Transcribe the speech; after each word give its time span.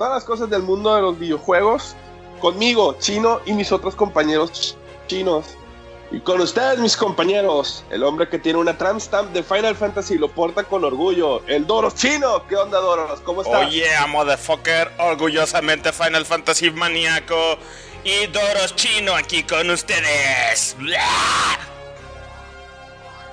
todas 0.00 0.14
las 0.14 0.24
cosas 0.24 0.48
del 0.48 0.62
mundo 0.62 0.94
de 0.94 1.02
los 1.02 1.18
videojuegos 1.18 1.94
conmigo, 2.40 2.96
Chino 3.00 3.42
y 3.44 3.52
mis 3.52 3.70
otros 3.70 3.94
compañeros 3.94 4.74
chinos. 5.08 5.44
Y 6.10 6.20
con 6.20 6.40
ustedes, 6.40 6.78
mis 6.78 6.96
compañeros, 6.96 7.84
el 7.90 8.02
hombre 8.02 8.26
que 8.26 8.38
tiene 8.38 8.58
una 8.58 8.78
tramp 8.78 8.98
stamp 8.98 9.30
de 9.34 9.42
Final 9.42 9.76
Fantasy 9.76 10.16
lo 10.16 10.30
porta 10.30 10.64
con 10.64 10.84
orgullo, 10.84 11.46
el 11.46 11.66
Doros 11.66 11.96
Chino. 11.96 12.46
¿Qué 12.48 12.56
onda, 12.56 12.80
Doros? 12.80 13.20
¿Cómo 13.20 13.42
estás? 13.42 13.66
Oye, 13.66 13.84
oh, 14.02 14.08
motherfucker, 14.08 14.90
orgullosamente 15.00 15.92
Final 15.92 16.24
Fantasy 16.24 16.70
maníaco 16.70 17.58
y 18.02 18.26
Doros 18.28 18.74
Chino 18.76 19.14
aquí 19.14 19.42
con 19.42 19.68
ustedes. 19.68 20.76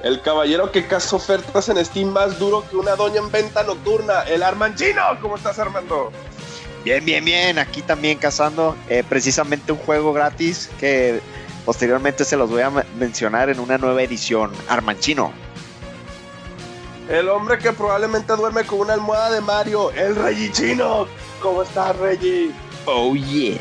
El 0.03 0.21
caballero 0.21 0.69
que 0.69 0.85
caza 0.85 1.15
ofertas 1.15 1.69
en 1.69 1.83
Steam 1.83 2.09
más 2.09 2.37
duro 2.37 2.65
que 2.69 2.75
una 2.75 2.97
doña 2.97 3.19
en 3.19 3.31
venta 3.31 3.63
nocturna, 3.63 4.23
el 4.23 4.43
Armanchino. 4.43 5.01
¿Cómo 5.21 5.37
estás, 5.37 5.57
Armando? 5.59 6.11
Bien, 6.87 7.03
bien, 7.03 7.25
bien. 7.25 7.59
Aquí 7.59 7.81
también 7.81 8.17
cazando 8.17 8.77
eh, 8.87 9.03
precisamente 9.03 9.73
un 9.73 9.77
juego 9.77 10.13
gratis 10.13 10.69
que 10.79 11.19
posteriormente 11.65 12.23
se 12.23 12.37
los 12.37 12.49
voy 12.49 12.61
a 12.61 12.69
mencionar 12.97 13.49
en 13.49 13.59
una 13.59 13.77
nueva 13.77 14.01
edición. 14.01 14.53
Armanchino. 14.69 15.33
El 17.09 17.27
hombre 17.27 17.57
que 17.57 17.73
probablemente 17.73 18.31
duerme 18.37 18.63
con 18.63 18.79
una 18.79 18.93
almohada 18.93 19.31
de 19.31 19.41
Mario, 19.41 19.91
el 19.91 20.15
Reggie 20.15 20.49
Chino. 20.53 21.07
¿Cómo 21.41 21.63
estás, 21.63 21.93
Reggie? 21.97 22.51
Oh, 22.85 23.13
yeah. 23.15 23.57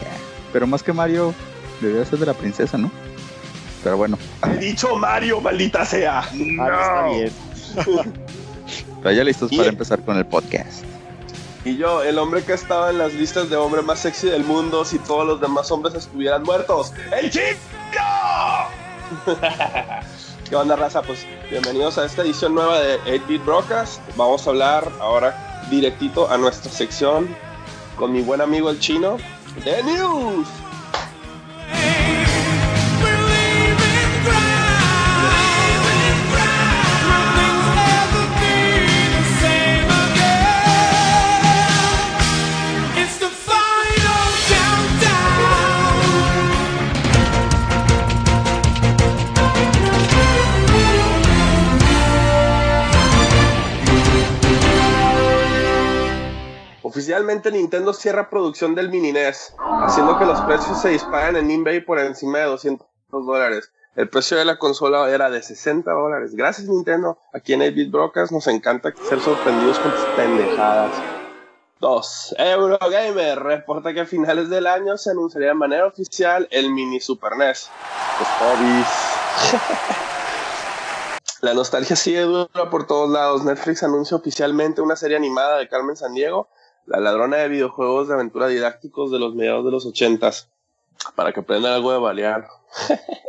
Pero 0.52 0.68
más 0.68 0.84
que 0.84 0.92
Mario, 0.92 1.34
debería 1.80 2.04
ser 2.04 2.20
de 2.20 2.26
la 2.26 2.34
princesa, 2.34 2.78
¿no? 2.78 2.92
Pero 3.82 3.96
bueno. 3.96 4.16
He 4.44 4.58
dicho 4.58 4.94
Mario, 4.94 5.40
maldita 5.40 5.84
sea. 5.84 6.20
Ah, 6.20 6.30
no. 6.32 6.80
está 6.80 7.82
bien. 7.82 8.12
Pero 9.02 9.12
ya 9.16 9.24
listos 9.24 9.50
para 9.50 9.68
empezar 9.68 10.00
con 10.04 10.16
el 10.16 10.26
podcast. 10.26 10.84
Y 11.66 11.76
yo, 11.76 12.00
el 12.04 12.16
hombre 12.20 12.44
que 12.44 12.52
estaba 12.52 12.90
en 12.90 12.98
las 12.98 13.12
listas 13.12 13.50
de 13.50 13.56
hombre 13.56 13.82
más 13.82 13.98
sexy 13.98 14.28
del 14.28 14.44
mundo 14.44 14.84
si 14.84 15.00
todos 15.00 15.26
los 15.26 15.40
demás 15.40 15.68
hombres 15.72 15.96
estuvieran 15.96 16.44
muertos. 16.44 16.92
¡El 17.10 17.28
chico! 17.28 17.48
¿Qué 20.48 20.54
onda, 20.54 20.76
raza? 20.76 21.02
Pues 21.02 21.26
bienvenidos 21.50 21.98
a 21.98 22.04
esta 22.04 22.22
edición 22.22 22.54
nueva 22.54 22.78
de 22.78 23.00
8-Bit 23.00 23.44
Broadcast. 23.44 24.00
Vamos 24.14 24.46
a 24.46 24.50
hablar 24.50 24.92
ahora 25.00 25.66
directito 25.68 26.30
a 26.30 26.38
nuestra 26.38 26.70
sección 26.70 27.34
con 27.96 28.12
mi 28.12 28.22
buen 28.22 28.40
amigo 28.40 28.70
el 28.70 28.78
chino 28.78 29.16
de 29.64 29.82
News. 29.82 30.46
Oficialmente 56.96 57.52
Nintendo 57.52 57.92
cierra 57.92 58.30
producción 58.30 58.74
del 58.74 58.88
mini 58.88 59.12
NES, 59.12 59.54
haciendo 59.82 60.18
que 60.18 60.24
los 60.24 60.40
precios 60.40 60.80
se 60.80 60.88
disparen 60.88 61.36
en 61.36 61.50
eBay 61.50 61.80
por 61.82 61.98
encima 61.98 62.38
de 62.38 62.44
200 62.46 62.86
dólares. 63.10 63.70
El 63.96 64.08
precio 64.08 64.38
de 64.38 64.46
la 64.46 64.58
consola 64.58 65.06
era 65.10 65.28
de 65.28 65.42
60 65.42 65.92
dólares. 65.92 66.34
Gracias 66.34 66.68
Nintendo. 66.68 67.18
Aquí 67.34 67.52
en 67.52 67.60
8-Bit 67.60 67.90
Brokers 67.90 68.32
nos 68.32 68.46
encanta 68.46 68.94
ser 69.10 69.20
sorprendidos 69.20 69.78
con 69.78 69.90
tus 69.92 70.04
pendejadas. 70.16 70.90
2. 71.80 72.36
Eurogamer 72.38 73.40
reporta 73.40 73.92
que 73.92 74.00
a 74.00 74.06
finales 74.06 74.48
del 74.48 74.66
año 74.66 74.96
se 74.96 75.10
anunciaría 75.10 75.48
de 75.48 75.54
manera 75.54 75.86
oficial 75.86 76.48
el 76.50 76.70
mini 76.70 76.98
Super 76.98 77.36
NES. 77.36 77.68
Los 78.20 78.28
hobbies. 78.38 78.86
La 81.42 81.52
nostalgia 81.52 81.94
sigue 81.94 82.22
dura 82.22 82.70
por 82.70 82.86
todos 82.86 83.10
lados. 83.10 83.44
Netflix 83.44 83.82
anuncia 83.82 84.16
oficialmente 84.16 84.80
una 84.80 84.96
serie 84.96 85.18
animada 85.18 85.58
de 85.58 85.68
Carmen 85.68 85.94
Sandiego 85.94 86.48
la 86.86 87.00
ladrona 87.00 87.36
de 87.38 87.48
videojuegos 87.48 88.08
de 88.08 88.14
aventura 88.14 88.48
didácticos 88.48 89.10
de 89.10 89.18
los 89.18 89.34
mediados 89.34 89.64
de 89.64 89.70
los 89.70 89.86
ochentas. 89.86 90.50
Para 91.14 91.32
que 91.32 91.40
aprendan 91.40 91.72
algo 91.72 91.92
de 91.92 91.98
balear. 91.98 92.48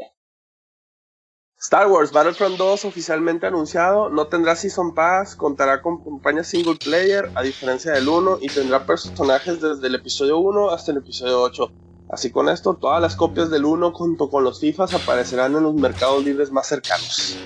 Star 1.59 1.87
Wars 1.87 2.11
Battlefront 2.11 2.55
2 2.55 2.85
oficialmente 2.85 3.47
anunciado, 3.47 4.09
no 4.09 4.27
tendrá 4.27 4.55
Season 4.55 4.93
Pass, 4.93 5.35
contará 5.35 5.81
con 5.81 6.03
campaña 6.03 6.43
single 6.43 6.75
player 6.75 7.31
a 7.33 7.41
diferencia 7.41 7.91
del 7.93 8.07
1 8.07 8.37
y 8.41 8.47
tendrá 8.47 8.85
personajes 8.85 9.59
desde 9.59 9.87
el 9.87 9.95
episodio 9.95 10.37
1 10.37 10.69
hasta 10.69 10.91
el 10.91 10.99
episodio 10.99 11.41
8. 11.41 11.71
Así 12.09 12.31
con 12.31 12.47
esto, 12.47 12.75
todas 12.75 13.01
las 13.01 13.15
copias 13.15 13.49
del 13.49 13.65
1 13.65 13.91
junto 13.91 14.29
con 14.29 14.43
los 14.43 14.61
FIFAs 14.61 14.93
aparecerán 14.93 15.55
en 15.55 15.63
los 15.63 15.73
mercados 15.73 16.23
libres 16.23 16.51
más 16.51 16.67
cercanos. 16.67 17.37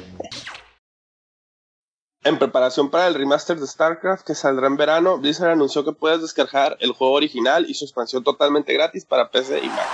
En 2.23 2.37
preparación 2.37 2.91
para 2.91 3.07
el 3.07 3.15
remaster 3.15 3.59
de 3.59 3.65
StarCraft 3.65 4.23
que 4.23 4.35
saldrá 4.35 4.67
en 4.67 4.77
verano, 4.77 5.17
Blizzard 5.17 5.49
anunció 5.49 5.83
que 5.83 5.91
puedes 5.91 6.21
descargar 6.21 6.77
el 6.79 6.91
juego 6.91 7.13
original 7.13 7.67
y 7.67 7.73
su 7.73 7.85
expansión 7.85 8.23
totalmente 8.23 8.73
gratis 8.73 9.05
para 9.05 9.31
PC 9.31 9.57
y 9.57 9.67
Mac. 9.67 9.87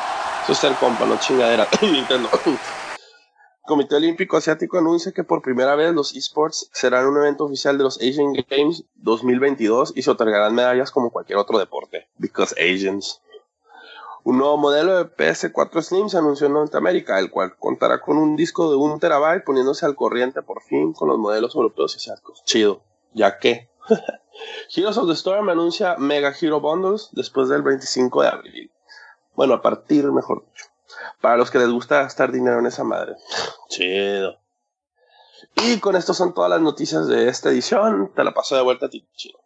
Eso 0.43 0.51
es 0.51 0.63
el 0.65 0.75
compa, 0.75 1.05
no 1.05 1.17
chingadera. 1.17 1.65
Nintendo. 1.81 2.29
Comité 3.65 3.95
Olímpico 3.95 4.35
Asiático 4.35 4.77
anuncia 4.77 5.13
que 5.13 5.23
por 5.23 5.41
primera 5.41 5.75
vez 5.75 5.93
los 5.93 6.15
esports 6.15 6.69
serán 6.73 7.05
un 7.05 7.17
evento 7.17 7.45
oficial 7.45 7.77
de 7.77 7.85
los 7.85 7.97
Asian 7.97 8.33
Games 8.49 8.83
2022 8.95 9.93
y 9.95 10.01
se 10.01 10.11
otorgarán 10.11 10.53
medallas 10.53 10.91
como 10.91 11.11
cualquier 11.11 11.37
otro 11.37 11.57
deporte. 11.59 12.07
Because 12.17 12.53
Asians. 12.59 13.21
Un 14.27 14.39
nuevo 14.39 14.57
modelo 14.57 14.97
de 14.97 15.05
PS4 15.05 15.81
Slim 15.81 16.09
se 16.09 16.17
anunció 16.17 16.47
en 16.47 16.53
Norteamérica, 16.53 17.17
el 17.17 17.31
cual 17.31 17.55
contará 17.57 18.01
con 18.01 18.17
un 18.17 18.35
disco 18.35 18.69
de 18.69 18.75
1 18.75 18.99
terabyte 18.99 19.45
poniéndose 19.45 19.85
al 19.85 19.95
corriente 19.95 20.41
por 20.41 20.61
fin 20.63 20.91
con 20.91 21.07
los 21.07 21.17
modelos 21.17 21.55
europeos 21.55 21.93
y 21.93 21.95
asiáticos. 21.95 22.43
Chido, 22.43 22.81
ya 23.13 23.39
que. 23.39 23.69
Heroes 24.75 24.97
of 24.97 25.07
the 25.07 25.13
Storm 25.13 25.47
anuncia 25.47 25.95
Mega 25.95 26.33
Hero 26.37 26.59
Bundles 26.59 27.07
después 27.13 27.47
del 27.47 27.61
25 27.61 28.21
de 28.21 28.27
abril. 28.27 28.71
Bueno, 29.33 29.53
a 29.53 29.61
partir, 29.61 30.03
mejor 30.11 30.43
dicho. 30.45 30.65
Para 31.21 31.37
los 31.37 31.49
que 31.49 31.59
les 31.59 31.69
gusta 31.69 32.01
gastar 32.01 32.33
dinero 32.33 32.59
en 32.59 32.65
esa 32.65 32.83
madre. 32.83 33.15
Chido. 33.69 34.41
Y 35.55 35.79
con 35.79 35.95
esto 35.95 36.13
son 36.13 36.33
todas 36.33 36.49
las 36.49 36.59
noticias 36.59 37.07
de 37.07 37.29
esta 37.29 37.47
edición. 37.47 38.11
Te 38.13 38.25
la 38.25 38.33
paso 38.33 38.57
de 38.57 38.61
vuelta 38.61 38.87
a 38.87 38.89
ti, 38.89 39.07
chido. 39.15 39.39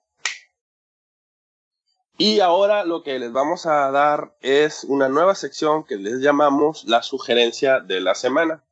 Y 2.24 2.40
ahora 2.40 2.86
lo 2.86 3.02
que 3.02 3.18
les 3.18 3.32
vamos 3.32 3.66
a 3.66 3.90
dar 3.90 4.36
es 4.42 4.84
una 4.84 5.10
nueva 5.10 5.34
sección 5.34 5.84
que 5.84 5.96
les 5.96 6.20
llamamos 6.22 6.84
la 6.84 7.02
sugerencia 7.02 7.80
de 7.80 8.00
la 8.00 8.14
semana, 8.14 8.64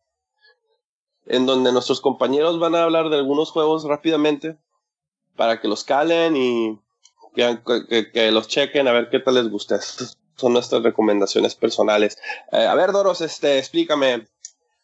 en 1.25 1.47
donde 1.47 1.71
nuestros 1.71 1.99
compañeros 1.99 2.59
van 2.59 2.75
a 2.75 2.83
hablar 2.83 3.09
de 3.09 3.15
algunos 3.15 3.49
juegos 3.49 3.85
rápidamente 3.85 4.57
para 5.35 5.59
que 5.59 5.67
los 5.67 5.83
calen 5.83 6.37
y 6.37 6.79
que, 7.33 8.29
los 8.31 8.47
chequen 8.47 8.87
a 8.87 8.91
ver 8.91 9.09
qué 9.09 9.19
tal 9.19 9.33
les 9.33 9.49
gusta. 9.49 9.79
Son 9.81 10.53
nuestras 10.53 10.83
recomendaciones 10.83 11.55
personales. 11.55 12.19
Eh, 12.51 12.67
a 12.67 12.75
ver, 12.75 12.91
Doros, 12.91 13.21
este, 13.21 13.57
explícame, 13.57 14.27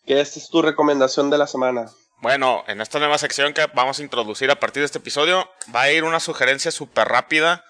¿qué 0.07 0.21
es 0.21 0.50
tu 0.50 0.63
recomendación 0.63 1.29
de 1.29 1.38
la 1.38 1.45
semana? 1.45 1.91
Bueno, 2.19 2.63
en 2.65 2.81
esta 2.81 2.97
nueva 2.97 3.19
sección 3.19 3.53
que 3.53 3.68
vamos 3.75 4.00
a 4.00 4.01
introducir 4.01 4.50
a 4.50 4.59
partir 4.59 4.81
de 4.81 4.85
este 4.85 4.97
episodio, 4.97 5.47
va 5.73 5.83
a 5.83 5.91
ir 5.91 6.03
una 6.03 6.19
sugerencia 6.19 6.71
súper 6.71 7.07
rápida 7.09 7.63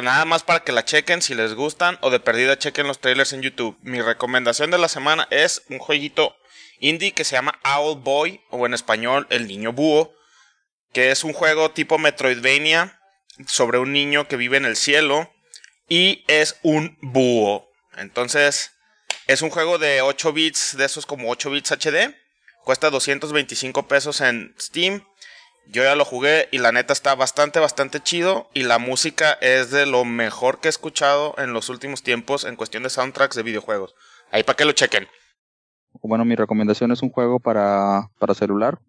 nada 0.00 0.24
más 0.24 0.42
para 0.44 0.64
que 0.64 0.72
la 0.72 0.84
chequen 0.84 1.20
si 1.20 1.34
les 1.34 1.54
gustan 1.54 1.98
o 2.00 2.08
de 2.08 2.20
perdida 2.20 2.58
chequen 2.58 2.86
los 2.86 3.00
trailers 3.00 3.34
en 3.34 3.42
YouTube. 3.42 3.76
Mi 3.82 4.00
recomendación 4.00 4.70
de 4.70 4.78
la 4.78 4.88
semana 4.88 5.28
es 5.30 5.62
un 5.68 5.78
jueguito 5.78 6.34
indie 6.78 7.12
que 7.12 7.24
se 7.24 7.36
llama 7.36 7.60
Owl 7.64 8.00
Boy 8.00 8.40
o 8.50 8.64
en 8.64 8.72
español 8.72 9.26
El 9.28 9.46
Niño 9.48 9.72
Búho, 9.72 10.14
que 10.92 11.10
es 11.10 11.24
un 11.24 11.32
juego 11.34 11.72
tipo 11.72 11.98
Metroidvania 11.98 12.98
sobre 13.46 13.78
un 13.78 13.92
niño 13.92 14.28
que 14.28 14.36
vive 14.36 14.56
en 14.56 14.64
el 14.64 14.76
cielo 14.76 15.30
y 15.88 16.24
es 16.28 16.58
un 16.62 16.96
búho. 17.02 17.68
Entonces, 17.96 18.72
es 19.26 19.42
un 19.42 19.50
juego 19.50 19.78
de 19.78 20.02
8 20.02 20.32
bits, 20.32 20.76
de 20.76 20.84
esos 20.84 21.06
como 21.06 21.30
8 21.30 21.50
bits 21.50 21.72
HD. 21.72 22.14
Cuesta 22.64 22.90
225 22.90 23.88
pesos 23.88 24.20
en 24.20 24.54
Steam. 24.58 25.04
Yo 25.66 25.82
ya 25.82 25.94
lo 25.94 26.04
jugué 26.04 26.48
y 26.50 26.58
la 26.58 26.72
neta 26.72 26.92
está 26.92 27.14
bastante, 27.14 27.60
bastante 27.60 28.00
chido. 28.00 28.48
Y 28.52 28.64
la 28.64 28.78
música 28.78 29.32
es 29.40 29.70
de 29.70 29.86
lo 29.86 30.04
mejor 30.04 30.60
que 30.60 30.68
he 30.68 30.70
escuchado 30.70 31.34
en 31.38 31.52
los 31.52 31.68
últimos 31.68 32.02
tiempos 32.02 32.44
en 32.44 32.56
cuestión 32.56 32.82
de 32.82 32.90
soundtracks 32.90 33.36
de 33.36 33.42
videojuegos. 33.42 33.94
Ahí 34.30 34.42
para 34.42 34.56
que 34.56 34.64
lo 34.64 34.72
chequen. 34.72 35.06
Bueno, 36.02 36.24
mi 36.24 36.34
recomendación 36.34 36.90
es 36.92 37.02
un 37.02 37.10
juego 37.10 37.38
para, 37.38 38.10
para 38.18 38.34
celular. 38.34 38.80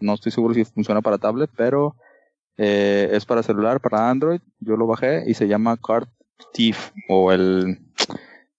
No 0.00 0.14
estoy 0.14 0.32
seguro 0.32 0.54
si 0.54 0.64
funciona 0.64 1.00
para 1.00 1.18
tablet, 1.18 1.50
pero 1.56 1.96
eh, 2.56 3.10
es 3.12 3.24
para 3.24 3.42
celular, 3.42 3.80
para 3.80 4.10
Android. 4.10 4.40
Yo 4.60 4.76
lo 4.76 4.86
bajé 4.86 5.24
y 5.26 5.34
se 5.34 5.48
llama 5.48 5.76
Card 5.76 6.08
Thief 6.52 6.90
o 7.08 7.32
el... 7.32 7.78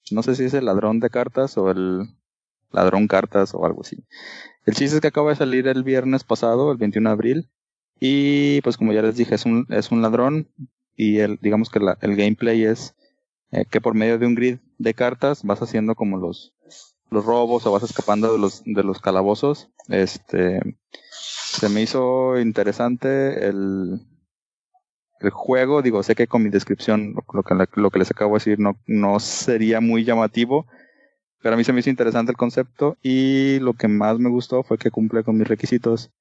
No 0.10 0.24
sé 0.24 0.36
si 0.36 0.46
es 0.46 0.54
el 0.54 0.66
ladrón 0.66 1.00
de 1.00 1.10
cartas 1.10 1.58
o 1.58 1.70
el 1.70 2.08
ladrón 2.72 3.08
cartas 3.08 3.54
o 3.54 3.66
algo 3.66 3.82
así. 3.82 3.98
El 4.66 4.74
chiste 4.74 4.98
es 4.98 5.02
que 5.02 5.08
acaba 5.08 5.30
de 5.30 5.36
salir 5.36 5.68
el 5.68 5.84
viernes 5.84 6.24
pasado, 6.24 6.72
el 6.72 6.78
21 6.78 7.10
de 7.10 7.14
abril, 7.14 7.50
Y 8.00 8.62
pues 8.62 8.78
como 8.78 8.94
ya 8.94 9.02
les 9.02 9.16
dije, 9.16 9.36
es 9.36 9.46
un, 9.46 9.66
es 9.70 9.92
un 9.92 10.02
ladrón 10.02 10.48
y 10.96 11.20
el, 11.20 11.38
digamos 11.42 11.70
que 11.70 11.80
el 11.80 12.16
gameplay 12.16 12.64
es 12.64 12.96
eh, 13.52 13.66
que 13.70 13.82
por 13.82 13.94
medio 13.94 14.20
de 14.20 14.26
un 14.26 14.36
grid 14.36 14.58
de 14.78 14.94
cartas 14.94 15.44
vas 15.44 15.62
haciendo 15.62 15.96
como 15.96 16.18
los, 16.18 16.54
los 17.10 17.26
robos 17.26 17.66
o 17.66 17.72
vas 17.72 17.84
escapando 17.84 18.34
de 18.34 18.40
los, 18.40 18.64
de 18.66 18.84
los 18.84 19.00
calabozos. 19.00 19.70
Este, 19.88 20.60
se 21.12 21.70
me 21.70 21.82
hizo 21.82 22.40
interesante 22.40 23.48
el, 23.48 24.02
el 25.20 25.30
juego. 25.30 25.82
Digo, 25.82 26.04
sé 26.04 26.16
que 26.16 26.28
con 26.28 26.44
mi 26.44 26.50
descripción, 26.50 27.16
lo 27.34 27.44
que, 27.44 27.56
lo 27.76 27.90
que 27.90 28.00
les 28.00 28.12
acabo 28.12 28.32
de 28.32 28.40
decir, 28.40 28.60
no, 28.60 28.78
no 28.86 29.20
sería 29.20 29.80
muy 29.82 30.04
llamativo. 30.04 30.68
Pero 31.42 31.54
a 31.54 31.58
mí 31.58 31.64
se 31.64 31.72
me 31.72 31.80
hizo 31.80 31.90
interesante 31.90 32.32
el 32.32 32.38
concepto 32.38 32.98
y 33.02 33.60
lo 33.60 33.74
que 33.74 33.88
más 33.88 34.20
me 34.20 34.30
gustó 34.30 34.64
fue 34.64 34.78
que 34.78 34.92
cumple 34.92 35.24
con 35.24 35.38
mis 35.38 35.48
requisitos 35.48 36.12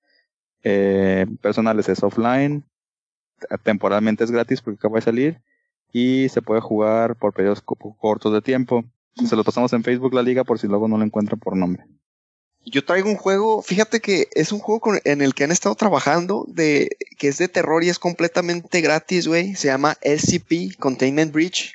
eh, 0.69 1.27
personales. 1.41 1.89
Es 1.89 2.03
offline, 2.03 2.65
temporalmente 3.63 4.25
es 4.25 4.33
gratis 4.33 4.61
porque 4.61 4.79
acaba 4.79 4.97
de 4.97 5.03
salir 5.03 5.41
y 5.93 6.29
se 6.29 6.43
puede 6.43 6.61
jugar 6.61 7.15
por 7.15 7.33
periodos 7.33 7.63
cortos 7.63 8.33
de 8.33 8.43
tiempo. 8.43 8.85
Se 9.15 9.37
lo 9.37 9.45
pasamos 9.45 9.73
en 9.73 9.85
Facebook 9.85 10.13
la 10.13 10.25
liga 10.25 10.43
por 10.43 10.59
si 10.59 10.67
luego 10.67 10.89
no 10.89 10.99
lo 10.99 11.05
encuentran 11.05 11.39
por 11.39 11.57
nombre. 11.57 11.85
Yo 12.65 12.85
traigo 12.85 13.09
un 13.09 13.17
juego, 13.17 13.63
fíjate 13.63 14.01
que 14.01 14.27
es 14.33 14.51
un 14.51 14.59
juego 14.59 14.95
en 15.05 15.23
el 15.23 15.35
que 15.35 15.45
han 15.45 15.53
estado 15.53 15.77
trabajando, 15.77 16.45
de, 16.49 16.97
que 17.17 17.29
es 17.29 17.39
de 17.39 17.47
terror 17.47 17.85
y 17.85 17.89
es 17.89 18.01
completamente 18.01 18.81
gratis, 18.81 19.29
güey. 19.29 19.55
Se 19.55 19.69
llama 19.69 19.97
SCP, 20.03 20.77
Containment 20.81 21.33
Breach. 21.33 21.75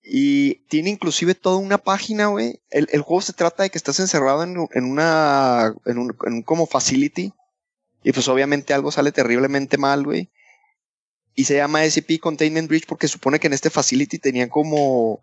Y 0.00 0.66
tiene 0.68 0.90
inclusive 0.90 1.34
toda 1.34 1.56
una 1.56 1.76
página, 1.76 2.28
güey. 2.28 2.62
El, 2.70 2.86
juego 3.00 3.20
se 3.20 3.32
trata 3.32 3.64
de 3.64 3.70
que 3.70 3.78
estás 3.78 3.98
encerrado 3.98 4.44
en, 4.44 4.56
una, 4.84 5.74
en 5.86 5.98
un, 5.98 6.16
en 6.24 6.32
un 6.34 6.42
como 6.42 6.66
facility. 6.66 7.34
Y 8.02 8.12
pues 8.12 8.28
obviamente 8.28 8.74
algo 8.74 8.90
sale 8.90 9.12
terriblemente 9.12 9.78
mal, 9.78 10.04
güey 10.04 10.30
y 11.34 11.44
se 11.44 11.56
llama 11.56 11.84
SCP 11.88 12.20
Containment 12.20 12.68
Breach 12.68 12.86
porque 12.86 13.08
supone 13.08 13.38
que 13.38 13.46
en 13.46 13.52
este 13.52 13.70
facility 13.70 14.18
tenían 14.18 14.48
como 14.48 15.22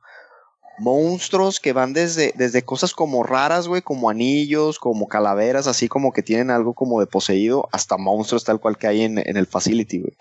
monstruos 0.80 1.60
que 1.60 1.74
van 1.74 1.94
desde, 1.94 2.34
desde 2.36 2.64
cosas 2.64 2.94
como 2.94 3.24
raras, 3.24 3.68
güey, 3.68 3.82
como 3.82 4.10
anillos, 4.10 4.80
como 4.80 5.08
calaveras, 5.08 5.68
así 5.68 5.88
como 5.88 6.14
que 6.14 6.24
tienen 6.24 6.52
algo 6.52 6.74
como 6.74 7.00
de 7.00 7.08
poseído, 7.08 7.68
hasta 7.72 7.98
monstruos 7.98 8.44
tal 8.44 8.60
cual 8.60 8.78
que 8.78 8.88
hay 8.88 9.02
en, 9.02 9.18
el 9.18 9.48
facility, 9.48 10.00
güey. 10.00 10.18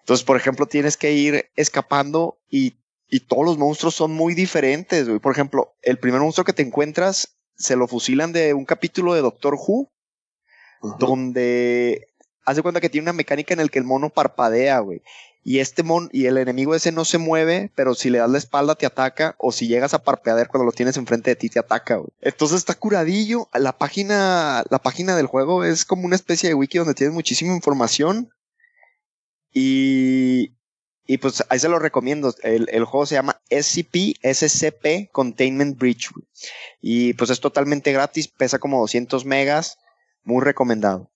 Entonces, 0.00 0.24
por 0.24 0.36
ejemplo, 0.36 0.66
tienes 0.66 0.96
que 0.96 1.12
ir 1.12 1.50
escapando 1.56 2.40
y, 2.48 2.78
y 3.08 3.20
todos 3.20 3.44
los 3.44 3.58
monstruos 3.58 3.94
son 3.94 4.12
muy 4.12 4.34
diferentes, 4.34 5.06
güey. 5.06 5.20
Por 5.20 5.32
ejemplo, 5.32 5.74
el 5.82 5.98
primer 5.98 6.20
monstruo 6.20 6.44
que 6.44 6.52
te 6.52 6.62
encuentras 6.62 7.36
se 7.56 7.76
lo 7.76 7.86
fusilan 7.86 8.32
de 8.32 8.54
un 8.54 8.64
capítulo 8.64 9.14
de 9.14 9.20
Doctor 9.20 9.54
Who, 9.54 9.92
donde 10.98 12.08
hace 12.44 12.62
cuenta 12.62 12.80
que 12.80 12.88
tiene 12.88 13.04
una 13.04 13.12
mecánica 13.12 13.54
en 13.54 13.60
el 13.60 13.70
que 13.70 13.78
el 13.78 13.84
mono 13.84 14.10
parpadea, 14.10 14.80
güey. 14.80 15.02
Y 15.42 15.60
este 15.60 15.82
mon 15.82 16.10
y 16.12 16.26
el 16.26 16.36
enemigo 16.36 16.74
ese 16.74 16.92
no 16.92 17.06
se 17.06 17.16
mueve, 17.16 17.70
pero 17.74 17.94
si 17.94 18.10
le 18.10 18.18
das 18.18 18.30
la 18.30 18.36
espalda 18.36 18.74
te 18.74 18.84
ataca 18.84 19.36
o 19.38 19.52
si 19.52 19.68
llegas 19.68 19.94
a 19.94 20.02
parpadear 20.02 20.48
cuando 20.48 20.66
lo 20.66 20.72
tienes 20.72 20.98
enfrente 20.98 21.30
de 21.30 21.36
ti 21.36 21.48
te 21.48 21.58
ataca, 21.58 21.96
güey. 21.96 22.10
Entonces 22.20 22.58
está 22.58 22.74
curadillo. 22.74 23.48
La 23.54 23.76
página 23.78 24.64
la 24.68 24.78
página 24.80 25.16
del 25.16 25.26
juego 25.26 25.64
es 25.64 25.86
como 25.86 26.04
una 26.04 26.16
especie 26.16 26.48
de 26.50 26.54
wiki 26.54 26.78
donde 26.78 26.94
tienes 26.94 27.14
muchísima 27.14 27.54
información. 27.54 28.30
Y 29.52 30.52
y 31.06 31.18
pues 31.18 31.42
ahí 31.48 31.58
se 31.58 31.68
lo 31.68 31.78
recomiendo. 31.78 32.32
El, 32.42 32.68
el 32.70 32.84
juego 32.84 33.04
se 33.04 33.16
llama 33.16 33.40
SCP, 33.50 34.18
SCP 34.22 35.10
Containment 35.10 35.76
Breach. 35.76 36.10
Y 36.80 37.14
pues 37.14 37.30
es 37.30 37.40
totalmente 37.40 37.92
gratis, 37.92 38.28
pesa 38.28 38.60
como 38.60 38.78
200 38.80 39.24
megas. 39.24 39.78
Muy 40.24 40.42
recomendado. 40.42 41.08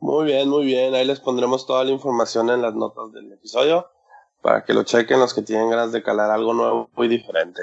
Muy 0.00 0.26
bien, 0.26 0.48
muy 0.48 0.64
bien. 0.64 0.94
Ahí 0.94 1.04
les 1.04 1.20
pondremos 1.20 1.66
toda 1.66 1.84
la 1.84 1.90
información 1.90 2.50
en 2.50 2.62
las 2.62 2.74
notas 2.74 3.12
del 3.12 3.32
episodio 3.32 3.88
para 4.42 4.64
que 4.64 4.72
lo 4.72 4.84
chequen 4.84 5.18
los 5.18 5.34
que 5.34 5.42
tienen 5.42 5.70
ganas 5.70 5.92
de 5.92 6.02
calar 6.02 6.30
algo 6.30 6.54
nuevo 6.54 6.88
y 6.96 7.08
diferente. 7.08 7.62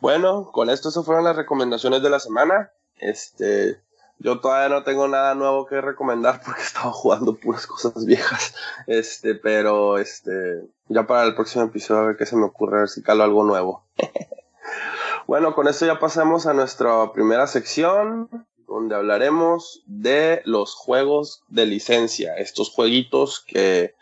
Bueno, 0.00 0.50
con 0.52 0.70
esto 0.70 0.88
eso 0.88 1.02
fueron 1.02 1.24
las 1.24 1.36
recomendaciones 1.36 2.02
de 2.02 2.10
la 2.10 2.20
semana. 2.20 2.70
Este, 2.98 3.80
yo 4.18 4.40
todavía 4.40 4.68
no 4.68 4.82
tengo 4.82 5.06
nada 5.08 5.34
nuevo 5.34 5.66
que 5.66 5.80
recomendar 5.80 6.40
porque 6.44 6.62
estaba 6.62 6.92
jugando 6.92 7.34
puras 7.34 7.66
cosas 7.66 8.04
viejas. 8.04 8.54
Este, 8.86 9.34
pero 9.34 9.98
este, 9.98 10.68
ya 10.88 11.06
para 11.06 11.24
el 11.24 11.34
próximo 11.34 11.64
episodio 11.64 12.02
a 12.02 12.06
ver 12.06 12.16
qué 12.16 12.26
se 12.26 12.36
me 12.36 12.44
ocurre, 12.44 12.76
a 12.76 12.80
ver 12.80 12.88
si 12.88 13.02
calo 13.02 13.24
algo 13.24 13.44
nuevo. 13.44 13.84
bueno, 15.26 15.54
con 15.54 15.68
esto 15.68 15.86
ya 15.86 15.98
pasamos 15.98 16.46
a 16.46 16.54
nuestra 16.54 17.12
primera 17.12 17.46
sección, 17.46 18.28
donde 18.68 18.94
hablaremos 18.94 19.82
de 19.86 20.42
los 20.44 20.74
juegos 20.74 21.42
de 21.48 21.66
licencia, 21.66 22.36
estos 22.36 22.70
jueguitos 22.70 23.40
que 23.40 23.94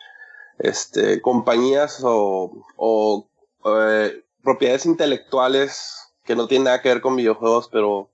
este, 0.58 1.20
compañías 1.22 2.00
o, 2.04 3.28
eh, 3.64 4.24
propiedades 4.42 4.86
intelectuales 4.86 6.12
que 6.24 6.34
no 6.34 6.48
tienen 6.48 6.64
nada 6.64 6.82
que 6.82 6.88
ver 6.88 7.00
con 7.00 7.16
videojuegos, 7.16 7.68
pero 7.68 8.10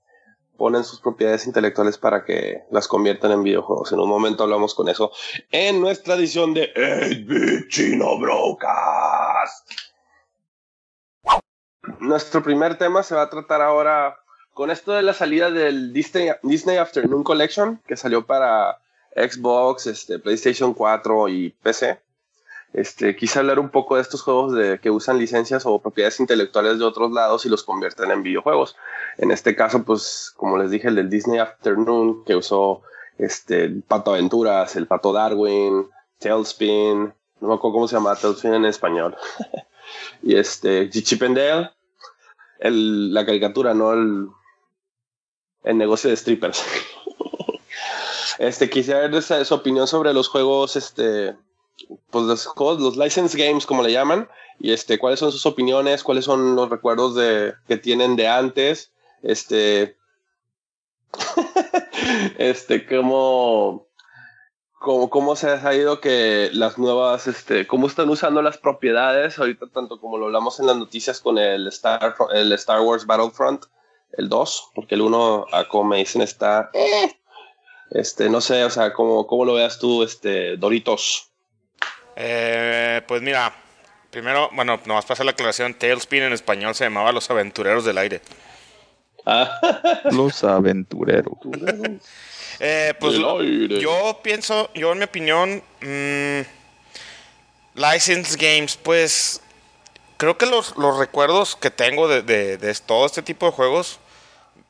ponen 0.57 0.83
sus 0.83 0.99
propiedades 0.99 1.47
intelectuales 1.47 1.97
para 1.97 2.23
que 2.23 2.63
las 2.69 2.87
conviertan 2.87 3.31
en 3.31 3.43
videojuegos. 3.43 3.91
En 3.91 3.99
un 3.99 4.09
momento 4.09 4.43
hablamos 4.43 4.75
con 4.75 4.87
eso 4.87 5.11
en 5.51 5.81
nuestra 5.81 6.13
edición 6.13 6.53
de 6.53 6.71
8 6.75 7.67
Chino 7.69 8.19
Brocas. 8.19 9.65
Nuestro 11.99 12.43
primer 12.43 12.77
tema 12.77 13.01
se 13.01 13.15
va 13.15 13.23
a 13.23 13.29
tratar 13.29 13.61
ahora 13.61 14.22
con 14.53 14.71
esto 14.71 14.93
de 14.93 15.01
la 15.01 15.13
salida 15.13 15.49
del 15.49 15.93
Disney, 15.93 16.77
Afternoon 16.77 17.23
Collection, 17.23 17.79
que 17.87 17.97
salió 17.97 18.25
para 18.25 18.79
Xbox, 19.15 19.87
este, 19.87 20.19
PlayStation 20.19 20.73
4 20.73 21.29
y 21.29 21.49
PC, 21.61 21.99
este, 22.73 23.15
quise 23.15 23.39
hablar 23.39 23.59
un 23.59 23.69
poco 23.69 23.95
de 23.95 24.01
estos 24.01 24.21
juegos 24.21 24.53
de, 24.53 24.79
que 24.79 24.89
usan 24.89 25.19
licencias 25.19 25.65
o 25.65 25.79
propiedades 25.79 26.19
intelectuales 26.19 26.79
de 26.79 26.85
otros 26.85 27.11
lados 27.11 27.45
y 27.45 27.49
los 27.49 27.63
convierten 27.63 28.09
en 28.11 28.23
videojuegos. 28.23 28.75
En 29.17 29.31
este 29.31 29.55
caso, 29.55 29.83
pues, 29.83 30.33
como 30.35 30.57
les 30.57 30.71
dije, 30.71 30.87
el 30.87 30.95
del 30.95 31.09
Disney 31.09 31.39
Afternoon, 31.39 32.23
que 32.25 32.35
usó 32.35 32.81
este, 33.17 33.69
Pato 33.87 34.11
Aventuras, 34.11 34.75
el 34.75 34.87
Pato 34.87 35.13
Darwin, 35.13 35.87
Tailspin, 36.19 37.13
no 37.41 37.47
me 37.47 37.53
acuerdo 37.55 37.73
cómo 37.73 37.87
se 37.87 37.95
llama 37.95 38.15
Tailspin 38.15 38.55
en 38.55 38.65
español, 38.65 39.15
y 40.23 40.35
este, 40.35 40.89
Chip 40.89 41.21
el, 42.63 43.13
la 43.13 43.25
caricatura, 43.25 43.73
no 43.73 43.93
el, 43.93 44.29
el 45.63 45.77
negocio 45.77 46.09
de 46.09 46.17
strippers. 46.17 46.63
este, 48.39 48.69
quisiera 48.69 49.07
ver 49.07 49.21
su 49.21 49.53
opinión 49.53 49.87
sobre 49.87 50.13
los 50.13 50.27
juegos, 50.27 50.75
este, 50.75 51.35
pues 52.09 52.25
los 52.25 52.47
los 52.79 52.97
license 52.97 53.37
games, 53.37 53.65
como 53.65 53.83
le 53.83 53.91
llaman, 53.91 54.27
y 54.59 54.71
este, 54.71 54.99
cuáles 54.99 55.19
son 55.19 55.31
sus 55.31 55.45
opiniones, 55.45 56.03
cuáles 56.03 56.25
son 56.25 56.55
los 56.55 56.69
recuerdos 56.69 57.15
de, 57.15 57.53
que 57.67 57.77
tienen 57.77 58.15
de 58.15 58.27
antes, 58.27 58.91
este, 59.21 59.97
este, 62.37 62.85
cómo, 62.85 63.87
cómo, 64.79 65.09
cómo 65.09 65.35
se 65.35 65.49
ha 65.49 65.61
sabido 65.61 65.99
que 66.01 66.49
las 66.53 66.77
nuevas, 66.77 67.27
este, 67.27 67.67
cómo 67.67 67.87
están 67.87 68.09
usando 68.09 68.41
las 68.41 68.57
propiedades, 68.57 69.39
ahorita 69.39 69.67
tanto 69.67 69.99
como 69.99 70.17
lo 70.17 70.25
hablamos 70.25 70.59
en 70.59 70.67
las 70.67 70.77
noticias 70.77 71.19
con 71.19 71.37
el 71.37 71.67
Star, 71.67 72.15
el 72.33 72.51
Star 72.53 72.81
Wars 72.81 73.05
Battlefront, 73.05 73.65
el 74.17 74.29
2, 74.29 74.71
porque 74.75 74.95
el 74.95 75.01
1, 75.01 75.47
como 75.69 75.89
me 75.89 75.97
dicen, 75.97 76.21
está... 76.21 76.69
Eh, 76.73 77.11
este, 77.91 78.27
no 78.29 78.41
sé, 78.41 78.63
o 78.63 78.69
sea, 78.69 78.91
¿cómo, 78.91 79.27
cómo 79.27 79.45
lo 79.45 79.53
veas 79.53 79.77
tú, 79.77 80.03
este, 80.03 80.57
Doritos? 80.57 81.29
Eh, 82.15 83.01
pues 83.07 83.21
mira, 83.21 83.53
primero, 84.09 84.49
bueno, 84.53 84.79
nomás 84.85 85.05
pasa 85.05 85.23
la 85.23 85.31
aclaración, 85.31 85.75
Tailspin 85.75 86.23
en 86.23 86.33
español 86.33 86.73
se 86.73 86.85
llamaba 86.85 87.11
Los 87.11 87.29
Aventureros 87.29 87.85
del 87.85 87.99
Aire. 87.99 88.21
Ah. 89.25 89.59
Los 90.11 90.43
Aventureros. 90.43 91.37
eh, 92.59 92.93
pues 92.99 93.15
yo 93.79 94.19
pienso, 94.23 94.71
yo 94.73 94.91
en 94.91 94.97
mi 94.97 95.03
opinión, 95.05 95.63
mmm, 95.81 96.41
License 97.75 98.37
Games, 98.37 98.75
pues 98.75 99.41
creo 100.17 100.37
que 100.37 100.45
los, 100.45 100.75
los 100.77 100.97
recuerdos 100.97 101.55
que 101.55 101.69
tengo 101.69 102.07
de, 102.07 102.21
de, 102.21 102.57
de, 102.57 102.73
todo 102.75 103.05
este 103.05 103.21
tipo 103.21 103.45
de 103.45 103.51
juegos 103.51 103.99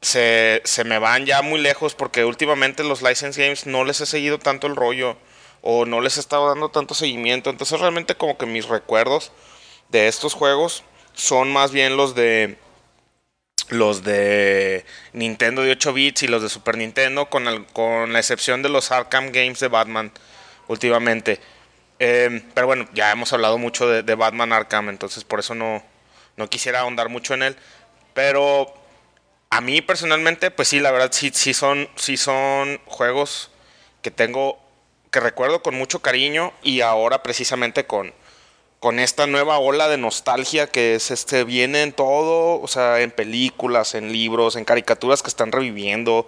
se, 0.04 0.62
se, 0.66 0.84
me 0.84 1.00
van 1.00 1.26
ya 1.26 1.42
muy 1.42 1.60
lejos 1.60 1.96
porque 1.96 2.26
últimamente 2.26 2.84
los 2.84 3.02
license 3.02 3.42
games 3.42 3.66
no 3.66 3.86
les 3.86 4.02
he 4.02 4.06
seguido 4.06 4.38
tanto 4.40 4.68
el 4.68 4.76
rollo 4.76 5.18
o 5.62 5.86
no 5.86 6.02
les 6.02 6.18
he 6.18 6.20
estado 6.20 6.50
dando 6.50 6.70
tanto 6.70 6.94
seguimiento. 6.94 7.50
Entonces 7.50 7.80
realmente 7.80 8.16
como 8.16 8.38
que 8.38 8.46
mis 8.46 8.68
recuerdos 8.68 9.32
de 9.90 10.08
estos 10.08 10.34
juegos 10.34 10.84
son 11.14 11.52
más 11.52 11.72
bien 11.72 11.98
los 11.98 12.16
de 12.16 12.58
los 13.70 14.04
de 14.04 14.86
Nintendo 15.14 15.62
de 15.62 15.72
8 15.72 15.94
bits 15.94 16.24
y 16.24 16.28
los 16.28 16.42
de 16.42 16.50
Super 16.50 16.78
Nintendo 16.78 17.30
con, 17.30 17.66
con 17.74 18.14
la 18.14 18.20
excepción 18.20 18.62
de 18.62 18.70
los 18.70 18.92
Arkham 18.92 19.32
Games 19.32 19.60
de 19.60 19.70
Batman 19.70 20.12
últimamente. 20.68 21.40
Eh, 22.00 22.44
pero 22.54 22.68
bueno, 22.68 22.88
ya 22.94 23.12
hemos 23.12 23.32
hablado 23.34 23.58
mucho 23.58 23.88
de, 23.88 24.04
de, 24.04 24.16
Batman 24.16 24.52
Arkham, 24.52 24.90
entonces 24.90 25.24
por 25.24 25.40
eso 25.40 25.56
no, 25.56 25.82
no 26.36 26.50
quisiera 26.50 26.82
ahondar 26.82 27.10
mucho 27.10 27.34
en 27.34 27.44
él. 27.44 27.56
Pero 28.14 28.74
a 29.54 29.62
mí 29.62 29.82
personalmente, 29.82 30.50
pues 30.50 30.70
sí, 30.70 30.80
la 30.80 30.90
verdad 30.90 31.10
sí, 31.12 31.30
sí, 31.32 31.54
son, 31.54 31.88
sí 31.96 32.18
son 32.18 32.80
juegos 32.86 33.52
que 34.02 34.10
tengo 34.10 34.58
que 35.12 35.20
recuerdo 35.20 35.62
con 35.62 35.76
mucho 35.76 36.00
cariño 36.00 36.52
y 36.64 36.82
ahora 36.82 37.22
precisamente 37.22 37.86
con, 37.86 38.16
con 38.80 38.98
esta 38.98 39.28
nueva 39.28 39.60
ola 39.60 39.90
de 39.90 39.98
nostalgia 39.98 40.66
que 40.66 40.96
es 40.96 41.12
este 41.12 41.44
viene 41.44 41.84
en 41.84 41.94
todo, 41.94 42.62
o 42.62 42.68
sea, 42.68 43.02
en 43.02 43.12
películas, 43.12 43.94
en 43.94 44.12
libros, 44.12 44.56
en 44.56 44.66
caricaturas 44.66 45.22
que 45.22 45.30
están 45.30 45.52
reviviendo, 45.52 46.28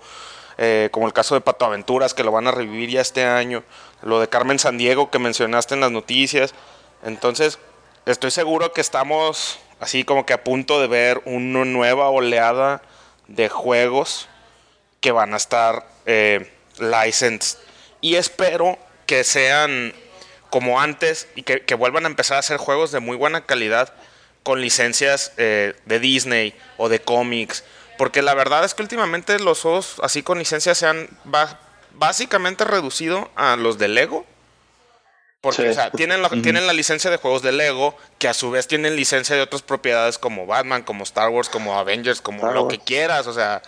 eh, 0.60 0.90
como 0.92 1.08
el 1.08 1.14
caso 1.14 1.34
de 1.34 1.42
Pato 1.42 1.66
Aventuras 1.66 2.14
que 2.14 2.24
lo 2.24 2.32
van 2.32 2.46
a 2.46 2.52
revivir 2.52 2.92
ya 2.92 3.02
este 3.02 3.24
año, 3.24 3.64
lo 4.04 4.20
de 4.20 4.30
Carmen 4.30 4.60
Sandiego 4.60 5.10
que 5.10 5.18
mencionaste 5.18 5.74
en 5.74 5.82
las 5.82 5.92
noticias. 5.92 6.54
Entonces, 7.04 7.58
estoy 8.06 8.30
seguro 8.30 8.72
que 8.72 8.82
estamos 8.82 9.58
así 9.80 10.04
como 10.04 10.28
que 10.28 10.34
a 10.34 10.44
punto 10.44 10.80
de 10.80 10.86
ver 10.86 11.24
una 11.26 11.66
nueva 11.66 12.10
oleada 12.10 12.84
de 13.28 13.50
juegos 13.50 14.28
que 15.02 15.12
van 15.12 15.34
a 15.34 15.38
estar 15.38 15.88
eh, 16.06 16.52
licensed 16.80 17.60
y 18.02 18.16
espero 18.16 18.78
que 19.06 19.24
sean 19.24 19.94
como 20.50 20.80
antes 20.80 21.28
y 21.36 21.44
que, 21.44 21.76
vuelvan 21.76 22.06
a 22.06 22.08
empezar 22.08 22.38
a 22.38 22.40
hacer 22.40 22.58
juegos 22.58 22.92
de 22.92 23.00
muy 23.00 23.18
buena 23.18 23.46
calidad 23.46 23.94
con 24.44 24.62
licencias 24.62 25.34
eh, 25.38 25.74
de 25.86 26.00
Disney 26.00 26.54
o 26.78 26.88
de 26.88 27.02
cómics. 27.02 27.64
Porque 27.98 28.22
la 28.22 28.34
verdad 28.34 28.64
es 28.64 28.74
que 28.74 28.84
últimamente 28.84 29.40
los 29.40 29.62
juegos 29.62 29.96
así 30.04 30.24
con 30.24 30.40
licencias 30.40 30.78
se 30.78 30.88
han 30.88 31.10
básicamente 31.94 32.64
reducido 32.64 33.32
a 33.36 33.56
los 33.56 33.78
de 33.78 33.88
Lego. 33.88 34.26
Porque, 35.46 35.70
o 35.70 35.74
sea, 35.76 35.92
tienen 35.92 36.24
la, 36.24 36.30
tienen 36.30 36.66
la 36.66 36.74
licencia 36.74 37.12
de 37.12 37.18
juegos 37.18 37.44
de 37.44 37.52
Lego, 37.52 37.96
que 38.18 38.28
a 38.28 38.34
su 38.34 38.50
vez 38.50 38.66
tienen 38.66 38.96
licencia 38.96 39.36
de 39.36 39.44
otras 39.44 39.62
propiedades 39.62 40.18
como 40.18 40.48
Batman, 40.48 40.82
como 40.82 41.04
Star 41.04 41.30
Wars, 41.30 41.50
como 41.50 41.78
Avengers, 41.78 42.20
como 42.20 42.52
lo 42.52 42.68
que 42.68 42.80
quieras. 42.80 43.28
O 43.28 43.34
sea, 43.34 43.62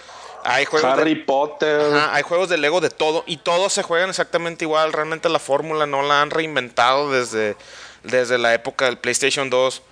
hay 0.44 0.66
juegos 0.66 0.92
Harry 0.92 1.14
Potter. 1.14 1.80
hay 2.10 2.24
juegos 2.24 2.50
de 2.50 2.58
Lego 2.58 2.82
de 2.82 2.90
todo 2.90 3.24
y 3.28 3.38
todos 3.38 3.74
se 3.74 3.84
juegan 3.84 4.10
exactamente 4.10 4.66
igual. 4.66 4.92
Realmente 4.92 5.30
la 5.30 5.38
fórmula 5.38 5.86
no 5.86 6.02
la 6.02 6.24
han 6.24 6.32
reinventado 6.32 7.12
desde, 7.12 7.56
desde 8.02 8.40
la 8.40 8.56
época 8.56 8.86
del 8.86 8.98
PlayStation 8.98 9.52
2 9.52 9.84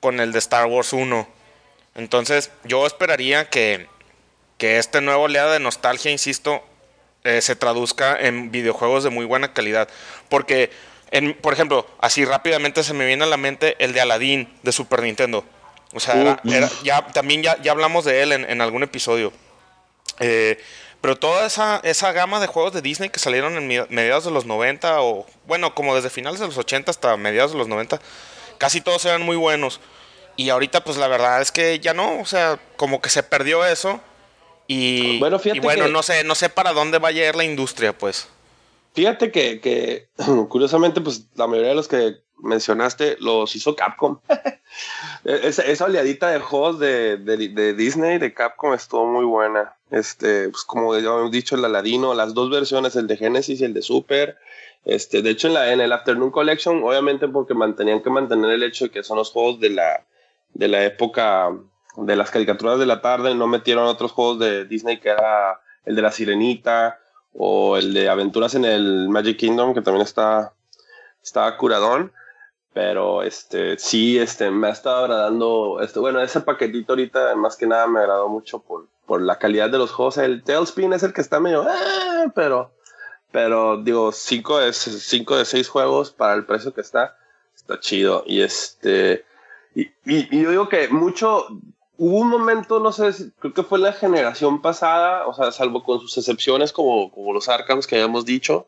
con 0.00 0.18
el 0.20 0.32
de 0.32 0.38
Star 0.38 0.64
Wars 0.64 0.94
1. 0.94 1.28
Entonces, 1.96 2.50
yo 2.64 2.86
esperaría 2.86 3.50
que, 3.50 3.88
que 4.56 4.78
este 4.78 5.02
nuevo 5.02 5.24
oleada 5.24 5.52
de 5.52 5.60
nostalgia, 5.60 6.10
insisto, 6.10 6.62
eh, 7.24 7.42
se 7.42 7.56
traduzca 7.56 8.16
en 8.18 8.50
videojuegos 8.50 9.04
de 9.04 9.10
muy 9.10 9.26
buena 9.26 9.52
calidad. 9.52 9.88
Porque, 10.30 10.70
en, 11.10 11.34
por 11.34 11.52
ejemplo, 11.52 11.86
así 12.00 12.24
rápidamente 12.24 12.82
se 12.82 12.94
me 12.94 13.06
viene 13.06 13.24
a 13.24 13.26
la 13.26 13.36
mente 13.36 13.76
el 13.78 13.92
de 13.92 14.00
Aladdin 14.00 14.48
de 14.62 14.72
Super 14.72 15.02
Nintendo. 15.02 15.44
O 15.94 16.00
sea, 16.00 16.40
ya, 16.82 17.06
también 17.06 17.42
ya, 17.42 17.60
ya 17.62 17.72
hablamos 17.72 18.04
de 18.04 18.22
él 18.22 18.32
en, 18.32 18.48
en 18.48 18.60
algún 18.60 18.82
episodio. 18.82 19.32
Eh, 20.20 20.58
pero 21.00 21.16
toda 21.16 21.46
esa, 21.46 21.80
esa 21.84 22.12
gama 22.12 22.40
de 22.40 22.46
juegos 22.46 22.72
de 22.72 22.82
Disney 22.82 23.10
que 23.10 23.20
salieron 23.20 23.56
en 23.56 23.68
mediados 23.68 24.24
de 24.24 24.30
los 24.30 24.46
90 24.46 25.02
o 25.02 25.26
bueno, 25.46 25.74
como 25.74 25.94
desde 25.94 26.10
finales 26.10 26.40
de 26.40 26.46
los 26.46 26.58
80 26.58 26.90
hasta 26.90 27.16
mediados 27.16 27.52
de 27.52 27.58
los 27.58 27.68
90, 27.68 28.00
casi 28.58 28.80
todos 28.80 29.04
eran 29.04 29.22
muy 29.22 29.36
buenos. 29.36 29.80
Y 30.36 30.50
ahorita 30.50 30.82
pues 30.82 30.96
la 30.96 31.06
verdad 31.08 31.40
es 31.40 31.52
que 31.52 31.78
ya 31.78 31.94
no, 31.94 32.20
o 32.20 32.26
sea, 32.26 32.58
como 32.76 33.00
que 33.00 33.10
se 33.10 33.22
perdió 33.22 33.64
eso. 33.64 34.00
Y 34.66 35.18
bueno, 35.20 35.40
y 35.44 35.60
bueno 35.60 35.88
no 35.88 36.02
sé, 36.02 36.24
no 36.24 36.34
sé 36.34 36.48
para 36.48 36.72
dónde 36.72 36.98
va 36.98 37.08
a 37.08 37.12
llegar 37.12 37.36
la 37.36 37.44
industria, 37.44 37.96
pues. 37.96 38.28
Fíjate 38.96 39.30
que, 39.30 40.08
curiosamente, 40.48 41.02
pues 41.02 41.28
la 41.34 41.46
mayoría 41.46 41.70
de 41.70 41.76
los 41.76 41.86
que 41.86 42.16
mencionaste 42.38 43.18
los 43.20 43.54
hizo 43.54 43.76
Capcom. 43.76 44.20
esa, 45.24 45.62
esa, 45.64 45.84
oleadita 45.84 46.30
de 46.30 46.40
juegos 46.40 46.78
de, 46.78 47.18
de, 47.18 47.74
Disney, 47.74 48.16
de 48.16 48.32
Capcom, 48.32 48.72
estuvo 48.72 49.04
muy 49.04 49.26
buena. 49.26 49.76
Este, 49.90 50.48
pues 50.48 50.64
como 50.64 50.96
ya 50.96 51.10
hemos 51.10 51.30
dicho, 51.30 51.56
el 51.56 51.66
Aladino, 51.66 52.14
las 52.14 52.32
dos 52.32 52.48
versiones, 52.48 52.96
el 52.96 53.06
de 53.06 53.18
Genesis 53.18 53.60
y 53.60 53.66
el 53.66 53.74
de 53.74 53.82
Super. 53.82 54.38
Este, 54.86 55.20
de 55.20 55.28
hecho, 55.28 55.48
en, 55.48 55.54
la, 55.54 55.74
en 55.74 55.82
el 55.82 55.92
Afternoon 55.92 56.30
Collection, 56.30 56.82
obviamente 56.82 57.28
porque 57.28 57.52
mantenían 57.52 58.02
que 58.02 58.08
mantener 58.08 58.50
el 58.52 58.62
hecho 58.62 58.86
de 58.86 58.90
que 58.92 59.02
son 59.02 59.18
los 59.18 59.30
juegos 59.30 59.60
de 59.60 59.70
la, 59.70 60.06
de 60.54 60.68
la 60.68 60.82
época 60.86 61.50
de 61.98 62.16
las 62.16 62.30
caricaturas 62.30 62.78
de 62.78 62.86
la 62.86 63.02
tarde, 63.02 63.34
no 63.34 63.46
metieron 63.46 63.84
otros 63.88 64.12
juegos 64.12 64.38
de 64.38 64.64
Disney 64.64 65.00
que 65.00 65.10
era 65.10 65.60
el 65.84 65.96
de 65.96 66.02
la 66.02 66.12
Sirenita 66.12 66.98
o 67.38 67.76
el 67.76 67.92
de 67.92 68.08
Aventuras 68.08 68.54
en 68.54 68.64
el 68.64 69.08
Magic 69.08 69.36
Kingdom, 69.36 69.74
que 69.74 69.82
también 69.82 70.04
está, 70.04 70.52
está 71.22 71.56
curadón. 71.56 72.12
Pero 72.72 73.22
este, 73.22 73.78
sí, 73.78 74.18
este, 74.18 74.50
me 74.50 74.68
ha 74.68 74.72
estado 74.72 75.04
agradando. 75.04 75.80
Este, 75.80 75.98
bueno, 75.98 76.20
ese 76.20 76.42
paquetito 76.42 76.92
ahorita, 76.92 77.34
más 77.34 77.56
que 77.56 77.66
nada, 77.66 77.86
me 77.86 78.00
agradó 78.00 78.28
mucho 78.28 78.58
por, 78.58 78.86
por 79.06 79.22
la 79.22 79.38
calidad 79.38 79.70
de 79.70 79.78
los 79.78 79.92
juegos. 79.92 80.18
El 80.18 80.42
Tailspin 80.42 80.92
es 80.92 81.02
el 81.02 81.14
que 81.14 81.22
está 81.22 81.40
medio. 81.40 81.64
Ah", 81.66 82.30
pero, 82.34 82.72
pero 83.32 83.82
digo, 83.82 84.12
5 84.12 84.58
de, 84.58 84.66
de 84.66 85.44
6 85.46 85.68
juegos 85.68 86.10
para 86.10 86.34
el 86.34 86.44
precio 86.44 86.74
que 86.74 86.82
está, 86.82 87.16
está 87.54 87.80
chido. 87.80 88.24
Y 88.26 88.42
este. 88.42 89.24
Y, 89.74 89.90
y, 90.04 90.42
yo 90.42 90.50
digo 90.50 90.68
que 90.68 90.88
mucho. 90.88 91.46
Hubo 91.98 92.18
un 92.18 92.28
momento, 92.28 92.80
no 92.80 92.92
sé, 92.92 93.10
creo 93.38 93.54
que 93.54 93.62
fue 93.62 93.78
la 93.78 93.92
generación 93.92 94.60
pasada, 94.60 95.26
o 95.26 95.34
sea, 95.34 95.50
salvo 95.52 95.82
con 95.82 96.00
sus 96.00 96.16
excepciones 96.18 96.72
como, 96.72 97.10
como 97.10 97.32
los 97.32 97.48
Arkhams 97.48 97.86
que 97.86 97.96
habíamos 97.96 98.24
dicho, 98.24 98.66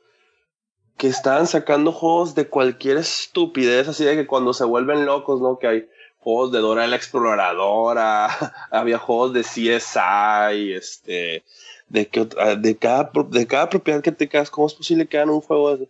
que 0.96 1.08
estaban 1.08 1.46
sacando 1.46 1.92
juegos 1.92 2.34
de 2.34 2.48
cualquier 2.48 2.96
estupidez, 2.96 3.88
así 3.88 4.04
de 4.04 4.16
que 4.16 4.26
cuando 4.26 4.52
se 4.52 4.64
vuelven 4.64 5.06
locos, 5.06 5.40
¿no? 5.40 5.58
Que 5.58 5.66
hay 5.66 5.88
juegos 6.18 6.52
de 6.52 6.58
Dora 6.58 6.86
la 6.86 6.96
Exploradora, 6.96 8.28
había 8.70 8.98
juegos 8.98 9.32
de 9.32 9.42
CSI, 9.42 10.72
este, 10.72 11.44
de, 11.88 12.08
que, 12.08 12.24
de, 12.58 12.76
cada, 12.76 13.10
de 13.28 13.46
cada 13.46 13.68
propiedad 13.68 14.02
que 14.02 14.12
te 14.12 14.28
quedas, 14.28 14.50
¿cómo 14.50 14.66
es 14.66 14.74
posible 14.74 15.06
que 15.06 15.18
hagan 15.18 15.30
un 15.30 15.40
juego? 15.40 15.76
De, 15.76 15.88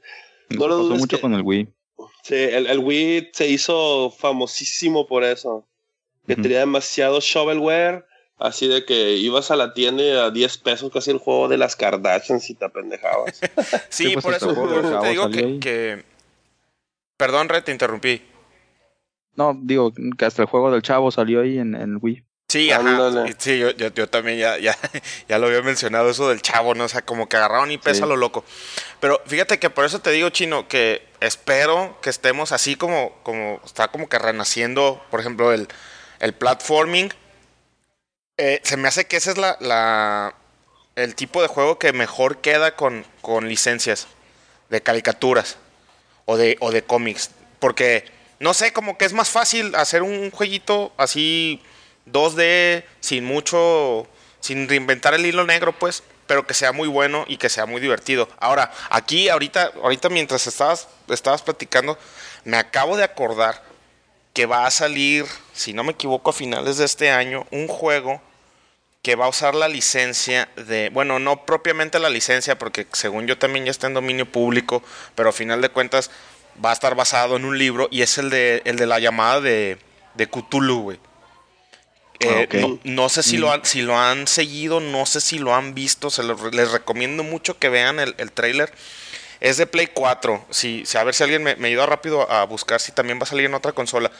no 0.50 0.66
lo 0.66 0.88
pasó 0.88 0.96
mucho 0.96 1.20
con 1.20 1.34
el 1.34 1.42
Wii. 1.42 1.68
Sí, 2.22 2.34
el, 2.34 2.66
el, 2.66 2.78
Wii 2.78 3.30
se 3.32 3.48
hizo 3.48 4.10
famosísimo 4.10 5.06
por 5.06 5.24
eso. 5.24 5.67
Que 6.28 6.36
tenía 6.36 6.60
demasiado 6.60 7.18
shovelware 7.20 8.04
Así 8.38 8.68
de 8.68 8.84
que 8.84 9.14
ibas 9.14 9.50
a 9.50 9.56
la 9.56 9.74
tienda 9.74 10.02
y 10.02 10.10
a 10.10 10.30
10 10.30 10.58
pesos 10.58 10.92
casi 10.92 11.10
el 11.10 11.18
juego 11.18 11.48
de 11.48 11.58
las 11.58 11.74
Kardashians 11.74 12.48
y 12.50 12.54
te 12.54 12.64
apendejabas. 12.64 13.40
sí, 13.88 14.10
pues 14.12 14.24
por 14.24 14.34
eso, 14.34 15.00
te 15.00 15.08
digo 15.08 15.28
que, 15.30 16.04
Perdón, 17.16 17.48
Red, 17.48 17.64
te 17.64 17.72
interrumpí. 17.72 18.22
No, 19.34 19.58
digo 19.60 19.92
que 20.16 20.24
hasta 20.24 20.42
el 20.42 20.48
juego 20.48 20.70
del 20.70 20.82
chavo 20.82 21.10
salió 21.10 21.40
ahí 21.40 21.58
en, 21.58 21.74
el 21.74 21.98
Wii. 22.00 22.24
Sí, 22.48 22.70
ajá. 22.70 23.26
Sí, 23.38 23.58
yo, 23.58 23.72
yo, 23.72 24.08
también 24.08 24.38
ya, 24.38 24.56
ya, 24.56 24.76
ya, 25.28 25.38
lo 25.38 25.48
había 25.48 25.62
mencionado, 25.62 26.08
eso 26.08 26.28
del 26.28 26.40
chavo, 26.40 26.74
¿no? 26.76 26.84
O 26.84 26.88
sea, 26.88 27.02
como 27.02 27.28
que 27.28 27.36
agarraron 27.36 27.72
y 27.72 27.78
pesa 27.78 28.06
lo 28.06 28.16
loco. 28.16 28.44
Pero 29.00 29.20
fíjate 29.26 29.58
que 29.58 29.68
por 29.68 29.84
eso 29.84 30.00
te 30.00 30.12
digo, 30.12 30.30
Chino, 30.30 30.68
que 30.68 31.02
espero 31.20 31.98
que 32.00 32.10
estemos 32.10 32.52
así 32.52 32.76
como, 32.76 33.12
como 33.24 33.60
está 33.64 33.88
como 33.88 34.08
que 34.08 34.18
renaciendo, 34.18 35.02
por 35.10 35.18
ejemplo, 35.20 35.52
el, 35.52 35.68
el 36.20 36.34
platforming 36.34 37.12
eh, 38.36 38.60
se 38.62 38.76
me 38.76 38.86
hace 38.86 39.06
que 39.06 39.16
ese 39.16 39.32
es 39.32 39.38
la, 39.38 40.34
el 40.94 41.14
tipo 41.16 41.42
de 41.42 41.48
juego 41.48 41.78
que 41.78 41.92
mejor 41.92 42.40
queda 42.40 42.76
con, 42.76 43.04
con 43.20 43.48
licencias 43.48 44.06
de 44.70 44.80
caricaturas 44.80 45.56
o 46.24 46.36
de, 46.36 46.56
o 46.60 46.70
de 46.70 46.82
cómics. 46.82 47.30
Porque, 47.58 48.04
no 48.38 48.54
sé, 48.54 48.72
como 48.72 48.96
que 48.96 49.06
es 49.06 49.12
más 49.12 49.28
fácil 49.28 49.74
hacer 49.74 50.04
un 50.04 50.30
jueguito 50.30 50.92
así 50.96 51.60
2D, 52.06 52.84
sin 53.00 53.24
mucho, 53.24 54.06
sin 54.38 54.68
reinventar 54.68 55.14
el 55.14 55.26
hilo 55.26 55.44
negro, 55.44 55.72
pues, 55.72 56.04
pero 56.28 56.46
que 56.46 56.54
sea 56.54 56.70
muy 56.70 56.86
bueno 56.86 57.24
y 57.26 57.38
que 57.38 57.48
sea 57.48 57.66
muy 57.66 57.80
divertido. 57.80 58.28
Ahora, 58.38 58.72
aquí, 58.90 59.28
ahorita, 59.28 59.72
ahorita 59.82 60.10
mientras 60.10 60.46
estabas, 60.46 60.86
estabas 61.08 61.42
platicando, 61.42 61.98
me 62.44 62.56
acabo 62.56 62.96
de 62.96 63.02
acordar 63.02 63.67
que 64.32 64.46
va 64.46 64.66
a 64.66 64.70
salir, 64.70 65.26
si 65.52 65.72
no 65.72 65.84
me 65.84 65.92
equivoco, 65.92 66.30
a 66.30 66.32
finales 66.32 66.78
de 66.78 66.84
este 66.84 67.10
año, 67.10 67.46
un 67.50 67.68
juego 67.68 68.20
que 69.02 69.16
va 69.16 69.26
a 69.26 69.28
usar 69.28 69.54
la 69.54 69.68
licencia 69.68 70.48
de, 70.56 70.90
bueno, 70.90 71.18
no 71.18 71.46
propiamente 71.46 71.98
la 71.98 72.10
licencia, 72.10 72.58
porque 72.58 72.86
según 72.92 73.26
yo 73.26 73.38
también 73.38 73.64
ya 73.64 73.70
está 73.70 73.86
en 73.86 73.94
dominio 73.94 74.30
público, 74.30 74.82
pero 75.14 75.30
a 75.30 75.32
final 75.32 75.62
de 75.62 75.68
cuentas 75.70 76.10
va 76.64 76.70
a 76.70 76.72
estar 76.72 76.94
basado 76.94 77.36
en 77.36 77.44
un 77.44 77.58
libro 77.58 77.88
y 77.90 78.02
es 78.02 78.18
el 78.18 78.30
de, 78.30 78.62
el 78.64 78.76
de 78.76 78.86
la 78.86 78.98
llamada 78.98 79.40
de, 79.40 79.78
de 80.14 80.28
Cthulhu, 80.28 80.82
güey. 80.82 80.98
Eh, 82.20 82.48
ah, 82.52 82.78
no, 82.82 83.08
sé 83.08 83.22
si, 83.22 83.36
lo 83.36 83.46
mm. 83.46 83.50
han, 83.50 83.64
si 83.64 83.82
lo 83.82 83.96
han 83.96 84.26
seguido, 84.26 84.80
no 84.80 85.06
sé 85.06 85.20
si 85.20 85.38
lo 85.38 85.54
han 85.54 85.74
visto, 85.74 86.10
se 86.10 86.24
les 86.24 86.70
recomiendo 86.72 87.22
mucho 87.22 87.58
que 87.58 87.68
vean 87.68 88.00
el, 88.00 88.14
el 88.18 88.32
trailer. 88.32 88.72
Es 89.40 89.56
de 89.56 89.66
Play 89.66 89.88
4, 89.88 90.46
si, 90.50 90.84
a 90.96 91.04
ver 91.04 91.14
si 91.14 91.22
alguien 91.22 91.42
me, 91.42 91.56
me 91.56 91.68
ayuda 91.68 91.86
rápido 91.86 92.30
a 92.30 92.44
buscar 92.44 92.80
si 92.80 92.92
también 92.92 93.18
va 93.18 93.22
a 93.22 93.26
salir 93.26 93.46
en 93.46 93.54
otra 93.54 93.72
consola. 93.72 94.10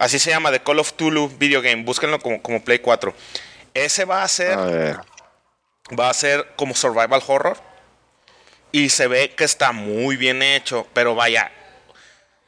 Así 0.00 0.18
se 0.18 0.30
llama, 0.30 0.50
The 0.50 0.60
Call 0.60 0.78
of 0.78 0.94
Tulu 0.94 1.28
Video 1.28 1.60
Game, 1.60 1.84
búsquenlo 1.84 2.18
como, 2.20 2.40
como 2.40 2.64
Play 2.64 2.78
4. 2.78 3.14
Ese 3.74 4.04
va 4.04 4.22
a 4.22 4.28
ser. 4.28 4.56
Va 5.98 6.08
a 6.08 6.14
ser 6.14 6.52
como 6.56 6.74
survival 6.74 7.22
horror. 7.26 7.58
Y 8.72 8.88
se 8.90 9.08
ve 9.08 9.34
que 9.34 9.44
está 9.44 9.72
muy 9.72 10.16
bien 10.16 10.42
hecho. 10.42 10.86
Pero 10.94 11.14
vaya. 11.14 11.52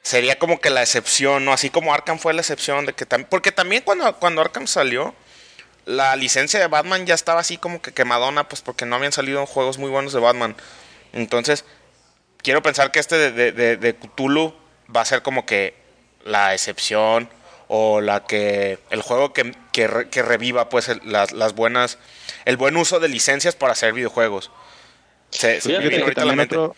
Sería 0.02 0.38
como 0.38 0.61
que 0.61 0.71
la 0.71 0.82
excepción, 0.82 1.44
¿no? 1.44 1.52
Así 1.52 1.71
como 1.71 1.92
Arkham 1.92 2.18
fue 2.18 2.32
la 2.32 2.40
excepción 2.40 2.87
de 2.87 2.94
que 2.94 3.06
también. 3.06 3.28
Porque 3.28 3.52
también 3.52 3.82
cuando, 3.82 4.16
cuando 4.18 4.40
Arkham 4.40 4.66
salió. 4.66 5.14
La 5.85 6.14
licencia 6.14 6.61
de 6.61 6.68
Batman 6.68 7.06
ya 7.06 7.14
estaba 7.14 7.40
así 7.40 7.59
como 7.59 7.82
que 7.82 7.92
quemadona. 7.92 8.49
Pues 8.49 8.62
porque 8.62 8.87
no 8.87 8.97
habían 8.97 9.12
salido 9.12 9.44
juegos 9.47 9.78
muy 9.78 9.90
buenos 9.90 10.12
de 10.12 10.21
Batman. 10.21 10.56
Entonces. 11.12 11.64
Quiero 12.42 12.62
pensar 12.62 12.90
que 12.90 13.00
este 13.00 13.30
de, 13.30 13.52
de, 13.52 13.76
de, 13.76 13.94
Cthulhu 13.94 14.54
va 14.94 15.02
a 15.02 15.04
ser 15.04 15.22
como 15.22 15.46
que 15.46 15.75
la 16.25 16.52
excepción 16.52 17.28
o 17.68 18.00
la 18.00 18.25
que 18.25 18.78
el 18.90 19.02
juego 19.02 19.32
que, 19.32 19.54
que, 19.72 19.87
reviva 20.22 20.68
pues 20.68 20.90
las, 21.04 21.32
las, 21.32 21.54
buenas 21.54 21.99
el 22.44 22.56
buen 22.56 22.76
uso 22.76 23.00
de 23.00 23.08
licencias 23.08 23.54
para 23.54 23.72
hacer 23.72 23.94
videojuegos. 23.94 24.50
Se, 25.30 25.61
también, 26.14 26.40
otro, 26.40 26.76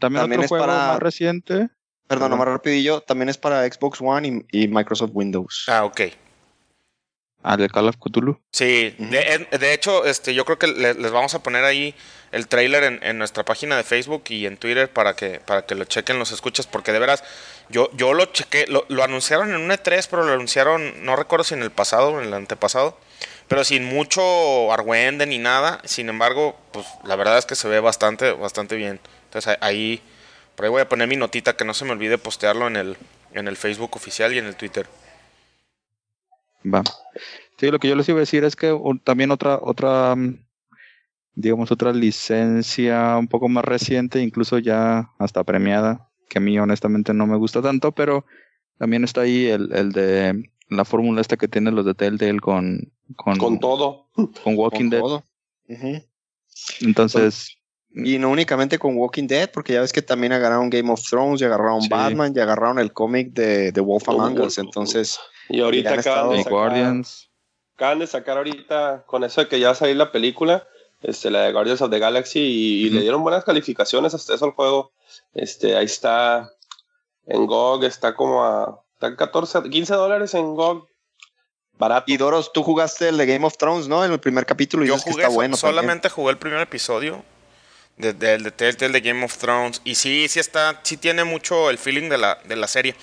también, 0.00 0.24
otro 0.24 0.48
juego 0.48 0.66
más 0.66 0.98
reciente. 0.98 1.68
Perdón, 2.06 2.38
más 2.38 2.48
rapidillo, 2.48 3.00
también 3.00 3.28
es 3.28 3.36
para 3.36 3.70
Xbox 3.70 4.00
One 4.00 4.46
y 4.50 4.68
Microsoft 4.68 5.10
Windows. 5.12 5.64
Ah, 5.66 5.84
ok. 5.84 6.00
Ah, 7.48 7.56
de 7.56 7.68
Call 7.68 7.86
of 7.86 7.94
Cthulhu. 7.98 8.40
Sí, 8.50 8.96
de, 8.98 9.72
hecho, 9.72 10.04
este, 10.04 10.34
yo 10.34 10.44
creo 10.44 10.58
que 10.58 10.66
les 10.66 11.12
vamos 11.12 11.32
a 11.36 11.44
poner 11.44 11.62
ahí 11.62 11.94
el 12.32 12.48
trailer 12.48 12.98
en, 13.00 13.18
nuestra 13.18 13.44
página 13.44 13.76
de 13.76 13.84
Facebook 13.84 14.24
y 14.30 14.46
en 14.46 14.56
Twitter 14.56 14.92
para 14.92 15.14
que, 15.14 15.38
para 15.38 15.64
que 15.64 15.76
lo 15.76 15.84
chequen 15.84 16.18
los 16.18 16.32
escuchas, 16.32 16.66
porque 16.66 16.90
de 16.90 16.98
veras, 16.98 17.22
yo, 17.68 17.88
yo 17.92 18.14
lo 18.14 18.24
chequé, 18.24 18.66
lo, 18.66 18.84
anunciaron 19.00 19.50
en 19.50 19.60
un 19.60 19.70
E3, 19.70 20.08
pero 20.10 20.24
lo 20.24 20.32
anunciaron, 20.32 21.04
no 21.04 21.14
recuerdo 21.14 21.44
si 21.44 21.54
en 21.54 21.62
el 21.62 21.70
pasado 21.70 22.08
o 22.08 22.20
en 22.20 22.26
el 22.26 22.34
antepasado, 22.34 22.98
pero 23.46 23.62
sin 23.62 23.84
mucho 23.84 24.72
argüende 24.72 25.24
ni 25.26 25.38
nada. 25.38 25.80
Sin 25.84 26.08
embargo, 26.08 26.58
pues 26.72 26.84
la 27.04 27.14
verdad 27.14 27.38
es 27.38 27.46
que 27.46 27.54
se 27.54 27.68
ve 27.68 27.78
bastante, 27.78 28.32
bastante 28.32 28.74
bien. 28.74 28.98
Entonces 29.26 29.56
ahí, 29.60 30.02
por 30.56 30.64
ahí 30.64 30.70
voy 30.72 30.82
a 30.82 30.88
poner 30.88 31.06
mi 31.06 31.16
notita 31.16 31.54
que 31.54 31.64
no 31.64 31.74
se 31.74 31.84
me 31.84 31.92
olvide 31.92 32.18
postearlo 32.18 32.66
en 32.66 32.74
el, 32.74 32.96
en 33.34 33.46
el 33.46 33.56
Facebook 33.56 33.94
oficial 33.94 34.34
y 34.34 34.38
en 34.38 34.46
el 34.46 34.56
Twitter. 34.56 34.88
Va. 36.64 36.82
Sí, 37.58 37.70
lo 37.70 37.78
que 37.78 37.88
yo 37.88 37.96
les 37.96 38.08
iba 38.08 38.18
a 38.18 38.20
decir 38.20 38.44
es 38.44 38.54
que 38.54 38.78
también 39.04 39.30
otra, 39.30 39.58
otra, 39.62 40.14
mm, 40.14 40.44
digamos, 41.34 41.72
otra 41.72 41.92
licencia 41.92 43.16
un 43.16 43.28
poco 43.28 43.48
más 43.48 43.64
reciente, 43.64 44.20
incluso 44.20 44.58
ya 44.58 45.10
hasta 45.18 45.44
premiada, 45.44 46.10
que 46.28 46.38
a 46.38 46.40
mí 46.40 46.58
honestamente 46.58 47.14
no 47.14 47.26
me 47.26 47.36
gusta 47.36 47.62
tanto, 47.62 47.92
pero 47.92 48.26
también 48.78 49.04
está 49.04 49.22
ahí 49.22 49.46
el, 49.46 49.72
el 49.72 49.92
de 49.92 50.50
la 50.68 50.84
fórmula 50.84 51.20
esta 51.20 51.36
que 51.36 51.48
tienen 51.48 51.74
los 51.74 51.86
de 51.86 51.94
Telltale 51.94 52.40
con... 52.40 52.92
Con, 53.14 53.38
con 53.38 53.60
todo. 53.60 54.08
Con 54.42 54.56
Walking 54.56 54.90
Dead. 54.90 55.02
Entonces... 56.80 57.56
Y 57.98 58.18
no 58.18 58.28
únicamente 58.28 58.78
con 58.78 58.94
Walking 58.98 59.26
Dead, 59.26 59.50
porque 59.50 59.72
ya 59.72 59.80
ves 59.80 59.92
que 59.92 60.02
también 60.02 60.34
agarraron 60.34 60.68
Game 60.68 60.90
of 60.92 61.02
Thrones, 61.08 61.40
ya 61.40 61.46
agarraron 61.46 61.88
Batman, 61.88 62.34
ya 62.34 62.42
agarraron 62.42 62.78
el 62.78 62.92
cómic 62.92 63.32
de, 63.32 63.72
de 63.72 63.80
Wolf 63.80 64.06
Among 64.10 64.38
Us, 64.40 64.58
entonces... 64.58 65.18
Y 65.48 65.60
ahorita 65.60 65.94
acaban 65.94 66.30
de, 66.30 66.38
sacar, 66.38 66.52
Guardians. 66.52 67.30
acaban 67.76 67.98
de 67.98 68.06
sacar 68.06 68.36
ahorita, 68.38 69.04
con 69.06 69.24
eso 69.24 69.42
de 69.42 69.48
que 69.48 69.60
ya 69.60 69.68
va 69.68 69.72
a 69.72 69.76
salir 69.76 69.96
la 69.96 70.12
película, 70.12 70.66
este, 71.02 71.30
la 71.30 71.42
de 71.42 71.52
Guardians 71.52 71.82
of 71.82 71.90
the 71.90 71.98
Galaxy, 71.98 72.40
y, 72.40 72.90
le 72.90 73.00
dieron 73.00 73.22
buenas 73.22 73.44
calificaciones 73.44 74.14
hasta 74.14 74.34
eso 74.34 74.44
al 74.44 74.52
juego. 74.52 74.92
Este, 75.34 75.76
ahí 75.76 75.84
está 75.84 76.52
en 77.26 77.46
GOG, 77.46 77.84
está 77.84 78.14
como 78.14 78.44
a 78.44 78.82
está 78.94 79.14
14, 79.14 79.68
15 79.70 79.94
dólares 79.94 80.34
en 80.34 80.54
GOG. 80.54 80.88
Barato. 81.78 82.10
Y 82.10 82.16
Doros, 82.16 82.52
tú 82.54 82.62
jugaste 82.62 83.08
el 83.08 83.18
de 83.18 83.26
Game 83.26 83.46
of 83.46 83.58
Thrones, 83.58 83.86
¿no? 83.86 84.02
En 84.02 84.10
el 84.10 84.18
primer 84.18 84.46
capítulo. 84.46 84.86
Yo 84.86 84.96
jugué, 84.98 85.16
que 85.16 85.22
está 85.22 85.28
bueno 85.28 85.56
solamente 85.58 86.08
jugué 86.08 86.30
el 86.30 86.38
primer 86.38 86.60
episodio 86.60 87.22
del 87.98 88.18
de, 88.18 88.38
de, 88.38 88.50
Telltale 88.50 88.92
de 88.92 89.00
Game 89.00 89.24
of 89.24 89.36
Thrones. 89.36 89.82
Y 89.84 89.94
sí, 89.96 90.26
sí 90.28 90.40
está, 90.40 90.80
sí 90.82 90.96
tiene 90.96 91.24
mucho 91.24 91.68
el 91.68 91.76
feeling 91.76 92.08
de 92.08 92.18
la, 92.18 92.38
de 92.44 92.56
la 92.56 92.66
serie. 92.66 92.94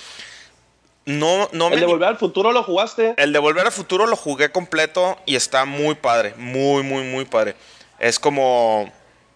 No, 1.06 1.50
no 1.52 1.68
¿El 1.70 1.82
de 1.82 1.86
Volver 1.86 2.10
al 2.10 2.18
Futuro 2.18 2.52
lo 2.52 2.64
jugaste? 2.64 3.14
El 3.18 3.34
de 3.34 3.40
Volver 3.40 3.66
al 3.66 3.72
Futuro 3.72 4.08
lo 4.08 4.16
jugué 4.16 4.52
completo 4.52 5.18
y 5.26 5.36
está 5.36 5.66
muy 5.66 5.96
padre. 5.96 6.34
Muy, 6.38 6.84
muy, 6.84 7.04
muy 7.04 7.26
padre. 7.26 7.56
Es 8.00 8.20
como. 8.20 8.92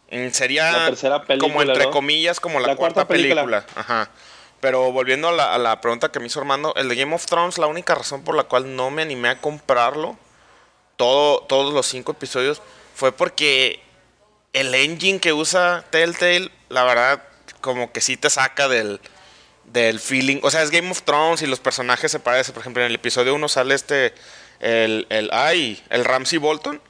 Mm, 0.09 0.29
sería. 0.29 0.71
La 0.71 0.85
tercera 0.85 1.23
película, 1.23 1.53
como 1.53 1.61
entre 1.61 1.89
comillas, 1.89 2.39
como 2.39 2.59
la, 2.59 2.75
cuarta, 2.75 3.07
película. 3.07 3.65
Ajá. 3.75 4.09
Pero 4.61 4.91
volviendo 4.91 5.27
a 5.27 5.31
la, 5.33 5.53
a 5.53 5.57
la, 5.57 5.81
pregunta 5.81 6.09
que 6.09 6.19
me 6.19 6.27
hizo 6.27 6.39
Armando, 6.39 6.73
el 6.75 6.87
de 6.89 6.95
Game 6.95 7.13
of 7.13 7.25
Thrones, 7.25 7.57
la 7.57 7.67
única 7.67 7.93
razón 7.93 8.23
por 8.23 8.35
la 8.35 8.45
cual 8.45 8.75
no 8.75 8.89
me 8.89 9.01
animé 9.01 9.29
a 9.29 9.39
comprarlo, 9.39 10.17
todo, 10.95 11.41
todos 11.41 11.73
los 11.73 11.85
cinco 11.85 12.13
episodios, 12.13 12.61
fue 12.95 13.11
porque 13.11 13.81
el 14.53 14.73
engine 14.73 15.19
que 15.19 15.31
usa 15.33 15.85
Telltale, 15.91 16.49
la 16.69 16.83
verdad, 16.83 17.23
como 17.61 17.91
que 17.91 18.01
sí 18.01 18.17
te 18.17 18.31
saca 18.31 18.67
del, 18.67 18.99
del 19.67 19.99
feeling. 19.99 20.39
O 20.43 20.51
sea, 20.51 20.63
es 20.63 20.71
Game 20.71 20.89
of 20.89 21.03
Thrones 21.03 21.41
y 21.41 21.47
los 21.47 21.59
personajes 21.59 22.11
se 22.11 22.19
parecen. 22.19 22.53
Por 22.53 22.61
ejemplo, 22.61 22.81
en 22.81 22.87
el 22.87 22.95
episodio 22.95 23.35
1 23.35 23.47
sale 23.47 23.75
este. 23.75 24.13
El, 24.59 25.05
el, 25.09 25.29
ay, 25.31 25.83
el 25.89 26.03
Ramsey 26.03 26.39
Bolton. 26.39 26.81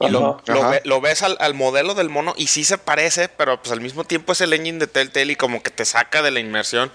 Y 0.00 0.08
lo, 0.08 0.42
lo, 0.46 1.00
ves 1.00 1.22
al, 1.22 1.54
modelo 1.54 1.94
del 1.94 2.10
mono 2.10 2.34
y 2.36 2.48
sí 2.48 2.64
se 2.64 2.78
parece, 2.78 3.28
pero 3.28 3.62
pues 3.62 3.72
al 3.72 3.80
mismo 3.80 4.04
tiempo 4.04 4.32
es 4.32 4.40
el 4.40 4.52
engine 4.52 4.78
de 4.78 4.86
Telltale 4.86 5.32
y 5.32 5.36
como 5.36 5.62
que 5.62 5.70
te 5.70 5.84
saca 5.84 6.20
de 6.20 6.30
la 6.30 6.40
inmersión. 6.40 6.90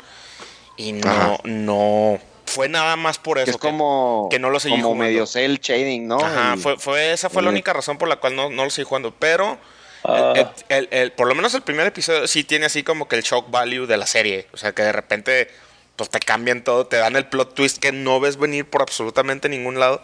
Y 0.76 0.92
no, 0.92 1.40
no. 1.44 2.20
Fue 2.46 2.68
nada 2.68 2.96
más 2.96 3.18
por 3.18 3.38
eso. 3.38 3.46
Que 3.46 3.52
es 3.52 3.58
como. 3.58 4.28
Que 4.30 4.40
no 4.40 4.50
lo 4.50 4.60
seguí 4.60 4.82
como 4.82 4.96
medio 4.96 5.26
cel 5.26 5.60
shading, 5.60 6.08
¿no? 6.08 6.20
Ajá, 6.20 6.56
fue, 6.58 6.78
fue, 6.78 7.14
esa 7.14 7.30
fue 7.30 7.42
la 7.42 7.50
única 7.50 7.74
razón 7.74 7.98
por 7.98 8.10
la 8.10 8.18
cual 8.18 8.36
no, 8.36 8.50
no 8.50 8.66
lo 8.66 8.70
seguí 8.70 8.86
jugando. 8.86 9.14
Pero 9.18 9.58
Ah. 10.04 10.54
El, 10.70 11.12
por 11.12 11.28
lo 11.28 11.36
menos 11.36 11.54
el 11.54 11.62
primer 11.62 11.88
episodio 11.88 12.28
sí 12.28 12.44
tiene 12.44 12.66
así 12.66 12.84
como 12.84 13.08
que 13.08 13.16
el 13.16 13.24
shock 13.24 13.50
value 13.52 13.86
de 13.86 13.98
la 13.98 14.08
serie. 14.08 14.48
O 14.54 14.58
sea, 14.58 14.72
que 14.74 14.82
de 14.82 14.92
repente 14.92 15.50
pues 15.96 16.10
te 16.10 16.20
cambian 16.22 16.64
todo, 16.64 16.88
te 16.88 16.96
dan 16.96 17.18
el 17.18 17.26
plot 17.26 17.54
twist 17.56 17.78
que 17.78 17.92
no 17.92 18.22
ves 18.22 18.38
venir 18.38 18.66
por 18.66 18.82
absolutamente 18.82 19.50
ningún 19.50 19.80
lado. 19.80 20.02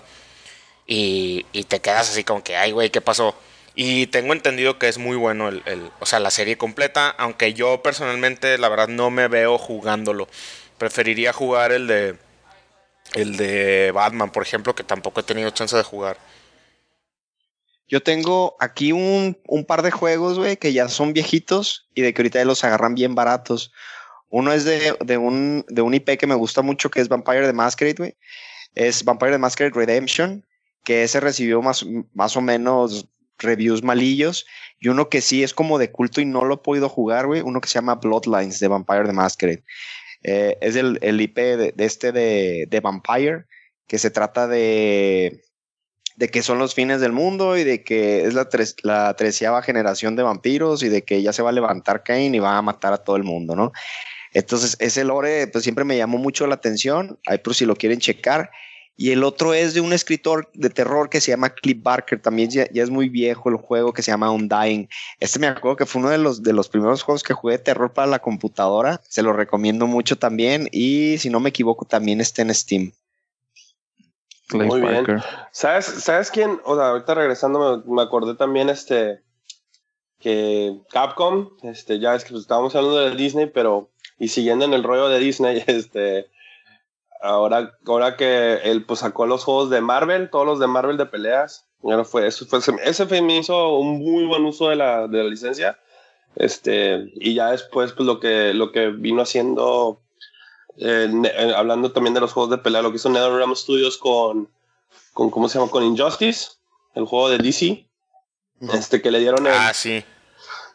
Y, 0.87 1.45
te 1.67 1.79
quedas 1.79 2.09
así 2.09 2.23
como 2.23 2.43
que, 2.43 2.57
ay, 2.57 2.71
güey, 2.71 2.89
¿qué 2.89 3.01
pasó? 3.01 3.33
Y 3.75 4.07
tengo 4.07 4.33
entendido 4.33 4.77
que 4.77 4.89
es 4.89 4.97
muy 4.97 5.15
bueno 5.15 5.47
el, 5.49 5.91
o 5.99 6.05
sea, 6.05 6.19
la 6.19 6.31
serie 6.31 6.57
completa, 6.57 7.09
aunque 7.17 7.53
yo 7.53 7.81
personalmente, 7.81 8.57
la 8.57 8.69
verdad, 8.69 8.89
no 8.89 9.09
me 9.09 9.27
veo 9.27 9.57
jugándolo. 9.57 10.27
Preferiría 10.77 11.33
jugar 11.33 11.71
el 11.71 11.87
de, 11.87 12.17
el 13.13 13.37
de 13.37 13.91
Batman, 13.93 14.31
por 14.31 14.43
ejemplo, 14.43 14.75
que 14.75 14.83
tampoco 14.83 15.21
he 15.21 15.23
tenido 15.23 15.49
chance 15.51 15.75
de 15.75 15.83
jugar. 15.83 16.17
Yo 17.87 18.01
tengo 18.01 18.55
aquí 18.59 18.91
un, 18.91 19.37
un 19.47 19.65
par 19.65 19.81
de 19.83 19.91
juegos, 19.91 20.39
güey, 20.39 20.57
que 20.57 20.73
ya 20.73 20.87
son 20.89 21.13
viejitos 21.13 21.87
y 21.93 22.01
de 22.01 22.13
que 22.13 22.21
ahorita 22.21 22.43
los 22.45 22.63
agarran 22.63 22.95
bien 22.95 23.13
baratos. 23.13 23.71
Uno 24.29 24.51
es 24.51 24.65
de, 24.65 24.97
de, 25.05 25.17
un, 25.17 25.65
de 25.69 25.81
un 25.81 25.93
IP 25.93 26.17
que 26.17 26.27
me 26.27 26.35
gusta 26.35 26.61
mucho, 26.61 26.89
que 26.89 26.99
es 26.99 27.07
Vampire 27.07 27.45
the 27.45 27.53
Masquerade, 27.53 27.95
güey. 27.97 28.15
Es 28.73 29.03
Vampire 29.03 29.33
the 29.33 29.37
Masquerade 29.37 29.75
Redemption, 29.75 30.45
que 30.83 31.03
ese 31.03 31.19
recibió 31.19 31.61
más, 31.61 31.85
más 32.13 32.35
o 32.35 32.41
menos 32.41 33.07
reviews 33.37 33.83
malillos. 33.83 34.45
Y 34.79 34.89
uno 34.89 35.09
que 35.09 35.21
sí 35.21 35.43
es 35.43 35.53
como 35.53 35.77
de 35.77 35.91
culto 35.91 36.21
y 36.21 36.25
no 36.25 36.43
lo 36.43 36.55
he 36.55 36.57
podido 36.57 36.89
jugar, 36.89 37.27
güey. 37.27 37.41
Uno 37.41 37.61
que 37.61 37.69
se 37.69 37.75
llama 37.75 37.95
Bloodlines 37.95 38.59
de 38.59 38.67
Vampire 38.67 39.05
the 39.05 39.13
Masquerade. 39.13 39.63
Eh, 40.23 40.57
es 40.59 40.75
el, 40.75 40.97
el 41.01 41.21
IP 41.21 41.37
de, 41.37 41.71
de 41.71 41.85
este 41.85 42.11
de, 42.11 42.65
de 42.67 42.79
Vampire, 42.79 43.45
que 43.87 43.99
se 43.99 44.09
trata 44.09 44.47
de 44.47 45.44
de 46.15 46.29
que 46.29 46.41
son 46.41 46.59
los 46.59 46.73
fines 46.73 47.01
del 47.01 47.11
mundo 47.11 47.57
y 47.57 47.63
de 47.63 47.83
que 47.83 48.25
es 48.25 48.33
la, 48.33 48.47
la 48.83 49.13
treceava 49.15 49.61
generación 49.61 50.15
de 50.15 50.23
vampiros 50.23 50.83
y 50.83 50.89
de 50.89 51.03
que 51.03 51.21
ya 51.21 51.33
se 51.33 51.41
va 51.41 51.49
a 51.49 51.53
levantar 51.53 52.03
Kane 52.03 52.35
y 52.35 52.39
va 52.39 52.57
a 52.57 52.61
matar 52.61 52.93
a 52.93 52.97
todo 52.97 53.15
el 53.15 53.23
mundo, 53.23 53.55
¿no? 53.55 53.71
Entonces, 54.35 54.75
ese 54.79 55.05
lore 55.05 55.47
pues 55.47 55.63
siempre 55.63 55.85
me 55.85 55.97
llamó 55.97 56.17
mucho 56.17 56.45
la 56.45 56.55
atención, 56.55 57.17
ahí 57.25 57.37
por 57.37 57.55
si 57.55 57.65
lo 57.65 57.75
quieren 57.75 57.99
checar. 57.99 58.51
Y 58.97 59.11
el 59.11 59.23
otro 59.23 59.53
es 59.53 59.73
de 59.73 59.81
un 59.81 59.91
escritor 59.91 60.49
de 60.53 60.69
terror 60.69 61.09
que 61.09 61.19
se 61.19 61.31
llama 61.31 61.49
Cliff 61.49 61.81
Barker, 61.81 62.21
también 62.21 62.49
ya, 62.49 62.63
es 62.63 62.89
muy 62.89 63.09
viejo 63.09 63.49
el 63.49 63.57
juego 63.57 63.93
que 63.93 64.01
se 64.01 64.11
llama 64.11 64.31
Undying. 64.31 64.87
Este 65.19 65.39
me 65.39 65.47
acuerdo 65.47 65.77
que 65.77 65.85
fue 65.85 66.01
uno 66.01 66.09
de 66.09 66.17
los, 66.17 66.43
de 66.43 66.53
los 66.53 66.69
primeros 66.69 67.01
juegos 67.03 67.23
que 67.23 67.33
jugué 67.33 67.57
de 67.57 67.63
terror 67.63 67.93
para 67.93 68.07
la 68.07 68.19
computadora, 68.19 69.01
se 69.07 69.21
lo 69.21 69.33
recomiendo 69.33 69.87
mucho 69.87 70.17
también 70.17 70.69
y 70.71 71.17
si 71.17 71.29
no 71.29 71.41
me 71.41 71.49
equivoco 71.49 71.85
también 71.85 72.21
está 72.21 72.41
en 72.41 72.53
Steam. 72.53 72.91
Muy 74.53 74.81
bien. 74.81 75.05
¿Sabes, 75.51 75.85
¿Sabes 75.85 76.29
quién? 76.29 76.59
O 76.65 76.75
sea, 76.75 76.89
ahorita 76.89 77.15
regresando 77.15 77.83
me, 77.85 78.01
acordé 78.01 78.35
también 78.35 78.69
este 78.69 79.23
que 80.19 80.79
Capcom, 80.91 81.49
este, 81.63 81.99
ya 81.99 82.15
es 82.15 82.23
que 82.23 82.31
pues, 82.31 82.41
estábamos 82.41 82.75
hablando 82.75 82.99
de 82.99 83.15
Disney, 83.15 83.47
pero 83.47 83.91
y 84.17 84.29
siguiendo 84.29 84.65
en 84.65 84.73
el 84.73 84.83
rollo 84.83 85.09
de 85.09 85.19
Disney, 85.19 85.63
este 85.67 86.29
ahora, 87.21 87.73
ahora 87.85 88.17
que 88.17 88.55
él 88.63 88.85
pues 88.85 88.99
sacó 88.99 89.25
los 89.25 89.43
juegos 89.43 89.69
de 89.69 89.81
Marvel, 89.81 90.29
todos 90.29 90.45
los 90.45 90.59
de 90.59 90.67
Marvel 90.67 90.97
de 90.97 91.07
peleas, 91.07 91.67
fue, 92.03 92.27
eso 92.27 92.45
fue, 92.45 92.59
ese 92.83 93.21
me 93.21 93.37
hizo 93.37 93.77
un 93.77 93.99
muy 93.99 94.25
buen 94.25 94.45
uso 94.45 94.69
de 94.69 94.75
la, 94.75 95.07
de 95.07 95.23
la 95.23 95.29
licencia. 95.29 95.79
Este, 96.35 97.11
y 97.15 97.33
ya 97.35 97.51
después, 97.51 97.93
pues 97.93 98.05
lo 98.05 98.19
que, 98.19 98.53
lo 98.53 98.71
que 98.71 98.87
vino 98.87 99.21
haciendo 99.21 100.01
eh, 100.77 101.09
eh, 101.23 101.53
hablando 101.55 101.91
también 101.91 102.13
de 102.13 102.19
los 102.19 102.33
juegos 102.33 102.51
de 102.51 102.57
pelea, 102.57 102.81
lo 102.81 102.91
que 102.91 102.97
hizo 102.97 103.09
NetherRealm 103.09 103.55
Studios 103.55 103.97
con, 103.97 104.49
con, 105.13 105.29
¿cómo 105.29 105.47
se 105.47 105.57
llama? 105.57 105.71
Con 105.71 105.83
Injustice, 105.83 106.51
el 106.95 107.05
juego 107.05 107.29
de 107.29 107.37
DC, 107.37 107.87
este, 108.73 109.01
que 109.01 109.11
le 109.11 109.19
dieron 109.19 109.45
ah, 109.47 109.73
sí. 109.73 110.03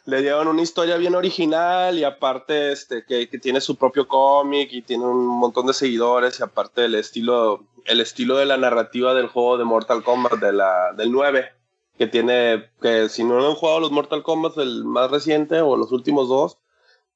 Le 0.05 0.21
dieron 0.21 0.47
una 0.47 0.63
historia 0.63 0.97
bien 0.97 1.13
original 1.13 1.97
y 1.97 2.03
aparte 2.03 2.71
este, 2.71 3.05
que, 3.05 3.29
que 3.29 3.37
tiene 3.37 3.61
su 3.61 3.75
propio 3.75 4.07
cómic 4.07 4.69
y 4.71 4.81
tiene 4.81 5.05
un 5.05 5.27
montón 5.27 5.67
de 5.67 5.73
seguidores 5.73 6.39
y 6.39 6.43
aparte 6.43 6.85
el 6.85 6.95
estilo, 6.95 7.63
el 7.85 8.01
estilo 8.01 8.37
de 8.37 8.47
la 8.47 8.57
narrativa 8.57 9.13
del 9.13 9.27
juego 9.27 9.59
de 9.59 9.63
Mortal 9.63 10.03
Kombat 10.03 10.33
de 10.33 10.53
la, 10.53 10.93
del 10.93 11.11
9, 11.11 11.51
que 11.99 12.07
tiene, 12.07 12.71
que 12.81 13.09
si 13.09 13.23
no 13.23 13.45
han 13.45 13.53
jugado 13.53 13.79
los 13.79 13.91
Mortal 13.91 14.23
Kombat, 14.23 14.57
el 14.57 14.83
más 14.83 15.11
reciente 15.11 15.61
o 15.61 15.77
los 15.77 15.91
últimos 15.91 16.27
dos, 16.27 16.57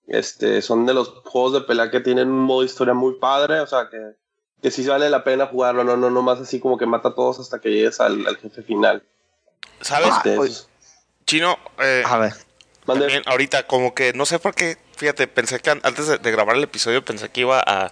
Este, 0.07 0.61
son 0.61 0.85
de 0.85 0.93
los 0.93 1.09
juegos 1.25 1.53
de 1.53 1.61
pelea 1.61 1.89
que 1.89 1.99
tienen 1.99 2.29
un 2.29 2.43
modo 2.43 2.63
historia 2.63 2.93
muy 2.93 3.15
padre, 3.15 3.59
o 3.59 3.67
sea, 3.67 3.89
que, 3.89 4.15
que 4.61 4.71
sí 4.71 4.85
vale 4.85 5.09
la 5.09 5.23
pena 5.23 5.47
jugarlo, 5.47 5.83
no, 5.83 5.97
no, 5.97 6.09
no 6.09 6.21
más 6.21 6.39
así 6.39 6.59
como 6.59 6.77
que 6.77 6.85
mata 6.85 7.09
a 7.09 7.15
todos 7.15 7.39
hasta 7.39 7.59
que 7.59 7.69
llegues 7.69 7.99
al, 7.99 8.37
jefe 8.37 8.61
final. 8.61 9.03
¿Sabes? 9.81 10.13
Este, 10.23 10.65
Chino, 11.25 11.57
eh, 11.79 12.03
a 12.05 12.17
ver. 12.17 12.33
También 12.85 13.23
ahorita, 13.25 13.65
como 13.65 13.95
que 13.95 14.13
no 14.13 14.25
sé 14.25 14.37
por 14.37 14.53
qué, 14.53 14.77
fíjate, 14.95 15.27
pensé 15.27 15.59
que 15.59 15.71
antes 15.71 16.07
de, 16.07 16.31
grabar 16.31 16.55
el 16.55 16.63
episodio 16.63 17.03
pensé 17.03 17.29
que 17.29 17.41
iba 17.41 17.59
a, 17.59 17.89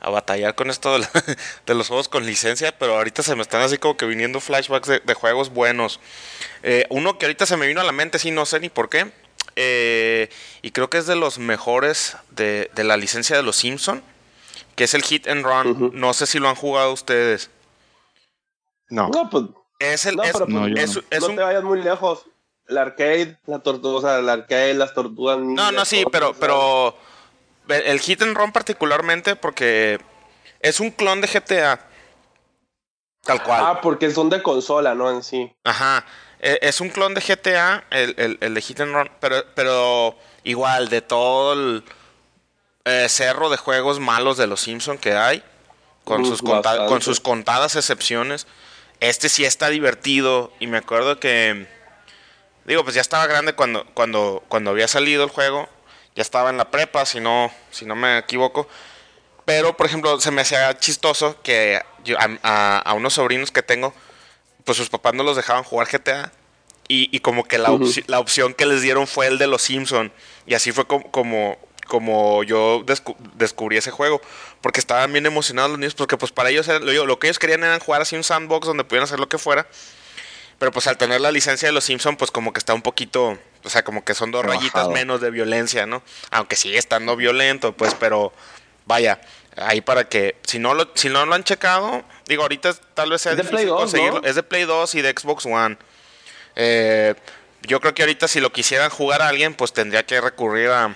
a 0.00 0.10
batallar 0.10 0.54
con 0.54 0.68
esto 0.68 0.98
de, 1.66 1.74
los 1.74 1.88
juegos 1.88 2.08
con 2.08 2.26
licencia, 2.26 2.76
pero 2.78 2.96
ahorita 2.96 3.22
se 3.22 3.34
me 3.36 3.42
están 3.42 3.62
así 3.62 3.78
como 3.78 3.96
que 3.96 4.04
viniendo 4.04 4.40
flashbacks 4.40 4.88
de, 5.04 5.14
juegos 5.14 5.50
buenos. 5.50 5.98
Eh, 6.62 6.84
uno 6.90 7.18
que 7.18 7.24
ahorita 7.26 7.46
se 7.46 7.56
me 7.56 7.66
vino 7.66 7.80
a 7.80 7.84
la 7.84 7.92
mente, 7.92 8.18
sí, 8.18 8.30
no 8.30 8.44
sé 8.44 8.60
ni 8.60 8.68
por 8.68 8.90
qué, 8.90 9.10
eh, 9.60 10.30
y 10.62 10.70
creo 10.70 10.88
que 10.88 10.98
es 10.98 11.06
de 11.06 11.16
los 11.16 11.40
mejores 11.40 12.16
de, 12.30 12.70
la 12.76 12.96
licencia 12.96 13.36
de 13.36 13.42
los 13.42 13.56
Simpson, 13.56 14.04
que 14.76 14.84
es 14.84 14.94
el 14.94 15.02
Hit 15.02 15.26
and 15.26 15.44
Run. 15.44 15.90
No 15.94 16.14
sé 16.14 16.26
si 16.26 16.38
lo 16.38 16.48
han 16.48 16.54
jugado 16.54 16.92
ustedes. 16.92 17.50
No. 18.88 19.08
No, 19.08 19.28
pues. 19.28 19.46
Es 19.80 20.06
el. 20.06 20.14
No, 20.14 20.22
es, 20.22 20.34
no, 20.48 20.68
no 20.68 21.26
te 21.34 21.42
vayas 21.42 21.64
muy 21.64 21.82
lejos. 21.82 22.26
El 22.68 22.78
arcade, 22.78 23.36
la 23.46 23.58
tortuga, 23.58 23.98
o 23.98 24.00
sea, 24.00 24.18
el 24.18 24.28
arcade, 24.28 24.74
las 24.74 24.94
tortugas. 24.94 25.38
No, 25.38 25.72
no, 25.72 25.84
sí, 25.84 26.04
pero, 26.12 26.34
pero. 26.34 26.96
El 27.68 27.98
Hit 27.98 28.22
and 28.22 28.36
Run 28.36 28.52
particularmente 28.52 29.34
porque 29.34 29.98
es 30.60 30.78
un 30.78 30.92
clon 30.92 31.20
de 31.20 31.26
GTA. 31.26 31.80
Tal 33.24 33.42
cual. 33.42 33.60
Ah, 33.64 33.80
porque 33.80 34.10
son 34.12 34.30
de 34.30 34.40
consola, 34.40 34.94
¿no? 34.94 35.10
En 35.10 35.24
sí. 35.24 35.52
Ajá. 35.64 36.04
Eh, 36.40 36.58
es 36.62 36.80
un 36.80 36.90
clon 36.90 37.14
de 37.14 37.20
GTA, 37.20 37.84
el, 37.90 38.38
el, 38.40 38.54
de 38.54 38.60
Hit 38.60 38.80
and 38.80 38.94
Run, 38.94 39.10
pero, 39.20 39.44
pero 39.54 40.16
igual, 40.44 40.88
de 40.88 41.02
todo 41.02 41.52
el 41.54 41.84
eh, 42.84 43.08
cerro 43.08 43.50
de 43.50 43.56
juegos 43.56 43.98
malos 43.98 44.36
de 44.36 44.46
los 44.46 44.60
Simpsons 44.60 45.00
que 45.00 45.14
hay, 45.14 45.42
con, 46.04 46.24
sus 46.24 46.40
con 46.40 47.02
sus 47.02 47.20
contadas 47.20 47.74
excepciones, 47.76 48.46
este 49.00 49.28
sí 49.28 49.44
está 49.44 49.68
divertido. 49.68 50.52
Y 50.60 50.68
me 50.68 50.78
acuerdo 50.78 51.18
que, 51.18 51.66
digo, 52.64 52.84
pues 52.84 52.94
ya 52.94 53.00
estaba 53.00 53.26
grande 53.26 53.54
cuando, 53.54 53.84
cuando, 53.94 54.44
cuando 54.48 54.70
había 54.70 54.88
salido 54.88 55.24
el 55.24 55.30
juego, 55.30 55.68
ya 56.14 56.22
estaba 56.22 56.50
en 56.50 56.56
la 56.56 56.70
prepa, 56.70 57.04
si 57.04 57.20
no, 57.20 57.52
si 57.70 57.84
no 57.84 57.96
me 57.96 58.18
equivoco. 58.18 58.68
Pero, 59.44 59.76
por 59.76 59.86
ejemplo, 59.86 60.20
se 60.20 60.30
me 60.30 60.42
hacía 60.42 60.78
chistoso 60.78 61.40
que 61.42 61.82
a, 62.42 62.78
a 62.78 62.94
unos 62.94 63.14
sobrinos 63.14 63.50
que 63.50 63.62
tengo, 63.62 63.92
pues 64.68 64.76
sus 64.76 64.90
papás 64.90 65.14
no 65.14 65.22
los 65.22 65.34
dejaban 65.34 65.64
jugar 65.64 65.88
GTA. 65.90 66.30
Y, 66.88 67.20
como 67.20 67.44
que 67.44 67.56
la, 67.56 67.70
la, 68.06 68.18
opción 68.18 68.52
que 68.52 68.66
les 68.66 68.82
dieron 68.82 69.06
fue 69.06 69.26
el 69.26 69.38
de 69.38 69.46
los 69.46 69.62
Simpson. 69.62 70.12
Y 70.46 70.52
así 70.52 70.72
fue 70.72 70.86
como, 70.86 71.10
como, 71.10 71.58
como 71.86 72.42
yo 72.42 72.84
descubrí 73.36 73.78
ese 73.78 73.90
juego. 73.90 74.20
Porque 74.60 74.78
estaban 74.80 75.10
bien 75.10 75.24
emocionados 75.24 75.70
los 75.70 75.78
niños. 75.78 75.94
Porque 75.94 76.18
pues 76.18 76.32
para 76.32 76.50
ellos 76.50 76.68
lo, 76.68 77.06
lo, 77.06 77.18
que 77.18 77.28
ellos 77.28 77.38
querían 77.38 77.64
era 77.64 77.80
jugar 77.80 78.02
así 78.02 78.14
un 78.14 78.24
sandbox 78.24 78.66
donde 78.66 78.84
pudieran 78.84 79.04
hacer 79.04 79.18
lo 79.18 79.28
que 79.30 79.38
fuera. 79.38 79.66
Pero 80.58 80.70
pues 80.70 80.86
al 80.86 80.98
tener 80.98 81.22
la 81.22 81.32
licencia 81.32 81.66
de 81.66 81.72
los 81.72 81.84
Simpson, 81.84 82.16
pues 82.16 82.30
como 82.30 82.52
que 82.52 82.58
está 82.58 82.74
un 82.74 82.82
poquito, 82.82 83.38
o 83.64 83.70
sea, 83.70 83.84
como 83.84 84.04
que 84.04 84.12
son 84.12 84.30
dos 84.30 84.44
rayitas 84.44 84.88
menos 84.88 85.22
de 85.22 85.30
violencia, 85.30 85.86
¿no? 85.86 86.02
Aunque 86.30 86.56
sigue 86.56 86.76
estando 86.76 87.16
violento, 87.16 87.72
pues, 87.72 87.94
pero 87.94 88.34
vaya, 88.84 89.18
ahí 89.56 89.80
para 89.80 90.08
que 90.08 90.36
si 90.42 90.58
no 90.58 90.74
lo 90.74 90.90
si 90.94 91.08
no 91.08 91.24
lo 91.26 91.34
han 91.34 91.44
checado 91.44 92.04
digo 92.28 92.42
ahorita 92.42 92.74
tal 92.94 93.10
vez 93.10 93.22
sea 93.22 93.34
de 93.34 93.42
Play 93.42 93.64
2, 93.64 93.94
es 94.22 94.34
de 94.36 94.42
Play 94.42 94.64
2 94.64 94.94
y 94.94 95.02
de 95.02 95.10
Xbox 95.10 95.46
One. 95.46 95.76
Eh, 96.54 97.14
yo 97.62 97.80
creo 97.80 97.94
que 97.94 98.02
ahorita 98.02 98.28
si 98.28 98.40
lo 98.40 98.52
quisieran 98.52 98.90
jugar 98.90 99.22
a 99.22 99.28
alguien 99.28 99.54
pues 99.54 99.72
tendría 99.72 100.04
que 100.06 100.20
recurrir 100.20 100.70
a, 100.70 100.94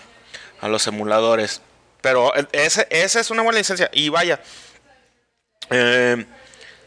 a 0.60 0.68
los 0.68 0.86
emuladores. 0.86 1.62
Pero 2.00 2.32
ese, 2.52 2.86
esa 2.90 3.20
es 3.20 3.30
una 3.30 3.42
buena 3.42 3.58
licencia. 3.58 3.90
Y 3.92 4.08
vaya 4.08 4.40
eh, 5.70 6.24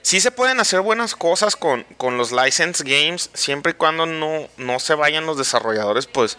sí 0.01 0.19
se 0.19 0.31
pueden 0.31 0.59
hacer 0.59 0.81
buenas 0.81 1.15
cosas 1.15 1.55
con, 1.55 1.83
con 1.97 2.17
los 2.17 2.31
license 2.31 2.83
games 2.83 3.29
siempre 3.33 3.71
y 3.71 3.75
cuando 3.75 4.05
no, 4.05 4.47
no 4.57 4.79
se 4.79 4.93
vayan 4.93 5.25
los 5.25 5.37
desarrolladores 5.37 6.05
pues 6.07 6.37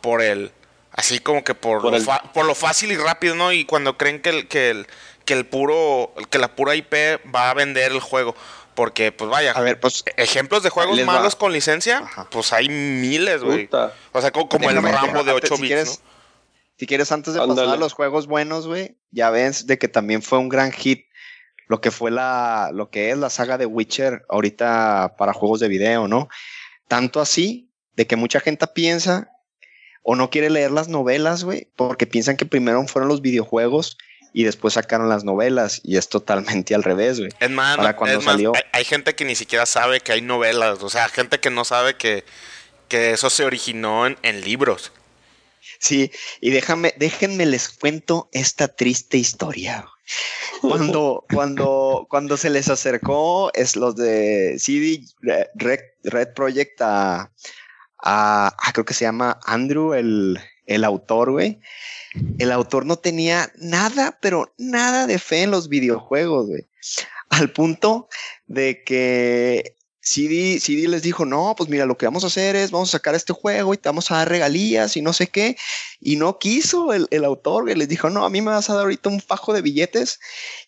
por 0.00 0.22
el 0.22 0.52
Así 0.96 1.18
como 1.18 1.44
que 1.44 1.54
por, 1.54 1.84
lo, 1.84 1.98
por 2.32 2.46
lo 2.46 2.54
fácil 2.54 2.90
y 2.90 2.96
rápido, 2.96 3.34
¿no? 3.34 3.52
Y 3.52 3.66
cuando 3.66 3.98
creen 3.98 4.22
que 4.22 4.30
el, 4.30 4.48
que 4.48 4.70
el, 4.70 4.86
que 5.26 5.34
el 5.34 5.44
puro, 5.44 6.14
que 6.30 6.38
la 6.38 6.54
pura 6.54 6.74
IP 6.74 6.94
va 7.34 7.50
a 7.50 7.54
vender 7.54 7.92
el 7.92 8.00
juego. 8.00 8.34
Porque, 8.74 9.10
pues 9.10 9.30
vaya, 9.30 9.52
a 9.52 9.60
ver, 9.60 9.80
pues, 9.80 10.04
ejemplos 10.16 10.62
de 10.62 10.70
juegos 10.70 11.00
malos 11.04 11.34
con 11.34 11.52
licencia, 11.52 12.04
pues 12.30 12.52
hay 12.52 12.68
miles, 12.68 13.42
güey. 13.42 13.68
O 14.12 14.20
sea, 14.20 14.30
como, 14.30 14.70
el 14.70 14.82
Rambo 14.82 15.24
de 15.24 15.32
8 15.32 15.56
bits, 15.58 16.00
¿no? 16.00 16.06
Si 16.78 16.86
quieres, 16.86 17.10
antes 17.10 17.32
de 17.32 17.40
pasar 17.40 17.68
a 17.68 17.76
los 17.76 17.94
juegos 17.94 18.26
buenos, 18.26 18.66
güey, 18.66 18.98
ya 19.10 19.30
ves 19.30 19.66
de 19.66 19.78
que 19.78 19.88
también 19.88 20.22
fue 20.22 20.38
un 20.38 20.50
gran 20.50 20.72
hit 20.72 21.06
lo 21.68 21.80
que 21.80 21.90
fue 21.90 22.10
la, 22.10 22.70
lo 22.72 22.90
que 22.90 23.10
es 23.10 23.18
la 23.18 23.30
saga 23.30 23.58
de 23.58 23.66
Witcher 23.66 24.24
ahorita 24.28 25.16
para 25.18 25.32
juegos 25.32 25.58
de 25.58 25.68
video, 25.68 26.06
¿no? 26.06 26.28
Tanto 26.86 27.20
así 27.20 27.72
de 27.96 28.06
que 28.06 28.16
mucha 28.16 28.40
gente 28.40 28.66
piensa 28.68 29.30
o 30.02 30.14
no 30.14 30.30
quiere 30.30 30.50
leer 30.50 30.70
las 30.70 30.88
novelas, 30.88 31.42
güey, 31.42 31.72
porque 31.74 32.06
piensan 32.06 32.36
que 32.36 32.46
primero 32.46 32.86
fueron 32.86 33.08
los 33.08 33.22
videojuegos 33.22 33.98
y 34.36 34.44
después 34.44 34.74
sacaron 34.74 35.08
las 35.08 35.24
novelas 35.24 35.80
y 35.82 35.96
es 35.96 36.10
totalmente 36.10 36.74
al 36.74 36.82
revés, 36.82 37.18
güey. 37.18 37.30
Es 37.40 37.48
más, 37.48 37.78
cuando 37.94 38.20
salió... 38.20 38.52
hay, 38.70 38.84
gente 38.84 39.14
que 39.14 39.24
ni 39.24 39.34
siquiera 39.34 39.64
sabe 39.64 40.00
que 40.00 40.12
hay 40.12 40.20
novelas, 40.20 40.82
o 40.82 40.90
sea, 40.90 41.08
gente 41.08 41.40
que 41.40 41.48
no 41.48 41.64
sabe 41.64 41.96
que, 41.96 42.22
que 42.88 43.12
eso 43.12 43.30
se 43.30 43.46
originó 43.46 44.06
en, 44.06 44.40
libros. 44.42 44.92
Sí, 45.78 46.12
y 46.42 46.50
déjame, 46.50 46.92
déjenme 46.98 47.46
les 47.46 47.70
cuento 47.70 48.28
esta 48.30 48.68
triste 48.68 49.16
historia. 49.16 49.86
Cuando, 50.60 51.24
cuando, 51.32 52.06
cuando 52.10 52.36
se 52.36 52.50
les 52.50 52.68
acercó 52.68 53.50
es 53.54 53.74
los 53.74 53.96
de 53.96 54.58
CD 54.58 55.02
Red, 55.54 55.80
Red 56.04 56.34
Project 56.34 56.82
a, 56.82 57.20
a, 58.02 58.48
ah, 58.48 58.72
creo 58.74 58.84
que 58.84 58.92
se 58.92 59.06
llama 59.06 59.40
Andrew, 59.46 59.94
el, 59.94 60.38
el 60.66 60.84
autor, 60.84 61.32
güey. 61.32 61.60
El 62.38 62.52
autor 62.52 62.86
no 62.86 62.96
tenía 62.96 63.52
nada, 63.56 64.18
pero 64.20 64.54
nada 64.58 65.06
de 65.06 65.18
fe 65.18 65.42
en 65.42 65.50
los 65.50 65.68
videojuegos, 65.68 66.48
güey. 66.48 66.66
Al 67.28 67.52
punto 67.52 68.08
de 68.46 68.82
que 68.84 69.76
CD, 70.00 70.60
CD 70.60 70.86
les 70.86 71.02
dijo, 71.02 71.24
no, 71.24 71.54
pues 71.56 71.68
mira, 71.68 71.84
lo 71.84 71.98
que 71.98 72.06
vamos 72.06 72.22
a 72.22 72.28
hacer 72.28 72.54
es, 72.54 72.70
vamos 72.70 72.90
a 72.90 72.98
sacar 72.98 73.16
este 73.16 73.32
juego 73.32 73.74
y 73.74 73.76
te 73.76 73.88
vamos 73.88 74.10
a 74.10 74.18
dar 74.18 74.28
regalías 74.28 74.96
y 74.96 75.02
no 75.02 75.12
sé 75.12 75.26
qué. 75.26 75.56
Y 76.00 76.16
no 76.16 76.38
quiso 76.38 76.92
el, 76.92 77.06
el 77.10 77.24
autor, 77.24 77.66
que 77.66 77.76
les 77.76 77.88
dijo, 77.88 78.10
no, 78.10 78.24
a 78.24 78.30
mí 78.30 78.40
me 78.40 78.50
vas 78.50 78.70
a 78.70 78.74
dar 78.74 78.82
ahorita 78.82 79.08
un 79.08 79.20
fajo 79.20 79.52
de 79.52 79.62
billetes 79.62 80.20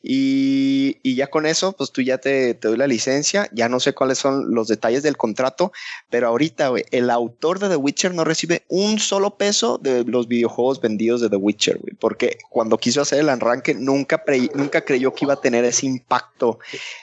y, 0.03 0.99
y 1.03 1.15
ya 1.15 1.29
con 1.29 1.47
eso, 1.47 1.73
pues 1.73 1.93
tú 1.93 2.03
ya 2.03 2.19
te, 2.19 2.55
te, 2.55 2.69
doy 2.69 2.77
la 2.77 2.87
licencia. 2.87 3.49
Ya 3.53 3.69
no 3.69 3.81
sé 3.81 3.93
cuáles 3.93 4.19
son 4.19 4.55
los 4.55 4.69
detalles 4.69 5.03
del 5.03 5.17
contrato, 5.17 5.73
pero 6.11 6.29
ahorita, 6.29 6.73
el 6.91 7.11
autor 7.11 7.59
de 7.59 7.69
The 7.69 7.77
Witcher 7.77 8.15
no 8.15 8.25
recibe 8.25 8.63
un 8.69 8.99
solo 8.99 9.37
peso 9.37 9.79
de 9.79 10.05
los 10.05 10.29
videojuegos 10.29 10.81
vendidos 10.81 11.21
de 11.21 11.29
The 11.29 11.37
Witcher, 11.37 11.79
güey, 11.79 11.95
porque 11.95 12.39
cuando 12.51 12.79
quiso 12.79 13.01
hacer 13.01 13.21
el 13.21 13.29
arranque 13.29 13.75
nunca, 13.75 14.23
nunca 14.55 14.85
creyó 14.85 15.15
que 15.15 15.25
iba 15.25 15.35
a 15.35 15.41
tener 15.41 15.65
ese 15.65 15.87
impacto 15.87 16.59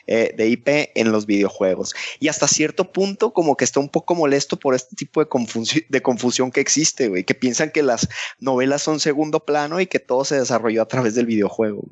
eh, 0.07 0.33
de 0.35 0.47
IP 0.47 0.91
en 0.95 1.11
los 1.11 1.25
videojuegos 1.25 1.93
y 2.19 2.27
hasta 2.27 2.47
cierto 2.47 2.91
punto 2.91 3.33
como 3.33 3.55
que 3.57 3.65
está 3.65 3.79
un 3.79 3.89
poco 3.89 4.15
molesto 4.15 4.57
por 4.57 4.75
este 4.75 4.95
tipo 4.95 5.19
de, 5.19 5.27
confusión, 5.27 5.83
de 5.89 6.01
confusión 6.01 6.51
que 6.51 6.61
existe, 6.61 7.07
güey, 7.07 7.23
que 7.23 7.35
piensan 7.35 7.71
que 7.71 7.83
las 7.83 8.07
novelas 8.39 8.81
son 8.81 8.99
segundo 8.99 9.45
plano 9.45 9.79
y 9.79 9.87
que 9.87 9.99
todo 9.99 10.25
se 10.25 10.39
desarrolló 10.39 10.81
a 10.81 10.87
través 10.87 11.15
del 11.15 11.25
videojuego. 11.25 11.83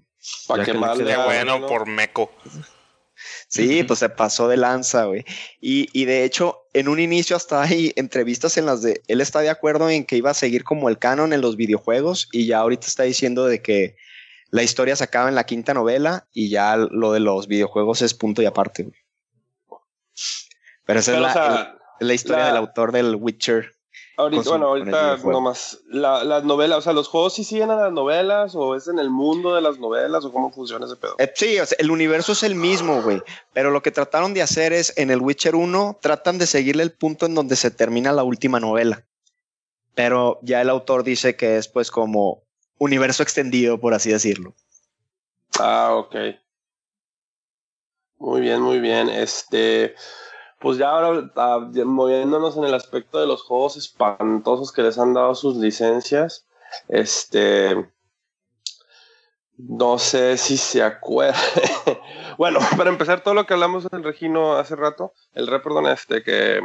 Para 0.48 0.64
que 0.64 0.74
mal 0.74 1.04
bueno 1.26 1.68
por 1.68 1.88
meco. 1.88 2.32
Sí, 3.48 3.84
pues 3.88 4.00
se 4.00 4.10
pasó 4.10 4.48
de 4.48 4.58
lanza, 4.58 5.06
güey. 5.06 5.26
Y, 5.60 5.90
y, 5.94 6.06
de 6.06 6.24
hecho, 6.24 6.62
en 6.74 6.88
un 6.88 7.00
inicio 7.00 7.36
hasta 7.36 7.62
hay 7.62 7.94
entrevistas 7.96 8.58
en 8.58 8.66
las 8.66 8.82
de 8.82 9.02
él 9.08 9.22
está 9.22 9.42
de 9.42 9.50
acuerdo 9.50 9.90
en 9.90 10.06
que 10.06 10.18
iba 10.18 10.32
a 10.32 10.36
seguir 10.36 10.64
como 10.64 10.90
el 10.90 10.98
canon 10.98 11.34
en 11.34 11.42
los 11.42 11.56
videojuegos 11.58 12.30
y 12.32 12.48
ya 12.48 12.60
ahorita 12.60 12.88
está 12.88 13.04
diciendo 13.04 13.46
de 13.46 13.62
que 13.62 13.96
la 14.50 14.64
historia 14.64 14.96
se 14.96 15.04
acaba 15.04 15.30
en 15.30 15.36
la 15.36 15.46
quinta 15.46 15.74
novela 15.74 16.28
y 16.32 16.50
ya 16.50 16.78
lo 16.78 17.12
de 17.12 17.20
los 17.20 17.48
videojuegos 17.48 18.02
es 18.02 18.14
punto 18.14 18.42
y 18.42 18.46
aparte. 18.46 18.84
Güey. 18.84 19.04
Pero 20.86 21.00
esa 21.00 21.14
es 21.14 21.20
la, 22.00 22.14
historia 22.14 22.46
del 22.46 22.58
autor 22.58 22.92
del 22.92 23.16
Witcher. 23.16 23.76
Ahorita, 24.16 24.48
bueno, 24.48 24.68
ahorita 24.68 25.18
nomás, 25.18 25.80
la, 25.88 26.24
las 26.24 26.44
novelas, 26.44 26.78
o 26.78 26.82
sea, 26.82 26.94
¿los 26.94 27.08
juegos 27.08 27.34
sí 27.34 27.44
siguen 27.44 27.72
a 27.72 27.76
las 27.76 27.92
novelas 27.92 28.54
o 28.54 28.76
es 28.76 28.88
en 28.88 29.00
el 29.00 29.10
mundo 29.10 29.56
de 29.56 29.62
las 29.62 29.80
novelas 29.80 30.24
o 30.24 30.32
cómo 30.32 30.52
funciona 30.52 30.86
ese 30.86 30.96
pedo? 30.98 31.16
Eh, 31.18 31.32
sí, 31.36 31.58
el 31.80 31.90
universo 31.90 32.34
es 32.34 32.44
el 32.44 32.54
mismo, 32.54 33.02
güey, 33.02 33.24
pero 33.54 33.72
lo 33.72 33.82
que 33.82 33.90
trataron 33.90 34.36
de 34.36 34.44
hacer 34.44 34.72
es, 34.72 34.96
en 34.98 35.10
el 35.10 35.20
Witcher 35.20 35.56
1, 35.56 35.98
tratan 36.00 36.38
de 36.38 36.46
seguirle 36.46 36.84
el 36.84 36.92
punto 36.92 37.26
en 37.26 37.34
donde 37.34 37.56
se 37.56 37.72
termina 37.72 38.12
la 38.12 38.24
última 38.24 38.60
novela, 38.60 39.04
pero 39.96 40.38
ya 40.44 40.62
el 40.62 40.70
autor 40.70 41.04
dice 41.04 41.36
que 41.36 41.58
es 41.58 41.68
pues 41.68 41.90
como 41.90 42.44
universo 42.78 43.24
extendido, 43.24 43.80
por 43.80 43.96
así 43.96 44.12
decirlo. 44.12 44.54
Ah, 45.60 45.96
ok. 45.96 46.16
Muy 48.18 48.42
bien, 48.42 48.62
muy 48.62 48.80
bien. 48.80 49.10
Este, 49.10 49.96
pues 50.64 50.78
ya 50.78 50.92
ahora 50.92 51.30
moviéndonos 51.84 52.56
en 52.56 52.64
el 52.64 52.74
aspecto 52.74 53.20
de 53.20 53.28
los 53.28 53.44
juegos 53.44 53.76
espantosos 53.76 54.72
que 54.72 54.82
les 54.82 54.98
han 54.98 55.14
dado 55.14 55.36
sus 55.36 55.58
licencias. 55.58 56.46
Este. 56.88 57.92
No 59.58 60.00
sé 60.00 60.38
si 60.38 60.56
se 60.56 60.82
acuerda. 60.82 61.38
bueno, 62.38 62.60
para 62.78 62.90
empezar, 62.90 63.22
todo 63.24 63.34
lo 63.34 63.46
que 63.46 63.56
hablamos 63.56 63.90
del 63.90 64.06
Regino 64.06 64.56
hace 64.56 64.78
rato, 64.78 65.12
el 65.34 65.48
re, 65.48 65.60
perdón, 65.60 65.88
este, 65.88 66.24
que 66.24 66.62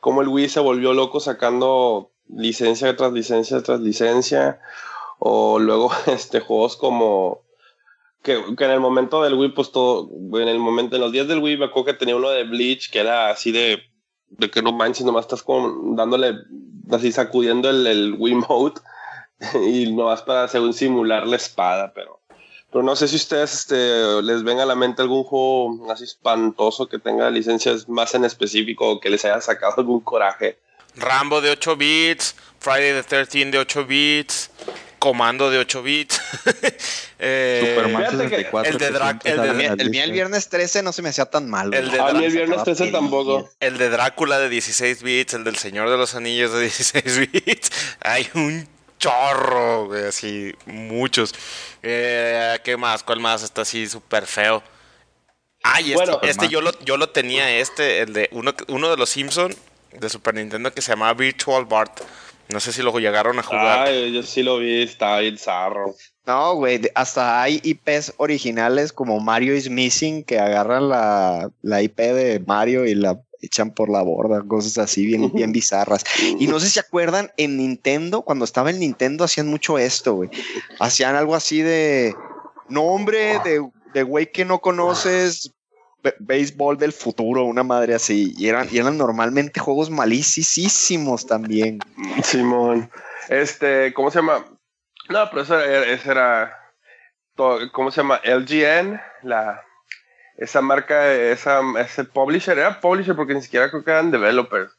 como 0.00 0.20
el 0.20 0.28
Wii 0.28 0.48
se 0.48 0.58
volvió 0.58 0.92
loco 0.92 1.20
sacando 1.20 2.10
licencia 2.28 2.96
tras 2.96 3.12
licencia 3.12 3.62
tras 3.62 3.78
licencia, 3.78 4.60
o 5.20 5.60
luego 5.60 5.92
este, 6.06 6.40
juegos 6.40 6.76
como 6.76 7.43
que, 8.24 8.32
en 8.32 8.70
el 8.70 8.80
momento 8.80 9.22
del 9.22 9.34
Wii, 9.34 9.50
pues 9.50 9.70
todo, 9.70 10.08
en 10.40 10.48
el 10.48 10.58
momento, 10.58 10.96
en 10.96 11.02
los 11.02 11.12
días 11.12 11.28
del 11.28 11.40
Wii 11.40 11.58
me 11.58 11.66
acuerdo 11.66 11.86
que 11.86 11.92
tenía 11.92 12.16
uno 12.16 12.30
de 12.30 12.44
Bleach 12.44 12.90
que 12.90 13.00
era 13.00 13.28
así 13.28 13.52
de, 13.52 13.82
de 14.30 14.50
que 14.50 14.62
no 14.62 14.72
manches, 14.72 15.04
nomás 15.04 15.26
estás 15.26 15.42
como 15.42 15.94
dándole, 15.94 16.34
así 16.90 17.12
sacudiendo 17.12 17.68
el, 17.68 17.86
el 17.86 18.14
Wii 18.18 18.34
Mode 18.48 18.80
y 19.66 19.92
nomás 19.92 20.22
para 20.22 20.48
según 20.48 20.72
simular 20.72 21.26
la 21.26 21.36
espada, 21.36 21.92
pero, 21.94 22.22
pero 22.72 22.82
no 22.82 22.96
sé 22.96 23.08
si 23.08 23.16
ustedes 23.16 23.52
este, 23.52 24.22
les 24.22 24.42
venga 24.42 24.62
a 24.62 24.66
la 24.66 24.74
mente 24.74 25.02
algún 25.02 25.24
juego 25.24 25.92
así 25.92 26.04
espantoso 26.04 26.88
que 26.88 26.98
tenga 26.98 27.28
licencias 27.28 27.90
más 27.90 28.14
en 28.14 28.24
específico 28.24 28.90
o 28.90 29.00
que 29.00 29.10
les 29.10 29.22
haya 29.26 29.42
sacado 29.42 29.74
algún 29.76 30.00
coraje. 30.00 30.58
Rambo 30.96 31.42
de 31.42 31.50
8 31.50 31.76
bits, 31.76 32.34
Friday 32.58 32.92
the 32.94 33.02
13 33.02 33.50
de 33.50 33.58
8 33.58 33.84
bits, 33.86 34.50
Comando 35.04 35.50
de 35.50 35.58
8 35.58 35.82
bits. 35.82 36.18
eh, 37.18 37.74
Superman 37.76 38.10
64. 38.10 38.72
El 38.72 38.78
de 38.78 38.90
Drácula. 38.90 39.34
El, 39.34 39.60
el, 39.60 39.80
el, 39.98 40.12
viernes 40.12 40.48
13 40.48 40.82
no 40.82 40.94
se 40.94 41.02
me 41.02 41.10
hacía 41.10 41.26
tan 41.26 41.50
malo. 41.50 41.76
El 41.76 41.90
de 41.90 42.00
a 42.00 42.14
mí 42.14 42.24
el 42.24 42.32
viernes 42.32 42.64
13 42.64 42.86
tampoco. 42.86 43.50
El 43.60 43.76
de 43.76 43.90
Drácula 43.90 44.38
de 44.38 44.48
16 44.48 45.02
bits, 45.02 45.34
el 45.34 45.44
del 45.44 45.56
Señor 45.56 45.90
de 45.90 45.98
los 45.98 46.14
Anillos 46.14 46.54
de 46.54 46.60
16 46.62 47.18
bits. 47.18 47.70
Hay 48.00 48.26
un 48.32 48.66
chorro, 48.98 49.88
güey, 49.88 50.04
así, 50.06 50.54
muchos. 50.64 51.34
Eh, 51.82 52.58
¿Qué 52.64 52.78
más? 52.78 53.02
¿Cuál 53.02 53.20
más 53.20 53.42
está 53.42 53.60
así 53.60 53.86
súper 53.86 54.24
feo? 54.24 54.62
Ay, 55.62 55.92
este, 55.92 55.96
bueno, 55.96 56.18
este 56.22 56.48
yo, 56.48 56.62
lo, 56.62 56.72
yo 56.80 56.96
lo 56.96 57.10
tenía, 57.10 57.58
este, 57.58 58.00
el 58.00 58.14
de 58.14 58.30
uno, 58.32 58.54
uno 58.68 58.88
de 58.88 58.96
los 58.96 59.10
Simpson 59.10 59.54
de 59.92 60.08
Super 60.08 60.34
Nintendo 60.34 60.72
que 60.72 60.80
se 60.80 60.92
llamaba 60.92 61.12
Virtual 61.12 61.66
Bart. 61.66 62.00
No 62.48 62.60
sé 62.60 62.72
si 62.72 62.82
lo 62.82 62.96
llegaron 62.98 63.38
a 63.38 63.42
jugar. 63.42 63.88
Ay, 63.88 64.12
yo 64.12 64.22
sí 64.22 64.42
lo 64.42 64.58
vi, 64.58 64.82
está 64.82 65.18
bien 65.18 65.38
zarro. 65.38 65.94
No, 66.26 66.54
güey, 66.54 66.80
hasta 66.94 67.42
hay 67.42 67.60
IPs 67.62 68.14
originales 68.16 68.92
como 68.92 69.20
Mario 69.20 69.54
is 69.54 69.68
Missing 69.68 70.24
que 70.24 70.38
agarran 70.38 70.88
la, 70.88 71.50
la 71.62 71.82
IP 71.82 71.98
de 71.98 72.42
Mario 72.46 72.86
y 72.86 72.94
la 72.94 73.20
echan 73.42 73.72
por 73.72 73.90
la 73.90 74.02
borda, 74.02 74.42
cosas 74.42 74.78
así 74.78 75.06
bien, 75.06 75.30
bien 75.34 75.52
bizarras. 75.52 76.04
Y 76.38 76.46
no 76.46 76.60
sé 76.60 76.66
si 76.66 76.72
se 76.74 76.80
acuerdan, 76.80 77.30
en 77.36 77.56
Nintendo, 77.56 78.22
cuando 78.22 78.44
estaba 78.44 78.70
en 78.70 78.80
Nintendo, 78.80 79.24
hacían 79.24 79.48
mucho 79.48 79.78
esto, 79.78 80.14
güey. 80.14 80.30
Hacían 80.80 81.14
algo 81.14 81.34
así 81.34 81.62
de 81.62 82.14
nombre 82.68 83.38
de, 83.44 83.66
de 83.92 84.02
güey 84.02 84.32
que 84.32 84.44
no 84.44 84.60
conoces, 84.60 85.52
béisbol 86.18 86.78
del 86.78 86.92
futuro, 86.92 87.44
una 87.44 87.62
madre 87.62 87.94
así. 87.94 88.34
Y 88.36 88.48
eran, 88.48 88.68
y 88.70 88.78
eran 88.78 88.98
normalmente 88.98 89.60
juegos 89.60 89.90
malísimos 89.90 91.26
también. 91.26 91.78
Simón. 92.22 92.90
Este, 93.28 93.92
¿cómo 93.94 94.10
se 94.10 94.18
llama? 94.18 94.44
No, 95.08 95.28
pero 95.30 95.42
eso 95.42 95.60
era, 95.60 95.84
era 95.86 96.64
¿cómo 97.72 97.90
se 97.90 98.00
llama? 98.00 98.20
LGN, 98.24 99.00
la, 99.22 99.62
esa 100.36 100.60
marca, 100.60 101.12
esa, 101.12 101.60
ese 101.78 102.04
publisher, 102.04 102.58
era 102.58 102.80
publisher 102.80 103.16
porque 103.16 103.34
ni 103.34 103.42
siquiera 103.42 103.70
creo 103.70 103.84
que 103.84 103.90
eran 103.90 104.10
developers. 104.10 104.72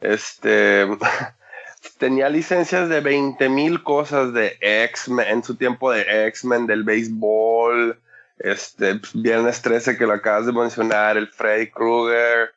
Este, 0.00 0.86
tenía 1.98 2.28
licencias 2.28 2.88
de 2.88 3.00
20 3.00 3.48
mil 3.48 3.82
cosas 3.82 4.32
de 4.32 4.56
X-Men, 4.60 5.28
en 5.28 5.44
su 5.44 5.56
tiempo 5.56 5.90
de 5.90 6.26
X-Men, 6.28 6.66
del 6.66 6.84
béisbol, 6.84 8.00
este, 8.38 8.96
pues, 8.96 9.12
Viernes 9.14 9.62
13 9.62 9.96
que 9.96 10.06
lo 10.06 10.12
acabas 10.12 10.46
de 10.46 10.52
mencionar, 10.52 11.16
el 11.16 11.28
Freddy 11.28 11.70
Krueger, 11.70 12.54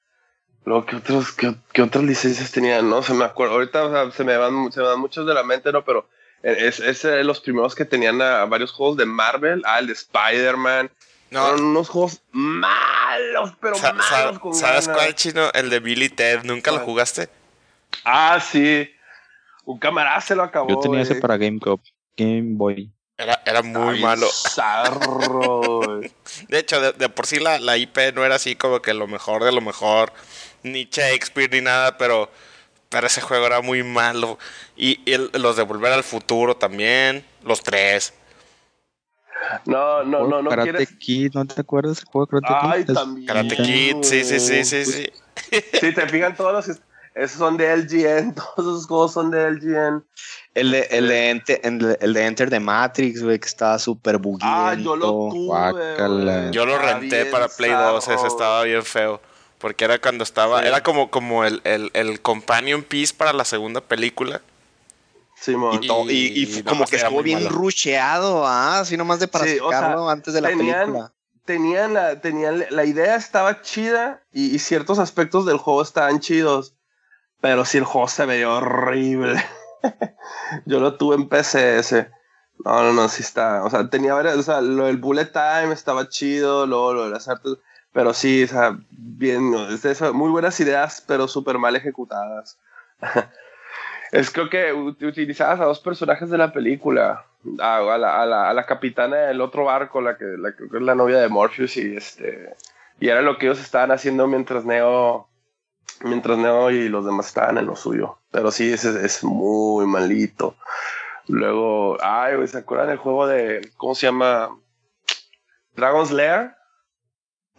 lo 0.66 0.86
que 0.86 0.98
otros, 0.98 1.32
qué, 1.32 1.82
otras 1.82 2.04
licencias 2.04 2.52
tenían, 2.52 2.90
no 2.90 3.02
se 3.02 3.14
me 3.14 3.24
acuerdo, 3.24 3.56
ahorita 3.56 4.12
se, 4.12 4.24
me 4.24 4.38
van, 4.38 4.72
se 4.72 4.82
me 4.82 4.88
van 4.88 5.00
muchos 5.00 5.26
de 5.26 5.34
la 5.34 5.44
mente, 5.44 5.72
no, 5.72 5.86
pero 5.86 6.10
es, 6.44 6.80
es 6.80 7.02
de 7.04 7.24
los 7.24 7.40
primeros 7.40 7.74
que 7.74 7.86
tenían 7.86 8.22
a, 8.22 8.46
varios 8.46 8.72
juegos 8.72 8.98
de 8.98 9.06
Marvel, 9.06 9.62
ah, 9.66 9.80
el 9.80 9.88
de 9.88 9.94
Spider-Man, 9.94 10.92
no. 11.30 11.56
unos 11.56 11.90
juegos 11.90 12.22
malos, 12.32 13.54
pero 13.60 13.76
malos. 13.78 14.58
¿Sabes 14.58 14.88
cuál 14.88 15.14
chino? 15.16 15.50
El 15.54 15.70
de 15.70 15.80
Billy 15.80 16.10
Ted. 16.10 16.44
¿Nunca 16.44 16.72
lo 16.72 16.80
jugaste? 16.80 17.28
Ah, 18.06 18.40
sí. 18.40 18.90
Un 19.66 19.78
camarada 19.78 20.22
se 20.22 20.36
lo 20.36 20.44
acabó. 20.44 20.70
Yo 20.70 20.80
tenía 20.80 21.02
ese 21.02 21.16
para 21.16 21.38
GameCube. 21.38 21.82
Game 22.16 22.56
Boy. 22.56 22.90
Era, 23.18 23.42
era 23.46 23.62
muy 23.62 24.00
malo. 24.00 24.28
de 26.50 26.60
hecho, 26.60 26.94
de, 26.94 27.10
por 27.10 27.26
sí 27.26 27.40
la, 27.40 27.60
la, 27.60 27.78
IP 27.78 27.98
no 28.14 28.26
era 28.26 28.36
así 28.36 28.56
como 28.56 28.82
que 28.82 28.94
lo 28.94 29.08
mejor 29.08 29.44
de 29.44 29.52
lo 29.52 29.62
mejor. 29.62 30.12
Ni 30.64 30.86
Shakespeare 30.86 31.50
ni 31.52 31.62
nada, 31.62 31.98
pero, 31.98 32.30
pero 32.90 33.08
ese 33.08 33.22
juego 33.22 33.46
era 33.46 33.62
muy 33.62 33.84
malo. 33.84 34.38
Y, 34.76 35.00
los 35.34 35.56
de 35.56 35.64
Volver 35.64 35.94
al 35.94 36.04
Futuro 36.04 36.56
también. 36.56 37.26
Los 37.44 37.62
tres. 37.62 38.14
No, 39.66 40.04
no, 40.04 40.28
no, 40.28 40.42
no. 40.42 40.50
Karate 40.50 40.88
Kid, 40.98 41.34
¿no 41.34 41.46
te 41.46 41.62
acuerdas 41.62 41.98
del 41.98 42.06
juego 42.06 42.28
Karate 42.28 42.86
Kid? 42.86 42.94
También. 42.94 43.28
Karate 43.28 43.56
Kid, 43.56 43.98
sí, 44.02 44.24
sí, 44.24 44.40
sí, 44.40 44.64
sí, 44.64 44.86
sí. 44.86 45.10
Sí, 45.52 45.94
te 45.94 46.08
fijan 46.08 46.36
todos 46.36 46.68
los. 46.68 46.80
Esos 47.18 47.40
son 47.40 47.58
de 47.58 47.76
LGN, 47.76 48.36
todos 48.56 48.60
esos 48.60 48.88
juegos 48.88 49.14
son 49.14 49.32
de 49.32 49.50
LGN. 49.52 50.06
El 50.58 50.72
de, 50.72 50.88
el 50.90 51.08
de, 51.08 51.30
Enter, 51.30 51.62
el 51.64 52.14
de 52.14 52.26
Enter 52.26 52.50
the 52.50 52.60
Matrix, 52.60 53.22
güey, 53.22 53.38
que 53.38 53.48
estaba 53.48 53.78
súper 53.78 54.18
buguito. 54.18 54.48
Ah, 54.48 54.74
yo 54.74 54.96
lo 54.96 55.30
tuve, 55.30 56.52
Yo 56.52 56.66
lo 56.66 56.78
renté 56.80 57.26
para 57.26 57.48
Play 57.48 57.72
2, 57.72 58.08
ese 58.08 58.28
estaba 58.28 58.64
bien 58.64 58.84
feo. 58.84 59.22
Porque 59.60 59.86
era 59.86 60.00
cuando 60.00 60.24
estaba, 60.24 60.64
era 60.64 60.82
como, 60.82 61.10
como 61.10 61.44
el, 61.44 61.62
el, 61.64 61.92
el 61.94 62.22
companion 62.22 62.84
piece 62.84 63.14
para 63.14 63.34
la 63.34 63.46
segunda 63.46 63.82
película. 63.82 64.42
Simón. 65.40 65.80
Y, 65.84 66.44
y, 66.44 66.64
como 66.64 66.86
que 66.86 66.96
estuvo 66.96 67.22
bien 67.22 67.48
rusheado, 67.50 68.46
¿ah? 68.48 68.80
Así 68.80 68.98
nomás 68.98 69.20
de 69.20 69.28
para 69.28 69.46
sacarlo 69.46 70.10
antes 70.10 70.34
de 70.34 70.42
la 70.42 70.50
película. 70.50 71.14
Tenían 71.46 71.94
la, 71.94 72.20
tenían 72.20 72.66
la 72.70 72.86
idea 72.86 73.16
estaba 73.16 73.62
chida 73.62 74.24
y, 74.34 74.58
ciertos 74.60 75.00
aspectos 75.00 75.46
del 75.46 75.58
juego 75.58 75.82
estaban 75.82 76.20
chidos. 76.20 76.74
Pero 77.40 77.66
si 77.66 77.78
el 77.78 77.84
juego 77.84 78.08
se 78.08 78.26
veía 78.26 78.50
horrible. 78.50 79.44
Yo 80.66 80.80
lo 80.80 80.96
tuve 80.96 81.16
en 81.16 81.28
PCS. 81.28 82.08
No, 82.66 82.84
no, 82.84 82.94
no, 82.94 83.08
sí 83.10 83.22
está. 83.22 83.64
O 83.64 83.70
sea, 83.70 83.90
tenía 83.90 84.14
varias. 84.14 84.38
O 84.38 84.44
sea, 84.44 84.62
lo 84.62 84.86
del 84.86 84.98
bullet 84.98 85.32
time 85.32 85.74
estaba 85.74 86.10
chido, 86.10 86.66
luego 86.66 86.94
lo 86.94 87.06
de 87.06 87.12
las 87.12 87.28
artes. 87.28 87.58
Pero 87.92 88.14
sí, 88.14 88.44
o 88.44 88.48
sea, 88.48 88.78
bien. 88.90 89.44
muy 89.44 90.30
buenas 90.32 90.60
ideas, 90.60 91.04
pero 91.08 91.28
súper 91.28 91.58
mal 91.58 91.76
ejecutadas. 91.76 92.58
es 94.12 94.30
creo 94.30 94.50
que 94.50 94.74
utilizabas 94.74 95.60
a 95.60 95.66
dos 95.66 95.80
personajes 95.80 96.30
de 96.30 96.38
la 96.38 96.52
película. 96.52 97.26
A, 97.60 97.80
la, 97.80 98.22
a, 98.22 98.26
la, 98.26 98.50
a 98.50 98.54
la, 98.54 98.66
capitana 98.66 99.16
del 99.18 99.40
otro 99.40 99.66
barco, 99.66 100.02
la 100.02 100.18
que, 100.18 100.26
la 100.26 100.54
que 100.54 100.66
es 100.66 100.82
la 100.82 100.96
novia 100.96 101.20
de 101.20 101.30
Morpheus, 101.30 101.78
y 101.78 101.96
este. 101.96 102.56
Y 103.00 103.08
era 103.08 103.22
lo 103.22 103.38
que 103.38 103.46
ellos 103.46 103.62
estaban 103.62 103.92
haciendo 103.92 104.28
mientras 104.28 104.66
Neo 104.66 105.30
mientras 106.02 106.38
Neo 106.38 106.70
y 106.72 106.90
los 106.90 107.06
demás 107.06 107.28
estaban 107.28 107.58
en 107.58 107.66
lo 107.66 107.76
suyo. 107.76 108.20
Pero 108.32 108.52
sí, 108.52 108.72
ese 108.72 109.06
es 109.06 109.24
muy 109.24 109.86
malito. 109.86 110.56
Luego, 111.28 111.98
ay, 112.02 112.48
¿se 112.48 112.60
acuerdan 112.60 112.88
del 112.88 112.98
juego 112.98 113.28
de, 113.28 113.70
¿cómo 113.78 113.96
se 113.96 114.08
llama? 114.08 114.58
Dragon's 115.76 116.12
Lair. 116.12 116.56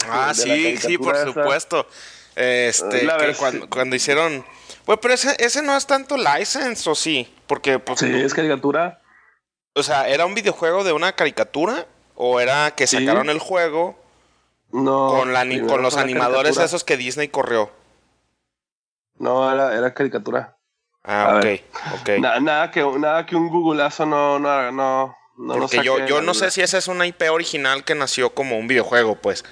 Ah, 0.09 0.33
sí, 0.35 0.77
sí, 0.79 0.97
por 0.97 1.17
supuesto. 1.17 1.87
Este, 2.35 3.09
cuando, 3.71 3.97
hicieron... 3.97 4.45
Pues, 4.85 4.99
pero 5.03 5.15
ese, 5.15 5.37
ese 5.39 5.61
no 5.61 5.77
es 5.77 5.87
tanto 5.87 6.17
license, 6.17 6.89
¿o 6.89 6.95
sí? 6.95 7.33
Porque, 7.47 7.79
pues... 7.79 8.01
Sí, 8.01 8.11
es 8.15 8.33
caricatura. 8.33 9.03
O 9.75 9.83
sea, 9.83 10.09
¿era 10.09 10.25
un 10.25 10.35
videojuego 10.35 10.85
de 10.85 10.93
una 10.93 11.13
caricatura? 11.13 11.87
¿O 12.15 12.41
era 12.41 12.73
que 12.73 12.87
sacaron 12.87 13.29
el 13.31 13.39
juego 13.39 13.97
no, 14.71 15.09
con, 15.11 15.33
la, 15.33 15.47
con 15.67 15.83
los 15.83 15.97
animadores 15.97 16.57
esos 16.59 16.85
que 16.85 16.97
Disney 16.97 17.29
corrió? 17.29 17.71
No, 19.19 19.51
era, 19.51 19.77
era 19.77 19.93
caricatura. 19.95 20.57
Ah, 21.05 21.39
ok, 21.39 21.47
ok. 22.01 22.09
nada, 22.19 22.71
que, 22.71 22.85
nada 22.99 23.25
que 23.25 23.35
un 23.35 23.49
googleazo 23.49 24.05
no, 24.05 24.39
no, 24.39 24.71
no, 24.71 25.17
no 25.39 25.55
Porque 25.55 25.83
yo, 25.83 26.05
yo 26.07 26.21
no 26.21 26.35
sé 26.35 26.51
si 26.51 26.61
esa 26.61 26.77
es 26.77 26.89
una 26.89 27.07
IP 27.07 27.23
original 27.31 27.85
que 27.85 27.95
nació 27.95 28.35
como 28.35 28.59
un 28.59 28.69
videojuego, 28.69 29.15
pues. 29.17 29.45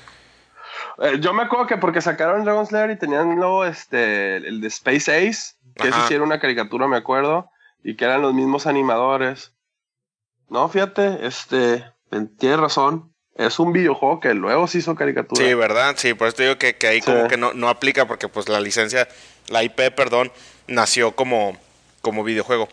Eh, 0.99 1.19
yo 1.21 1.33
me 1.33 1.45
acuerdo 1.45 1.67
que 1.67 1.77
porque 1.77 2.01
sacaron 2.01 2.45
Dragon 2.45 2.67
Slayer 2.67 2.91
y 2.91 2.99
tenían 2.99 3.37
luego 3.37 3.65
este, 3.65 4.37
el 4.37 4.61
de 4.61 4.69
Space 4.69 5.11
Ace, 5.11 5.55
que 5.75 5.89
eso 5.89 5.99
sí 6.09 6.15
era 6.15 6.25
una 6.25 6.41
caricatura, 6.41 6.89
me 6.89 6.97
acuerdo, 6.97 7.51
y 7.83 7.97
que 7.97 8.05
eran 8.05 8.23
los 8.23 8.35
mismos 8.35 8.67
animadores. 8.67 9.53
No, 10.49 10.69
fíjate, 10.69 11.27
este, 11.27 11.85
tienes 12.39 12.59
razón. 12.59 13.13
Es 13.35 13.59
un 13.59 13.73
videojuego 13.73 14.19
que 14.21 14.33
luego 14.33 14.67
se 14.67 14.79
hizo 14.79 14.95
caricatura. 14.95 15.45
Sí, 15.45 15.53
¿verdad? 15.53 15.95
Sí, 15.99 16.15
por 16.15 16.29
eso 16.29 16.43
digo 16.43 16.57
que, 16.57 16.77
que 16.77 16.87
ahí 16.87 17.01
como 17.03 17.29
que 17.29 17.37
no, 17.37 17.53
no 17.53 17.69
aplica 17.69 18.07
porque 18.07 18.29
pues 18.29 18.49
la 18.49 18.61
licencia 18.61 19.09
la 19.49 19.63
IP, 19.63 19.91
perdón, 19.95 20.33
nació 20.67 21.15
como, 21.17 21.59
como 22.03 22.25
videojuego. 22.25 22.69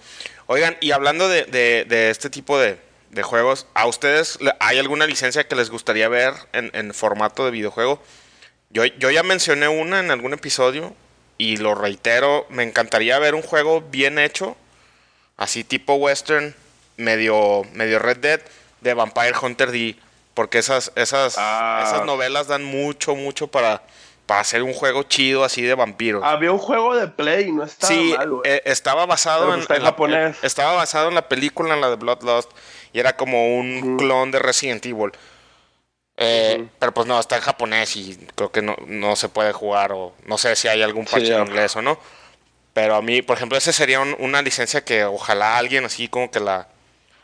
Oigan, 0.48 0.78
y 0.82 0.92
hablando 0.92 1.28
de, 1.30 1.46
de- 1.46 1.86
de 1.88 2.10
este 2.10 2.30
tipo 2.30 2.60
de, 2.60 2.78
de 3.12 3.24
juegos, 3.24 3.68
¿a 3.74 3.86
ustedes 3.86 4.40
hay 4.60 4.80
alguna 4.80 5.06
licencia 5.06 5.48
que 5.48 5.56
les 5.56 5.70
gustaría 5.70 6.08
ver 6.10 6.34
en, 6.54 6.70
en 6.74 6.94
formato 6.94 7.46
de 7.46 7.52
videojuego? 7.52 8.02
Yo, 8.70 8.86
yo 8.86 9.12
ya 9.12 9.24
mencioné 9.24 9.68
una 9.68 10.00
en 10.00 10.10
algún 10.12 10.34
episodio 10.34 10.96
y 11.38 11.58
lo 11.58 11.76
reitero, 11.76 12.46
me 12.50 12.64
encantaría 12.64 13.18
ver 13.20 13.36
un 13.36 13.42
juego 13.42 13.82
bien 13.82 14.18
hecho, 14.20 14.56
así 15.38 15.64
tipo 15.64 15.94
western, 15.96 16.56
medio, 16.98 17.62
medio 17.74 18.00
Red 18.00 18.18
Dead, 18.18 18.42
de 18.82 18.94
Vampire 18.94 19.34
Hunter 19.42 19.72
D, 19.72 19.96
porque 20.34 20.58
esas, 20.60 20.92
esas, 20.96 21.36
Ah. 21.38 21.84
esas 21.88 22.06
novelas 22.06 22.48
dan 22.48 22.64
mucho, 22.64 23.16
mucho 23.16 23.48
para, 23.48 23.82
para 24.34 24.42
hacer 24.42 24.64
un 24.64 24.74
juego 24.74 25.04
chido 25.04 25.44
así 25.44 25.62
de 25.62 25.76
vampiros. 25.76 26.24
Había 26.24 26.52
un 26.52 26.58
juego 26.58 26.96
de 26.96 27.08
Play, 27.08 27.52
no 27.52 27.64
estaba 27.64 27.94
Sí, 27.94 28.16
mal, 28.18 28.32
eh, 28.46 28.64
estaba 28.66 29.06
basado 29.06 29.46
Pero 29.46 29.54
en, 29.62 29.72
en 29.78 29.84
la- 29.84 29.90
japonés. 29.92 30.36
eh, 30.38 30.40
estaba 30.48 30.74
basado 30.74 31.10
en 31.10 31.16
la 31.16 31.30
película, 31.30 31.76
en 31.76 31.82
la 31.82 31.90
de 31.92 31.98
Bloodlust, 31.98 32.50
y 32.94 33.00
era 33.00 33.16
como 33.16 33.56
un 33.60 33.96
clon 33.98 34.32
de 34.32 34.40
Resident 34.40 34.84
Evil. 34.88 35.12
Eh. 36.18 36.68
Pero 36.80 36.94
pues 36.94 37.06
no, 37.08 37.20
está 37.20 37.36
en 37.36 37.42
japonés 37.44 37.96
y 37.96 38.18
creo 38.36 38.52
que 38.52 38.62
no, 38.64 38.76
no 38.88 39.16
se 39.16 39.30
puede 39.30 39.52
jugar 39.54 39.92
o 39.94 40.14
no 40.26 40.38
sé 40.38 40.56
si 40.56 40.68
hay 40.68 40.82
algún 40.82 41.06
Sí, 41.08 41.12
parche 41.14 41.34
en 41.36 41.42
inglés 41.48 41.76
o 41.76 41.82
no. 41.84 42.00
Pero 42.74 42.96
a 42.96 43.02
mí, 43.04 43.22
por 43.22 43.38
ejemplo, 43.38 43.58
ese 43.58 43.72
sería 43.72 44.00
un- 44.00 44.16
una 44.20 44.42
licencia 44.42 44.84
que 44.84 45.06
ojalá 45.06 45.58
alguien 45.58 45.86
así 45.86 46.08
como 46.08 46.32
que 46.32 46.40
la, 46.40 46.68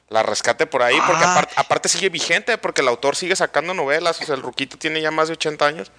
la 0.09 0.21
rescate 0.23 0.65
por 0.67 0.83
ahí, 0.83 0.97
porque 1.07 1.23
Ah. 1.23 1.31
aparte, 1.33 1.53
aparte 1.55 1.89
sigue 1.89 2.09
vigente, 2.09 2.57
porque 2.59 2.81
el 2.81 2.87
autor 2.87 3.15
sigue 3.15 3.35
sacando 3.35 3.73
novelas, 3.73 4.21
o 4.21 4.25
sea, 4.25 4.35
el 4.35 4.41
Ruquito 4.43 4.77
tiene 4.77 5.01
ya 5.01 5.09
más 5.11 5.27
de 5.27 5.33
80 5.33 5.65
años 5.65 5.91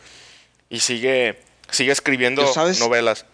y 0.70 0.80
sigue, 0.80 1.38
sigue 1.70 1.92
escribiendo 1.92 2.42
novelas. 2.78 3.26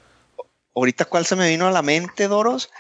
Ahorita, 0.74 1.04
¿cuál 1.04 1.24
se 1.24 1.36
me 1.36 1.48
vino 1.48 1.68
a 1.68 1.70
la 1.70 1.82
mente, 1.82 2.26
Doros? 2.26 2.70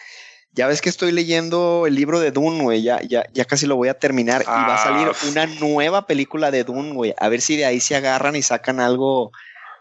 Ya 0.52 0.66
ves 0.66 0.80
que 0.80 0.88
estoy 0.88 1.12
leyendo 1.12 1.86
el 1.86 1.94
libro 1.94 2.18
de 2.18 2.30
Dune, 2.30 2.62
güey. 2.62 2.82
Ya, 2.82 3.00
ya, 3.02 3.26
ya 3.32 3.44
casi 3.44 3.66
lo 3.66 3.76
voy 3.76 3.88
a 3.88 3.98
terminar. 3.98 4.42
y 4.42 4.46
va 4.46 4.74
a 4.74 4.82
salir 4.82 5.08
Ah. 5.08 5.16
una 5.30 5.46
nueva 5.46 6.06
película 6.06 6.50
de 6.50 6.64
Dune, 6.64 6.92
güey. 6.94 7.14
A 7.18 7.28
ver 7.28 7.40
si 7.42 7.56
de 7.56 7.66
ahí 7.66 7.78
se 7.78 7.94
agarran 7.94 8.34
y 8.36 8.42
sacan 8.42 8.80
algo, 8.80 9.30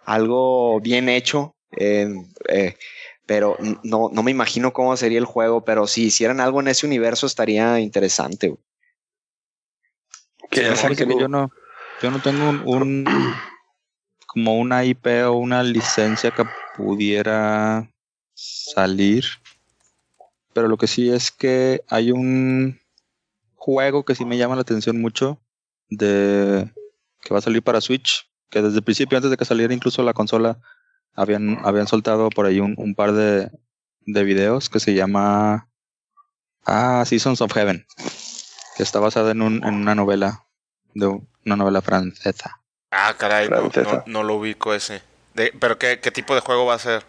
algo 0.04 0.80
bien 0.82 1.08
hecho. 1.10 1.56
Eh, 1.78 2.08
eh, 2.50 2.76
pero 3.26 3.58
no, 3.84 4.10
no 4.12 4.22
me 4.24 4.32
imagino 4.32 4.72
cómo 4.74 4.96
sería 4.98 5.18
el 5.20 5.26
juego. 5.26 5.64
Pero 5.64 5.88
si 5.88 6.06
hicieran 6.08 6.40
algo 6.42 6.60
en 6.60 6.68
ese 6.68 6.86
universo 6.86 7.26
estaría 7.26 7.80
interesante, 7.80 8.50
güey. 8.50 8.60
Que 10.52 10.62
que 10.96 11.08
yo 11.20 11.28
no, 11.28 11.50
yo 12.02 12.12
no 12.12 12.22
tengo 12.22 12.50
un, 12.50 12.62
un- 12.66 13.06
como 14.36 14.60
una 14.60 14.84
IP 14.84 15.08
o 15.26 15.32
una 15.32 15.64
licencia 15.64 16.32
que 16.32 16.44
pudiera 16.76 17.90
salir. 18.34 19.24
Pero 20.54 20.68
lo 20.68 20.78
que 20.78 20.88
sí 20.88 21.10
es 21.10 21.32
que 21.32 21.82
hay 21.88 22.12
un 22.12 22.82
juego 23.56 24.04
que 24.04 24.14
sí 24.14 24.26
me 24.26 24.38
llama 24.38 24.56
la 24.56 24.62
atención 24.62 25.00
mucho 25.00 25.40
de 25.90 26.70
que 27.22 27.34
va 27.34 27.40
a 27.40 27.42
salir 27.42 27.64
para 27.64 27.80
Switch, 27.80 28.30
que 28.50 28.62
desde 28.62 28.78
el 28.80 28.84
principio, 28.84 29.18
antes 29.18 29.32
de 29.32 29.38
que 29.38 29.46
saliera 29.46 29.74
incluso 29.74 30.04
la 30.04 30.14
consola, 30.14 30.60
habían, 31.14 31.58
habían 31.64 31.88
soltado 31.88 32.30
por 32.30 32.46
ahí 32.46 32.60
un, 32.60 32.76
un 32.78 32.94
par 32.94 33.14
de, 33.14 33.50
de 34.02 34.24
videos 34.26 34.70
que 34.70 34.82
se 34.82 34.94
llama 34.94 35.70
Ah, 36.66 37.06
Seasons 37.06 37.40
of 37.40 37.54
Heaven, 37.54 37.86
que 38.76 38.84
está 38.84 39.00
basada 39.00 39.32
en, 39.32 39.42
un, 39.42 39.64
en 39.64 39.76
una 39.76 39.96
novela, 39.96 40.46
de 40.94 41.08
una 41.46 41.56
novela 41.56 41.82
francesa. 41.82 42.65
Ah, 42.98 43.14
caray, 43.18 43.50
no, 43.50 43.58
Francesa. 43.58 44.04
no- 44.08 44.22
no 44.22 44.24
lo 44.24 44.36
ubico 44.36 44.74
ese. 44.74 45.02
De- 45.34 45.54
¿Pero 45.60 45.78
qué, 45.78 46.00
qué 46.00 46.12
tipo 46.12 46.34
de 46.34 46.40
juego 46.42 46.66
va 46.66 46.76
a 46.76 46.80
ser? 46.80 47.04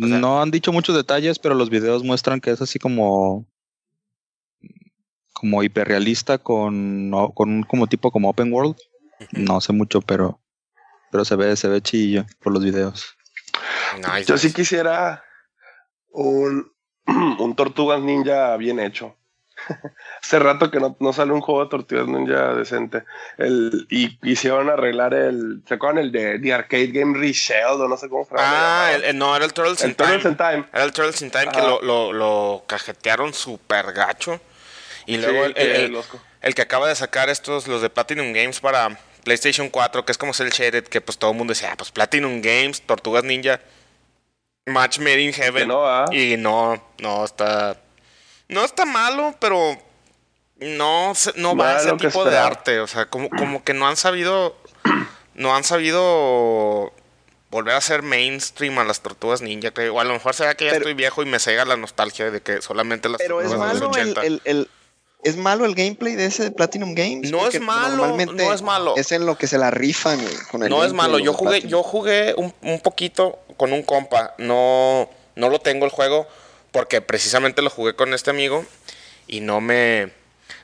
O 0.00 0.06
sea- 0.06 0.18
no 0.18 0.40
han 0.40 0.50
dicho 0.50 0.72
muchos 0.72 0.94
detalles, 0.96 1.38
pero 1.38 1.54
los 1.54 1.70
videos 1.70 2.04
muestran 2.04 2.40
que 2.40 2.50
es 2.50 2.60
así 2.62 2.78
como 2.78 3.46
como 5.34 5.62
hiperrealista 5.64 6.38
con, 6.38 7.10
con 7.34 7.50
un 7.50 7.62
como 7.64 7.88
tipo 7.88 8.10
como 8.12 8.30
open 8.30 8.52
world. 8.52 8.76
No 9.32 9.60
sé 9.60 9.72
mucho, 9.72 10.00
pero 10.00 10.38
pero 11.10 11.24
se 11.24 11.36
ve 11.36 11.56
se 11.56 11.68
ve 11.68 11.80
chillo 11.82 12.24
por 12.40 12.52
los 12.52 12.64
videos. 12.64 13.16
Nice, 13.96 14.24
Yo 14.24 14.38
sí 14.38 14.52
quisiera 14.52 15.22
un, 16.10 16.72
un 17.06 17.54
Tortugas 17.56 18.00
Ninja 18.00 18.56
bien 18.56 18.78
hecho. 18.80 19.16
Hace 20.22 20.38
rato 20.38 20.70
que 20.70 20.80
no, 20.80 20.96
no 21.00 21.12
sale 21.12 21.32
un 21.32 21.40
juego 21.40 21.64
de 21.64 21.70
Tortugas 21.70 22.06
Ninja 22.06 22.54
decente. 22.54 23.04
El, 23.38 23.86
y 23.90 24.16
quisieron 24.18 24.70
arreglar 24.70 25.14
el. 25.14 25.62
¿Se 25.66 25.74
acuerdan 25.74 26.04
el 26.04 26.12
de 26.12 26.38
The 26.38 26.52
Arcade 26.52 26.88
Game 26.88 27.18
Reshelled 27.18 27.80
o 27.80 27.88
no 27.88 27.96
sé 27.96 28.08
cómo 28.08 28.24
fue? 28.24 28.38
Ah, 28.40 28.90
el- 28.94 29.04
el- 29.04 29.18
no, 29.18 29.34
era 29.36 29.44
el 29.44 29.52
Turtles 29.52 29.82
in 29.82 29.90
el 29.90 29.96
Turtles 29.96 30.22
Time. 30.22 30.30
in 30.32 30.36
Time. 30.36 30.64
Era 30.72 30.84
el 30.84 30.92
Turtles 30.92 31.22
in 31.22 31.30
Time 31.30 31.48
que 31.52 31.58
Ajá. 31.58 31.68
lo, 31.68 31.82
lo, 31.82 32.12
lo 32.12 32.64
cajetearon 32.66 33.32
súper 33.34 33.92
gacho. 33.92 34.40
Y 35.06 35.16
luego 35.16 35.40
Sí, 35.40 35.46
el, 35.46 35.54
que 35.54 35.62
el- 35.62 35.80
el- 35.86 35.92
loco. 35.92 36.20
el 36.42 36.54
que 36.54 36.62
acaba 36.62 36.88
de 36.88 36.94
sacar 36.94 37.28
estos, 37.28 37.66
los 37.68 37.82
de 37.82 37.90
Platinum 37.90 38.32
Games 38.32 38.60
para 38.60 38.96
PlayStation 39.24 39.68
4, 39.68 40.04
que 40.04 40.12
es 40.12 40.18
como 40.18 40.32
Cell 40.34 40.48
Shaded, 40.50 40.84
que 40.84 41.00
pues 41.00 41.18
todo 41.18 41.30
el 41.32 41.36
mundo 41.36 41.52
decía, 41.52 41.70
ah, 41.72 41.76
pues 41.76 41.90
Platinum 41.90 42.40
Games, 42.40 42.82
Tortugas 42.82 43.24
Ninja, 43.24 43.60
Match 44.66 44.98
Made 44.98 45.20
in 45.22 45.32
Que 45.32 45.42
Heaven. 45.42 45.68
no, 45.68 45.84
¿ah? 45.86 46.06
Y 46.12 46.36
no, 46.36 46.80
no 47.00 47.24
está. 47.24 47.76
No 48.52 48.64
está 48.64 48.84
malo, 48.84 49.34
pero 49.40 49.76
no, 50.60 51.12
no 51.36 51.56
va 51.56 51.70
a 51.70 51.80
ese 51.80 51.92
tipo 51.94 52.24
de 52.24 52.36
arte. 52.38 52.80
O 52.80 52.86
sea, 52.86 53.06
como, 53.06 53.28
como 53.30 53.64
que 53.64 53.74
no 53.74 53.86
han 53.88 53.96
sabido. 53.96 54.56
No 55.34 55.56
han 55.56 55.64
sabido 55.64 56.92
volver 57.50 57.72
a 57.74 57.78
hacer 57.78 58.02
mainstream 58.02 58.78
a 58.78 58.84
las 58.84 59.00
tortugas 59.00 59.40
ninja. 59.40 59.70
creo. 59.70 59.94
O 59.94 60.00
a 60.00 60.04
lo 60.04 60.12
mejor 60.12 60.34
será 60.34 60.54
que 60.54 60.66
ya 60.66 60.72
Pero- 60.72 60.82
estoy 60.82 60.92
viejo 60.92 61.22
y 61.22 61.26
me 61.26 61.38
cega 61.38 61.64
la 61.64 61.76
nostalgia 61.78 62.30
de 62.30 62.42
que 62.42 62.60
solamente 62.60 63.08
las 63.08 63.16
Pero 63.18 63.40
es 63.40 63.48
tortugas 63.48 63.72
de 63.74 63.80
los 63.80 63.88
malo 63.90 63.96
el, 64.02 64.10
80. 64.10 64.26
el, 64.26 64.42
el- 64.44 64.70
es 65.22 65.36
malo 65.38 65.64
el 65.64 65.74
gameplay 65.74 66.16
de 66.16 66.26
ese 66.26 66.42
de 66.44 66.50
Platinum 66.50 66.94
Games. 66.94 67.30
No 67.30 67.38
porque 67.38 67.56
es 67.56 67.62
malo, 67.62 67.96
normalmente 67.96 68.44
no 68.44 68.52
es 68.52 68.60
malo. 68.60 68.94
Es 68.98 69.10
en 69.12 69.24
lo 69.24 69.38
que 69.38 69.46
se 69.46 69.56
la 69.56 69.70
rifan 69.70 70.20
con 70.50 70.62
el 70.64 70.68
No 70.68 70.84
es 70.84 70.92
malo, 70.92 71.18
yo 71.18 71.32
jugué, 71.32 71.52
Platinum. 71.60 71.70
yo 71.70 71.82
jugué 71.82 72.34
un, 72.36 72.52
un 72.60 72.80
poquito 72.80 73.38
con 73.56 73.72
un 73.72 73.82
compa. 73.84 74.34
No, 74.36 75.08
no 75.36 75.48
lo 75.48 75.60
tengo 75.60 75.86
el 75.86 75.90
juego 75.92 76.26
porque 76.72 77.00
precisamente 77.00 77.62
lo 77.62 77.70
jugué 77.70 77.94
con 77.94 78.14
este 78.14 78.30
amigo 78.30 78.64
y 79.26 79.40
no 79.40 79.60
me, 79.60 80.10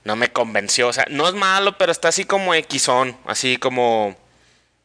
no 0.04 0.16
me 0.16 0.32
convenció. 0.32 0.88
O 0.88 0.92
sea, 0.92 1.06
no 1.10 1.28
es 1.28 1.34
malo, 1.34 1.78
pero 1.78 1.92
está 1.92 2.08
así 2.08 2.24
como 2.24 2.52
Xon, 2.54 3.16
así 3.26 3.58
como 3.58 4.16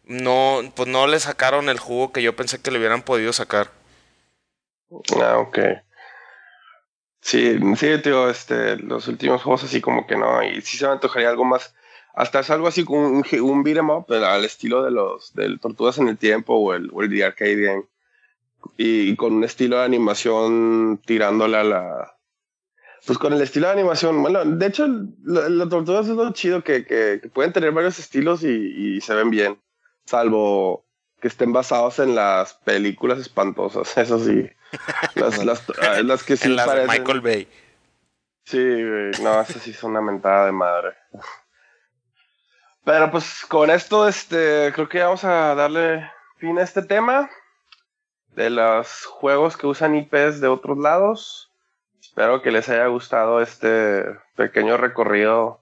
no, 0.06 0.62
pues 0.76 0.88
no 0.90 1.08
le 1.08 1.20
sacaron 1.20 1.70
el 1.70 1.80
jugo 1.80 2.12
que 2.12 2.22
yo 2.22 2.36
pensé 2.36 2.62
que 2.62 2.72
le 2.72 2.78
hubieran 2.78 3.04
podido 3.04 3.34
sacar. 3.34 3.72
Ah, 5.22 5.38
ok. 5.40 5.60
Sí, 7.22 7.58
sí, 7.78 7.98
tío, 8.04 8.30
este, 8.30 8.76
los 8.76 9.08
últimos 9.08 9.42
juegos 9.42 9.64
así 9.64 9.80
como 9.80 10.06
que 10.06 10.18
no, 10.18 10.44
y 10.44 10.62
sí 10.62 10.78
se 10.78 10.86
me 10.86 10.92
antojaría 10.92 11.30
algo 11.30 11.46
más, 11.46 11.74
hasta 12.14 12.42
es 12.42 12.50
algo 12.50 12.68
así 12.68 12.84
como 12.84 13.08
un, 13.08 13.24
un 13.42 13.64
beat'em 13.64 13.90
up 13.90 14.12
al 14.12 14.44
estilo 14.44 14.84
de 14.84 14.92
los 14.92 15.34
del 15.34 15.60
Tortugas 15.62 15.98
en 15.98 16.10
el 16.10 16.18
Tiempo 16.18 16.56
o 16.56 16.74
el, 16.74 16.90
o 16.92 17.02
el 17.02 17.10
The 17.10 17.24
Arcade 17.24 17.84
y, 18.78 19.16
con 19.16 19.34
un 19.34 19.44
estilo 19.44 19.78
de 19.78 19.86
animación 19.86 21.00
tirándole 21.06 21.58
a 21.58 21.64
la... 21.64 22.16
Pues 23.06 23.18
con 23.18 23.34
el 23.34 23.42
estilo 23.42 23.68
de 23.68 23.74
animación, 23.74 24.22
bueno, 24.22 24.46
de 24.46 24.66
hecho, 24.66 24.88
la, 25.24 25.50
la 25.50 25.68
Tortugas 25.68 26.08
es 26.08 26.16
lo 26.16 26.32
chido 26.32 26.64
que, 26.64 26.86
que, 26.86 27.20
que 27.22 27.30
pueden 27.30 27.52
tener 27.52 27.72
varios 27.74 28.00
estilos 28.00 28.44
y, 28.44 28.48
y 28.48 29.02
se 29.02 29.14
ven 29.14 29.30
bien, 29.30 29.60
salvo 30.06 30.86
que 31.20 31.28
estén 31.28 31.52
basados 31.52 32.00
en 32.00 32.16
las 32.16 32.54
películas 32.54 33.20
espantosas, 33.20 33.98
eso 33.98 34.20
sí. 34.20 34.50
Las, 35.16 35.44
las, 35.44 35.64
ah, 35.82 36.02
las 36.02 36.24
que 36.24 36.38
sí 36.38 36.48
en 36.48 36.56
las 36.56 36.66
de 36.66 36.72
parecen- 36.72 37.00
Michael 37.00 37.22
Bay. 37.22 37.48
Sí. 38.46 39.22
No, 39.22 39.42
esas 39.42 39.62
sí 39.62 39.74
son 39.74 39.92
una 39.92 40.02
mentada 40.02 40.46
de 40.46 40.52
madre. 40.52 40.94
Pero 42.86 43.10
pues 43.12 43.46
con 43.48 43.70
esto, 43.70 44.08
este, 44.08 44.72
creo 44.74 44.90
que 44.90 45.02
vamos 45.02 45.24
a 45.24 45.56
darle 45.56 46.10
fin 46.38 46.58
a 46.60 46.64
este 46.64 46.82
tema 46.82 47.30
de 48.36 48.50
los 48.50 49.06
juegos 49.06 49.58
que 49.58 49.68
usan 49.68 49.96
IPs 49.96 50.42
de 50.42 50.48
otros 50.48 50.78
lados. 50.78 51.52
Espero 52.02 52.42
que 52.42 52.52
les 52.52 52.68
haya 52.70 52.88
gustado 52.88 53.42
este 53.42 54.06
pequeño 54.36 54.78
recorrido 54.78 55.60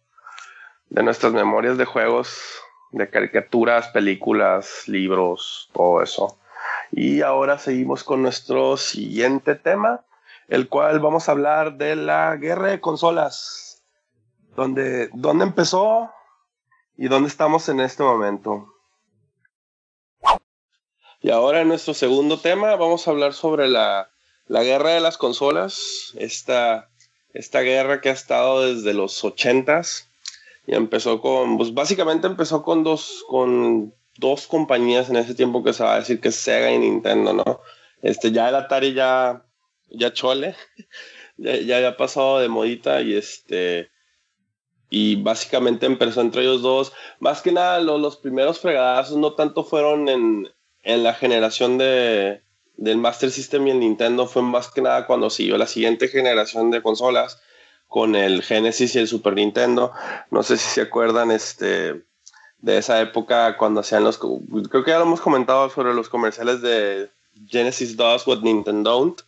de 0.89 1.03
nuestras 1.03 1.33
memorias 1.33 1.77
de 1.77 1.85
juegos, 1.85 2.61
de 2.91 3.09
caricaturas, 3.09 3.89
películas, 3.89 4.87
libros, 4.87 5.69
todo 5.73 6.01
eso. 6.01 6.37
Y 6.91 7.21
ahora 7.21 7.57
seguimos 7.57 8.03
con 8.03 8.21
nuestro 8.21 8.75
siguiente 8.77 9.55
tema, 9.55 10.01
el 10.47 10.67
cual 10.67 10.99
vamos 10.99 11.27
a 11.27 11.31
hablar 11.31 11.77
de 11.77 11.95
la 11.95 12.35
guerra 12.35 12.67
de 12.67 12.81
consolas. 12.81 13.83
Donde, 14.55 15.09
¿Dónde 15.13 15.45
empezó 15.45 16.11
y 16.97 17.07
dónde 17.07 17.29
estamos 17.29 17.69
en 17.69 17.79
este 17.79 18.03
momento? 18.03 18.73
Y 21.21 21.29
ahora 21.29 21.61
en 21.61 21.67
nuestro 21.67 21.93
segundo 21.93 22.37
tema 22.37 22.75
vamos 22.75 23.07
a 23.07 23.11
hablar 23.11 23.33
sobre 23.33 23.67
la, 23.67 24.09
la 24.47 24.63
guerra 24.63 24.91
de 24.91 25.01
las 25.01 25.17
consolas. 25.17 26.13
Esta, 26.17 26.89
esta 27.33 27.61
guerra 27.61 28.01
que 28.01 28.09
ha 28.09 28.13
estado 28.13 28.61
desde 28.61 28.93
los 28.93 29.23
ochentas. 29.23 30.09
Y 30.65 30.73
empezó 30.73 31.21
con, 31.21 31.57
pues 31.57 31.73
básicamente 31.73 32.27
empezó 32.27 32.63
con 32.63 32.83
dos, 32.83 33.23
con 33.27 33.93
dos 34.17 34.47
compañías 34.47 35.09
en 35.09 35.17
ese 35.17 35.35
tiempo 35.35 35.63
que 35.63 35.73
se 35.73 35.83
va 35.83 35.95
a 35.95 35.99
decir 35.99 36.19
que 36.19 36.29
es 36.29 36.35
Sega 36.35 36.71
y 36.71 36.79
Nintendo, 36.79 37.33
¿no? 37.33 37.61
Este, 38.01 38.31
ya 38.31 38.49
el 38.49 38.55
Atari 38.55 38.93
ya, 38.93 39.45
ya 39.89 40.13
chole. 40.13 40.55
ya, 41.37 41.55
ya 41.57 41.77
había 41.77 41.97
pasado 41.97 42.39
de 42.39 42.49
modita 42.49 43.01
y 43.01 43.15
este 43.15 43.91
y 44.93 45.15
básicamente 45.15 45.85
empezó 45.85 46.19
entre 46.19 46.41
ellos 46.41 46.61
dos. 46.61 46.91
Más 47.19 47.41
que 47.41 47.51
nada, 47.51 47.79
los 47.79 48.17
primeros 48.17 48.59
fregadazos 48.59 49.17
no 49.17 49.33
tanto 49.35 49.63
fueron 49.63 50.09
en, 50.09 50.49
en 50.83 51.03
la 51.03 51.13
generación 51.13 51.77
de, 51.77 52.41
del 52.77 52.97
Master 52.97 53.31
System 53.31 53.67
y 53.67 53.71
el 53.71 53.79
Nintendo, 53.79 54.27
fue 54.27 54.41
más 54.41 54.69
que 54.69 54.81
nada 54.81 55.05
cuando 55.05 55.29
siguió 55.29 55.57
la 55.57 55.67
siguiente 55.67 56.07
generación 56.07 56.71
de 56.71 56.81
consolas 56.81 57.41
con 57.87 58.15
el 58.15 58.41
Genesis 58.41 58.95
y 58.95 58.99
el 58.99 59.07
Super 59.07 59.33
Nintendo. 59.33 59.91
No 60.29 60.43
sé 60.43 60.57
si 60.57 60.69
se 60.69 60.81
acuerdan 60.81 61.31
este, 61.31 62.03
de 62.59 62.77
esa 62.77 63.01
época 63.01 63.57
cuando 63.57 63.81
hacían 63.81 64.03
los... 64.03 64.17
Creo 64.17 64.83
que 64.83 64.91
ya 64.91 64.97
lo 64.97 65.05
hemos 65.05 65.21
comentado 65.21 65.69
sobre 65.69 65.93
los 65.93 66.09
comerciales 66.09 66.61
de 66.61 67.09
Genesis 67.47 67.97
does 67.97 68.25
what 68.27 68.39
Nintendo 68.39 68.89
don't 68.89 69.21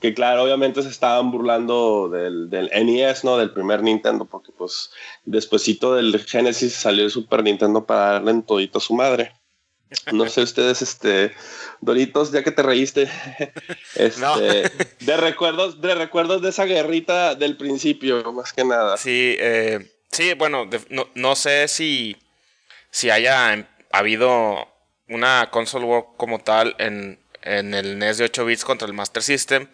que 0.00 0.14
claro, 0.14 0.44
obviamente 0.44 0.82
se 0.82 0.88
estaban 0.88 1.30
burlando 1.30 2.08
del, 2.08 2.48
del, 2.50 2.70
NES, 2.72 3.24
¿no? 3.24 3.36
Del 3.36 3.50
primer 3.50 3.82
Nintendo, 3.82 4.24
porque 4.24 4.52
pues 4.56 4.90
despuesito 5.24 5.94
del 5.94 6.18
Genesis 6.24 6.74
salió 6.74 7.04
el 7.04 7.10
Super 7.10 7.42
Nintendo 7.42 7.84
para 7.84 8.12
darle 8.12 8.30
en 8.30 8.42
todito 8.42 8.78
a 8.78 8.80
su 8.80 8.94
madre. 8.94 9.32
No 10.12 10.28
sé 10.28 10.42
ustedes, 10.42 10.82
este, 10.82 11.34
Doritos, 11.80 12.30
ya 12.32 12.42
que 12.42 12.50
te 12.50 12.62
reíste, 12.62 13.10
este, 13.94 14.70
de 15.00 15.16
recuerdos, 15.16 15.80
de 15.80 15.94
recuerdos 15.94 16.42
de 16.42 16.50
esa 16.50 16.64
guerrita 16.64 17.34
del 17.34 17.56
principio, 17.56 18.32
más 18.32 18.52
que 18.52 18.64
nada. 18.64 18.96
Sí, 18.96 19.36
eh, 19.38 19.90
sí, 20.10 20.34
bueno, 20.34 20.68
no, 20.90 21.08
no, 21.14 21.36
sé 21.36 21.68
si, 21.68 22.16
si 22.90 23.10
haya 23.10 23.66
habido 23.90 24.68
una 25.08 25.48
console 25.50 25.86
war 25.86 26.04
como 26.16 26.38
tal 26.40 26.76
en, 26.78 27.18
en 27.42 27.72
el 27.74 27.98
NES 27.98 28.18
de 28.18 28.24
8 28.24 28.44
bits 28.44 28.64
contra 28.64 28.86
el 28.86 28.94
Master 28.94 29.22
System 29.22 29.68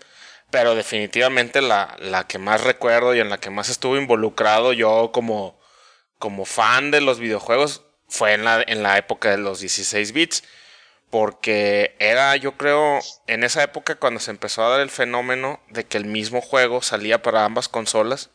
pero 0.55 0.77
definitivamente 0.77 1.61
la, 1.61 1.97
la, 1.99 2.29
que 2.29 2.39
más 2.39 2.63
recuerdo 2.63 3.13
y 3.13 3.19
en 3.19 3.29
la 3.29 3.39
que 3.39 3.51
más 3.51 3.69
estuve 3.69 4.01
involucrado 4.01 4.73
yo 4.73 5.11
como, 5.13 5.59
como 6.21 6.45
fan 6.45 6.93
de 6.93 7.01
los 7.01 7.19
videojuegos 7.19 7.84
fue 8.09 8.35
en 8.35 8.45
la, 8.45 8.63
en 8.67 8.83
la 8.83 8.99
época 8.99 9.31
de 9.31 9.39
los 9.39 9.61
16 9.61 10.13
bits. 10.13 10.45
Porque 11.11 11.95
era, 12.01 12.35
yo 12.37 12.57
creo, 12.57 12.99
en 13.29 13.45
esa 13.45 13.63
época 13.63 13.95
cuando 13.97 14.19
se 14.19 14.33
empezó 14.33 14.65
a 14.65 14.71
dar 14.71 14.81
el 14.81 14.91
fenómeno 14.91 15.61
de 15.69 15.85
que 15.85 15.97
el 15.97 16.07
mismo 16.07 16.41
juego 16.41 16.83
salía 16.83 17.23
para 17.23 17.45
ambas 17.45 17.69
consolas. 17.69 18.31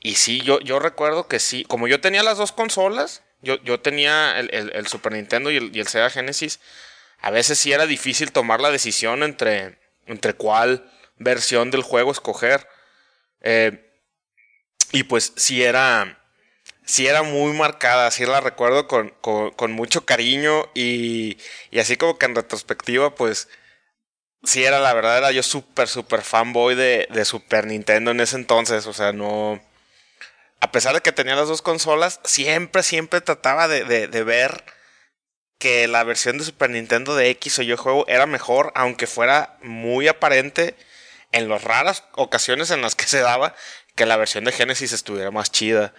Y 0.00 0.16
sí, 0.16 0.42
yo, 0.42 0.60
yo 0.60 0.78
recuerdo 0.78 1.26
que 1.26 1.40
sí, 1.40 1.64
como 1.64 1.88
yo 1.88 2.00
tenía 2.00 2.22
las 2.22 2.36
dos 2.36 2.52
consolas, 2.52 3.22
yo, 3.40 3.62
yo 3.62 3.80
tenía 3.80 4.38
el, 4.38 4.50
el, 4.52 4.86
Super 4.86 5.12
Nintendo 5.12 5.50
y 5.50 5.56
el, 5.56 5.74
y 5.74 5.80
el 5.80 5.88
Sega 5.88 6.10
Genesis, 6.10 6.60
a 7.20 7.30
veces 7.30 7.58
sí 7.58 7.72
era 7.72 7.86
difícil 7.86 8.32
tomar 8.32 8.60
la 8.60 8.70
decisión 8.70 9.22
entre, 9.22 9.78
entre 10.06 10.34
cuál 10.34 10.90
versión 11.16 11.70
del 11.70 11.82
juego 11.82 12.12
escoger. 12.12 12.68
Eh, 13.40 13.90
y 14.92 15.04
pues 15.04 15.32
si 15.36 15.62
era, 15.62 16.24
si 16.86 17.06
era 17.08 17.22
muy 17.22 17.52
marcada, 17.52 18.10
sí 18.12 18.24
la 18.24 18.40
recuerdo 18.40 18.86
con, 18.88 19.10
con, 19.20 19.72
mucho 19.72 20.06
cariño 20.06 20.70
y, 20.74 21.36
y, 21.70 21.80
así 21.80 21.96
como 21.96 22.16
que 22.16 22.26
en 22.26 22.36
retrospectiva, 22.36 23.14
pues 23.14 23.48
sí 24.44 24.64
era 24.64 24.78
la 24.80 24.94
verdad, 24.94 25.18
era 25.18 25.32
yo 25.32 25.42
súper, 25.42 25.88
súper 25.88 26.22
fanboy 26.22 26.76
de, 26.76 27.08
de 27.10 27.24
Super 27.24 27.66
Nintendo 27.66 28.12
en 28.12 28.20
ese 28.20 28.36
entonces, 28.36 28.86
o 28.86 28.92
sea, 28.92 29.12
no... 29.12 29.60
A 30.60 30.70
pesar 30.72 30.94
de 30.94 31.02
que 31.02 31.12
tenía 31.12 31.36
las 31.36 31.48
dos 31.48 31.60
consolas, 31.60 32.20
siempre, 32.24 32.82
siempre 32.82 33.20
trataba 33.20 33.68
de, 33.68 33.84
de, 33.84 34.08
de 34.08 34.24
ver 34.24 34.64
que 35.58 35.88
la 35.88 36.04
versión 36.04 36.38
de 36.38 36.44
Super 36.44 36.70
Nintendo 36.70 37.16
de 37.16 37.30
X 37.30 37.58
o 37.58 37.62
yo 37.62 37.76
juego 37.76 38.06
era 38.08 38.26
mejor, 38.26 38.72
aunque 38.74 39.06
fuera 39.06 39.58
muy 39.62 40.08
aparente 40.08 40.76
en 41.32 41.48
las 41.48 41.64
raras 41.64 42.04
ocasiones 42.12 42.70
en 42.70 42.80
las 42.80 42.94
que 42.94 43.06
se 43.06 43.20
daba 43.20 43.54
que 43.96 44.06
la 44.06 44.16
versión 44.16 44.44
de 44.44 44.52
Genesis 44.52 44.92
estuviera 44.92 45.30
más 45.30 45.50
chida. 45.50 45.92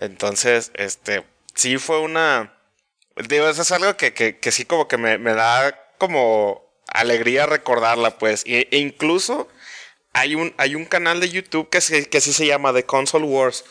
Entonces, 0.00 0.72
este, 0.74 1.24
sí 1.54 1.78
fue 1.78 2.00
una... 2.00 2.56
Digo, 3.28 3.48
eso 3.48 3.62
es 3.62 3.70
algo 3.70 3.96
que, 3.96 4.14
que, 4.14 4.50
sí 4.50 4.64
como 4.64 4.88
que 4.88 4.96
me, 4.96 5.18
me, 5.18 5.34
da 5.34 5.78
como 5.98 6.64
alegría 6.86 7.44
recordarla, 7.44 8.18
pues. 8.18 8.42
E, 8.46 8.66
incluso 8.70 9.46
hay 10.14 10.34
un, 10.34 10.54
hay 10.56 10.74
un 10.74 10.86
canal 10.86 11.20
de 11.20 11.28
YouTube 11.28 11.68
que, 11.68 11.82
sí, 11.82 12.06
que 12.06 12.22
sí 12.22 12.32
se 12.32 12.46
llama 12.46 12.72
The 12.72 12.86
Console 12.86 13.26
Wars. 13.26 13.64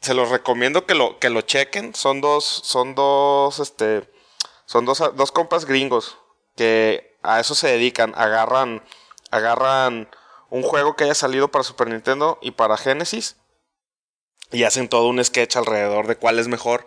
Se 0.00 0.14
los 0.14 0.28
recomiendo 0.28 0.86
que 0.86 0.94
lo, 0.94 1.18
que 1.18 1.30
lo 1.30 1.40
chequen. 1.40 1.96
Son 1.96 2.20
dos, 2.20 2.44
son 2.44 2.94
dos, 2.94 3.58
este, 3.58 4.08
son 4.66 4.84
dos, 4.84 5.02
dos 5.16 5.32
compas 5.32 5.64
gringos 5.64 6.16
que 6.54 7.16
a 7.22 7.40
eso 7.40 7.56
se 7.56 7.68
dedican. 7.68 8.12
Agarran, 8.16 8.84
agarran 9.32 10.08
un 10.48 10.62
juego 10.62 10.94
que 10.94 11.04
haya 11.04 11.14
salido 11.14 11.48
para 11.48 11.64
Super 11.64 11.88
Nintendo 11.88 12.38
y 12.40 12.52
para 12.52 12.76
Genesis. 12.76 13.36
Y 14.52 14.64
hacen 14.64 14.88
todo 14.88 15.08
un 15.08 15.22
sketch 15.24 15.56
alrededor 15.56 16.06
de 16.06 16.16
cuál 16.16 16.38
es 16.38 16.48
mejor. 16.48 16.84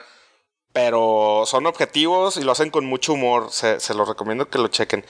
Pero 0.71 1.43
son 1.45 1.65
objetivos 1.65 2.37
y 2.37 2.43
lo 2.43 2.51
hacen 2.51 2.69
con 2.69 2.85
mucho 2.85 3.13
humor. 3.13 3.51
Se, 3.51 3.79
se 3.79 3.93
los 3.93 4.07
recomiendo 4.07 4.49
que 4.49 4.59
lo 4.59 4.67
chequen. 4.67 5.05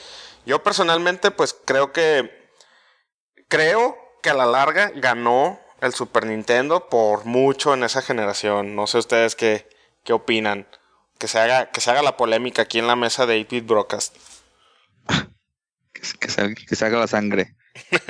Yo 0.45 0.63
personalmente, 0.63 1.31
pues 1.31 1.55
creo 1.65 1.91
que. 1.91 2.37
Creo 3.47 3.97
que 4.21 4.29
a 4.29 4.35
la 4.35 4.45
larga 4.45 4.91
ganó 4.95 5.59
el 5.81 5.93
Super 5.93 6.25
Nintendo 6.25 6.89
por 6.89 7.25
mucho 7.25 7.73
en 7.73 7.83
esa 7.83 8.01
generación. 8.01 8.75
No 8.75 8.87
sé 8.87 8.99
ustedes 8.99 9.35
qué, 9.35 9.67
qué 10.03 10.13
opinan. 10.13 10.67
Que 11.17 11.27
se, 11.27 11.39
haga, 11.39 11.71
que 11.71 11.81
se 11.81 11.91
haga 11.91 12.01
la 12.01 12.15
polémica 12.15 12.61
aquí 12.61 12.79
en 12.79 12.87
la 12.87 12.95
mesa 12.95 13.25
de 13.25 13.45
8-Bit 13.45 13.65
Broadcast. 13.65 14.15
que, 15.93 16.01
que 16.01 16.75
se 16.75 16.85
haga 16.85 16.99
la 16.99 17.07
sangre. 17.07 17.55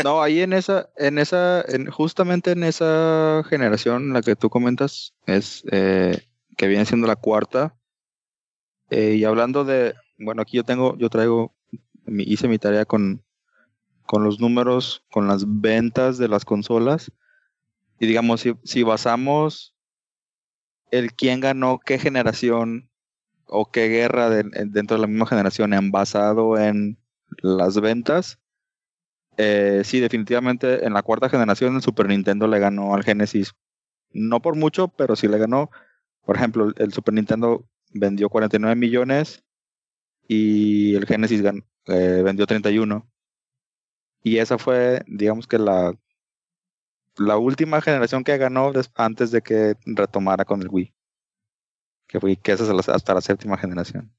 No, 0.04 0.22
ahí 0.22 0.42
en 0.42 0.54
esa, 0.54 0.90
en 0.96 1.18
esa, 1.18 1.64
justamente 1.92 2.52
en 2.52 2.64
esa 2.64 3.44
generación, 3.50 4.14
la 4.14 4.22
que 4.22 4.36
tú 4.36 4.50
comentas, 4.50 5.14
es 5.26 5.64
eh, 5.72 6.18
que 6.58 6.68
viene 6.68 6.86
siendo 6.86 7.08
la 7.08 7.16
cuarta. 7.16 7.76
Eh, 8.90 9.16
y 9.16 9.24
hablando 9.24 9.66
de, 9.66 9.96
bueno, 10.18 10.42
aquí 10.42 10.58
yo 10.58 10.64
tengo, 10.64 10.98
yo 10.98 11.10
traigo, 11.10 11.54
hice 12.08 12.48
mi 12.48 12.58
tarea 12.58 12.86
con, 12.86 13.24
con 14.06 14.24
los 14.24 14.40
números, 14.40 15.06
con 15.12 15.28
las 15.28 15.44
ventas 15.48 16.18
de 16.18 16.28
las 16.28 16.46
consolas. 16.46 17.12
Y 18.00 18.08
digamos, 18.08 18.42
si, 18.42 18.54
si 18.64 18.84
basamos 18.84 19.76
el 20.92 21.14
quién 21.14 21.40
ganó 21.40 21.80
qué 21.80 22.00
generación 22.00 22.90
o 23.46 23.72
qué 23.72 23.88
guerra 23.88 24.30
dentro 24.30 24.98
de 24.98 25.02
la 25.02 25.08
misma 25.08 25.26
generación 25.26 25.74
han 25.74 25.92
basado 25.92 26.58
en 26.58 26.98
las 27.42 27.80
ventas, 27.80 28.40
eh, 29.42 29.84
sí, 29.86 30.02
definitivamente 30.02 30.86
en 30.86 30.92
la 30.92 31.02
cuarta 31.02 31.30
generación 31.30 31.74
el 31.76 31.82
Super 31.82 32.10
Nintendo 32.10 32.46
le 32.46 32.60
ganó 32.60 32.94
al 32.94 33.06
Genesis. 33.06 33.54
No 34.12 34.42
por 34.42 34.58
mucho, 34.58 34.90
pero 34.90 35.16
sí 35.16 35.30
le 35.30 35.38
ganó. 35.38 35.72
Por 36.26 36.36
ejemplo, 36.36 36.74
el 36.76 36.92
Super 36.92 37.14
Nintendo 37.14 37.66
vendió 37.94 38.28
49 38.30 38.76
millones 38.76 39.46
y 40.28 40.94
el 40.96 41.06
Genesis 41.06 41.42
eh, 41.86 42.22
vendió 42.22 42.46
31. 42.46 43.10
Y 44.24 44.40
esa 44.40 44.58
fue, 44.58 45.04
digamos 45.08 45.48
que 45.48 45.58
la, 45.58 45.94
la 47.16 47.38
última 47.38 47.82
generación 47.82 48.26
que 48.26 48.38
ganó 48.38 48.74
antes 48.96 49.32
de 49.32 49.42
que 49.42 49.76
retomara 49.86 50.44
con 50.44 50.62
el 50.62 50.68
Wii. 50.70 50.94
Que 52.08 52.20
fue 52.20 52.36
que 52.36 52.52
esa 52.52 52.66
es 52.66 52.90
hasta 52.90 53.14
la 53.14 53.22
séptima 53.22 53.58
generación. 53.58 54.14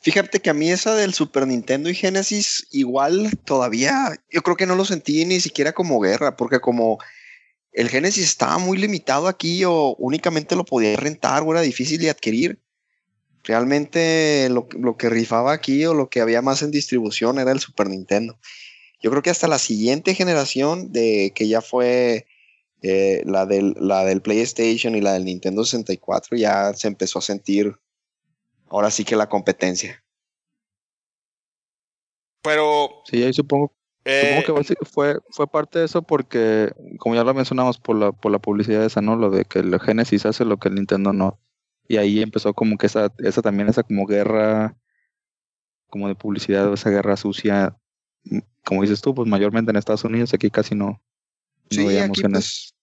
Fíjate 0.00 0.40
que 0.40 0.50
a 0.50 0.54
mí 0.54 0.70
esa 0.70 0.94
del 0.94 1.12
Super 1.12 1.46
Nintendo 1.46 1.90
y 1.90 1.94
Genesis 1.94 2.68
igual 2.70 3.30
todavía 3.44 4.22
yo 4.30 4.42
creo 4.42 4.56
que 4.56 4.66
no 4.66 4.76
lo 4.76 4.84
sentí 4.84 5.24
ni 5.24 5.40
siquiera 5.40 5.72
como 5.72 5.98
guerra, 5.98 6.36
porque 6.36 6.60
como 6.60 6.98
el 7.72 7.88
Genesis 7.88 8.24
estaba 8.24 8.58
muy 8.58 8.78
limitado 8.78 9.26
aquí 9.26 9.64
o 9.64 9.96
únicamente 9.98 10.56
lo 10.56 10.64
podía 10.64 10.96
rentar 10.96 11.42
o 11.42 11.52
era 11.52 11.62
difícil 11.62 12.00
de 12.00 12.10
adquirir. 12.10 12.60
Realmente 13.44 14.48
lo, 14.50 14.96
que 14.96 15.08
rifaba 15.08 15.52
aquí 15.52 15.84
o 15.84 15.94
lo 15.94 16.08
que 16.10 16.20
había 16.20 16.42
más 16.42 16.62
en 16.62 16.70
distribución 16.70 17.38
era 17.38 17.50
el 17.50 17.60
Super 17.60 17.88
Nintendo. 17.88 18.38
Yo 19.00 19.10
creo 19.10 19.22
que 19.22 19.30
hasta 19.30 19.48
la 19.48 19.58
siguiente 19.58 20.14
generación 20.14 20.92
de 20.92 21.32
que 21.34 21.48
ya 21.48 21.60
fue 21.60 22.26
eh, 22.82 23.22
la, 23.26 23.46
del, 23.46 23.74
la 23.80 24.04
del 24.04 24.22
PlayStation 24.22 24.94
y 24.94 25.00
la 25.00 25.14
del 25.14 25.24
Nintendo 25.24 25.64
64 25.64 26.36
ya 26.36 26.74
se 26.74 26.88
empezó 26.88 27.20
a 27.20 27.22
sentir 27.22 27.76
ahora 28.70 28.90
sí 28.90 29.04
que 29.04 29.16
la 29.16 29.28
competencia. 29.28 30.02
Pero. 32.42 33.02
Sí, 33.04 33.22
ahí 33.22 33.32
supongo, 33.32 33.74
supongo 34.04 34.64
que 34.64 34.72
eh, 34.72 34.76
fue, 34.90 35.18
fue 35.30 35.46
parte 35.46 35.80
de 35.80 35.84
eso 35.84 36.02
porque, 36.02 36.72
como 36.98 37.14
ya 37.14 37.24
lo 37.24 37.34
mencionamos 37.34 37.78
por 37.78 37.96
la, 37.96 38.12
por 38.12 38.32
la 38.32 38.38
publicidad 38.38 38.84
esa, 38.84 39.00
¿no? 39.00 39.16
Lo 39.16 39.30
de 39.30 39.44
que 39.44 39.58
el 39.60 39.78
Genesis 39.80 40.26
hace 40.26 40.44
lo 40.44 40.56
que 40.58 40.68
el 40.68 40.76
Nintendo 40.76 41.12
no. 41.12 41.38
Y 41.86 41.96
ahí 41.96 42.20
empezó 42.20 42.54
como 42.54 42.76
que 42.76 42.86
esa, 42.86 43.12
esa 43.18 43.42
también, 43.42 43.68
esa 43.68 43.82
como 43.82 44.06
guerra, 44.06 44.76
como 45.88 46.08
de 46.08 46.14
publicidad, 46.14 46.72
esa 46.72 46.90
guerra 46.90 47.16
sucia, 47.16 47.76
como 48.64 48.82
dices 48.82 49.00
tú, 49.00 49.14
pues 49.14 49.28
mayormente 49.28 49.70
en 49.70 49.76
Estados 49.76 50.04
Unidos, 50.04 50.34
aquí 50.34 50.50
casi 50.50 50.74
no. 50.74 51.02
sí, 51.70 51.96
aquí 51.96 52.22
pues, 52.22 52.74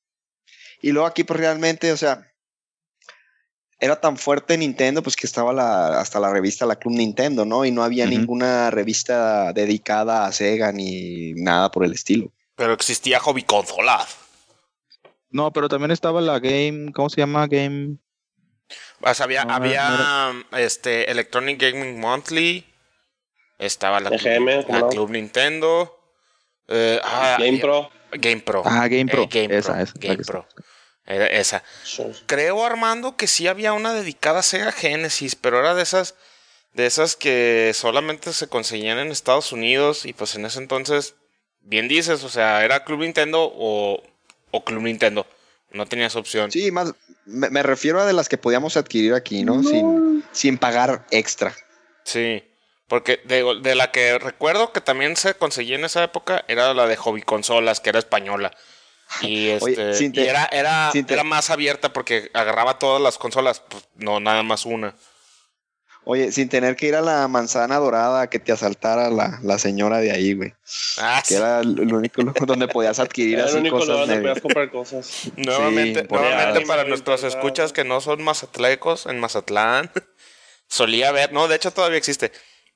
Y 0.81 0.91
luego 0.91 1.07
aquí 1.07 1.23
pues 1.23 1.39
realmente, 1.39 1.91
o 1.91 1.97
sea, 1.97 2.31
era 3.79 3.99
tan 3.99 4.17
fuerte 4.17 4.57
Nintendo, 4.57 5.03
pues 5.03 5.15
que 5.15 5.27
estaba 5.27 5.51
la, 5.51 5.99
hasta 5.99 6.19
la 6.19 6.31
revista 6.31 6.65
La 6.65 6.77
Club 6.77 6.93
Nintendo, 6.93 7.45
¿no? 7.45 7.65
Y 7.65 7.71
no 7.71 7.83
había 7.83 8.05
ninguna 8.05 8.71
revista 8.71 9.51
dedicada 9.53 10.25
a 10.25 10.31
Sega 10.31 10.71
ni 10.71 11.33
nada 11.33 11.71
por 11.71 11.83
el 11.83 11.91
estilo. 11.91 12.31
Pero 12.55 12.73
existía 12.73 13.19
hobby 13.19 13.43
consola. 13.43 14.05
No, 15.29 15.51
pero 15.51 15.67
también 15.67 15.91
estaba 15.91 16.21
la 16.21 16.39
Game, 16.39 16.93
¿cómo 16.93 17.09
se 17.09 17.19
llama? 17.21 17.47
Game. 17.47 17.97
O 19.01 19.13
sea, 19.13 19.25
había, 19.25 19.43
No, 19.43 19.49
no, 19.49 19.55
había 19.55 20.31
este 20.57 21.11
Electronic 21.11 21.61
Gaming 21.61 21.99
Monthly. 21.99 22.65
Estaba 23.59 23.99
la, 23.99 24.09
EGM, 24.09 24.45
Club, 24.45 24.65
¿cómo 24.65 24.77
la 24.77 24.81
no? 24.85 24.89
Club 24.89 25.09
Nintendo. 25.11 25.99
eh, 26.69 26.99
ah, 27.03 27.35
Game 27.39 27.59
Pro. 27.59 27.89
Game 28.11 28.41
Pro. 28.41 28.63
Ah, 28.65 28.87
Game 28.87 29.07
Pro. 29.07 29.23
Eh, 29.23 29.29
Game 29.29 29.57
esa, 29.57 29.73
Pro. 29.73 29.83
esa, 29.83 29.93
la 29.95 30.07
Game 30.07 30.23
Pro. 30.23 30.47
Era 31.05 31.27
esa. 31.27 31.63
Creo, 32.25 32.65
Armando, 32.65 33.15
que 33.15 33.27
sí 33.27 33.47
había 33.47 33.73
una 33.73 33.93
dedicada 33.93 34.39
a 34.39 34.43
Sega 34.43 34.71
Genesis, 34.71 35.35
pero 35.35 35.59
era 35.59 35.75
de 35.75 35.83
esas, 35.83 36.15
de 36.73 36.87
esas 36.87 37.15
que 37.15 37.71
solamente 37.75 38.33
se 38.33 38.47
conseguían 38.47 38.97
en 38.97 39.11
Estados 39.11 39.51
Unidos 39.51 40.05
y 40.05 40.13
pues 40.13 40.35
en 40.35 40.45
ese 40.45 40.59
entonces, 40.59 41.15
bien 41.61 41.87
dices, 41.87 42.23
o 42.23 42.29
sea, 42.29 42.65
era 42.65 42.83
Club 42.83 43.01
Nintendo 43.01 43.51
o, 43.55 44.01
o 44.51 44.63
Club 44.63 44.81
Nintendo. 44.81 45.27
No 45.71 45.85
tenías 45.85 46.15
opción. 46.15 46.51
Sí, 46.51 46.71
más 46.71 46.93
me, 47.25 47.49
me 47.49 47.61
refiero 47.61 47.99
a 47.99 48.05
de 48.05 48.13
las 48.13 48.29
que 48.29 48.37
podíamos 48.37 48.77
adquirir 48.77 49.13
aquí, 49.13 49.43
¿no? 49.43 49.61
Sin, 49.61 50.23
sin 50.31 50.57
pagar 50.57 51.05
extra. 51.11 51.53
Sí, 52.03 52.43
porque 52.87 53.19
de, 53.25 53.59
de 53.61 53.75
la 53.75 53.91
que 53.91 54.17
recuerdo 54.17 54.71
que 54.71 54.81
también 54.81 55.17
se 55.17 55.33
conseguía 55.33 55.75
en 55.75 55.85
esa 55.85 56.03
época 56.03 56.45
era 56.47 56.73
la 56.73 56.87
de 56.87 56.95
Hobby 56.95 57.21
Consolas, 57.23 57.79
que 57.79 57.89
era 57.89 57.99
española. 57.99 58.55
Y, 59.21 59.49
este, 59.49 59.65
Oye, 59.65 59.93
sin 59.93 60.07
y 60.11 60.13
te- 60.13 60.27
era, 60.29 60.45
era, 60.51 60.91
sin 60.91 61.05
te- 61.05 61.13
era 61.13 61.23
más 61.23 61.49
abierta 61.49 61.93
porque 61.93 62.29
agarraba 62.33 62.79
todas 62.79 63.01
las 63.01 63.17
consolas, 63.17 63.61
pues, 63.67 63.87
no 63.95 64.19
nada 64.19 64.43
más 64.43 64.65
una. 64.65 64.95
Oye, 66.07 66.31
sin 66.31 66.49
tener 66.49 66.75
que 66.75 66.85
ir 66.87 66.95
a 66.95 67.01
la 67.01 67.27
manzana 67.27 67.77
dorada 67.77 68.21
a 68.21 68.29
que 68.29 68.37
te 68.37 68.51
asaltara 68.51 69.09
la, 69.09 69.39
la 69.41 69.57
señora 69.57 69.97
de 69.99 70.11
ahí, 70.11 70.33
güey. 70.35 70.53
Ah, 70.99 71.23
Que 71.27 71.33
era 71.35 71.61
el 71.61 71.91
único 71.93 72.21
lugar 72.21 72.45
donde 72.45 72.67
podías 72.67 72.99
adquirir 72.99 73.35
Era 73.39 73.43
el 73.43 73.49
así 73.49 73.57
único 73.57 73.77
lugar 73.77 73.87
cosas 73.89 73.99
donde 74.01 74.15
medio- 74.15 74.29
podías 74.29 74.41
comprar 74.43 74.69
cosas. 74.71 75.31
Nuevamente, 75.35 76.01
Sí, 76.01 76.07
nuevamente 76.11 76.61
para 76.67 76.83
nuestros 76.83 77.23
escuchas 77.23 77.73
que 77.73 77.83
no 77.83 78.01
son 78.01 78.23
mazatlecos 78.23 79.07
en 79.07 79.19
Mazatlán, 79.19 79.91
solía 80.67 81.09
haber, 81.09 81.33
no, 81.33 81.47
de 81.47 81.55
hecho 81.55 81.71
todavía 81.71 81.97
existe, 81.97 82.31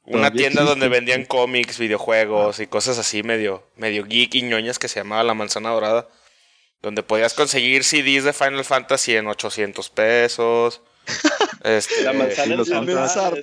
una 0.06 0.30
Todavía 0.30 0.38
tienda 0.48 0.62
existe. 0.62 0.70
donde 0.70 0.88
vendían 0.88 1.26
cómics, 1.26 1.78
videojuegos 1.78 2.60
y 2.60 2.66
cosas 2.66 2.98
así 2.98 3.22
medio, 3.22 3.64
medio 3.76 4.06
geek 4.06 4.34
y 4.36 4.42
ñoñas 4.42 4.80
que 4.80 4.88
se 4.88 5.02
llamaba 5.02 5.24
La 5.24 5.36
Manzana 5.36 5.70
Dorada, 5.70 6.08
donde 6.82 7.04
podías 7.04 7.34
conseguir 7.34 7.84
CDs 7.84 8.24
de 8.24 8.34
Final 8.34 8.64
Fantasy 8.66 9.16
en 9.16 9.28
800 9.28 9.90
pesos. 9.90 10.82
este, 11.64 12.04
La 12.04 12.14
manzana 12.14 12.56
los 12.56 12.70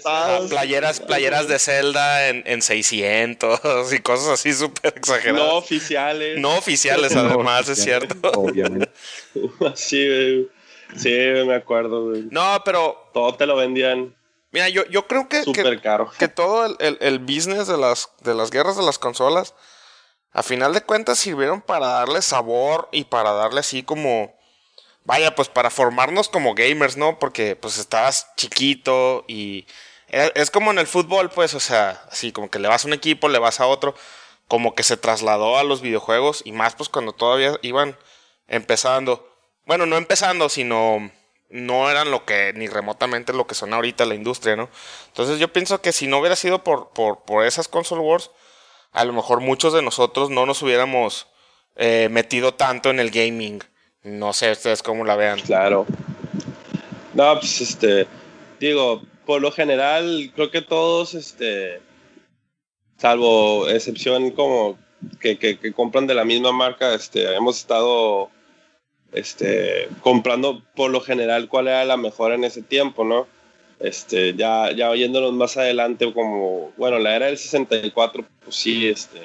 ah, 0.05 0.41
playeras, 0.49 1.01
playeras 1.01 1.49
de 1.49 1.59
Zelda 1.59 2.29
en, 2.29 2.45
en 2.47 2.63
600 2.63 3.93
y 3.93 3.99
cosas 4.01 4.29
así 4.29 4.53
súper 4.53 4.93
No 4.95 5.01
exageradas. 5.01 5.53
oficiales. 5.53 6.39
No 6.39 6.57
oficiales, 6.57 7.13
No, 7.15 7.21
además, 7.23 7.69
es 7.69 7.83
cierto. 7.83 8.31
Obviamente. 8.33 8.91
Sí. 9.75 10.49
Sí, 10.97 11.11
me 11.47 11.55
acuerdo, 11.57 12.11
güey. 12.11 12.27
No, 12.31 12.63
pero 12.65 13.11
Todo 13.13 13.35
te 13.35 13.45
lo 13.47 13.57
vendían 13.57 14.15
Mira, 14.53 14.69
yo, 14.69 14.87
yo 14.87 15.07
creo 15.09 15.29
que, 15.29 15.39
que, 15.39 15.45
súper 15.45 15.81
caro. 15.83 16.11
que 16.19 16.29
todo 16.29 16.65
el, 16.65 16.77
el- 16.79 16.99
el 17.01 17.19
business 17.19 17.67
de 17.67 17.77
las, 17.77 18.09
de 18.23 18.33
las 18.35 18.51
guerras 18.51 18.77
de 18.77 18.85
las 18.85 18.99
consolas, 18.99 19.55
a 20.33 20.43
final 20.43 20.75
de 20.75 20.83
cuentas, 20.83 21.19
sirvieron 21.19 21.63
para 21.63 21.87
darle 21.89 22.23
sabor 22.23 22.89
y 22.93 23.05
para 23.05 23.33
darle 23.33 23.61
así 23.61 23.83
como. 23.83 24.35
Vaya, 25.05 25.35
pues 25.37 25.49
para 25.49 25.71
formarnos 25.71 26.29
como 26.29 26.55
gamers, 26.55 26.97
¿no? 26.97 27.19
Porque 27.19 27.57
pues 27.57 27.79
estabas 27.79 28.29
chiquito 28.37 29.25
y. 29.29 29.67
era- 30.09 30.33
Es 30.35 30.51
como 30.51 30.71
en 30.73 30.79
el 30.79 30.87
fútbol, 30.87 31.31
pues, 31.31 31.55
o 31.55 31.61
sea, 31.61 32.03
así 32.11 32.33
como 32.33 32.51
que 32.51 32.59
le 32.59 32.69
vas 32.69 32.85
a 32.85 32.89
un 32.89 32.95
equipo, 32.95 33.29
le 33.29 33.39
vas 33.39 33.61
a 33.61 33.67
otro, 33.67 33.95
como 34.49 34.75
que 34.75 34.83
se 34.83 34.97
trasladó 34.97 35.59
a 35.59 35.65
los 35.65 35.81
videojuegos 35.81 36.43
y 36.45 36.53
más 36.53 36.75
pues 36.77 36.89
cuando 36.89 37.13
todavía 37.13 37.59
iban 37.63 37.97
empezando. 38.49 39.29
Bueno, 39.67 39.87
no 39.87 39.97
empezando, 39.97 40.49
sino 40.49 41.11
no 41.51 41.91
eran 41.91 42.11
lo 42.11 42.25
que, 42.25 42.53
ni 42.55 42.67
remotamente 42.69 43.33
lo 43.33 43.47
que 43.47 43.55
son 43.55 43.73
ahorita 43.75 44.05
la 44.05 44.15
industria, 44.15 44.57
¿no? 44.57 44.69
Entonces 45.09 45.39
yo 45.39 45.53
pienso 45.53 45.81
que 45.81 45.93
si 45.93 46.07
no 46.09 46.19
hubiera 46.19 46.37
sido 46.37 46.63
por, 46.65 46.91
por, 46.91 47.21
por 47.25 47.45
esas 47.45 47.69
console 47.69 48.03
wars, 48.03 48.31
a 48.97 49.05
lo 49.05 49.13
mejor 49.13 49.41
muchos 49.41 49.75
de 49.75 49.83
nosotros 49.83 50.31
no 50.31 50.47
nos 50.47 50.63
hubiéramos 50.63 51.27
eh, 51.77 52.09
metido 52.11 52.55
tanto 52.55 52.89
en 52.89 52.99
el 52.99 53.11
gaming. 53.11 53.63
No 54.03 54.33
sé 54.33 54.51
ustedes 54.51 54.83
cómo 54.83 55.05
la 55.05 55.17
vean. 55.17 55.39
Claro. 55.41 55.85
No, 57.13 57.39
pues 57.39 57.61
este, 57.61 58.07
digo, 58.59 59.03
por 59.27 59.43
lo 59.43 59.53
general, 59.53 60.33
creo 60.35 60.51
que 60.51 60.63
todos, 60.63 61.13
este, 61.13 61.83
salvo 62.97 63.69
excepción 63.69 64.31
como 64.31 64.79
que, 65.21 65.39
que, 65.39 65.59
que 65.59 65.73
compran 65.75 66.07
de 66.07 66.15
la 66.15 66.25
misma 66.25 66.53
marca, 66.53 66.95
este, 66.95 67.35
hemos 67.35 67.59
estado, 67.59 68.31
este, 69.13 69.91
comprando 70.01 70.63
por 70.75 70.91
lo 70.91 71.03
general 71.03 71.49
cuál 71.49 71.69
era 71.69 71.85
la 71.85 71.99
mejor 71.99 72.33
en 72.33 72.45
ese 72.45 72.63
tiempo, 72.63 73.05
¿no? 73.05 73.27
Este, 73.79 74.35
ya, 74.35 74.73
ya 74.73 74.91
oyéndonos 74.91 75.33
más 75.35 75.57
adelante, 75.57 76.11
como, 76.13 76.73
bueno, 76.77 76.99
la 76.99 77.15
era 77.15 77.27
del 77.27 77.37
64, 77.37 78.25
pues 78.45 78.57
sí, 78.57 78.89
este, 78.89 79.21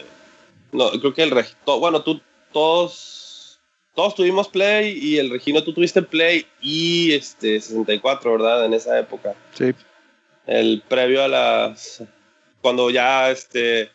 no, 0.72 0.89
creo 0.91 1.14
que 1.14 1.24
el 1.24 1.32
registro, 1.32 1.80
bueno, 1.80 2.04
tú, 2.04 2.20
todos, 2.52 3.60
todos 3.95 4.16
tuvimos 4.16 4.49
Play 4.49 4.97
y 5.02 5.18
el 5.20 5.30
Regino, 5.30 5.64
tú 5.64 5.74
tuviste 5.74 6.02
Play 6.02 6.45
y 6.62 7.14
este 7.14 7.62
64, 7.62 8.32
¿verdad? 8.34 8.66
En 8.66 8.74
esa 8.74 8.99
época. 8.99 9.36
Sí. 9.54 9.74
El 10.45 10.84
previo 10.88 11.24
a 11.24 11.30
las, 11.30 12.04
cuando 12.62 12.89
ya, 12.89 13.32
este, 13.32 13.89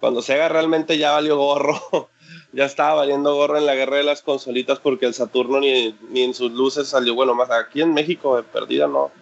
cuando 0.00 0.20
Sega 0.20 0.48
realmente 0.48 0.98
ya 0.98 1.12
valió 1.12 1.36
gorro, 1.36 2.10
ya 2.52 2.64
estaba 2.64 2.94
valiendo 2.94 3.34
gorro 3.36 3.56
en 3.56 3.66
la 3.66 3.76
guerra 3.76 3.98
de 3.98 4.04
las 4.04 4.22
consolitas 4.22 4.80
porque 4.80 5.06
el 5.06 5.14
Saturno 5.14 5.60
ni, 5.60 5.96
ni 6.10 6.22
en 6.22 6.34
sus 6.34 6.50
luces 6.50 6.88
salió, 6.88 7.14
bueno, 7.14 7.34
más 7.36 7.50
aquí 7.52 7.82
en 7.82 7.94
México 7.94 8.36
de 8.36 8.42
perdida 8.42 8.88
no, 8.88 9.12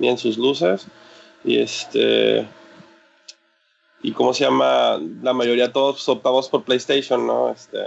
ni 0.00 0.08
en 0.08 0.18
sus 0.18 0.36
luces. 0.36 0.86
Y 1.44 1.60
este, 1.60 2.44
y 4.02 4.12
cómo 4.12 4.32
se 4.34 4.44
llama, 4.44 4.98
la 5.22 5.32
mayoría 5.32 5.72
todos 5.72 6.08
optamos 6.08 6.48
por 6.48 6.64
PlayStation, 6.64 7.26
¿no? 7.26 7.50
Este, 7.52 7.78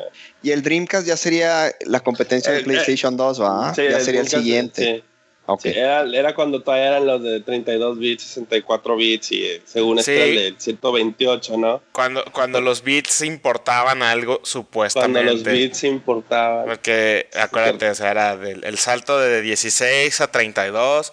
Y 0.43 0.51
el 0.51 0.61
Dreamcast 0.61 1.07
ya 1.07 1.17
sería 1.17 1.71
la 1.85 1.99
competencia 2.01 2.51
Eh, 2.51 2.55
de 2.55 2.61
eh, 2.61 2.63
PlayStation 2.63 3.17
2, 3.17 3.41
¿va? 3.41 3.73
sí, 3.73 3.81
ya 3.89 3.99
sería 3.99 4.21
el 4.21 4.27
Dreamcast, 4.27 4.35
siguiente. 4.37 4.95
sí. 4.97 5.03
Ok. 5.45 5.61
Sí, 5.63 5.69
era, 5.75 6.03
era 6.03 6.33
cuando 6.33 6.61
todavía 6.63 6.87
eran 6.87 7.05
los 7.05 7.21
de 7.21 7.41
32 7.41 7.99
bits, 7.99 8.23
64 8.23 8.95
bits 8.95 9.31
y 9.33 9.43
eh, 9.43 9.61
según 9.65 9.99
esto 9.99 10.09
Sí. 10.13 10.17
el 10.17 10.35
de 10.35 10.55
128, 10.57 11.57
¿no? 11.57 11.81
Cuando, 11.91 12.23
cuando 12.31 12.61
los 12.61 12.81
bits 12.81 13.23
importaban 13.23 14.03
algo, 14.03 14.35
Cuando 14.35 14.45
supuestamente. 14.45 15.23
los 15.25 15.43
bits 15.43 15.83
importaban. 15.83 16.65
Porque 16.65 17.27
acuérdate, 17.35 17.89
o 17.89 17.95
sea, 17.95 18.11
era 18.11 18.37
del, 18.37 18.63
el 18.63 18.77
salto 18.77 19.19
de 19.19 19.41
16 19.41 20.21
a 20.21 20.27
32. 20.31 21.11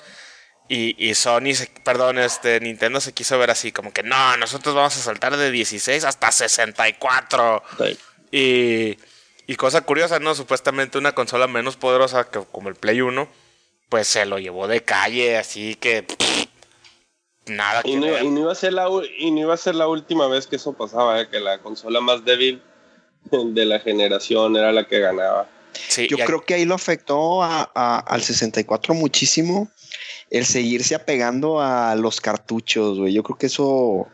Y, 0.73 0.95
y 1.05 1.15
Sony, 1.17 1.53
se- 1.55 1.69
perdón, 1.85 2.19
este 2.21 2.61
Nintendo 2.61 3.01
se 3.01 3.13
quiso 3.13 3.37
ver 3.41 3.51
así, 3.51 3.73
como 3.73 3.93
que 3.93 4.05
no, 4.05 4.37
nosotros 4.37 4.73
vamos 4.73 4.97
a 4.97 5.01
saltar 5.01 5.37
de 5.37 5.51
16 5.51 6.05
hasta 6.05 6.31
64. 6.31 7.63
Sí. 7.77 7.99
Y, 8.31 8.99
y 9.53 9.57
cosa 9.57 9.81
curiosa, 9.81 10.21
¿no? 10.21 10.33
Supuestamente 10.37 10.97
una 10.97 11.13
consola 11.13 11.49
menos 11.49 11.77
poderosa 11.77 12.31
que 12.31 12.39
como 12.53 12.69
el 12.69 12.77
Play 12.77 13.01
1, 13.01 13.29
pues 13.89 14.07
se 14.07 14.25
lo 14.27 14.39
llevó 14.39 14.69
de 14.69 14.85
calle, 14.85 15.37
así 15.39 15.75
que 15.75 16.05
pff, 16.05 16.47
nada 17.47 17.83
que 17.83 17.91
Y 17.91 17.97
no, 17.97 18.07
ver. 18.07 18.23
y 18.23 18.29
no 18.29 18.41
iba 18.43 18.53
a 18.53 18.55
ser 18.55 18.73
la, 18.73 18.87
y 19.19 19.33
no 19.33 19.41
iba 19.41 19.55
a 19.55 19.57
ser 19.57 19.75
la 19.75 19.89
última 19.89 20.29
vez 20.29 20.47
que 20.47 20.55
eso 20.55 20.75
pasaba, 20.75 21.21
eh, 21.21 21.29
que 21.29 21.41
la 21.41 21.59
consola 21.59 22.01
más 22.01 22.25
débil 22.25 22.63
de 23.33 23.65
la 23.65 23.81
generación 23.81 24.57
era 24.57 24.71
la 24.71 24.87
que 24.87 25.01
ganaba. 25.01 25.49
Sí, 25.89 26.07
Yo 26.09 26.19
creo 26.19 26.45
que 26.45 26.55
ahí 26.55 26.65
lo 26.65 26.77
afectó 26.77 27.43
a- 27.43 27.71
a- 27.75 27.99
al 27.99 28.23
64 28.23 28.95
muchísimo 28.95 29.69
el 30.31 30.45
seguirse 30.47 30.95
apegando 30.95 31.61
a 31.61 31.95
los 31.97 32.21
cartuchos, 32.21 32.99
güey. 32.99 33.13
Yo 33.13 33.23
creo 33.23 33.37
que 33.37 33.47
eso 33.47 34.07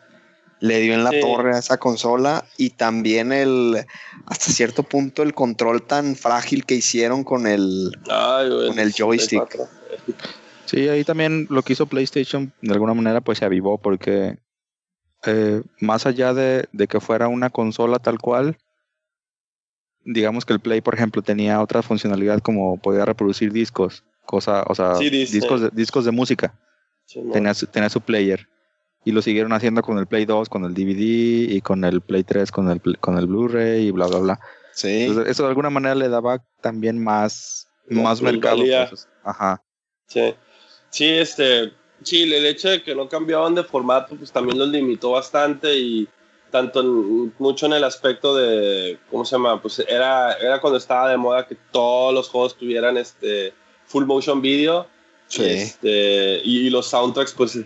le 0.61 0.81
dio 0.81 0.95
en 0.95 1.05
la 1.05 1.11
Sí. 1.11 1.21
torre 1.21 1.55
a 1.55 1.59
esa 1.59 1.77
consola 1.77 2.45
y 2.57 2.71
también 2.71 3.33
el, 3.33 3.85
hasta 4.25 4.47
cierto 4.51 4.83
punto, 4.83 5.23
el 5.23 5.35
control 5.35 5.83
tan 5.83 6.17
frágil 6.17 6.64
que 6.64 6.75
hicieron 6.77 7.23
con 7.25 7.47
el... 7.47 7.93
Ay, 8.11 8.49
güey, 8.49 8.69
Con 8.69 8.79
el 8.79 8.93
joystick. 8.95 9.43
64. 9.51 9.69
Sí, 10.64 10.89
ahí 10.89 11.05
también 11.05 11.47
lo 11.51 11.62
que 11.62 11.75
hizo 11.75 11.87
PlayStation 11.87 12.53
de 12.62 12.73
alguna 12.73 12.95
manera 12.95 13.21
pues 13.21 13.39
se 13.39 13.45
avivó 13.45 13.79
porque 13.79 14.39
eh, 15.27 15.62
más 15.81 16.07
allá 16.07 16.33
de, 16.35 16.67
de 16.73 16.89
que 16.89 17.01
fuera 17.01 17.29
una 17.29 17.51
consola 17.51 17.99
tal 17.99 18.19
cual, 18.19 18.57
digamos 20.05 20.45
que 20.45 20.53
el 20.55 20.61
Play, 20.61 20.81
por 20.81 20.95
ejemplo, 20.95 21.21
tenía 21.23 21.61
otra 21.61 21.83
funcionalidad 21.83 22.41
como 22.41 22.79
podía 22.79 23.05
reproducir 23.05 23.53
discos, 23.53 24.05
cosa, 24.27 24.64
o 24.68 24.74
sea, 24.74 24.97
Sí, 24.97 25.09
discos, 25.09 25.61
de, 25.62 25.70
discos 25.72 26.05
de 26.05 26.11
música, 26.11 26.55
Sí, 27.07 27.22
tenía, 27.33 27.55
su- 27.55 27.66
tenía 27.66 27.89
su 27.89 28.01
player. 28.01 28.47
Y 29.05 29.12
lo 29.12 29.22
siguieron 29.22 29.53
haciendo 29.53 29.83
con 29.83 29.99
el 29.99 30.07
Play 30.07 30.24
2, 30.27 30.49
con 30.49 30.64
el 30.64 30.74
DVD 30.74 31.55
y 31.55 31.61
con 31.61 31.85
el 31.85 32.01
Play 32.01 32.24
3, 32.24 32.51
con 32.51 32.68
el, 32.70 32.81
con 32.99 33.16
el 33.16 33.27
Blu-ray 33.27 33.87
y 33.87 33.91
bla, 33.93 34.07
bla, 34.09 34.18
bla. 34.18 34.41
Sí. 34.72 35.03
Entonces, 35.05 35.31
eso 35.31 35.45
de 35.45 35.49
alguna 35.51 35.70
manera 35.70 35.95
le 35.95 36.09
daba 36.09 36.43
también 36.61 37.03
más, 37.03 37.68
Más 37.89 38.03
más 38.03 38.22
mercado. 38.22 38.59
pues, 38.91 39.09
ajá. 39.22 39.62
Sí. 40.09 40.35
Sí, 40.91 41.05
este, 41.09 41.72
sí, 42.03 42.24
el 42.24 42.45
hecho 42.47 42.68
de 42.68 42.83
que 42.83 42.95
no 42.97 43.09
cambiaban 43.09 43.55
de 43.55 43.62
formato, 43.62 44.16
pues 44.16 44.33
también 44.33 44.59
los 44.59 44.68
limitó 44.68 45.12
bastante 45.12 45.77
y, 45.79 46.09
tanto 46.51 46.81
en- 46.81 47.33
mucho 47.39 47.66
en 47.66 47.74
el 47.74 47.85
aspecto 47.85 48.35
de, 48.35 48.99
¿cómo 49.11 49.24
se 49.24 49.37
llama? 49.37 49.62
Pues 49.62 49.79
era, 49.89 50.33
era 50.35 50.61
cuando 50.61 50.79
estaba 50.79 51.09
de 51.11 51.16
moda 51.16 51.47
que 51.47 51.57
todos 51.70 52.12
los 52.12 52.29
juegos 52.29 52.57
tuvieran 52.57 52.97
este 52.97 53.53
full 53.87 54.05
motion 54.05 54.41
video. 54.41 54.87
Sí. 55.28 55.45
Este, 55.45 56.41
y, 56.45 56.66
y 56.66 56.70
los 56.70 56.87
soundtracks, 56.89 57.32
pues 57.32 57.59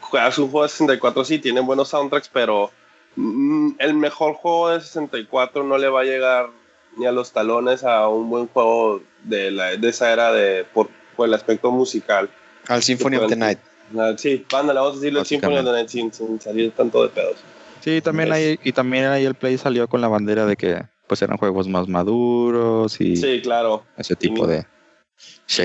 juegas 0.00 0.38
un 0.38 0.50
juego 0.50 0.64
de 0.64 0.68
64, 0.68 1.24
sí, 1.24 1.38
tienen 1.38 1.64
buenos 1.66 1.88
soundtracks, 1.88 2.28
pero 2.32 2.70
mm, 3.16 3.70
el 3.78 3.94
mejor 3.94 4.34
juego 4.34 4.70
de 4.70 4.80
64 4.80 5.64
no 5.64 5.78
le 5.78 5.88
va 5.88 6.02
a 6.02 6.04
llegar 6.04 6.50
ni 6.96 7.06
a 7.06 7.12
los 7.12 7.32
talones 7.32 7.84
a 7.84 8.08
un 8.08 8.28
buen 8.28 8.46
juego 8.48 9.00
de, 9.24 9.50
la, 9.50 9.76
de 9.76 9.88
esa 9.88 10.12
era 10.12 10.32
de, 10.32 10.64
por, 10.74 10.88
por 11.16 11.26
el 11.28 11.34
aspecto 11.34 11.70
musical. 11.70 12.28
Al 12.66 12.82
Symphony 12.82 13.16
of 13.16 13.28
the 13.28 13.36
Night. 13.36 13.58
Ah, 13.98 14.12
Sí, 14.18 14.44
banda, 14.52 14.74
le 14.74 14.80
vamos 14.80 14.96
a 14.96 15.00
decirle 15.00 15.24
Symphony 15.24 15.56
of 15.58 15.64
the 15.64 15.72
Night 15.72 15.88
sin, 15.88 16.12
sin 16.12 16.38
salir 16.40 16.72
tanto 16.72 17.02
de 17.02 17.08
pedos. 17.08 17.36
Sí, 17.80 18.02
también 18.02 18.32
ahí, 18.32 18.58
y 18.62 18.72
también 18.72 19.06
ahí 19.06 19.24
el 19.24 19.34
Play 19.34 19.56
salió 19.56 19.88
con 19.88 20.00
la 20.02 20.08
bandera 20.08 20.44
de 20.44 20.56
que 20.56 20.82
pues 21.06 21.22
eran 21.22 21.38
juegos 21.38 21.68
más 21.68 21.88
maduros 21.88 23.00
y 23.00 23.16
Sí, 23.16 23.40
claro. 23.40 23.84
ese 23.96 24.14
tipo 24.14 24.46
Ni- 24.46 24.52
de 24.54 24.66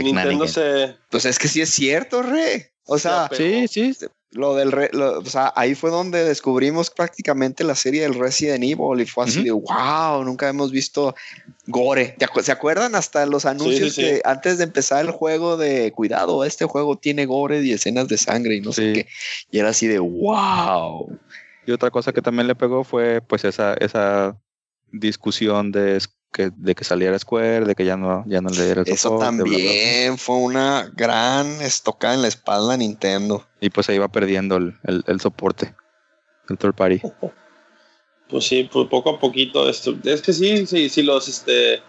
Nintendo 0.01 0.47
se... 0.47 0.95
Pues 1.09 1.25
es 1.25 1.37
que 1.39 1.47
sí 1.47 1.61
es 1.61 1.69
cierto, 1.69 2.21
re. 2.21 2.71
O 2.85 2.97
sea, 2.99 3.29
Sí, 3.31 3.65
sí, 3.69 3.95
lo 4.31 4.55
del 4.55 4.71
re- 4.71 4.89
lo- 4.93 5.19
o 5.19 5.25
sea, 5.25 5.53
ahí 5.55 5.73
fue 5.75 5.89
donde 5.91 6.25
descubrimos 6.25 6.89
prácticamente 6.89 7.63
la 7.63 7.75
serie 7.75 8.01
del 8.01 8.15
Resident 8.15 8.63
Evil 8.63 8.99
y 8.99 9.05
fue 9.05 9.23
así 9.25 9.43
de 9.43 9.51
wow, 9.51 10.23
nunca 10.25 10.49
hemos 10.49 10.71
visto 10.71 11.15
gore. 11.67 12.15
¿Te 12.17 12.25
acu- 12.27 12.41
¿Se 12.41 12.51
acuerdan 12.51 12.95
hasta 12.95 13.25
los 13.25 13.45
anuncios 13.45 13.93
sí, 13.93 14.01
sí. 14.01 14.07
que 14.07 14.21
antes 14.25 14.57
de 14.57 14.63
empezar 14.65 15.05
el 15.05 15.11
juego 15.11 15.55
de 15.55 15.91
cuidado, 15.91 16.43
este 16.43 16.65
juego 16.65 16.97
tiene 16.97 17.25
gore 17.25 17.61
y 17.61 17.71
escenas 17.71 18.07
de 18.07 18.17
sangre 18.17 18.55
y 18.55 18.61
no 18.61 18.73
sé 18.73 18.91
qué? 18.93 19.07
Y 19.51 19.59
era 19.59 19.69
así 19.69 19.87
de 19.87 19.99
wow. 19.99 21.17
Y 21.65 21.71
otra 21.71 21.91
cosa 21.91 22.11
que 22.11 22.21
también 22.21 22.47
le 22.47 22.55
pegó 22.55 22.83
fue 22.83 23.21
pues 23.21 23.45
esa, 23.45 23.75
esa 23.75 24.35
discusión 24.93 25.71
de 25.71 25.99
que, 26.31 26.51
de 26.55 26.75
que 26.75 26.83
saliera 26.83 27.19
Square, 27.19 27.65
de 27.65 27.75
que 27.75 27.83
ya 27.83 27.97
no, 27.97 28.23
ya 28.25 28.41
no 28.41 28.49
le 28.49 28.63
diera 28.63 28.81
el 28.81 28.87
Eso 28.87 29.09
soporte, 29.09 29.25
bla, 29.25 29.31
bla, 29.31 29.43
bla. 29.43 29.57
también 29.57 30.17
fue 30.17 30.35
una 30.37 30.89
gran 30.95 31.61
estocada 31.61 32.13
en 32.13 32.21
la 32.21 32.27
espalda 32.29 32.75
a 32.75 32.77
Nintendo. 32.77 33.45
Y 33.59 33.69
pues 33.69 33.85
se 33.87 33.95
iba 33.95 34.07
perdiendo 34.07 34.55
el, 34.57 34.75
el, 34.83 35.03
el 35.07 35.19
soporte. 35.19 35.75
El 36.49 36.57
third 36.57 36.75
party. 36.75 37.01
Pues 38.29 38.45
sí, 38.45 38.67
pues 38.71 38.87
poco 38.87 39.11
a 39.11 39.19
poquito. 39.19 39.69
Esto, 39.69 39.95
es 40.03 40.21
que 40.23 40.33
sí, 40.33 40.65
sí, 40.65 40.89
sí, 40.89 41.03
los, 41.03 41.27
este, 41.27 41.83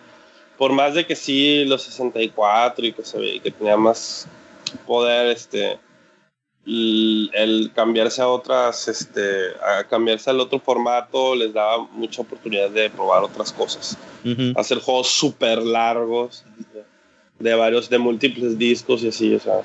por 0.59 0.72
más 0.72 0.92
de 0.92 1.07
que 1.07 1.16
sí, 1.16 1.64
los 1.64 1.84
64 1.84 2.84
y 2.84 2.92
que 2.92 3.02
se 3.02 3.18
ve 3.18 3.40
que 3.40 3.50
tenía 3.50 3.78
más 3.78 4.26
poder, 4.86 5.28
este, 5.28 5.78
y 5.78 5.78
el 6.66 7.70
cambiarse 7.74 8.22
a 8.22 8.28
otras, 8.28 8.88
este, 8.88 9.48
a 9.62 9.84
cambiarse 9.84 10.30
al 10.30 10.40
otro 10.40 10.58
formato 10.58 11.34
les 11.34 11.52
daba 11.52 11.86
mucha 11.92 12.22
oportunidad 12.22 12.70
de 12.70 12.88
probar 12.90 13.22
otras 13.22 13.52
cosas. 13.52 13.98
Ujú. 14.24 14.58
Hacer 14.58 14.78
juegos 14.78 15.08
súper 15.08 15.62
largos, 15.62 16.44
de 17.38 17.54
varios, 17.54 17.90
de 17.90 17.98
múltiples 17.98 18.56
discos 18.56 19.02
y 19.02 19.08
así, 19.08 19.34
o 19.34 19.40
sea, 19.40 19.62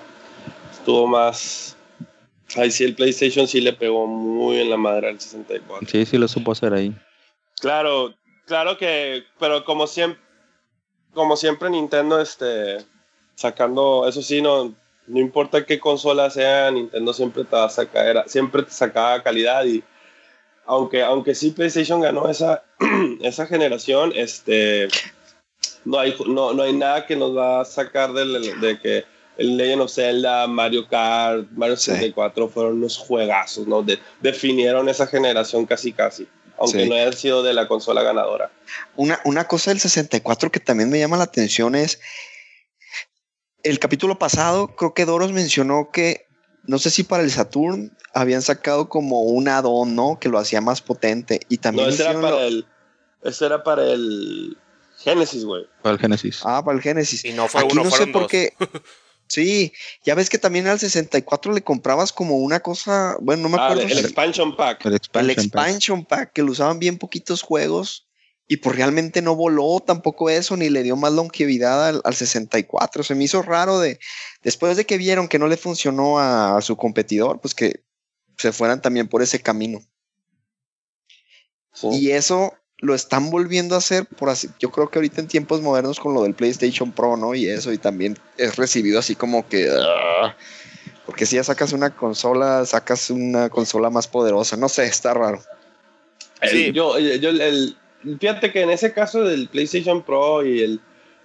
estuvo 0.72 1.08
más... 1.08 1.76
Ahí 2.56 2.72
sí, 2.72 2.84
el 2.84 2.96
PlayStation 2.96 3.48
sí 3.48 3.62
le 3.62 3.74
pegó 3.74 4.08
muy 4.08 4.58
en 4.58 4.72
la 4.72 4.78
madre 4.78 5.10
al 5.10 5.20
64. 5.20 5.88
Sí, 5.88 6.06
sí 6.06 6.18
lo 6.18 6.28
supo 6.28 6.52
hacer 6.52 6.74
ahí. 6.74 6.92
Claro, 7.62 8.16
claro 8.48 8.76
que, 8.76 9.24
pero 9.40 9.64
como 9.64 9.86
siempre, 9.86 10.20
como 11.14 11.38
siempre 11.38 11.70
Nintendo, 11.70 12.20
este, 12.20 12.78
sacando, 13.36 14.08
eso 14.08 14.24
sí, 14.24 14.42
no, 14.42 14.74
no 15.10 15.20
importa 15.20 15.66
qué 15.66 15.80
consola 15.80 16.30
sea, 16.30 16.72
Nintendo 16.72 17.14
siempre 17.14 17.44
te 17.44 17.56
va 17.56 17.66
a 17.66 17.70
sacar, 17.70 18.06
era- 18.08 18.28
siempre 18.28 18.64
te 18.64 18.72
sacaba 18.72 19.22
calidad 19.24 19.66
y 19.66 19.84
aunque, 20.66 21.02
aunque 21.02 21.34
sí 21.36 21.52
PlayStation 21.52 22.00
ganó 22.00 22.30
esa, 22.30 22.64
esa 23.22 23.48
generación, 23.48 24.14
este, 24.16 24.88
no 25.84 26.00
hay, 26.00 26.16
no, 26.28 26.54
no 26.54 26.64
hay 26.64 26.74
nada 26.74 27.06
que 27.08 27.16
nos 27.16 27.36
va 27.36 27.62
a 27.62 27.66
sacar 27.66 28.14
del- 28.14 28.60
de 28.62 28.80
que 28.80 29.06
el 29.38 29.58
Legend 29.58 29.82
of 29.84 29.92
Zelda, 29.92 30.46
Mario 30.48 30.88
Kart, 30.88 31.48
Mario 31.52 31.76
Sí. 31.78 31.92
64 31.92 32.50
fueron 32.50 32.74
unos 32.74 32.98
juegazos, 32.98 33.66
¿no? 33.68 33.82
De- 33.82 33.98
definieron 34.22 34.90
esa 34.90 35.08
generación 35.08 35.66
casi 35.66 35.92
casi, 35.94 36.28
aunque 36.58 36.84
Sí. 36.84 36.90
no 36.90 36.96
hayan 36.96 37.14
sido 37.14 37.42
de 37.42 37.54
la 37.54 37.68
consola 37.68 38.04
ganadora. 38.04 38.52
Una, 38.96 39.20
una 39.24 39.48
cosa 39.48 39.72
del 39.72 39.80
64 39.80 40.52
que 40.52 40.60
también 40.60 40.90
me 40.90 41.00
llama 41.00 41.18
la 41.18 41.24
atención 41.24 41.74
es 41.76 42.00
el 43.64 43.80
capítulo 43.80 44.18
pasado, 44.20 44.76
creo 44.76 44.94
que 44.94 45.06
Doros 45.06 45.32
mencionó 45.32 45.90
que 45.92 46.28
no 46.64 46.78
sé 46.80 46.90
si 46.90 47.04
para 47.04 47.24
el 47.24 47.32
Saturn 47.32 47.96
habían 48.14 48.42
sacado 48.42 48.90
como 48.90 49.22
un 49.22 49.48
add-on, 49.48 49.96
¿no? 49.96 50.18
Que 50.20 50.30
lo 50.30 50.38
hacía 50.40 50.62
más 50.62 50.82
potente. 50.82 51.40
Y 51.50 51.58
también 51.58 51.88
No, 51.88 51.94
ese 51.94 52.04
era 52.04 52.14
para 52.22 52.30
lo- 52.36 52.42
el, 52.42 52.66
ese 53.24 53.46
era 53.46 53.64
para 53.64 53.84
el 53.86 54.58
Genesis, 55.00 55.46
güey. 55.46 55.66
Para 55.82 55.94
el 55.96 56.00
Genesis. 56.02 56.42
Ah, 56.44 56.64
para 56.64 56.78
el 56.78 56.84
Genesis. 56.84 57.24
Y 57.26 57.32
no 57.34 57.48
fue 57.48 57.62
Aquí 57.62 57.70
uno, 57.74 57.84
no 57.86 57.92
sé 57.92 58.08
por 58.08 58.28
qué. 58.28 58.54
Sí, 59.32 59.72
ya 60.04 60.16
ves 60.16 60.28
que 60.28 60.40
también 60.40 60.66
al 60.66 60.80
64 60.80 61.54
le 61.54 61.62
comprabas 61.62 62.12
como 62.12 62.38
una 62.38 62.62
cosa, 62.62 63.16
bueno, 63.22 63.44
no 63.44 63.50
me 63.50 63.58
Ah, 63.60 63.66
acuerdo. 63.68 63.84
el, 63.84 63.92
el 63.92 63.98
si- 64.00 64.04
expansion 64.06 64.56
pack. 64.56 64.84
El 64.86 64.94
el 64.94 64.96
expansion 64.96 65.28
pack. 65.36 65.46
expansion 65.46 66.06
pack, 66.06 66.34
que 66.34 66.42
lo 66.42 66.52
usaban 66.52 66.80
bien 66.80 66.98
poquitos 66.98 67.44
juegos 67.44 68.08
y 68.52 68.58
pues 68.58 68.76
realmente 68.76 69.22
no 69.22 69.36
voló 69.36 69.80
tampoco 69.80 70.30
eso, 70.30 70.58
ni 70.58 70.70
le 70.70 70.82
dio 70.82 70.96
más 70.96 71.14
longevidad 71.14 71.88
al, 71.88 72.02
al 72.04 72.16
64. 72.16 73.04
Se 73.04 73.14
me 73.14 73.24
hizo 73.24 73.44
raro 73.44 73.80
de, 73.80 74.00
después 74.44 74.76
de 74.76 74.86
que 74.86 74.98
vieron 74.98 75.28
que 75.28 75.38
no 75.38 75.48
le 75.48 75.56
funcionó 75.56 76.18
a, 76.20 76.58
a 76.58 76.62
su 76.62 76.76
competidor, 76.76 77.40
pues 77.40 77.54
que 77.54 77.84
se 78.38 78.52
fueran 78.52 78.82
también 78.82 79.08
por 79.08 79.22
ese 79.22 79.40
camino. 79.40 79.80
Sí. 81.74 81.88
Y 81.92 82.12
eso 82.12 82.54
lo 82.80 82.96
están 82.96 83.30
volviendo 83.30 83.76
a 83.76 83.80
hacer 83.80 84.06
por 84.08 84.30
así, 84.30 84.50
yo 84.60 84.72
creo 84.72 84.90
que 84.90 84.98
ahorita 84.98 85.22
en 85.22 85.28
tiempos 85.28 85.62
modernos 85.62 86.00
con 86.00 86.14
lo 86.16 86.24
del 86.24 86.34
PlayStation 86.34 86.92
Pro, 86.92 87.18
¿no? 87.18 87.36
Y 87.36 87.48
eso, 87.48 87.72
y 87.72 87.78
también 87.78 88.18
es 88.38 88.56
recibido 88.56 88.98
así 89.00 89.16
como 89.16 89.48
que... 89.48 89.70
ah, 89.72 90.36
porque 91.06 91.26
si 91.26 91.36
ya 91.36 91.44
sacas 91.44 91.72
una 91.74 91.96
consola, 91.96 92.66
sacas 92.66 93.10
una 93.12 93.50
consola 93.50 93.90
más 93.90 94.08
poderosa. 94.08 94.58
No 94.58 94.70
sé, 94.70 94.86
está 94.86 95.14
raro. 95.14 95.44
El- 96.42 96.50
Sí. 96.50 96.72
yo, 96.72 96.98
yo 96.98 97.30
el, 97.30 97.78
fíjate 98.20 98.52
que 98.52 98.62
en 98.62 98.70
ese 98.70 98.94
caso 98.94 99.24
del 99.24 99.48
PlayStation 99.50 100.02
Pro 100.04 100.46
y 100.46 100.62
el 100.62 100.80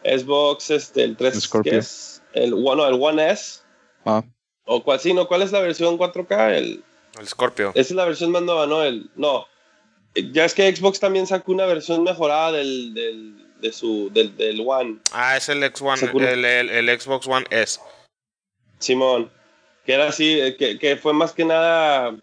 Xbox, 0.04 0.70
este, 0.70 1.02
el 1.04 1.16
3, 1.16 1.40
Scorpio. 1.42 1.72
¿qué 1.72 1.78
es? 1.78 2.22
El, 2.32 2.54
bueno, 2.54 2.86
el 2.86 2.94
One 3.00 3.30
S, 3.30 3.60
Ah, 4.04 4.22
o 4.66 4.82
cuál, 4.82 5.00
sí, 5.00 5.14
no, 5.14 5.26
¿cuál 5.26 5.42
es 5.42 5.52
la 5.52 5.60
versión 5.60 5.96
4K? 5.98 6.56
El, 6.56 6.84
El 7.18 7.28
Scorpio. 7.28 7.70
esa 7.70 7.80
es 7.80 7.90
la 7.92 8.04
versión 8.04 8.30
más 8.32 8.42
nueva, 8.42 8.66
¿no? 8.66 8.82
El, 8.82 9.10
no, 9.16 9.46
ya 10.32 10.44
es 10.44 10.52
que 10.54 10.74
Xbox 10.74 11.00
también 11.00 11.26
sacó 11.26 11.52
una 11.52 11.66
versión 11.66 12.02
mejorada 12.02 12.52
del, 12.52 12.92
del, 12.92 13.46
de 13.60 13.72
su, 13.72 14.10
del, 14.12 14.36
del 14.36 14.62
One. 14.66 14.98
Ah, 15.12 15.36
es 15.36 15.48
el 15.48 15.62
X 15.64 15.80
One, 15.82 15.96
Seguro. 15.96 16.28
el, 16.28 16.44
el, 16.44 16.70
el 16.70 17.00
Xbox 17.00 17.26
One 17.26 17.46
S. 17.50 17.80
Simón, 18.78 19.30
que 19.86 19.94
era 19.94 20.08
así, 20.08 20.38
eh, 20.40 20.56
que, 20.56 20.78
que 20.78 20.96
fue 20.96 21.12
más 21.14 21.32
que 21.32 21.44
nada, 21.44 22.14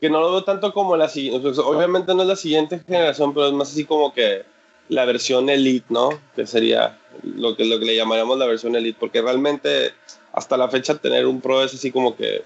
que 0.00 0.10
no 0.10 0.20
lo 0.20 0.30
veo 0.32 0.44
tanto 0.44 0.72
como 0.72 0.96
la 0.96 1.08
siguiente, 1.08 1.48
obviamente 1.60 2.14
no 2.14 2.22
es 2.22 2.28
la 2.28 2.36
siguiente 2.36 2.80
generación, 2.86 3.32
pero 3.32 3.46
es 3.46 3.52
más 3.52 3.70
así 3.70 3.84
como 3.84 4.12
que 4.12 4.44
la 4.88 5.04
versión 5.04 5.48
Elite, 5.48 5.86
¿no? 5.88 6.10
Que 6.34 6.46
sería 6.46 6.98
lo 7.22 7.56
que, 7.56 7.64
lo 7.64 7.78
que 7.78 7.86
le 7.86 7.96
llamaríamos 7.96 8.38
la 8.38 8.46
versión 8.46 8.76
Elite, 8.76 8.98
porque 9.00 9.22
realmente 9.22 9.92
hasta 10.32 10.56
la 10.56 10.68
fecha 10.68 10.94
tener 10.96 11.26
un 11.26 11.40
Pro 11.40 11.62
es 11.62 11.72
así 11.74 11.90
como 11.90 12.14
que, 12.14 12.44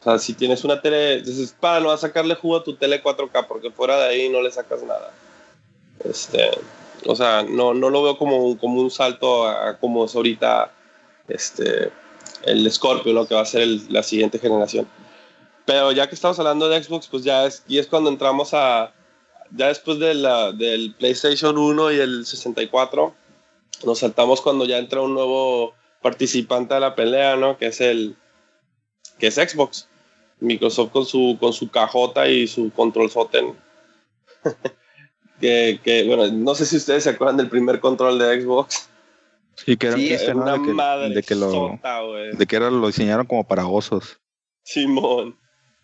o 0.00 0.02
sea, 0.02 0.18
si 0.18 0.34
tienes 0.34 0.64
una 0.64 0.80
tele, 0.82 1.22
dices, 1.22 1.54
para, 1.58 1.80
no 1.80 1.88
vas 1.88 2.02
a 2.04 2.08
sacarle 2.08 2.34
jugo 2.34 2.56
a 2.56 2.64
tu 2.64 2.74
tele 2.74 3.02
4K, 3.02 3.46
porque 3.46 3.70
fuera 3.70 3.96
de 3.98 4.04
ahí 4.08 4.28
no 4.28 4.42
le 4.42 4.50
sacas 4.50 4.82
nada. 4.82 5.12
Este, 6.04 6.50
o 7.06 7.14
sea, 7.14 7.42
no, 7.42 7.72
no 7.74 7.88
lo 7.90 8.02
veo 8.02 8.18
como, 8.18 8.36
un- 8.44 8.56
como 8.56 8.80
un 8.80 8.90
salto 8.90 9.46
a, 9.46 9.76
como 9.78 10.04
es 10.06 10.14
ahorita, 10.16 10.72
este, 11.28 11.90
el 12.44 12.70
Scorpio, 12.72 13.12
¿no? 13.12 13.26
Que 13.26 13.34
va 13.34 13.42
a 13.42 13.46
ser 13.46 13.66
la 13.90 14.02
siguiente 14.02 14.38
generación. 14.38 14.88
Pero 15.70 15.92
ya 15.92 16.08
que 16.08 16.16
estamos 16.16 16.36
hablando 16.40 16.68
de 16.68 16.82
Xbox, 16.82 17.06
pues 17.06 17.22
ya 17.22 17.46
es, 17.46 17.62
y 17.68 17.78
es 17.78 17.86
cuando 17.86 18.10
entramos 18.10 18.54
a, 18.54 18.92
ya 19.52 19.68
después 19.68 20.00
de 20.00 20.14
la, 20.14 20.50
del 20.50 20.96
PlayStation 20.96 21.56
1 21.56 21.92
y 21.92 22.00
el 22.00 22.26
64, 22.26 23.14
nos 23.84 24.00
saltamos 24.00 24.40
cuando 24.40 24.64
ya 24.64 24.78
entra 24.78 25.00
un 25.00 25.14
nuevo 25.14 25.72
participante 26.02 26.74
a 26.74 26.80
la 26.80 26.96
pelea, 26.96 27.36
¿no? 27.36 27.56
Que 27.56 27.66
es 27.68 27.80
el, 27.80 28.16
que 29.20 29.28
es 29.28 29.36
Xbox. 29.36 29.88
Microsoft 30.40 30.90
con 30.90 31.06
su, 31.06 31.36
con 31.38 31.52
su 31.52 31.70
cajota 31.70 32.26
y 32.26 32.48
su 32.48 32.72
control 32.72 33.08
soten. 33.08 33.54
que, 35.40 35.78
que, 35.84 36.02
bueno, 36.02 36.26
no 36.32 36.56
sé 36.56 36.66
si 36.66 36.78
ustedes 36.78 37.04
se 37.04 37.10
acuerdan 37.10 37.36
del 37.36 37.48
primer 37.48 37.78
control 37.78 38.18
de 38.18 38.42
Xbox. 38.42 38.88
sí, 39.54 39.76
que 39.76 39.86
era 39.86 39.94
un 39.94 40.02
Sí, 40.02 40.08
chiste, 40.08 40.24
Era 40.24 40.34
una 40.34 40.52
De 40.54 40.62
que, 40.62 40.72
madre 40.72 41.10
de 41.10 41.22
que 41.22 41.36
lo, 41.36 41.48
sota, 41.52 42.00
de 42.32 42.46
que 42.48 42.56
era, 42.56 42.72
lo 42.72 42.88
diseñaron 42.88 43.24
como 43.24 43.46
para 43.46 43.68
osos. 43.68 44.18
Simón. 44.64 45.39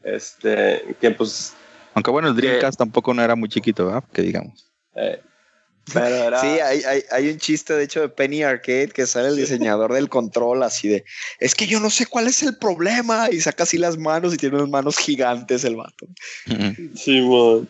Este, 0.06 0.96
que 1.00 1.10
pues. 1.10 1.52
Aunque 1.94 2.12
bueno, 2.12 2.28
el 2.28 2.36
Dreamcast 2.36 2.78
tampoco 2.78 3.12
no 3.12 3.22
era 3.22 3.34
muy 3.34 3.48
chiquito, 3.48 3.86
¿verdad? 3.86 4.04
Que 4.12 4.22
digamos. 4.22 4.70
eh, 4.94 5.20
pero 5.92 6.06
era. 6.06 6.40
Sí, 6.40 6.46
hay, 6.46 6.82
hay, 6.84 7.02
hay 7.10 7.28
un 7.30 7.38
chiste, 7.38 7.74
de 7.74 7.84
hecho, 7.84 8.00
de 8.02 8.08
Penny 8.08 8.42
Arcade 8.44 8.88
que 8.88 9.06
sale 9.06 9.28
el 9.28 9.36
diseñador 9.36 9.92
del 9.92 10.08
control 10.08 10.62
así 10.62 10.88
de, 10.88 11.04
es 11.40 11.54
que 11.54 11.66
yo 11.66 11.80
no 11.80 11.90
sé 11.90 12.06
cuál 12.06 12.28
es 12.28 12.42
el 12.42 12.56
problema 12.56 13.28
y 13.30 13.40
saca 13.40 13.64
así 13.64 13.78
las 13.78 13.98
manos 13.98 14.32
y 14.32 14.36
tiene 14.36 14.56
unas 14.56 14.68
manos 14.68 14.96
gigantes 14.96 15.64
el 15.64 15.76
vato. 15.76 16.06
Simón. 16.94 17.68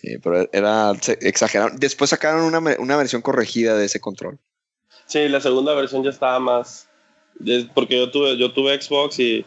Sí, 0.00 0.18
pero 0.22 0.48
era 0.52 0.92
exagerado. 1.20 1.70
Después 1.76 2.10
sacaron 2.10 2.42
una, 2.42 2.58
una 2.78 2.96
versión 2.96 3.22
corregida 3.22 3.76
de 3.76 3.84
ese 3.84 4.00
control. 4.00 4.38
Sí, 5.06 5.28
la 5.28 5.40
segunda 5.40 5.74
versión 5.74 6.02
ya 6.02 6.10
estaba 6.10 6.40
más. 6.40 6.88
Porque 7.74 7.98
yo 7.98 8.10
tuve, 8.10 8.36
yo 8.38 8.52
tuve 8.52 8.80
Xbox 8.80 9.18
y 9.18 9.44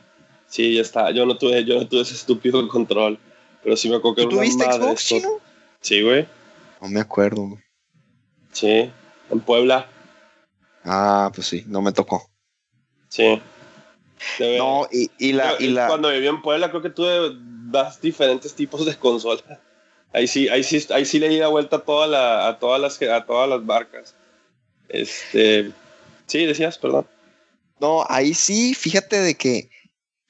sí, 0.47 0.75
ya 0.75 0.81
está. 0.81 1.11
Yo 1.11 1.25
no 1.25 1.37
tuve, 1.37 1.63
yo 1.65 1.75
no 1.75 1.87
tuve 1.87 2.01
ese 2.01 2.13
estúpido 2.15 2.67
control. 2.69 3.19
Pero 3.63 3.75
sí 3.77 3.89
me 3.89 3.95
acuerdo 3.95 4.15
que 4.15 4.23
¿Tú 4.23 4.29
tuviste 4.29 4.65
madre 4.65 4.83
Xbox, 4.83 5.01
esto. 5.01 5.15
chino? 5.15 5.29
Sí, 5.81 6.01
güey. 6.01 6.27
No 6.81 6.87
me 6.89 6.99
acuerdo. 6.99 7.41
güey. 7.47 7.63
Sí. 8.51 8.91
En 9.31 9.39
Puebla. 9.39 9.87
Ah, 10.83 11.31
pues 11.33 11.47
sí, 11.47 11.63
no 11.67 11.81
me 11.81 11.91
tocó. 11.91 12.29
Sí. 13.09 13.41
No, 14.39 14.87
y, 14.91 15.09
y 15.17 15.33
la, 15.33 15.57
Yo, 15.57 15.65
y 15.65 15.67
la, 15.69 15.87
Cuando 15.87 16.09
viví 16.11 16.27
en 16.27 16.41
Puebla, 16.41 16.69
creo 16.69 16.81
que 16.81 16.89
tuve 16.89 17.31
más 17.39 17.99
diferentes 18.01 18.53
tipos 18.53 18.85
de 18.85 18.95
consolas. 18.99 19.43
Ahí 20.13 20.27
sí, 20.27 20.47
ahí 20.47 20.63
sí, 20.63 20.85
ahí 20.91 21.05
sí 21.05 21.19
le 21.19 21.27
di 21.27 21.37
la 21.37 21.47
vuelta 21.47 21.77
a, 21.77 21.79
toda 21.79 22.07
la, 22.07 22.47
a, 22.47 22.59
todas 22.59 22.79
las, 22.79 23.01
a 23.01 23.25
todas 23.25 23.49
las 23.49 23.61
marcas. 23.63 24.15
Este. 24.87 25.71
Sí, 26.27 26.45
decías, 26.45 26.77
perdón. 26.77 27.07
no, 27.79 28.05
ahí 28.09 28.33
sí, 28.33 28.73
fíjate 28.73 29.19
de 29.19 29.35
que 29.35 29.69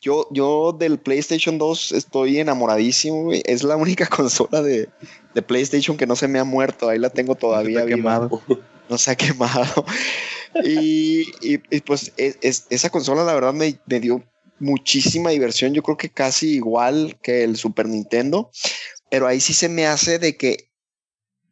yo, 0.05 0.27
yo 0.31 0.71
del 0.77 0.99
PlayStation 0.99 1.57
2 1.57 1.91
estoy 1.91 2.39
enamoradísimo, 2.39 3.23
güey. 3.23 3.41
Es 3.45 3.63
la 3.63 3.75
única 3.75 4.05
consola 4.07 4.61
de, 4.61 4.87
de 5.33 5.41
PlayStation 5.41 5.97
que 5.97 6.05
no 6.05 6.15
se 6.15 6.27
me 6.27 6.37
ha 6.39 6.43
muerto. 6.43 6.87
Ahí 6.87 6.99
la 6.99 7.09
tengo 7.09 7.33
todavía 7.35 7.83
viva. 7.83 7.97
quemado. 7.97 8.41
no 8.89 8.97
se 8.99 9.09
ha 9.11 9.15
quemado. 9.15 9.83
y, 10.63 11.21
y- 11.41 11.59
y, 11.71 11.81
pues 11.81 12.13
es- 12.17 12.37
es- 12.41 12.67
esa 12.69 12.89
consola 12.91 13.23
la 13.23 13.33
verdad 13.33 13.53
me, 13.53 13.79
me 13.87 13.99
dio 13.99 14.23
muchísima 14.59 15.31
diversión. 15.31 15.73
Yo 15.73 15.81
creo 15.81 15.97
que 15.97 16.09
casi 16.09 16.51
igual 16.53 17.17
que 17.23 17.43
el 17.43 17.57
Super 17.57 17.87
Nintendo. 17.87 18.51
Pero 19.09 19.27
ahí 19.27 19.41
sí 19.41 19.53
se 19.53 19.69
me 19.69 19.87
hace 19.87 20.19
de 20.19 20.37
que 20.37 20.69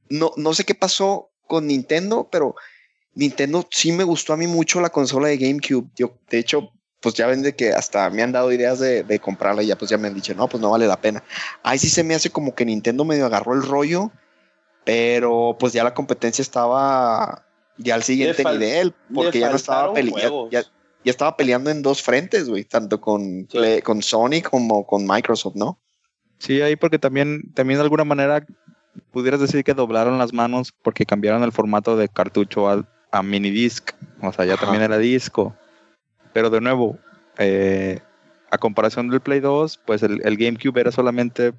no, 0.09 0.31
no 0.37 0.53
sé 0.53 0.63
qué 0.63 0.75
pasó 0.75 1.31
con 1.47 1.67
Nintendo, 1.67 2.29
pero 2.31 2.55
Nintendo 3.15 3.67
sí 3.71 3.91
me 3.91 4.03
gustó 4.03 4.33
a 4.33 4.37
mí 4.37 4.47
mucho 4.47 4.79
la 4.79 4.89
consola 4.91 5.27
de 5.29 5.37
GameCube. 5.37 5.89
Yo, 5.95 6.17
de 6.29 6.39
hecho, 6.39 6.69
pues 7.03 7.13
ya 7.15 7.27
ven 7.27 7.43
de 7.43 7.53
que 7.55 7.71
hasta 7.73 8.09
me 8.09 8.23
han 8.23 8.31
dado 8.31 8.51
ideas 8.51 8.79
de, 8.79 9.03
de 9.03 9.19
comprarla 9.19 9.61
y 9.61 9.67
ya 9.67 9.77
pues 9.77 9.91
ya 9.91 9.97
me 9.99 10.07
han 10.07 10.13
dicho, 10.15 10.33
no, 10.33 10.47
pues 10.47 10.59
no 10.61 10.71
vale 10.71 10.87
la 10.87 10.99
pena. 10.99 11.21
Ahí 11.61 11.77
sí 11.77 11.89
se 11.89 12.03
me 12.03 12.15
hace 12.15 12.29
como 12.31 12.55
que 12.55 12.65
Nintendo 12.65 13.05
medio 13.05 13.25
agarró 13.25 13.53
el 13.53 13.61
rollo, 13.61 14.11
pero 14.83 15.55
pues 15.59 15.73
ya 15.73 15.83
la 15.83 15.93
competencia 15.93 16.41
estaba 16.41 17.45
ya 17.77 17.95
al 17.95 18.03
siguiente 18.03 18.43
nivel, 18.43 18.93
porque 19.13 19.39
ya 19.39 19.49
no 19.49 19.55
estaba 19.55 19.93
peleando, 19.93 20.49
ya, 20.49 20.61
ya 20.63 21.11
estaba 21.11 21.35
peleando 21.37 21.69
en 21.69 21.81
dos 21.81 22.01
frentes, 22.01 22.47
güey, 22.49 22.63
tanto 22.63 22.99
con, 23.01 23.47
Sí. 23.49 23.57
Play- 23.57 23.81
con 23.81 24.01
Sony 24.01 24.41
como 24.49 24.85
con 24.85 25.05
Microsoft, 25.05 25.55
¿no? 25.55 25.79
Sí, 26.39 26.61
ahí 26.61 26.75
porque 26.75 26.99
también, 26.99 27.51
también 27.53 27.77
de 27.79 27.83
alguna 27.83 28.03
manera 28.03 28.45
pudieras 29.11 29.39
decir 29.39 29.63
que 29.63 29.73
doblaron 29.73 30.17
las 30.17 30.33
manos 30.33 30.73
porque 30.83 31.05
cambiaron 31.05 31.43
el 31.43 31.51
formato 31.51 31.95
de 31.97 32.09
cartucho 32.09 32.67
al- 32.69 32.87
a, 33.11 33.23
mini 33.23 33.49
disc. 33.49 33.91
O 34.21 34.31
sea, 34.33 34.45
ya 34.45 34.53
Ajá. 34.55 34.63
también 34.65 34.83
era 34.83 34.97
disco. 34.97 35.55
Pero 36.33 36.49
de 36.49 36.61
nuevo, 36.61 36.97
eh, 37.37 37.99
a 38.51 38.57
comparación 38.57 39.09
del 39.09 39.21
Play 39.21 39.39
2, 39.39 39.79
pues 39.85 40.03
el, 40.03 40.21
el 40.25 40.37
GameCube 40.37 40.79
era 40.81 40.91
solamente. 40.91 41.53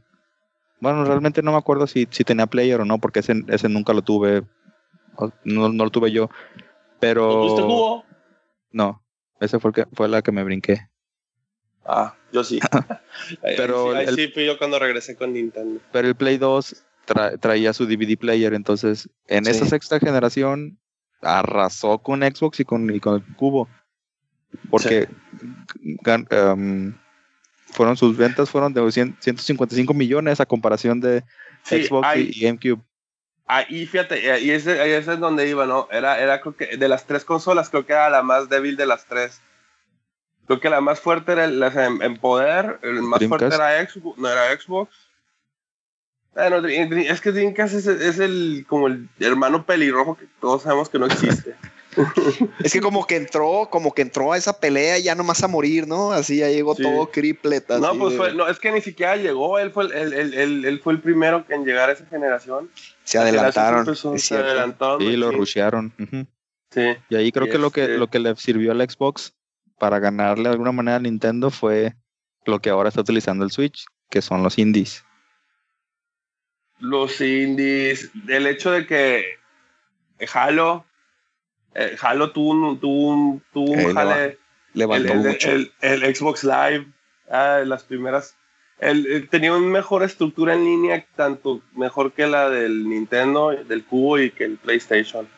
Bueno, 0.80 1.04
realmente 1.04 1.42
no 1.42 1.52
me 1.52 1.58
acuerdo 1.58 1.86
si, 1.86 2.06
si 2.10 2.24
tenía 2.24 2.46
player 2.46 2.80
o 2.80 2.84
no, 2.84 2.98
porque 2.98 3.20
ese, 3.20 3.44
ese 3.48 3.68
nunca 3.68 3.92
lo 3.94 4.02
tuve. 4.02 4.42
No, 5.44 5.68
no 5.68 5.84
lo 5.84 5.90
tuve 5.90 6.10
yo. 6.12 6.28
Pero. 7.00 7.26
¿No 7.28 7.40
tuviste 7.40 7.62
jugo? 7.62 8.04
No, 8.72 9.02
ese 9.40 9.58
fue, 9.60 9.70
el 9.70 9.74
que, 9.74 9.86
fue 9.94 10.08
la 10.08 10.22
que 10.22 10.32
me 10.32 10.42
brinqué. 10.42 10.88
Ah, 11.86 12.14
yo 12.32 12.42
sí. 12.42 12.58
Pero 13.42 13.92
sí, 13.92 13.98
el- 14.08 14.14
sí 14.16 14.28
fui 14.28 14.46
yo 14.46 14.58
cuando 14.58 14.78
regresé 14.78 15.16
con 15.16 15.32
Nintendo. 15.32 15.80
pero 15.92 16.08
el 16.08 16.14
Play 16.16 16.38
2 16.38 16.84
tra- 17.06 17.38
traía 17.38 17.72
su 17.72 17.86
DVD 17.86 18.16
player, 18.18 18.54
entonces 18.54 19.08
en 19.28 19.44
Sí. 19.44 19.50
esa 19.52 19.66
sexta 19.66 20.00
generación 20.00 20.78
arrasó 21.22 21.98
con 21.98 22.20
Xbox 22.22 22.60
y 22.60 22.64
con, 22.64 22.92
y 22.94 23.00
con 23.00 23.14
el 23.16 23.36
Cubo. 23.36 23.68
Porque 24.70 25.08
gan- 26.02 26.26
em, 26.30 26.94
fueron 27.72 27.96
sus 27.96 28.16
ventas 28.16 28.50
fueron 28.50 28.72
de 28.72 28.92
100 28.92 29.16
155 29.20 29.94
millones 29.94 30.40
a 30.40 30.46
comparación 30.46 31.00
de 31.00 31.24
Sí, 31.64 31.84
Xbox 31.84 32.06
y- 32.06 32.10
ahí- 32.10 32.30
y 32.34 32.40
GameCube. 32.44 32.82
Ahí, 33.46 33.86
fíjate, 33.86 34.30
ahí 34.32 34.50
ese, 34.50 34.80
ahí 34.80 34.92
es 34.92 35.04
donde 35.06 35.48
iba, 35.48 35.66
¿no? 35.66 35.86
Era, 35.90 36.18
era, 36.18 36.40
creo 36.40 36.56
que, 36.56 36.76
de 36.78 36.88
las 36.88 37.06
tres 37.06 37.24
consolas, 37.24 37.68
creo 37.68 37.84
que 37.84 37.92
era 37.92 38.08
la 38.08 38.22
más 38.22 38.48
débil 38.48 38.76
de 38.76 38.86
las 38.86 39.04
tres. 39.06 39.40
Creo 40.46 40.60
que 40.60 40.70
la 40.70 40.80
más 40.80 41.00
fuerte 41.00 41.32
era 41.32 41.44
el- 41.44 41.62
en, 41.62 42.02
en 42.02 42.16
poder, 42.16 42.78
el 42.82 43.02
más 43.02 43.22
fuerte 43.26 43.46
era 43.54 43.86
Xbox, 43.86 44.18
no 44.18 44.28
era 44.28 44.58
Xbox. 44.58 44.94
Bueno, 46.34 46.66
es 46.66 47.20
que 47.20 47.32
Dreamcast 47.32 47.74
es, 47.74 47.86
es 47.86 48.18
el, 48.18 48.64
como 48.68 48.88
el 48.88 49.08
hermano 49.20 49.64
pelirrojo 49.64 50.16
que 50.16 50.26
todos 50.40 50.62
sabemos 50.62 50.88
que 50.88 50.98
no 50.98 51.06
existe. 51.06 51.54
Es 52.62 52.72
que 52.72 52.80
como 52.80 53.06
que 53.06 53.16
entró, 53.16 53.68
como 53.70 53.92
que 53.92 54.02
entró 54.02 54.32
a 54.32 54.36
esa 54.36 54.58
pelea 54.58 54.98
ya 54.98 55.14
nomás 55.14 55.42
a 55.42 55.48
morir, 55.48 55.86
¿no? 55.86 56.12
Así 56.12 56.38
ya 56.38 56.48
llegó 56.48 56.74
Sí. 56.74 56.82
todo 56.82 57.10
criplet. 57.10 57.68
no, 57.68 57.88
así 57.88 57.98
pues 57.98 58.12
de- 58.12 58.16
fue, 58.18 58.34
no, 58.34 58.48
es 58.48 58.58
que 58.58 58.72
ni 58.72 58.80
siquiera 58.80 59.16
llegó, 59.16 59.58
él 59.58 59.70
fue 59.70 59.84
el, 59.84 59.92
el- 59.92 60.12
el- 60.12 60.34
el- 60.34 60.64
él 60.64 60.80
fue 60.80 60.92
el 60.94 61.00
primero 61.00 61.44
en 61.48 61.64
llegar 61.64 61.88
a 61.90 61.92
esa 61.92 62.06
generación. 62.06 62.70
se 63.04 63.18
generación 63.18 63.38
adelantaron. 63.44 63.78
empezó, 63.80 64.14
es 64.14 64.24
se 64.24 64.36
adelantaron. 64.36 65.02
Y 65.02 65.16
lo 65.16 65.26
machín. 65.26 65.38
rushearon. 65.40 65.92
Sí. 66.70 66.96
Y 67.08 67.16
ahí 67.16 67.30
creo 67.32 67.46
Y 67.46 67.50
que 67.50 67.58
lo 67.58 67.70
que 67.70 67.82
este- 67.82 67.98
lo 67.98 68.08
que 68.08 68.18
le 68.18 68.34
sirvió 68.36 68.72
al 68.72 68.80
Xbox 68.88 69.32
para 69.78 69.98
ganarle 70.00 70.44
de 70.44 70.50
alguna 70.50 70.72
manera 70.72 70.96
a 70.96 71.00
Nintendo 71.00 71.50
fue 71.50 71.94
lo 72.46 72.60
que 72.60 72.70
ahora 72.70 72.88
está 72.88 73.00
utilizando 73.02 73.44
el 73.44 73.50
Switch, 73.50 73.84
que 74.10 74.20
son 74.22 74.42
los 74.42 74.58
indies. 74.58 75.04
los 76.80 77.20
indies, 77.20 78.10
el 78.28 78.46
hecho 78.46 78.70
de 78.70 78.86
que 78.86 79.24
Halo, 80.32 80.84
eh, 81.74 81.96
Halo 82.00 82.30
tuvo 82.32 82.50
un, 82.52 82.78
tuvo 82.80 83.08
un, 83.10 83.42
tuvo 83.52 83.72
un 83.72 83.78
Eh, 83.80 83.88
le 83.88 83.94
jale, 83.94 84.24
el, 84.24 84.38
Levantó 84.74 85.12
el- 85.12 85.18
mucho. 85.20 85.50
el- 85.50 85.72
el 85.80 86.14
Xbox 86.16 86.44
Live, 86.44 86.86
ah, 87.30 87.60
las 87.64 87.82
primeras, 87.84 88.36
el- 88.80 89.06
el- 89.06 89.28
tenía 89.28 89.52
una 89.52 89.66
mejor 89.66 90.02
estructura 90.02 90.54
en 90.54 90.64
línea, 90.64 91.06
tanto 91.16 91.60
mejor 91.76 92.12
que 92.12 92.26
la 92.26 92.50
del 92.50 92.88
Nintendo, 92.88 93.50
del 93.50 93.84
Cubo 93.84 94.18
y 94.18 94.30
que 94.30 94.44
el 94.44 94.56
PlayStation. 94.58 95.28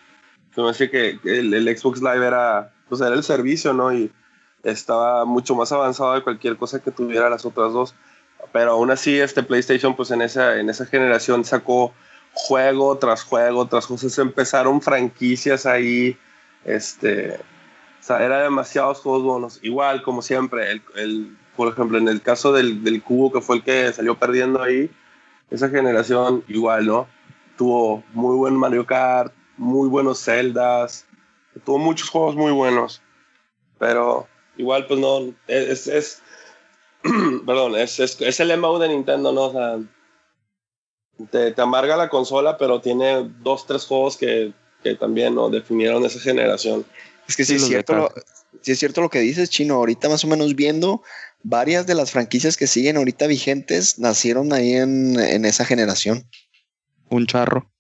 Se 0.75 0.91
que 0.91 1.19
el, 1.25 1.53
el 1.53 1.77
Xbox 1.79 2.01
Live 2.01 2.27
era, 2.27 2.73
pues 2.89 3.03
era 3.03 3.15
el 3.15 3.23
servicio, 3.23 3.75
¿no? 3.75 3.93
Y 3.93 4.11
estaba 4.63 5.27
mucho 5.27 5.55
más 5.55 5.71
avanzado 5.71 6.15
de 6.15 6.23
cualquier 6.23 6.57
cosa 6.57 6.83
que 6.83 6.91
tuviera 6.91 7.29
las 7.29 7.45
otras 7.45 7.75
dos. 7.75 7.95
Pero 8.53 8.73
aún 8.73 8.91
así, 8.91 9.19
este 9.21 9.43
PlayStation, 9.43 9.95
pues 9.95 10.11
en 10.13 10.23
esa, 10.23 10.59
en 10.59 10.71
esa 10.71 10.87
generación 10.87 11.45
sacó 11.45 11.93
juego 12.33 12.97
tras 12.97 13.23
juego, 13.23 13.67
tras 13.67 13.87
cosas. 13.87 14.19
Empezaron 14.19 14.81
franquicias 14.81 15.67
ahí. 15.67 16.17
Este, 16.67 17.37
o 17.37 18.03
sea, 18.03 18.25
era 18.25 18.43
demasiados 18.43 19.01
juegos 19.01 19.25
buenos. 19.25 19.61
Igual, 19.63 20.03
como 20.03 20.23
siempre, 20.23 20.73
el, 20.73 20.83
el- 20.97 21.39
por 21.57 21.69
ejemplo, 21.73 21.99
en 21.99 22.09
el 22.09 22.23
caso 22.23 22.53
del, 22.53 22.85
del 22.85 23.03
Cubo, 23.03 23.33
que 23.33 23.41
fue 23.43 23.57
el 23.59 23.65
que 23.65 23.93
salió 23.93 24.19
perdiendo 24.19 24.63
ahí, 24.63 24.91
esa 25.51 25.69
generación, 25.71 26.45
igual, 26.49 26.87
¿no? 26.87 27.09
Tuvo 27.59 28.05
muy 28.15 28.37
buen 28.37 28.57
Mario 28.57 28.87
Kart, 28.87 29.35
muy 29.59 29.89
buenos 29.89 30.25
Zeldas, 30.25 31.07
tuvo 31.65 31.79
muchos 31.79 32.11
juegos 32.11 32.37
muy 32.37 32.53
buenos. 32.53 33.03
Pero 33.79 34.29
igual, 34.57 34.87
pues 34.87 35.01
no, 35.01 35.35
es, 35.49 35.87
es, 35.89 36.23
perdón, 37.47 37.77
es, 37.77 38.01
es, 38.01 38.21
es 38.21 38.41
el 38.41 38.53
MAU 38.53 38.79
de 38.79 38.89
Nintendo, 38.89 39.33
¿no? 39.33 39.53
Te, 41.31 41.53
te 41.53 41.63
amarga 41.63 41.97
la 41.97 42.09
consola, 42.11 42.57
pero 42.59 42.81
tiene 42.81 43.31
dos, 43.43 43.67
tres 43.67 43.87
juegos 43.87 44.17
que, 44.17 44.53
que 44.91 44.95
también 44.97 45.35
¿no? 45.35 45.49
definieron 45.51 46.05
esa 46.05 46.21
generación. 46.21 46.85
Es 47.29 47.37
que 47.37 47.45
sí, 47.45 47.53
Sí, 47.53 47.57
es 47.57 47.63
de 47.63 47.69
cierto, 47.69 47.95
lo, 47.95 48.13
sí 48.63 48.73
es 48.73 48.79
cierto 48.79 49.01
lo 49.01 49.11
que 49.11 49.19
dices, 49.21 49.51
Chino. 49.51 49.75
Ahorita 49.75 50.09
más 50.09 50.25
o 50.25 50.29
menos 50.29 50.55
viendo 50.55 51.03
varias 51.43 51.87
de 51.87 51.95
las 51.95 52.11
franquicias 52.13 52.57
que 52.57 52.67
siguen 52.67 52.97
ahorita 52.97 53.27
vigentes 53.27 53.99
nacieron 53.99 54.53
ahí 54.53 54.75
en, 54.75 55.19
en 55.19 55.45
esa 55.45 55.65
generación. 55.65 56.29
Un 57.09 57.27
charro. 57.27 57.71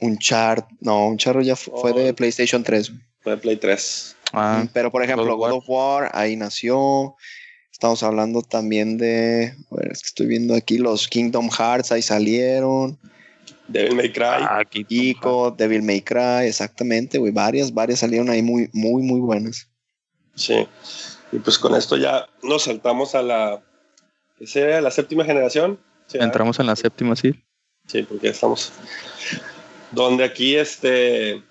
Un 0.00 0.18
char, 0.18 0.66
no, 0.80 1.06
un 1.06 1.16
charro 1.16 1.42
ya 1.42 1.54
fu- 1.56 1.70
fue 1.80 1.92
de 1.92 2.10
Oh. 2.10 2.14
PlayStation 2.14 2.62
3. 2.64 2.92
Fue 3.20 3.36
Play 3.36 3.56
3. 3.56 4.16
Ah, 4.32 4.66
Pero 4.72 4.90
por 4.90 5.02
ejemplo, 5.04 5.36
God 5.36 5.50
of 5.52 5.52
God 5.52 5.58
of 5.58 5.64
War, 5.68 6.10
ahí 6.12 6.34
nació. 6.36 7.14
Estamos 7.70 8.02
hablando 8.02 8.42
también 8.42 8.98
de, 8.98 9.54
a 9.70 9.76
ver, 9.76 9.92
es 9.92 10.00
que 10.02 10.06
estoy 10.08 10.26
viendo 10.26 10.54
aquí 10.54 10.78
los 10.78 11.06
Kingdom 11.08 11.48
Hearts, 11.50 11.92
ahí 11.92 12.02
salieron. 12.02 12.98
Devil 13.68 13.94
May 13.94 14.12
Cry. 14.12 14.24
ah. 14.40 14.62
Ico, 14.88 15.50
Devil 15.56 15.82
May 15.82 16.02
Cry, 16.02 16.46
exactamente, 16.46 17.18
güey. 17.18 17.32
Varias, 17.32 17.72
varias 17.72 18.00
salieron 18.00 18.28
ahí 18.30 18.42
muy, 18.42 18.68
muy, 18.72 19.02
muy 19.02 19.20
buenas. 19.20 19.68
Sí. 20.34 20.66
Y 21.30 21.38
pues 21.38 21.58
con 21.58 21.74
esto 21.74 21.96
ya 21.96 22.28
nos 22.42 22.64
saltamos 22.64 23.14
a 23.14 23.22
la. 23.22 23.62
¿qué 24.38 24.46
sería? 24.46 24.80
¿La 24.80 24.90
séptima 24.90 25.24
generación? 25.24 25.78
Sí, 26.06 26.18
¿verdad? 26.18 26.26
Entramos 26.28 26.58
en 26.58 26.66
la 26.66 26.76
séptima, 26.76 27.16
sí. 27.16 27.32
Sí, 27.86 28.02
porque 28.02 28.26
ya 28.26 28.32
estamos. 28.32 28.72
Donde 29.90 30.24
aquí 30.24 30.56
este. 30.56 31.42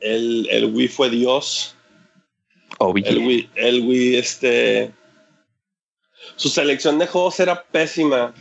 El, 0.00 0.46
el 0.50 0.74
Wii 0.74 0.88
fue 0.88 1.08
Dios. 1.10 1.74
Obvio. 2.78 3.04
El 3.06 3.18
Wii, 3.18 3.50
el 3.54 3.80
Wii, 3.86 4.16
este. 4.16 4.92
Su 6.36 6.48
selección 6.50 6.98
de 6.98 7.06
juegos 7.06 7.40
era 7.40 7.62
pésima. 7.62 8.34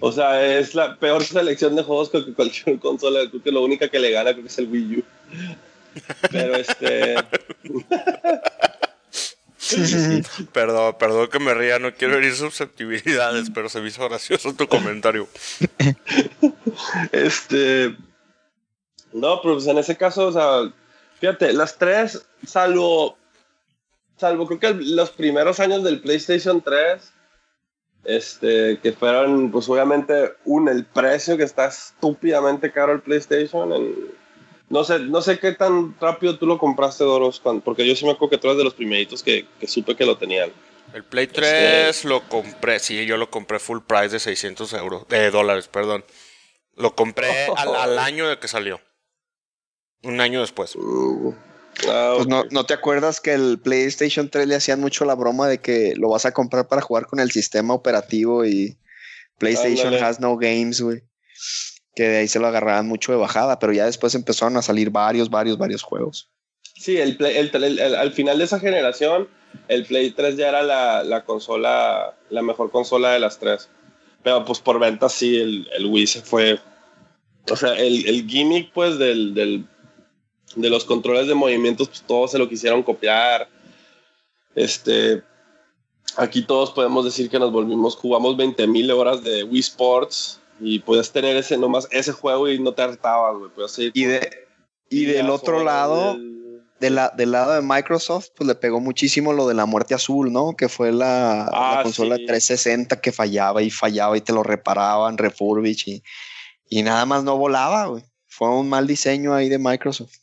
O 0.00 0.12
sea, 0.12 0.58
es 0.58 0.74
la 0.74 0.96
peor 0.96 1.24
selección 1.24 1.74
de 1.76 1.82
juegos 1.82 2.10
que 2.10 2.32
cualquier 2.34 2.78
consola. 2.80 3.28
Creo 3.30 3.42
que 3.42 3.52
lo 3.52 3.62
única 3.62 3.88
que 3.88 3.98
le 3.98 4.10
gana 4.10 4.32
creo 4.32 4.44
que 4.44 4.48
es 4.48 4.58
el 4.58 4.68
Wii 4.68 4.98
U. 4.98 5.04
Pero 6.30 6.56
este. 6.56 7.16
Perdón, 10.52 10.96
perdón 10.98 11.28
que 11.28 11.38
me 11.38 11.52
ría, 11.52 11.78
no 11.78 11.92
quiero 11.92 12.16
herir 12.16 12.34
susceptibilidades, 12.34 13.50
pero 13.50 13.68
se 13.68 13.80
me 13.80 13.88
hizo 13.88 14.08
gracioso 14.08 14.54
tu 14.54 14.66
comentario. 14.66 15.28
Este. 17.12 17.94
No, 19.12 19.42
pero 19.42 19.54
pues 19.54 19.66
en 19.66 19.78
ese 19.78 19.96
caso, 19.96 20.28
o 20.28 20.32
sea, 20.32 20.72
fíjate, 21.20 21.52
las 21.52 21.76
tres, 21.76 22.26
salvo. 22.46 23.18
Salvo 24.16 24.46
creo 24.46 24.58
que 24.58 24.74
los 24.74 25.10
primeros 25.10 25.60
años 25.60 25.84
del 25.84 26.00
PlayStation 26.00 26.60
3, 26.60 27.12
este, 28.04 28.78
que 28.82 28.92
fueron, 28.92 29.50
pues 29.50 29.68
obviamente, 29.68 30.32
un, 30.44 30.68
el 30.68 30.84
precio 30.84 31.36
que 31.36 31.44
está 31.44 31.66
estúpidamente 31.66 32.72
caro 32.72 32.92
el 32.92 33.00
PlayStation. 33.00 33.72
En, 33.72 33.94
no 34.70 34.84
sé, 34.84 34.98
no 35.00 35.20
sé 35.22 35.38
qué 35.38 35.52
tan 35.52 35.98
rápido 36.00 36.38
tú 36.38 36.46
lo 36.46 36.58
compraste, 36.58 37.04
Doros, 37.04 37.40
cuando- 37.40 37.62
porque 37.64 37.86
yo 37.86 37.94
sí 37.96 38.04
me 38.04 38.12
acuerdo 38.12 38.30
que 38.30 38.38
tú 38.38 38.54
de 38.56 38.64
los 38.64 38.74
primeritos 38.74 39.22
que, 39.22 39.46
que 39.58 39.66
supe 39.66 39.96
que 39.96 40.04
lo 40.06 40.16
tenían. 40.18 40.50
El 40.94 41.04
Play 41.04 41.26
3 41.26 42.04
lo 42.06 42.22
compré, 42.28 42.78
sí, 42.78 43.04
yo 43.04 43.16
lo 43.18 43.30
compré 43.30 43.58
full 43.58 43.80
price 43.86 44.08
de 44.08 44.18
600 44.20 44.72
euros, 44.72 45.06
de 45.08 45.30
dólares, 45.30 45.68
perdón. 45.68 46.04
Lo 46.76 46.94
compré 46.94 47.46
al, 47.56 47.74
al 47.74 47.98
año 47.98 48.28
de 48.28 48.38
que 48.38 48.48
salió. 48.48 48.80
Un 50.02 50.20
año 50.20 50.40
después. 50.40 50.76
Mm, 50.76 51.30
ah, 51.88 52.12
Pues 52.16 52.26
no. 52.26 52.44
¿no 52.50 52.64
te 52.66 52.74
acuerdas 52.74 53.20
que 53.20 53.34
el 53.34 53.58
PlayStation 53.58 54.28
3 54.28 54.46
le 54.48 54.54
hacían 54.56 54.80
mucho 54.80 55.04
la 55.04 55.14
broma 55.14 55.46
de 55.48 55.58
que 55.58 55.94
lo 55.96 56.08
vas 56.08 56.26
a 56.26 56.32
comprar 56.32 56.68
para 56.68 56.82
jugar 56.82 57.06
con 57.06 57.20
el 57.20 57.30
sistema 57.30 57.74
operativo 57.74 58.44
y 58.44 58.76
PlayStation 59.38 59.94
has 59.94 60.20
no 60.20 60.36
games, 60.36 60.80
güey? 60.80 61.02
Que 61.94 62.04
de 62.08 62.16
ahí 62.18 62.28
se 62.28 62.38
lo 62.40 62.46
agarraban 62.46 62.86
mucho 62.86 63.12
de 63.12 63.18
bajada, 63.18 63.58
pero 63.58 63.72
ya 63.72 63.84
después 63.86 64.14
empezaron 64.14 64.56
a 64.56 64.62
salir 64.62 64.90
varios, 64.90 65.30
varios, 65.30 65.58
varios 65.58 65.82
juegos. 65.82 66.30
Sí, 66.74 66.96
el 66.96 67.16
Play- 67.16 67.36
el- 67.36 67.50
el- 67.54 67.78
el- 67.78 67.94
al 67.96 68.12
final 68.12 68.38
de 68.38 68.44
esa 68.44 68.60
generación, 68.60 69.28
el 69.68 69.84
Play 69.84 70.10
3 70.12 70.36
ya 70.36 70.48
era 70.48 70.62
la, 70.62 71.02
la 71.02 71.24
consola, 71.24 72.16
la 72.30 72.42
mejor 72.42 72.70
consola 72.70 73.10
de 73.12 73.18
las 73.18 73.38
tres. 73.38 73.68
Pero 74.22 74.44
pues 74.44 74.58
por 74.60 74.78
ventas 74.78 75.12
sí, 75.12 75.36
el, 75.38 75.66
Wii 75.86 76.06
se 76.06 76.20
fue. 76.22 76.58
O 77.50 77.56
sea, 77.56 77.74
el, 77.74 78.06
el 78.06 78.28
gimmick 78.28 78.72
pues 78.72 78.98
del, 78.98 79.34
del- 79.34 79.66
de 80.56 80.70
los 80.70 80.84
controles 80.84 81.26
de 81.26 81.34
movimientos, 81.34 81.88
pues 81.88 82.02
todos 82.02 82.30
se 82.32 82.38
lo 82.38 82.48
quisieron 82.48 82.82
copiar. 82.82 83.48
Este, 84.54 85.22
aquí 86.16 86.42
todos 86.42 86.70
podemos 86.72 87.04
decir 87.04 87.30
que 87.30 87.38
nos 87.38 87.52
volvimos, 87.52 87.96
jugamos 87.96 88.36
20.000 88.36 88.90
horas 88.92 89.22
de 89.22 89.44
Wii 89.44 89.60
Sports 89.60 90.40
y 90.60 90.80
puedes 90.80 91.12
tener 91.12 91.36
ese 91.36 91.56
nomás 91.56 91.86
ese 91.90 92.12
juego 92.12 92.48
y 92.48 92.58
no 92.58 92.72
te 92.72 92.82
hartabas, 92.82 93.36
güey. 93.36 93.50
Y, 93.94 94.04
de, 94.04 94.30
y 94.90 95.04
del 95.04 95.30
otro 95.30 95.62
lado, 95.62 96.14
del- 96.14 96.38
de 96.80 96.90
la, 96.90 97.12
del 97.16 97.32
lado 97.32 97.52
de 97.54 97.60
Microsoft, 97.62 98.28
pues 98.36 98.46
le 98.46 98.54
pegó 98.54 98.78
muchísimo 98.80 99.32
lo 99.32 99.48
de 99.48 99.54
la 99.54 99.66
muerte 99.66 99.94
azul, 99.94 100.32
¿no? 100.32 100.54
Que 100.56 100.68
fue 100.68 100.92
la, 100.92 101.46
Ah, 101.52 101.74
la 101.78 101.82
consola 101.82 102.16
sí. 102.16 102.24
360 102.26 103.00
que 103.00 103.10
fallaba 103.10 103.62
y 103.62 103.70
fallaba 103.70 104.16
y 104.16 104.20
te 104.20 104.32
lo 104.32 104.44
reparaban, 104.44 105.18
refurbish 105.18 105.88
y, 105.88 106.02
y 106.68 106.82
nada 106.84 107.04
más 107.04 107.24
no 107.24 107.36
volaba, 107.36 107.86
güey. 107.86 108.04
Fue 108.38 108.48
un 108.48 108.68
mal 108.68 108.86
diseño 108.86 109.34
ahí 109.34 109.48
de 109.48 109.58
Microsoft. 109.58 110.14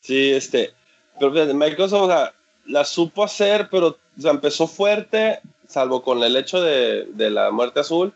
Sí, 0.00 0.32
este. 0.32 0.72
Pero 1.20 1.32
Microsoft, 1.54 2.02
o 2.02 2.06
sea, 2.08 2.34
la 2.66 2.84
supo 2.84 3.24
hacer, 3.24 3.68
pero 3.70 3.88
o 3.88 4.20
sea, 4.20 4.30
empezó 4.30 4.66
fuerte, 4.66 5.40
salvo 5.66 6.02
con 6.02 6.22
el 6.22 6.34
hecho 6.36 6.62
de, 6.62 7.06
de 7.12 7.28
la 7.30 7.50
muerte 7.50 7.80
azul. 7.80 8.14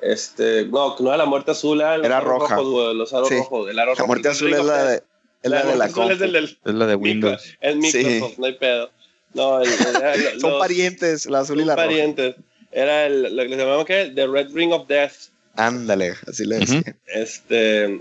Este, 0.00 0.64
no, 0.64 0.96
no 0.98 1.08
era 1.08 1.18
la 1.18 1.26
muerte 1.26 1.50
azul, 1.50 1.80
era, 1.80 1.98
los 1.98 2.06
Era 2.06 2.16
aros 2.18 2.28
roja. 2.40 2.56
rojos, 2.56 2.94
los 2.96 3.12
aros 3.12 3.28
Sí. 3.28 3.36
rojos, 3.36 3.68
el 3.70 3.78
aro 3.78 3.90
La 3.90 3.94
rojo, 3.96 4.06
muerte 4.06 4.28
el 4.28 4.32
azul 4.32 4.54
es 4.54 4.64
la 4.64 4.84
de, 4.84 5.02
es 5.42 5.50
la 5.50 5.56
de 5.58 5.76
la 5.76 5.76
muerte 5.76 5.84
azul 5.84 6.02
es 6.04 6.08
compu. 6.18 6.24
el 6.24 6.32
del 6.32 6.44
Es 6.44 6.74
la 6.74 6.86
de 6.86 6.96
micro- 6.96 7.02
Windows. 7.02 7.56
es 7.60 7.76
Microsoft, 7.76 8.38
no 8.38 8.46
hay 8.46 8.54
pedo. 8.54 8.90
No, 9.34 9.60
el, 9.60 9.68
era 9.96 10.14
el- 10.14 10.22
Son 10.40 10.50
los- 10.52 10.58
parientes, 10.60 11.26
la 11.26 11.40
azul 11.40 11.60
y 11.60 11.64
la 11.66 11.74
roja. 11.76 11.86
parientes. 11.86 12.36
Era 12.72 13.06
el, 13.06 13.36
lo 13.36 13.42
que 13.42 13.48
se 13.50 13.56
llamaba 13.56 13.84
que 13.84 14.12
The 14.14 14.26
Red 14.26 14.54
Ring 14.54 14.72
of 14.72 14.86
Death. 14.88 15.12
Ándale, 15.56 16.14
así 16.26 16.46
le 16.46 16.60
decía. 16.60 16.82
Este, 17.06 18.00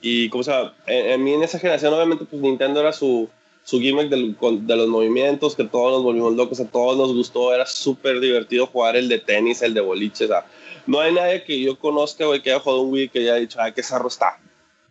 y 0.00 0.28
como 0.30 0.42
se 0.44 0.50
llama, 0.52 0.74
en, 0.86 1.06
en 1.12 1.24
mí 1.24 1.34
en 1.34 1.42
esa 1.42 1.58
generación 1.58 1.92
obviamente 1.94 2.24
pues 2.24 2.40
Nintendo 2.40 2.80
era 2.80 2.92
su, 2.92 3.28
su 3.64 3.80
gimmick 3.80 4.08
del- 4.08 4.36
con- 4.36 4.66
de 4.66 4.76
los 4.76 4.88
movimientos, 4.88 5.54
que 5.54 5.64
todos 5.64 5.92
nos 5.92 6.02
volvimos 6.02 6.34
locos, 6.34 6.60
a 6.60 6.66
todos 6.68 6.96
nos 6.96 7.14
gustó, 7.14 7.54
era 7.54 7.66
súper 7.66 8.20
divertido 8.20 8.66
jugar 8.66 8.96
el 8.96 9.08
de 9.08 9.18
tenis, 9.18 9.62
el 9.62 9.74
de 9.74 9.80
boliche, 9.80 10.24
o 10.24 10.28
sea, 10.28 10.46
no 10.86 11.00
hay 11.00 11.12
nadie 11.12 11.44
que 11.44 11.60
yo 11.60 11.78
conozca, 11.78 12.24
güey, 12.26 12.42
que 12.42 12.50
haya 12.50 12.60
jugado 12.60 12.82
un 12.82 12.92
Wii 12.92 13.10
que 13.10 13.18
haya 13.20 13.34
dicho, 13.36 13.58
ah, 13.60 13.70
qué 13.72 13.82
zarro 13.82 14.08
está. 14.08 14.38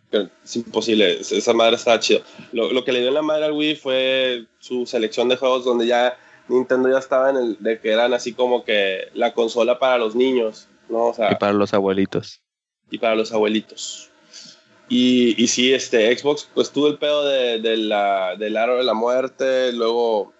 Pero 0.08 0.28
es 0.44 0.56
imposible, 0.56 1.20
es- 1.20 1.30
esa 1.32 1.52
madre 1.52 1.76
estaba 1.76 1.98
chido. 2.00 2.22
Lo, 2.52 2.72
lo 2.72 2.84
que 2.84 2.92
le 2.92 2.98
dio 3.00 3.08
en 3.08 3.14
la 3.14 3.22
madre 3.22 3.44
al 3.46 3.52
Wii 3.52 3.76
fue 3.76 4.44
su 4.58 4.86
selección 4.86 5.28
de 5.28 5.36
juegos 5.36 5.64
donde 5.64 5.86
ya 5.86 6.16
Nintendo 6.48 6.88
ya 6.90 6.98
estaba 6.98 7.30
en 7.30 7.36
el, 7.36 7.56
de 7.60 7.78
que 7.80 7.90
eran 7.92 8.12
así 8.14 8.32
como 8.32 8.64
que 8.64 9.08
la 9.14 9.34
consola 9.34 9.78
para 9.78 9.98
los 9.98 10.14
niños, 10.16 10.66
¿no? 10.88 11.06
O 11.08 11.14
sea, 11.14 11.30
Y 11.32 11.36
para 11.36 11.52
los 11.52 11.74
abuelitos. 11.74 12.40
y 12.90 12.98
para 12.98 13.14
los 13.14 13.30
abuelitos. 13.32 14.09
Y, 14.92 15.46
sí, 15.46 15.72
este, 15.72 16.18
Xbox, 16.18 16.48
pues 16.52 16.72
tuvo 16.72 16.88
el 16.88 16.98
pedo 16.98 17.24
de, 17.24 17.76
la, 17.76 18.34
del 18.36 18.56
aro 18.56 18.76
de 18.76 18.82
la 18.82 18.92
muerte, 18.92 19.72
luego, 19.72 20.32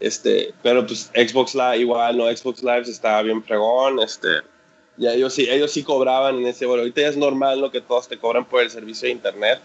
este, 0.00 0.54
pero 0.62 0.86
pues 0.86 1.10
Xbox 1.14 1.54
Live 1.54 1.80
igual, 1.80 2.16
¿no? 2.16 2.34
Xbox 2.34 2.62
Live 2.62 2.84
estaba 2.88 3.20
bien 3.20 3.44
fregón, 3.44 4.00
este, 4.00 4.28
y 4.96 5.06
ellos 5.06 5.34
sí, 5.34 5.46
ellos 5.50 5.70
sí 5.70 5.82
cobraban 5.82 6.36
en 6.36 6.46
ese, 6.46 6.64
bueno, 6.64 6.80
ahorita 6.80 7.02
ya 7.02 7.08
es 7.08 7.18
normal 7.18 7.60
lo 7.60 7.70
que 7.70 7.82
todos 7.82 8.08
te 8.08 8.16
cobran 8.16 8.46
por 8.46 8.62
el 8.62 8.70
servicio 8.70 9.06
de 9.06 9.12
internet, 9.12 9.60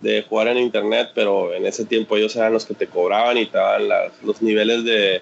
de 0.00 0.22
jugar 0.22 0.46
en 0.46 0.58
internet, 0.58 1.08
pero 1.12 1.52
en 1.52 1.66
ese 1.66 1.84
tiempo 1.84 2.16
ellos 2.16 2.36
eran 2.36 2.52
los 2.52 2.64
que 2.64 2.74
te 2.74 2.86
cobraban 2.86 3.38
y 3.38 3.46
te 3.46 3.58
daban 3.58 3.88
los 4.22 4.40
niveles 4.40 4.84
de, 4.84 5.20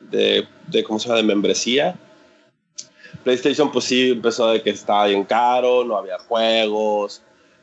de, 0.00 0.48
de, 0.66 0.84
¿cómo 0.84 0.98
se 0.98 1.08
llama?, 1.08 1.18
de 1.18 1.24
membresía. 1.24 1.94
PlayStation 3.22 3.70
pues 3.70 3.84
sí 3.84 4.12
empezó 4.12 4.50
de 4.50 4.62
que 4.62 4.70
estaba 4.70 5.08
bien 5.08 5.24
caro, 5.24 5.84
no 5.84 5.98
había 5.98 6.18
juegos, 6.20 7.20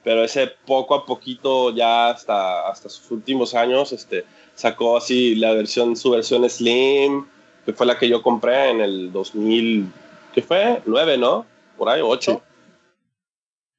pero 0.07 0.23
ese 0.23 0.47
poco 0.65 0.95
a 0.95 1.05
poquito 1.05 1.75
ya 1.75 2.11
hasta, 2.11 2.69
hasta 2.69 2.87
sus 2.87 3.11
últimos 3.11 3.53
años 3.53 3.91
este, 3.91 4.23
sacó 4.55 4.95
así 4.95 5.35
la 5.35 5.51
versión, 5.51 5.97
su 5.97 6.11
versión 6.11 6.49
Slim, 6.49 7.25
que 7.65 7.73
fue 7.73 7.85
la 7.85 7.99
que 7.99 8.07
yo 8.07 8.21
compré 8.21 8.69
en 8.69 8.79
el 8.79 9.11
2000, 9.11 9.91
¿qué 10.33 10.41
fue? 10.41 10.81
9, 10.85 11.17
¿no? 11.17 11.45
Por 11.77 11.89
ahí, 11.89 11.99
8. 12.01 12.31
Sí. 12.31 12.39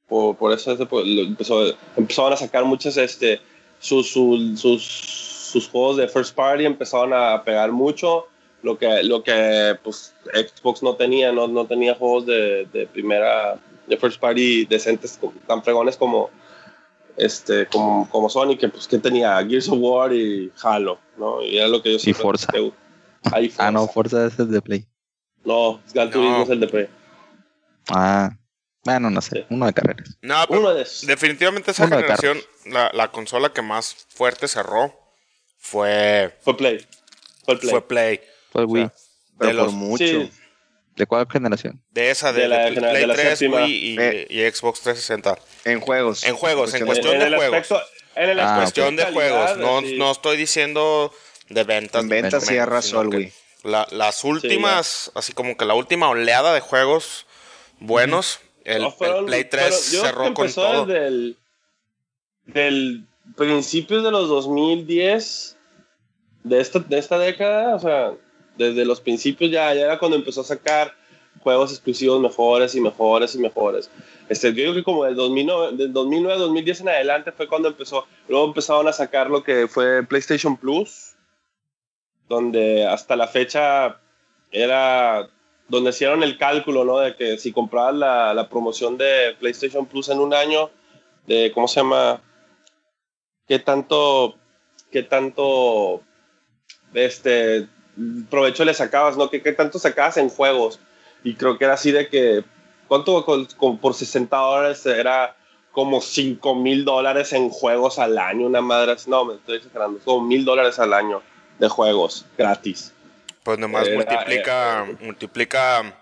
Por, 0.07 0.37
por 0.37 0.53
eso 0.53 0.77
pues, 0.87 1.07
empezó, 1.07 1.65
empezaron 1.97 2.35
a 2.35 2.37
sacar 2.37 2.67
muchos, 2.67 2.99
este, 2.99 3.41
sus, 3.79 4.11
sus, 4.11 4.61
sus, 4.61 4.85
sus 4.85 5.67
juegos 5.67 5.97
de 5.97 6.09
first 6.09 6.35
party 6.35 6.67
empezaron 6.67 7.15
a 7.15 7.43
pegar 7.43 7.73
mucho 7.73 8.27
lo 8.63 8.77
que, 8.77 9.03
lo 9.03 9.23
que 9.23 9.79
pues, 9.83 10.15
Xbox 10.35 10.83
no 10.83 10.95
tenía, 10.95 11.33
no, 11.33 11.49
no 11.49 11.65
tenía 11.65 11.95
juegos 11.95 12.27
de, 12.27 12.67
de 12.71 12.87
primera, 12.87 13.59
de 13.89 13.97
first 13.97 14.21
party 14.21 14.67
decentes, 14.67 15.19
tan 15.47 15.63
fregones 15.65 15.97
como, 15.97 16.31
este, 17.17 17.67
como, 17.67 18.09
como 18.11 18.29
Sony, 18.29 18.57
que 18.59 18.69
pues 18.69 18.87
que 18.87 18.99
tenía 18.99 19.37
Gears 19.47 19.69
of 19.69 19.79
War 19.81 20.13
y 20.13 20.53
Halo, 20.63 20.99
¿no? 21.17 21.43
Y 21.43 21.59
era 21.59 21.69
lo 21.69 21.83
que 21.83 21.93
yo 21.93 21.99
siempre- 21.99 22.23
Forza. 22.23 22.53
que- 22.53 22.73
ah, 23.33 23.41
y 23.41 23.53
Ah, 23.59 23.71
no, 23.71 23.87
Forza. 23.89 23.93
Forza 24.19 24.27
es 24.27 24.39
el 24.39 24.51
de 24.51 24.63
Play. 24.63 24.87
No, 25.45 25.81
Gran 25.95 26.11
Turismo 26.11 26.39
No. 26.39 26.43
es 26.45 26.51
el 26.51 26.61
de 26.61 26.69
Play. 26.69 26.89
Ah, 27.91 28.31
bueno, 28.85 29.11
no 29.11 29.21
sé. 29.21 29.41
Sí. 29.41 29.47
Uno 29.51 29.67
de 29.67 29.73
carreras. 29.73 30.17
No, 30.23 30.35
pero 30.49 30.61
Uno 30.61 30.75
de 30.75 30.83
esos. 30.83 31.07
definitivamente 31.07 31.71
esa 31.71 31.85
Uno 31.87 31.97
de 31.97 32.03
generación, 32.03 32.39
la, 32.67 32.91
la 32.93 33.11
consola 33.11 33.53
que 33.53 33.63
más 33.63 34.07
fuerte 34.11 34.47
cerró 34.49 34.95
fue, 35.59 36.37
Fue 36.41 36.57
Play. 36.57 36.87
Fue 37.45 37.59
Play. 37.59 37.71
fue 37.71 37.83
Play. 37.89 38.21
Fue 38.53 38.63
el 38.63 38.69
O 38.69 38.73
sea, 38.75 38.83
Wii. 38.85 38.91
Pero 39.39 39.51
de, 39.53 39.57
por 39.57 39.65
los- 39.67 39.73
mucho. 39.75 40.05
Sí, 40.05 40.31
¿De 40.99 41.07
cuál 41.07 41.27
generación? 41.31 41.81
de 41.93 42.11
esa, 42.11 42.33
de, 42.33 42.43
De 42.43 42.49
la 42.49 42.59
de 42.59 42.71
genera- 42.75 42.91
Play 42.91 43.01
de 43.03 43.07
la 43.07 43.15
3, 43.15 43.39
séptima. 43.39 43.65
Wii 43.65 43.75
y, 43.95 43.97
Eh. 44.01 44.27
y 44.29 44.41
Xbox 44.51 44.81
360. 44.83 45.39
En 45.65 45.81
juegos. 45.81 46.25
En 46.25 46.35
juegos, 46.37 46.75
en 46.75 46.85
Cuestión 46.87 47.15
en 47.15 47.31
de 47.31 47.37
juegos. 47.37 47.59
aspecto- 47.59 47.83
en 48.17 48.29
el 48.31 48.41
Ah, 48.41 48.57
Cuestión 48.61 48.97
de 48.97 49.05
juegos. 49.07 49.57
No, 49.59 50.11
estoy 50.13 50.37
diciendo 50.37 51.13
de 51.49 51.65
ventas. 51.65 52.03
En 52.03 52.09
ventas 52.09 52.45
sí 52.47 52.59
arrasó 52.59 53.05
la- 53.65 53.87
las 53.91 54.25
últimas, 54.25 55.11
así 55.15 55.33
como 55.33 55.57
que 55.57 55.65
la 55.65 55.75
última 55.75 56.09
oleada 56.11 56.53
de 56.53 56.61
juegos 56.61 57.27
buenos, 57.81 58.41
el, 58.65 58.83
No, 58.83 58.95
el 59.01 59.25
Play 59.25 59.45
3 59.45 59.91
fueron- 59.91 59.93
yo 59.93 60.01
creo 60.01 60.03
que 60.03 60.09
cerró 60.09 60.35
con 60.35 60.53
todo. 60.53 60.87
Desde 60.87 61.07
el, 61.07 61.37
del 62.47 63.05
principios 63.37 64.03
de 64.05 64.11
los 64.11 64.29
2010, 64.29 65.57
de 66.45 66.61
esta, 66.61 66.79
de 66.81 66.99
esta 66.99 67.19
década, 67.19 67.75
o 67.75 67.79
sea, 67.79 68.13
desde 68.59 68.85
los 68.85 69.01
principios 69.01 69.51
ya, 69.51 69.73
ya 69.73 69.83
era 69.83 69.99
cuando 69.99 70.17
empezó 70.17 70.43
a 70.43 70.45
sacar 70.45 70.95
juegos 71.41 71.73
exclusivos 71.73 72.21
mejores 72.21 72.75
y 72.75 72.81
mejores 72.81 73.35
y 73.35 73.39
mejores. 73.39 73.91
Este, 74.29 74.49
yo 74.49 74.55
creo 74.55 74.75
que 74.75 74.83
como 74.83 75.05
del 75.05 75.15
2009, 75.15 75.77
del 75.77 75.93
2009 75.93 76.39
2010 76.39 76.81
en 76.83 76.89
adelante 76.89 77.33
fue 77.33 77.49
cuando 77.49 77.69
empezó, 77.69 78.07
luego 78.29 78.47
empezaron 78.47 78.89
a 78.89 78.93
sacar 78.93 79.31
lo 79.31 79.43
que 79.43 79.69
fue 79.69 80.03
PlayStation 80.03 80.57
Plus, 80.57 81.15
donde 82.29 82.87
hasta 82.87 83.17
la 83.17 83.29
fecha 83.29 84.01
era 84.51 85.31
donde 85.69 85.91
hicieron 85.91 86.23
el 86.23 86.37
cálculo, 86.39 86.85
¿no? 86.85 86.99
De 86.99 87.15
que 87.15 87.39
si 87.39 87.53
comprabas 87.53 87.95
la, 87.95 88.35
la 88.35 88.49
promoción 88.49 88.99
de 88.99 89.37
PlayStation 89.39 89.87
Plus 89.87 90.09
en 90.09 90.19
un 90.19 90.35
año, 90.35 90.71
de, 91.27 91.53
¿cómo 91.55 91.69
se 91.69 91.81
llama? 91.81 92.23
¿Qué 93.47 93.59
tanto, 93.59 94.37
qué 94.91 95.03
tanto, 95.03 96.03
este, 96.95 97.69
provecho 98.31 98.65
le 98.65 98.75
sacabas, 98.75 99.17
¿no? 99.17 99.31
¿Qué, 99.31 99.43
qué 99.43 99.53
tanto 99.53 99.79
sacabas 99.79 100.17
en 100.17 100.29
juegos? 100.29 100.81
Y 101.25 101.35
creo 101.35 101.59
que 101.59 101.65
era 101.65 101.75
así 101.75 101.91
de 101.91 102.09
que, 102.09 102.45
¿cuánto 102.87 103.25
por 103.81 103.95
60 103.95 104.37
dólares 104.37 104.87
era 104.87 105.37
como 105.73 106.01
5 106.01 106.55
mil 106.55 106.85
dólares 106.85 107.33
en 107.33 107.51
juegos 107.51 107.99
al 107.99 108.19
año? 108.19 108.47
Una 108.47 108.61
madre, 108.61 108.95
no, 109.07 109.25
me 109.25 109.35
estoy 109.35 109.59
exagerando, 109.59 110.01
como 110.05 110.27
mil 110.27 110.45
dólares 110.45 110.79
al 110.79 110.93
año 110.93 111.23
de 111.59 111.69
juegos 111.69 112.25
gratis. 112.37 112.93
Pues 113.43 113.59
nomás 113.59 113.89
multiplica, 113.91 114.87
eh, 114.89 114.97
multiplica 115.01 115.97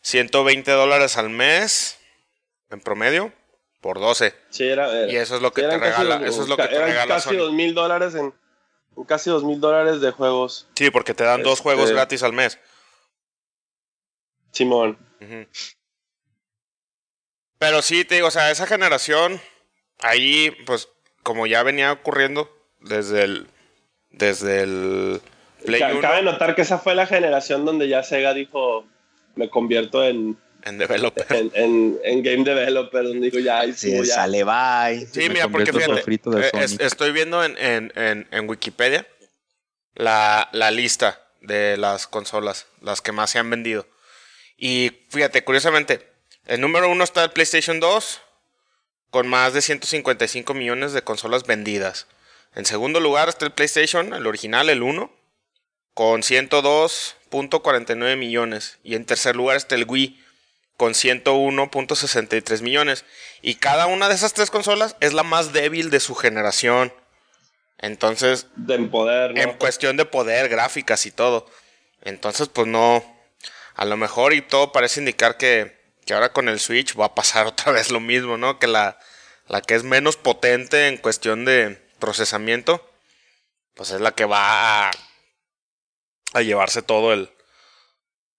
120 0.00 0.70
dólares 0.72 1.16
al 1.16 1.30
mes 1.30 1.98
en 2.70 2.80
promedio 2.80 3.32
por 3.80 4.00
12. 4.00 4.34
Sí, 4.50 4.64
era, 4.64 5.06
y 5.06 5.16
eso 5.16 5.36
es 5.36 5.42
lo 5.42 5.52
que 5.52 5.62
te 5.62 5.78
regala. 5.78 6.26
eso 6.26 6.42
es 6.42 6.48
lo 6.48 6.56
que 6.56 6.68
te 6.68 6.78
regala 6.78 7.14
casi 7.14 7.36
dos 7.36 7.52
mil 7.52 7.74
dólares 7.74 8.14
en, 8.14 8.32
casi 9.06 9.30
dos 9.30 9.44
mil 9.44 9.60
dólares 9.60 10.00
de 10.00 10.10
juegos. 10.10 10.68
Sí, 10.74 10.90
porque 10.90 11.14
te 11.14 11.24
dan 11.24 11.42
dos 11.42 11.60
juegos 11.60 11.84
este, 11.84 11.94
gratis 11.94 12.22
al 12.22 12.32
mes. 12.32 12.58
Simón. 14.52 14.98
Pero 17.58 17.82
sí, 17.82 18.04
te 18.04 18.16
digo, 18.16 18.28
o 18.28 18.30
sea, 18.30 18.50
esa 18.50 18.66
generación, 18.66 19.40
ahí, 20.00 20.50
pues, 20.66 20.88
como 21.22 21.46
ya 21.46 21.62
venía 21.62 21.92
ocurriendo 21.92 22.50
desde 22.80 23.24
el. 23.24 23.46
Desde 24.10 24.62
el. 24.62 25.20
Play 25.64 25.80
Cabe 26.00 26.22
notar 26.22 26.54
que 26.54 26.62
esa 26.62 26.78
fue 26.78 26.94
la 26.94 27.06
generación 27.06 27.64
donde 27.64 27.88
ya 27.88 28.02
Sega 28.02 28.34
dijo: 28.34 28.84
Me 29.34 29.50
convierto 29.50 30.04
en. 30.04 30.38
En 30.64 30.78
developer. 30.78 31.26
En, 31.30 31.98
en, 32.02 32.22
game 32.22 32.42
developer, 32.42 33.04
donde 33.04 33.30
digo 33.30 33.38
ya. 33.38 33.70
Sí, 33.74 33.92
ya. 33.98 34.04
sale 34.04 34.44
bye. 34.44 35.06
Sí, 35.12 35.28
mira, 35.28 35.48
porque 35.48 35.72
fíjate, 35.72 36.02
eh, 36.10 36.66
estoy 36.80 37.12
viendo 37.12 37.44
en, 37.44 37.56
en, 37.58 38.26
en 38.30 38.48
Wikipedia 38.48 39.06
la, 39.94 40.48
la 40.52 40.70
lista 40.70 41.20
de 41.42 41.76
las 41.76 42.06
consolas, 42.06 42.66
las 42.80 43.02
que 43.02 43.12
más 43.12 43.30
se 43.30 43.38
han 43.38 43.50
vendido. 43.50 43.86
Y 44.56 44.92
fíjate, 45.10 45.44
curiosamente, 45.44 46.08
el 46.46 46.60
número 46.60 46.88
uno 46.90 47.04
está 47.04 47.24
el 47.24 47.30
PlayStation 47.30 47.80
2, 47.80 48.20
con 49.10 49.28
más 49.28 49.52
de 49.52 49.60
155 49.62 50.54
millones 50.54 50.92
de 50.92 51.02
consolas 51.02 51.44
vendidas. 51.46 52.06
En 52.54 52.64
segundo 52.64 53.00
lugar 53.00 53.28
está 53.28 53.44
el 53.44 53.52
PlayStation, 53.52 54.14
el 54.14 54.26
original, 54.26 54.70
el 54.70 54.82
1, 54.82 55.12
con 55.92 56.22
102.49 56.22 58.16
millones. 58.16 58.78
Y 58.82 58.94
en 58.94 59.04
tercer 59.04 59.36
lugar 59.36 59.56
está 59.56 59.74
el 59.74 59.84
Wii, 59.88 60.23
con 60.76 60.92
101.63 60.92 62.62
millones. 62.62 63.04
Y 63.42 63.56
cada 63.56 63.86
una 63.86 64.08
de 64.08 64.14
esas 64.14 64.34
tres 64.34 64.50
consolas 64.50 64.96
es 65.00 65.12
la 65.12 65.22
más 65.22 65.52
débil 65.52 65.90
de 65.90 66.00
su 66.00 66.14
generación. 66.14 66.92
Entonces, 67.78 68.46
de 68.56 68.78
poder, 68.78 69.36
en 69.38 69.52
cuestión 69.54 69.96
de 69.96 70.04
poder, 70.04 70.48
gráficas 70.48 71.06
y 71.06 71.10
todo. 71.10 71.46
Entonces, 72.02 72.48
pues 72.48 72.66
no, 72.66 73.04
a 73.74 73.84
lo 73.84 73.96
mejor 73.96 74.32
y 74.32 74.42
todo 74.42 74.72
parece 74.72 75.00
indicar 75.00 75.36
que, 75.36 75.76
que 76.06 76.14
ahora 76.14 76.32
con 76.32 76.48
el 76.48 76.60
Switch 76.60 76.98
va 76.98 77.06
a 77.06 77.14
pasar 77.14 77.46
otra 77.48 77.72
vez 77.72 77.90
lo 77.90 78.00
mismo, 78.00 78.36
¿no? 78.36 78.58
Que 78.58 78.66
la, 78.66 78.98
la 79.48 79.60
que 79.60 79.74
es 79.74 79.84
menos 79.84 80.16
potente 80.16 80.88
en 80.88 80.96
cuestión 80.96 81.44
de 81.44 81.82
procesamiento, 81.98 82.88
pues 83.74 83.90
es 83.90 84.00
la 84.00 84.12
que 84.12 84.24
va 84.24 84.88
a, 84.88 84.90
a 86.32 86.42
llevarse 86.42 86.82
todo 86.82 87.12
el, 87.12 87.30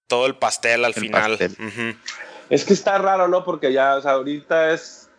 todo 0.08 0.26
el 0.26 0.38
pastel 0.38 0.86
al 0.86 0.94
final. 0.94 1.38
Es 2.50 2.64
que 2.66 2.74
está 2.74 2.98
raro, 2.98 3.28
¿no? 3.28 3.44
Porque 3.44 3.74
ya, 3.74 3.96
o 3.96 4.02
sea, 4.02 4.12
ahorita 4.12 4.72
es, 4.72 5.10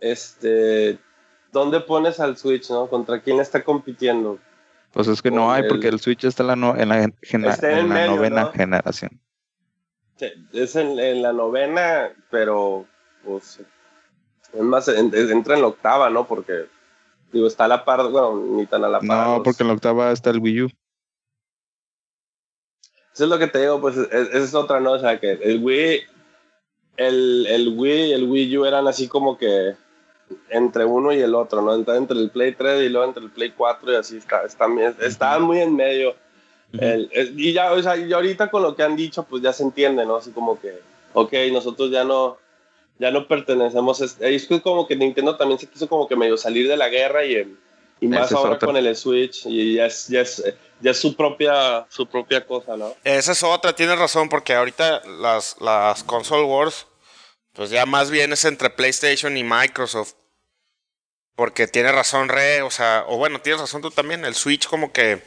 este, 0.00 0.98
¿dónde 1.52 1.80
pones 1.80 2.20
al 2.20 2.36
Switch, 2.36 2.70
no? 2.70 2.88
¿Contra 2.88 3.20
quién 3.20 3.40
está 3.40 3.62
compitiendo? 3.64 4.38
Pues 4.92 5.08
es 5.08 5.22
que 5.22 5.30
no 5.30 5.50
hay, 5.50 5.66
porque 5.68 5.88
el 5.88 6.00
Switch 6.00 6.24
está 6.24 6.42
en 6.42 6.46
la, 6.48 6.56
no, 6.56 6.76
en 6.76 6.88
la, 6.90 7.02
en 7.02 7.88
la 7.88 8.06
novena 8.06 8.52
generación 8.54 9.20
es 10.52 10.76
en, 10.76 11.22
la 11.22 11.32
novena, 11.32 12.10
pero 12.30 12.86
pues 13.24 13.60
es 14.52 14.60
más, 14.60 14.88
entra 14.88 15.54
en 15.54 15.62
la 15.62 15.68
octava, 15.68 16.10
¿no? 16.10 16.26
Porque 16.26 16.66
digo, 17.32 17.46
está 17.46 17.64
a 17.64 17.68
la 17.68 17.84
par, 17.84 18.08
bueno, 18.08 18.36
ni 18.36 18.66
tan 18.66 18.84
a 18.84 18.88
la 18.88 19.00
par. 19.00 19.28
No, 19.28 19.42
porque 19.42 19.62
en 19.62 19.68
la 19.68 19.74
octava 19.74 20.12
está 20.12 20.30
el 20.30 20.38
Wii 20.38 20.62
U. 20.62 20.66
Eso 23.14 23.24
es 23.24 23.30
lo 23.30 23.38
que 23.38 23.46
te 23.46 23.60
digo, 23.60 23.80
pues 23.80 23.96
esa 23.96 24.38
es 24.38 24.54
otra, 24.54 24.80
¿no? 24.80 24.92
O 24.92 24.98
sea, 24.98 25.20
que 25.20 25.32
el 25.32 25.62
Wii, 25.62 26.00
el, 26.96 27.46
el 27.46 27.74
Wii 27.76 28.06
y 28.06 28.12
el 28.12 28.24
Wii 28.24 28.58
U 28.58 28.64
eran 28.64 28.86
así 28.86 29.08
como 29.08 29.38
que 29.38 29.74
entre 30.48 30.84
uno 30.84 31.12
y 31.12 31.20
el 31.20 31.34
otro, 31.34 31.60
¿no? 31.62 31.74
Entre, 31.74 31.96
entre 31.96 32.18
el 32.18 32.30
Play 32.30 32.52
3 32.52 32.82
y 32.82 32.88
luego 32.88 33.06
entre 33.06 33.24
el 33.24 33.30
Play 33.30 33.52
4 33.56 33.92
y 33.92 33.96
así 33.96 34.16
está, 34.16 34.42
estaban 34.44 35.42
muy 35.42 35.60
en 35.60 35.76
medio 35.76 36.14
y 37.36 37.52
ya, 37.52 37.72
o 37.72 37.82
sea, 37.82 37.96
y 37.96 38.12
ahorita 38.12 38.50
con 38.50 38.62
lo 38.62 38.74
que 38.74 38.82
han 38.82 38.96
dicho, 38.96 39.24
pues 39.24 39.42
ya 39.42 39.52
se 39.52 39.62
entiende, 39.62 40.06
¿no? 40.06 40.16
Así 40.16 40.30
como 40.30 40.58
que, 40.58 40.80
ok, 41.12 41.32
nosotros 41.52 41.90
ya 41.90 42.04
no, 42.04 42.38
ya 42.98 43.10
no 43.10 43.28
pertenecemos. 43.28 44.00
Es 44.00 44.48
como 44.62 44.86
que 44.86 44.96
Nintendo 44.96 45.36
también 45.36 45.58
se 45.58 45.66
quiso 45.66 45.88
como 45.88 46.08
que 46.08 46.16
medio 46.16 46.36
salir 46.36 46.68
de 46.68 46.76
la 46.76 46.88
guerra 46.88 47.24
y, 47.24 47.56
y 48.02 48.08
más 48.08 48.32
ahora 48.32 48.58
con 48.58 48.76
el 48.76 48.96
Switch 48.96 49.46
y 49.46 49.74
ya 49.76 49.86
es, 49.86 50.08
ya 50.08 50.22
es, 50.22 50.42
ya 50.80 50.90
es 50.90 50.98
su 50.98 51.14
propia, 51.14 51.86
su 51.88 52.04
propia 52.04 52.44
cosa, 52.44 52.76
¿no? 52.76 52.96
Esa 53.04 53.30
es 53.30 53.42
otra, 53.44 53.76
tienes 53.76 53.96
razón, 53.96 54.28
porque 54.28 54.54
ahorita 54.54 55.02
las, 55.20 55.56
las 55.60 56.02
console 56.02 56.42
wars, 56.42 56.86
pues 57.52 57.70
ya 57.70 57.86
más 57.86 58.10
bien 58.10 58.32
es 58.32 58.44
entre 58.44 58.70
PlayStation 58.70 59.36
y 59.36 59.44
Microsoft. 59.44 60.14
Porque 61.36 61.66
tiene 61.66 61.92
razón 61.92 62.28
Re, 62.28 62.60
o 62.60 62.70
sea, 62.70 63.04
o 63.06 63.16
bueno, 63.16 63.40
tienes 63.40 63.60
razón 63.60 63.80
tú 63.82 63.90
también, 63.90 64.24
el 64.24 64.34
Switch 64.34 64.66
como 64.66 64.92
que 64.92 65.22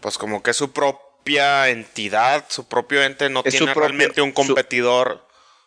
pues 0.00 0.16
como 0.18 0.42
que 0.42 0.52
es 0.52 0.56
su 0.56 0.72
propia 0.72 1.68
entidad, 1.68 2.46
su 2.48 2.66
propio 2.66 3.02
ente, 3.02 3.28
no 3.28 3.42
tiene 3.42 3.72
realmente 3.74 4.22
un 4.22 4.32
competidor. 4.32 5.26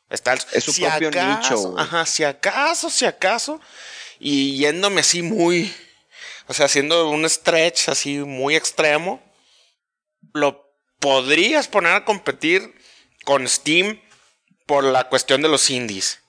Está 0.09 0.34
es 0.34 0.63
su 0.63 0.74
propio 0.74 1.11
nicho. 1.11 1.76
Ajá, 1.78 2.05
si 2.05 2.24
acaso, 2.24 2.89
si 2.89 3.05
acaso. 3.05 3.61
Y 4.20 4.57
yéndome 4.57 5.01
así 5.01 5.22
muy. 5.22 5.74
O 6.47 6.53
sea, 6.53 6.65
haciendo 6.65 7.09
un 7.09 7.29
stretch 7.29 7.89
así 7.89 8.17
muy 8.17 8.55
extremo. 8.55 9.21
Lo 10.33 10.69
podrías 10.99 11.67
poner 11.67 11.93
a 11.93 12.05
competir 12.05 12.73
con 13.25 13.47
Steam 13.47 14.01
por 14.65 14.83
la 14.83 15.09
cuestión 15.09 15.41
de 15.41 15.49
los 15.49 15.69
indies. 15.69 16.21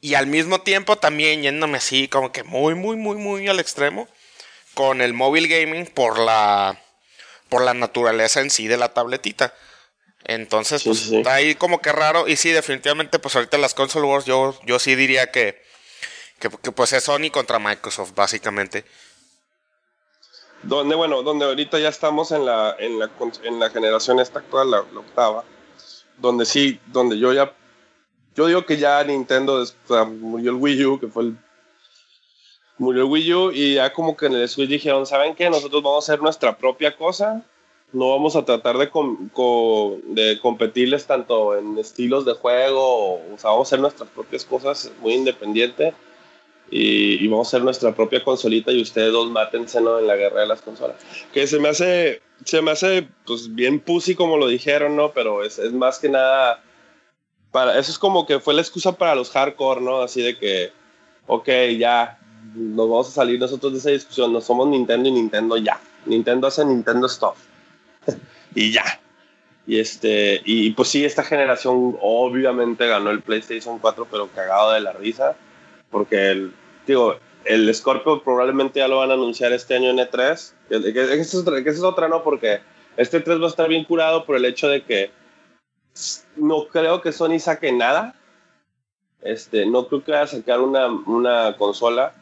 Y 0.00 0.14
al 0.14 0.26
mismo 0.26 0.62
tiempo 0.62 0.96
también 0.96 1.42
yéndome 1.42 1.78
así 1.78 2.08
como 2.08 2.32
que 2.32 2.42
muy, 2.42 2.74
muy, 2.74 2.96
muy, 2.96 3.16
muy 3.16 3.48
al 3.48 3.60
extremo. 3.60 4.08
Con 4.74 5.00
el 5.00 5.12
mobile 5.12 5.48
gaming 5.48 5.86
por 5.86 6.18
la 6.18 6.80
por 7.50 7.62
la 7.62 7.74
naturaleza 7.74 8.40
en 8.40 8.48
sí 8.48 8.68
de 8.68 8.78
la 8.78 8.94
tabletita. 8.94 9.52
Entonces, 10.24 10.84
pues 10.84 11.10
está 11.10 11.34
ahí 11.34 11.54
como 11.54 11.82
que 11.82 11.92
raro. 11.92 12.28
Y 12.28 12.36
sí, 12.36 12.50
definitivamente, 12.50 13.18
pues 13.18 13.34
ahorita 13.36 13.58
las 13.58 13.74
console 13.74 14.06
wars 14.06 14.24
yo, 14.24 14.58
yo 14.64 14.78
sí 14.78 14.94
diría 14.94 15.30
que, 15.30 15.62
que, 16.38 16.48
pues 16.50 16.92
es 16.92 17.04
Sony 17.04 17.30
contra 17.30 17.58
Microsoft, 17.58 18.12
básicamente. 18.14 18.84
Donde, 20.62 20.94
bueno, 20.94 21.22
donde 21.22 21.46
ahorita 21.46 21.78
ya 21.78 21.88
estamos 21.88 22.32
en 22.32 22.44
la, 22.44 22.76
en 22.78 22.98
la, 22.98 23.10
en 23.44 23.58
la 23.58 23.70
generación 23.70 24.20
esta 24.20 24.40
actual, 24.40 24.70
la, 24.70 24.80
octava, 24.80 25.44
donde 26.18 26.44
sí, 26.44 26.78
donde 26.86 27.18
yo 27.18 27.32
ya, 27.32 27.54
yo 28.34 28.46
digo 28.46 28.66
que 28.66 28.76
ya 28.76 29.02
Nintendo, 29.04 29.64
murió 30.20 30.50
el 30.50 30.56
Wii 30.58 30.84
U, 30.84 31.00
que 31.00 31.08
fue 31.08 31.24
el 31.24 31.36
murió 32.80 33.02
el 33.02 33.10
Wii 33.10 33.34
U 33.34 33.52
y 33.52 33.74
ya 33.74 33.92
como 33.92 34.16
que 34.16 34.26
en 34.26 34.34
el 34.34 34.48
Switch 34.48 34.68
dijeron, 34.68 35.06
¿saben 35.06 35.34
qué? 35.34 35.48
Nosotros 35.50 35.82
vamos 35.82 36.08
a 36.08 36.12
hacer 36.12 36.22
nuestra 36.22 36.56
propia 36.56 36.96
cosa, 36.96 37.42
no 37.92 38.10
vamos 38.10 38.36
a 38.36 38.44
tratar 38.44 38.78
de, 38.78 38.90
de 40.04 40.40
competirles 40.40 41.06
tanto 41.06 41.56
en 41.56 41.78
estilos 41.78 42.24
de 42.24 42.34
juego, 42.34 43.14
o, 43.14 43.38
sea, 43.38 43.50
vamos 43.50 43.66
a 43.66 43.68
hacer 43.68 43.80
nuestras 43.80 44.08
propias 44.10 44.44
cosas 44.44 44.90
muy 45.00 45.14
independiente 45.14 45.94
y, 46.70 47.26
vamos 47.28 47.48
a 47.48 47.50
hacer 47.50 47.64
nuestra 47.64 47.94
propia 47.94 48.22
consolita 48.22 48.70
y 48.70 48.80
ustedes 48.80 49.12
dos 49.12 49.30
mátense 49.30 49.78
en 49.78 50.06
la 50.06 50.16
guerra 50.16 50.42
de 50.42 50.46
las 50.46 50.62
consolas. 50.62 50.96
Que 51.32 51.46
se 51.46 51.58
me 51.58 51.68
hace, 51.68 52.22
se 52.44 52.62
me 52.62 52.70
hace 52.70 53.08
pues 53.26 53.54
bien 53.54 53.80
pussy 53.80 54.14
como 54.14 54.36
lo 54.36 54.46
dijeron, 54.46 54.96
¿no? 54.96 55.12
Pero 55.12 55.44
es, 55.44 55.58
es 55.58 55.72
más 55.72 55.98
que 55.98 56.08
nada, 56.08 56.62
para, 57.50 57.78
eso 57.78 57.90
es 57.90 57.98
como 57.98 58.26
que 58.26 58.38
fue 58.38 58.54
la 58.54 58.60
excusa 58.60 58.92
para 58.92 59.14
los 59.14 59.30
hardcore, 59.30 59.80
¿no? 59.80 60.02
Así 60.02 60.22
de 60.22 60.38
que, 60.38 60.72
ok, 61.26 61.48
ya, 61.78 62.18
nos 62.54 62.88
vamos 62.88 63.08
a 63.08 63.12
salir 63.12 63.40
nosotros 63.40 63.72
de 63.72 63.78
esa 63.78 63.90
discusión, 63.90 64.32
no 64.32 64.40
somos 64.40 64.68
Nintendo 64.68 65.08
y 65.08 65.12
Nintendo 65.12 65.56
ya. 65.56 65.80
Nintendo 66.06 66.46
hace 66.46 66.64
Nintendo 66.64 67.08
Stuff. 67.08 67.36
y 68.54 68.72
ya. 68.72 69.00
Y 69.66 69.78
este, 69.78 70.40
y 70.44 70.70
pues 70.70 70.88
sí, 70.88 71.04
esta 71.04 71.22
generación 71.22 71.96
obviamente 72.00 72.86
ganó 72.86 73.10
el 73.10 73.22
PlayStation 73.22 73.78
4, 73.78 74.06
pero 74.10 74.28
cagado 74.28 74.72
de 74.72 74.80
la 74.80 74.92
risa. 74.92 75.36
Porque 75.90 76.30
el, 76.30 76.54
digo, 76.86 77.16
el 77.44 77.74
Scorpio 77.74 78.22
probablemente 78.22 78.80
ya 78.80 78.88
lo 78.88 78.98
van 78.98 79.10
a 79.10 79.14
anunciar 79.14 79.52
este 79.52 79.74
año 79.74 79.90
en 79.90 79.98
E3. 79.98 80.52
Que, 80.68 81.02
esa 81.02 81.70
es 81.70 81.82
otra, 81.82 82.08
¿no? 82.08 82.22
Porque 82.22 82.60
este 82.96 83.20
3 83.20 83.40
va 83.40 83.46
a 83.46 83.48
estar 83.48 83.68
bien 83.68 83.84
curado 83.84 84.24
por 84.24 84.36
el 84.36 84.44
hecho 84.44 84.68
de 84.68 84.82
que 84.82 85.10
no 86.36 86.68
creo 86.68 87.00
que 87.00 87.12
Sony 87.12 87.38
saque 87.38 87.72
nada. 87.72 88.14
Este, 89.22 89.66
no 89.66 89.86
creo 89.88 90.04
que 90.04 90.12
vaya 90.12 90.24
a 90.24 90.28
sacar 90.28 90.60
una, 90.60 90.86
una 90.86 91.56
consola. 91.56 92.14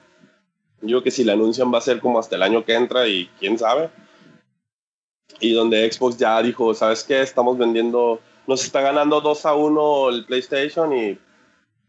Yo 0.81 0.89
creo 0.89 1.03
que 1.03 1.11
si 1.11 1.25
la 1.25 1.35
anuncian 1.35 1.73
va 1.73 1.79
a 1.79 1.83
ser 1.83 2.01
como 2.01 2.19
hasta 2.19 2.37
el 2.37 2.43
año 2.43 2.65
que 2.65 2.75
entra 2.75 3.07
y 3.07 3.29
quién 3.39 3.59
sabe. 3.59 3.91
Y 5.41 5.53
donde 5.53 5.91
Xbox 5.91 6.17
ya 6.17 6.41
dijo, 6.43 6.75
¿sabes 6.75 7.05
qué? 7.05 7.21
Estamos 7.21 7.59
vendiendo, 7.59 8.21
nos 8.47 8.65
está 8.65 8.81
ganando 8.81 9.21
2 9.21 9.47
a 9.47 9.55
1 9.55 10.09
el 10.09 10.25
PlayStation 10.25 10.93
y, 10.97 11.19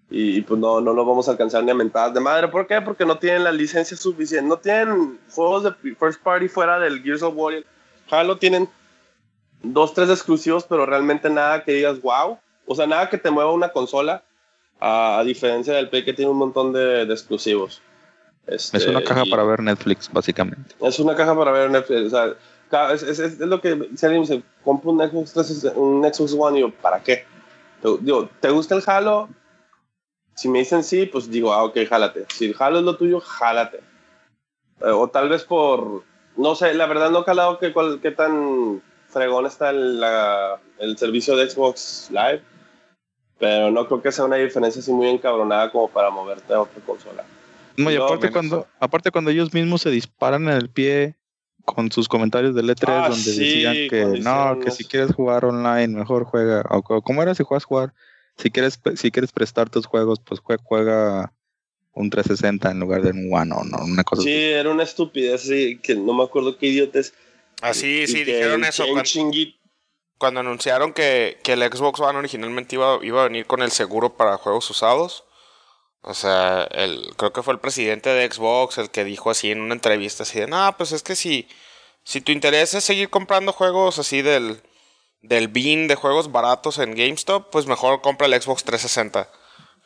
y 0.10 0.42
pues 0.42 0.60
no, 0.60 0.82
no 0.82 0.94
lo 0.94 1.06
vamos 1.06 1.28
a 1.28 1.32
alcanzar 1.32 1.64
ni 1.64 1.72
a 1.72 1.76
mentadas 1.76 2.14
de 2.14 2.20
madre. 2.20 2.48
¿Por 2.48 2.66
qué? 2.66 2.82
Porque 2.82 3.06
no 3.06 3.18
tienen 3.20 3.44
la 3.44 3.52
licencia 3.52 3.96
suficiente. 3.96 4.48
No 4.48 4.58
tienen 4.58 5.20
juegos 5.30 5.64
de 5.64 5.96
first 5.96 6.22
party 6.22 6.48
fuera 6.48 6.80
del 6.80 7.04
Gears 7.04 7.22
of 7.22 7.36
War. 7.36 7.54
Halo 8.10 8.38
tienen 8.38 8.68
dos, 9.62 9.94
tres 9.94 10.10
exclusivos, 10.10 10.64
pero 10.64 10.86
realmente 10.86 11.30
nada 11.30 11.64
que 11.64 11.74
digas 11.74 12.02
wow. 12.02 12.40
O 12.66 12.76
sea, 12.76 12.88
nada 12.88 13.10
que 13.10 13.20
te 13.20 13.30
mueva 13.30 13.52
una 13.52 13.70
consola, 13.70 14.24
a, 14.80 15.20
a 15.20 15.24
diferencia 15.24 15.74
del 15.74 15.90
Play 15.90 16.04
que 16.04 16.14
tiene 16.14 16.32
un 16.32 16.38
montón 16.38 16.74
de, 16.74 17.06
de 17.06 17.14
exclusivos. 17.14 17.82
Este, 18.48 18.78
es 18.78 18.88
una 18.88 19.04
caja 19.04 19.26
para 19.30 19.44
ver 19.44 19.62
Netflix, 19.62 20.10
básicamente. 20.12 20.76
Es 20.82 21.00
una 21.00 21.16
caja 21.16 21.38
para 21.38 21.52
ver 21.52 21.70
Netflix. 21.70 22.08
O 22.08 22.10
sea, 22.10 22.94
es, 22.94 23.04
es, 23.04 23.20
es, 23.20 23.40
lo 23.40 23.62
que 23.62 23.90
si 23.96 24.06
alguien 24.06 24.24
dice, 24.24 24.42
compra 24.64 24.90
un 24.90 25.00
Xbox, 25.00 25.34
3, 25.34 25.74
un 25.76 26.04
Xbox 26.04 26.34
One, 26.34 26.58
y 26.58 26.62
yo, 26.62 26.72
¿para 26.72 27.02
qué? 27.02 27.26
Digo, 28.02 28.30
¿te 28.40 28.50
gusta 28.50 28.76
el 28.76 28.84
Halo? 28.86 29.30
Si 30.40 30.48
me 30.48 30.60
dicen 30.60 30.86
sí, 30.86 31.06
pues 31.06 31.30
digo, 31.30 31.52
ah, 31.52 31.66
ok, 31.66 31.80
jálate. 31.90 32.26
Si 32.34 32.46
el 32.46 32.56
Halo 32.58 32.80
es 32.80 32.86
lo 32.86 32.96
tuyo, 32.96 33.20
jálate. 33.20 33.82
Eh, 34.80 34.90
o 34.90 35.10
tal 35.10 35.28
vez 35.28 35.44
por, 35.44 36.06
no 36.38 36.56
sé, 36.56 36.74
la 36.76 36.86
verdad 36.86 37.12
no 37.12 37.20
he 37.20 37.26
calado 37.26 37.60
que, 37.60 37.74
qué 38.02 38.12
tan 38.12 38.82
fregón 39.10 39.46
está 39.48 39.72
el, 39.72 40.00
la, 40.00 40.58
el 40.78 40.98
servicio 40.98 41.36
de 41.36 41.50
Xbox 41.50 42.08
Live, 42.12 42.42
pero 43.38 43.70
no 43.70 43.86
creo 43.86 44.02
que 44.02 44.14
sea 44.14 44.24
una 44.24 44.38
diferencia 44.38 44.80
así 44.80 44.94
muy 44.94 45.10
encabronada 45.10 45.74
como 45.74 45.90
para 45.90 46.10
moverte 46.10 46.54
a 46.54 46.62
otra 46.62 46.82
consola. 46.86 47.26
No, 47.76 47.92
y 47.92 47.98
aparte, 47.98 48.32
cuando, 48.32 48.66
aparte 48.80 49.12
cuando 49.12 49.32
ellos 49.32 49.54
mismos 49.54 49.82
se 49.82 49.90
disparan 49.90 50.44
en 50.44 50.56
el 50.56 50.70
pie 50.70 51.18
con 51.66 51.92
sus 51.92 52.08
comentarios 52.08 52.56
del 52.56 52.70
E3 52.70 52.86
ah, 52.88 53.10
donde 53.10 53.18
sí, 53.18 53.64
decían 53.64 53.76
que 53.90 54.22
no, 54.22 54.58
que 54.62 54.72
si 54.72 54.86
quieres 54.86 55.14
jugar 55.14 55.44
online 55.44 55.90
mejor 55.90 56.24
juega, 56.24 56.64
o 56.70 56.82
como 57.02 57.22
era 57.22 57.36
si 57.36 57.44
juegas 57.44 57.66
jugar, 57.66 57.94
si 58.40 58.52
quieres, 58.52 58.80
si 58.96 59.12
quieres 59.12 59.32
prestar 59.32 59.70
tus 59.70 59.86
juegos, 59.86 60.20
pues 60.24 60.40
juega, 60.40 60.64
juega 60.64 61.34
un 61.94 62.10
360 62.10 62.72
en 62.72 62.80
lugar 62.80 63.02
de 63.02 63.12
un 63.12 63.30
One 63.32 63.54
o 63.54 63.64
no, 63.64 63.84
una 63.84 64.04
cosa 64.04 64.24
sí, 64.24 64.30
así. 64.30 64.44
era 64.44 64.70
una 64.70 64.84
estupidez, 64.84 65.42
sí, 65.42 65.80
que 65.84 65.96
no 65.96 66.14
me 66.14 66.24
acuerdo 66.24 66.58
qué 66.58 66.68
idiotes. 66.68 67.14
Así, 67.62 68.08
sí, 68.08 68.24
dijeron 68.24 68.64
eso. 68.64 68.86
Cuando, 68.88 69.10
cuando, 70.18 70.40
anunciaron 70.40 70.94
que, 70.94 71.40
que, 71.44 71.54
el 71.54 71.64
Xbox 71.64 72.00
One 72.00 72.20
originalmente 72.20 72.76
iba, 72.76 73.00
iba 73.02 73.22
a 73.22 73.28
venir 73.28 73.46
con 73.46 73.62
el 73.62 73.72
seguro 73.72 74.16
para 74.16 74.38
juegos 74.38 74.70
usados. 74.70 75.26
O 76.02 76.14
sea, 76.14 76.64
el, 76.72 77.14
creo 77.18 77.34
que 77.34 77.44
fue 77.44 77.54
el 77.54 77.60
presidente 77.60 78.10
de 78.10 78.32
Xbox 78.32 78.78
el 78.78 78.90
que 78.90 79.04
dijo 79.04 79.30
así 79.30 79.52
en 79.52 79.60
una 79.60 79.74
entrevista 79.74 80.24
así 80.24 80.40
de, 80.40 80.48
no, 80.48 80.74
pues 80.78 80.94
es 80.94 81.04
que 81.04 81.18
si, 81.18 81.50
si 82.04 82.22
tu 82.22 82.32
interés 82.32 82.74
es 82.74 82.86
seguir 82.86 83.10
comprando 83.10 83.52
juegos 83.52 84.00
así 84.00 84.22
del, 84.22 84.62
del 85.22 85.48
bin 85.48 85.88
de 85.88 85.96
juegos 85.96 86.32
baratos 86.32 86.78
en 86.80 86.96
GameStop, 86.96 87.50
pues 87.52 87.66
mejor 87.66 88.02
compra 88.02 88.28
el 88.28 88.42
Xbox 88.42 88.64
360. 88.64 89.30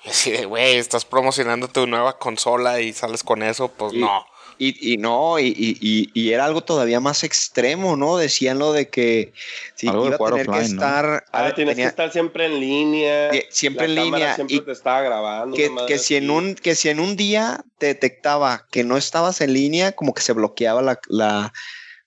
Y 0.05 0.09
así 0.09 0.31
de, 0.31 0.45
güey, 0.45 0.77
estás 0.77 1.05
promocionando 1.05 1.67
tu 1.67 1.87
nueva 1.87 2.17
consola 2.19 2.81
y 2.81 2.93
sales 2.93 3.23
con 3.23 3.41
eso, 3.41 3.69
pues 3.69 3.93
y, 3.93 3.99
no. 3.99 4.25
Y, 4.59 4.93
y 4.93 4.97
no, 4.97 5.39
y, 5.39 5.47
y, 5.47 6.09
y, 6.13 6.31
era 6.31 6.45
algo 6.45 6.61
todavía 6.61 6.99
más 6.99 7.23
extremo, 7.23 7.95
¿no? 7.97 8.17
Decían 8.17 8.59
lo 8.59 8.71
de 8.71 8.87
que 8.89 9.33
si 9.75 9.87
Algo 9.87 10.05
iba 10.05 10.15
a 10.15 10.17
tener 10.19 10.47
offline, 10.47 10.67
que 10.67 10.73
¿no? 10.75 10.75
estar. 10.75 11.25
Ah, 11.31 11.47
a- 11.47 11.55
tienes 11.55 11.73
tenía- 11.75 11.85
que 11.85 11.89
estar 11.89 12.11
siempre 12.11 12.45
en 12.45 12.59
línea. 12.59 13.31
Siempre 13.49 13.87
la 13.87 14.01
en 14.01 14.05
línea, 14.11 14.35
Siempre 14.35 14.55
y 14.57 14.61
te 14.61 14.71
estaba 14.71 15.01
grabando. 15.01 15.55
que, 15.57 15.71
que 15.87 15.97
si 15.97 16.15
en 16.17 16.29
un 16.29 16.53
que 16.53 16.75
si 16.75 16.89
en 16.89 16.99
un 16.99 17.15
día 17.15 17.63
te 17.79 17.87
detectaba 17.87 18.67
que 18.71 18.83
no 18.83 18.95
estabas 18.97 19.41
en 19.41 19.53
línea, 19.53 19.93
como 19.93 20.13
que 20.13 20.21
se 20.21 20.33
bloqueaba 20.33 20.81
la, 20.83 20.99
la, 21.07 21.51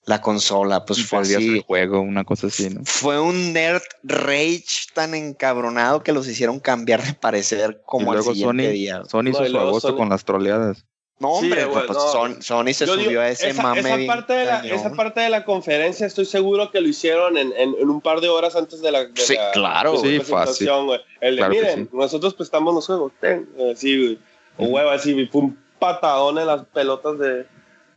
la 0.06 0.20
consola. 0.22 0.84
Pues 0.84 1.00
Y 1.00 1.02
fue 1.02 1.18
así. 1.20 1.34
el 1.58 1.62
juego, 1.62 2.00
una 2.00 2.24
cosa 2.24 2.46
así, 2.46 2.70
¿no? 2.70 2.80
Fue 2.84 3.20
un 3.20 3.52
nerd 3.52 3.82
rage 4.04 4.64
tan 4.94 5.14
encabronado 5.14 6.02
que 6.02 6.12
los 6.12 6.26
hicieron 6.28 6.58
cambiar 6.60 7.02
de 7.04 7.12
parecer 7.12 7.82
como 7.84 8.12
y 8.12 8.16
luego 8.16 8.30
al 8.30 8.36
siguiente 8.36 8.64
Sony, 8.66 8.72
día. 8.72 9.02
Sony 9.08 9.28
hizo 9.30 9.44
su 9.46 9.58
agosto 9.58 9.88
Sony- 9.90 9.96
con 9.96 10.08
las 10.08 10.24
troleadas. 10.24 10.84
No, 11.18 11.38
Sí, 11.40 11.44
hombre, 11.46 11.64
güey, 11.64 11.86
pues 11.86 11.98
no. 11.98 12.12
Son- 12.12 12.42
Sony 12.42 12.74
se 12.74 12.84
Yo 12.86 12.92
subió 12.92 13.08
digo, 13.08 13.20
a 13.22 13.30
ese 13.30 13.48
esa, 13.48 13.62
mame. 13.62 13.80
esa 13.80 14.06
parte 14.06 14.32
de 14.34 14.44
la, 14.44 14.58
esa 14.66 14.92
parte 14.92 15.20
de 15.22 15.30
la 15.30 15.46
conferencia 15.46 16.06
estoy 16.06 16.26
seguro 16.26 16.70
que 16.70 16.78
lo 16.82 16.88
hicieron 16.88 17.38
en, 17.38 17.52
en, 17.56 17.74
en 17.80 17.88
un 17.88 18.02
par 18.02 18.20
de 18.20 18.28
horas 18.28 18.54
antes 18.54 18.82
de 18.82 18.92
la, 18.92 19.06
de 19.06 19.10
Sí, 19.22 19.34
la 19.34 19.50
claro. 19.52 19.96
Sí, 19.96 20.18
presentación, 20.18 20.86
güey. 20.86 21.00
El 21.22 21.36
de, 21.36 21.40
Claro 21.40 21.54
miren, 21.54 21.84
sí. 21.90 21.96
nosotros 21.96 22.34
prestamos 22.34 22.74
los 22.74 22.84
juegos, 22.86 23.12
ten, 23.18 23.48
así, 23.72 23.96
güey. 23.98 24.18
O 24.58 24.66
huevo, 24.66 24.90
así, 24.90 25.14
güey, 25.14 25.26
fue 25.26 25.40
un 25.40 25.58
patadón 25.78 26.38
en 26.38 26.46
las 26.48 26.64
pelotas 26.66 27.18
de, 27.18 27.46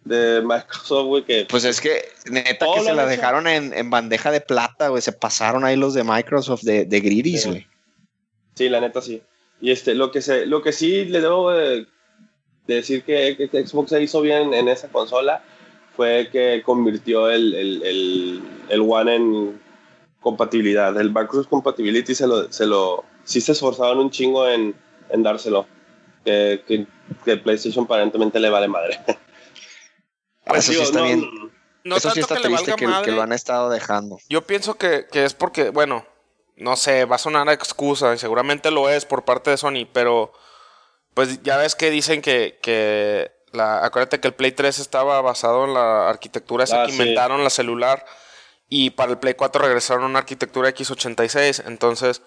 de 0.05 0.41
Microsoft, 0.41 1.07
güey, 1.07 1.23
que 1.23 1.45
Pues 1.49 1.65
es 1.65 1.81
que 1.81 2.09
neta 2.29 2.65
que 2.73 2.81
se 2.81 2.93
la 2.93 3.03
hecho. 3.03 3.09
dejaron 3.11 3.47
en, 3.47 3.73
en 3.73 3.89
bandeja 3.89 4.31
de 4.31 4.41
plata, 4.41 4.87
güey. 4.89 5.01
Se 5.01 5.11
pasaron 5.11 5.65
ahí 5.65 5.75
los 5.75 5.93
de 5.93 6.03
Microsoft 6.03 6.63
de, 6.63 6.85
de 6.85 6.99
Gridis, 6.99 7.45
güey. 7.47 7.67
Sí, 8.55 8.69
la 8.69 8.81
neta 8.81 9.01
sí. 9.01 9.21
Y 9.61 9.71
este, 9.71 9.93
lo 9.93 10.11
que 10.11 10.21
se, 10.21 10.45
lo 10.45 10.61
que 10.61 10.71
sí 10.71 11.05
le 11.05 11.21
debo 11.21 11.51
de, 11.51 11.85
de 12.67 12.75
decir 12.75 13.03
que, 13.03 13.35
Xbox 13.65 13.89
se 13.89 14.01
hizo 14.01 14.21
bien 14.21 14.53
en 14.53 14.67
esa 14.67 14.87
consola 14.87 15.43
fue 15.95 16.29
que 16.31 16.61
convirtió 16.63 17.29
el, 17.29 17.53
el, 17.53 17.83
el, 17.83 18.43
el 18.69 18.81
One 18.81 19.15
en 19.15 19.61
compatibilidad. 20.21 20.97
El 20.99 21.09
backwards 21.09 21.47
compatibility 21.47 22.15
se 22.15 22.25
lo, 22.25 22.51
se 22.51 22.65
lo, 22.65 23.03
sí 23.25 23.41
se 23.41 23.51
esforzaron 23.51 23.99
un 23.99 24.11
chingo 24.11 24.47
en, 24.47 24.73
en 25.09 25.23
dárselo. 25.23 25.67
Que, 26.25 26.63
que, 26.67 26.85
que 27.25 27.37
PlayStation 27.37 27.85
aparentemente 27.85 28.39
le 28.39 28.49
vale 28.49 28.67
madre. 28.67 28.99
Eso 30.55 30.71
sí 30.73 30.81
está 30.81 30.99
no- 30.99 31.05
bien. 31.05 31.29
No 31.83 31.95
Eso 31.95 32.11
sí 32.11 32.19
está 32.19 32.35
que 32.35 32.41
triste 32.43 32.75
que, 32.75 33.11
lo 33.11 33.21
han 33.21 33.31
estado 33.31 33.69
dejando. 33.69 34.17
Yo 34.29 34.41
pienso 34.45 34.75
que, 34.77 35.07
que 35.11 35.23
es 35.23 35.33
porque, 35.33 35.69
bueno, 35.69 36.05
no 36.57 36.75
sé, 36.75 37.05
va 37.05 37.15
a 37.15 37.19
sonar 37.19 37.47
a 37.47 37.53
excusa 37.53 38.13
y 38.13 38.17
seguramente 38.17 38.69
lo 38.69 38.89
es 38.89 39.05
por 39.05 39.23
parte 39.23 39.49
de 39.49 39.57
Sony, 39.57 39.87
pero 39.91 40.33
pues 41.13 41.41
ya 41.41 41.55
ves 41.57 41.75
que 41.75 41.89
dicen 41.89 42.21
que, 42.21 42.59
que 42.61 43.31
la, 43.53 43.83
acuérdate 43.85 44.19
que 44.19 44.27
el 44.27 44.33
Play 44.33 44.51
3 44.51 44.77
estaba 44.79 45.21
basado 45.21 45.63
en 45.65 45.73
la 45.73 46.09
arquitectura 46.09 46.65
esa 46.65 46.83
Ah, 46.83 46.85
que 46.85 46.91
sí. 46.91 46.97
inventaron 47.01 47.43
la 47.45 47.49
celular 47.49 48.05
y 48.67 48.89
para 48.91 49.11
el 49.13 49.17
Play 49.17 49.33
4 49.35 49.61
regresaron 49.63 50.03
a 50.03 50.07
una 50.07 50.19
arquitectura 50.19 50.69
x86, 50.69 51.63
entonces 51.65 52.21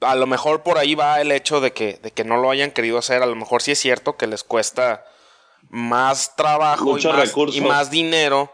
a 0.00 0.16
lo 0.16 0.26
mejor 0.26 0.62
por 0.64 0.78
ahí 0.78 0.94
va 0.96 1.20
el 1.20 1.30
hecho 1.32 1.60
de 1.60 1.72
que, 1.72 1.98
de 2.02 2.10
que 2.10 2.24
no 2.24 2.36
lo 2.38 2.50
hayan 2.50 2.72
querido 2.72 2.98
hacer, 2.98 3.22
a 3.22 3.26
lo 3.26 3.36
mejor 3.36 3.62
sí 3.62 3.70
es 3.70 3.78
cierto 3.78 4.16
que 4.16 4.26
les 4.26 4.42
cuesta 4.44 5.06
más 5.74 6.36
trabajo 6.36 6.96
y 6.96 7.04
más, 7.04 7.16
recurso. 7.16 7.58
y 7.58 7.60
más 7.60 7.90
dinero 7.90 8.52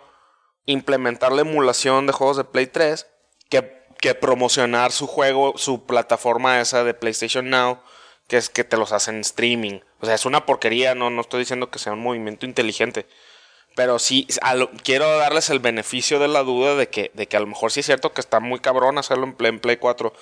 implementar 0.67 1.33
la 1.33 1.43
emulación 1.43 2.07
de 2.07 2.13
juegos 2.15 2.37
de 2.39 2.45
Play 2.45 2.67
3 2.67 3.07
que, 3.51 3.83
que 4.01 4.15
promocionar 4.15 4.91
su 4.93 5.07
juego, 5.07 5.53
su 5.57 5.85
plataforma 5.85 6.61
esa 6.61 6.83
de 6.83 6.95
PlayStation 6.95 7.51
Now, 7.51 7.81
que 8.27 8.37
es 8.39 8.49
que 8.49 8.65
te 8.65 8.77
los 8.77 8.93
hacen 8.93 9.21
streaming. 9.21 9.81
O 10.01 10.07
sea, 10.07 10.15
es 10.15 10.25
una 10.25 10.47
porquería, 10.47 10.95
no, 10.95 11.11
no 11.11 11.21
estoy 11.21 11.41
diciendo 11.41 11.71
que 11.71 11.79
sea 11.79 11.93
un 11.93 12.03
movimiento 12.03 12.47
inteligente. 12.47 13.07
Pero 13.77 13.99
sí, 13.99 14.27
lo- 14.55 14.71
quiero 14.83 15.19
darles 15.19 15.51
el 15.51 15.59
beneficio 15.59 16.19
de 16.19 16.29
la 16.29 16.43
duda 16.43 16.75
de 16.75 16.89
que, 16.89 17.11
de 17.15 17.27
que 17.27 17.37
a 17.37 17.41
lo 17.41 17.47
mejor 17.47 17.71
sí 17.71 17.81
es 17.81 17.87
cierto 17.87 18.13
que 18.13 18.21
está 18.21 18.41
muy 18.41 18.61
cabrón 18.61 18.97
hacerlo 18.99 19.25
en 19.25 19.35
Play, 19.35 19.51
en 19.51 19.61
Play 19.61 19.77
4. 19.77 20.13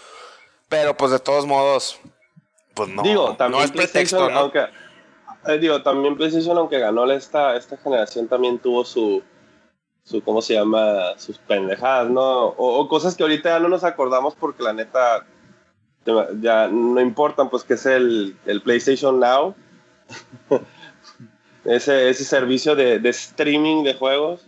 Pero 0.69 0.97
pues 0.97 1.13
de 1.13 1.19
todos 1.19 1.47
modos, 1.47 1.99
pues 2.75 2.89
no, 2.91 3.03
digo, 3.03 3.37
también 3.37 3.61
no 3.61 3.65
es 3.65 3.71
pretexto, 3.73 4.29
¿no? 4.31 4.39
aunque 4.41 4.67
eh, 5.47 5.59
digo, 5.59 5.83
también 5.83 6.17
PlayStation, 6.17 6.57
aunque 6.59 6.79
ganó 6.79 7.11
esta, 7.11 7.57
esta 7.57 7.77
generación, 7.77 8.29
también 8.29 8.59
tuvo 8.59 8.85
su, 8.85 9.23
su, 10.03 10.23
¿cómo 10.23 10.43
se 10.43 10.55
llama? 10.55 11.19
Sus 11.19 11.39
pendejadas, 11.39 12.11
¿no? 12.11 12.47
O, 12.47 12.89
cosas 12.89 13.17
que 13.17 13.23
ahorita 13.23 13.51
ya 13.51 13.59
no 13.59 13.69
nos 13.69 13.85
acordamos 13.85 14.35
porque 14.35 14.63
la 14.63 14.73
neta 14.73 15.27
ya 16.41 16.69
no 16.69 17.01
importan, 17.01 17.51
pues 17.51 17.65
que 17.65 17.75
es 17.75 17.87
el, 17.87 18.37
el 18.47 18.63
PlayStation 18.63 19.21
Now. 19.21 19.55
ese, 21.65 22.09
ese 22.09 22.25
servicio 22.25 22.75
de, 22.75 22.99
de 22.99 23.09
streaming 23.11 23.85
de 23.85 23.95
juegos 23.95 24.47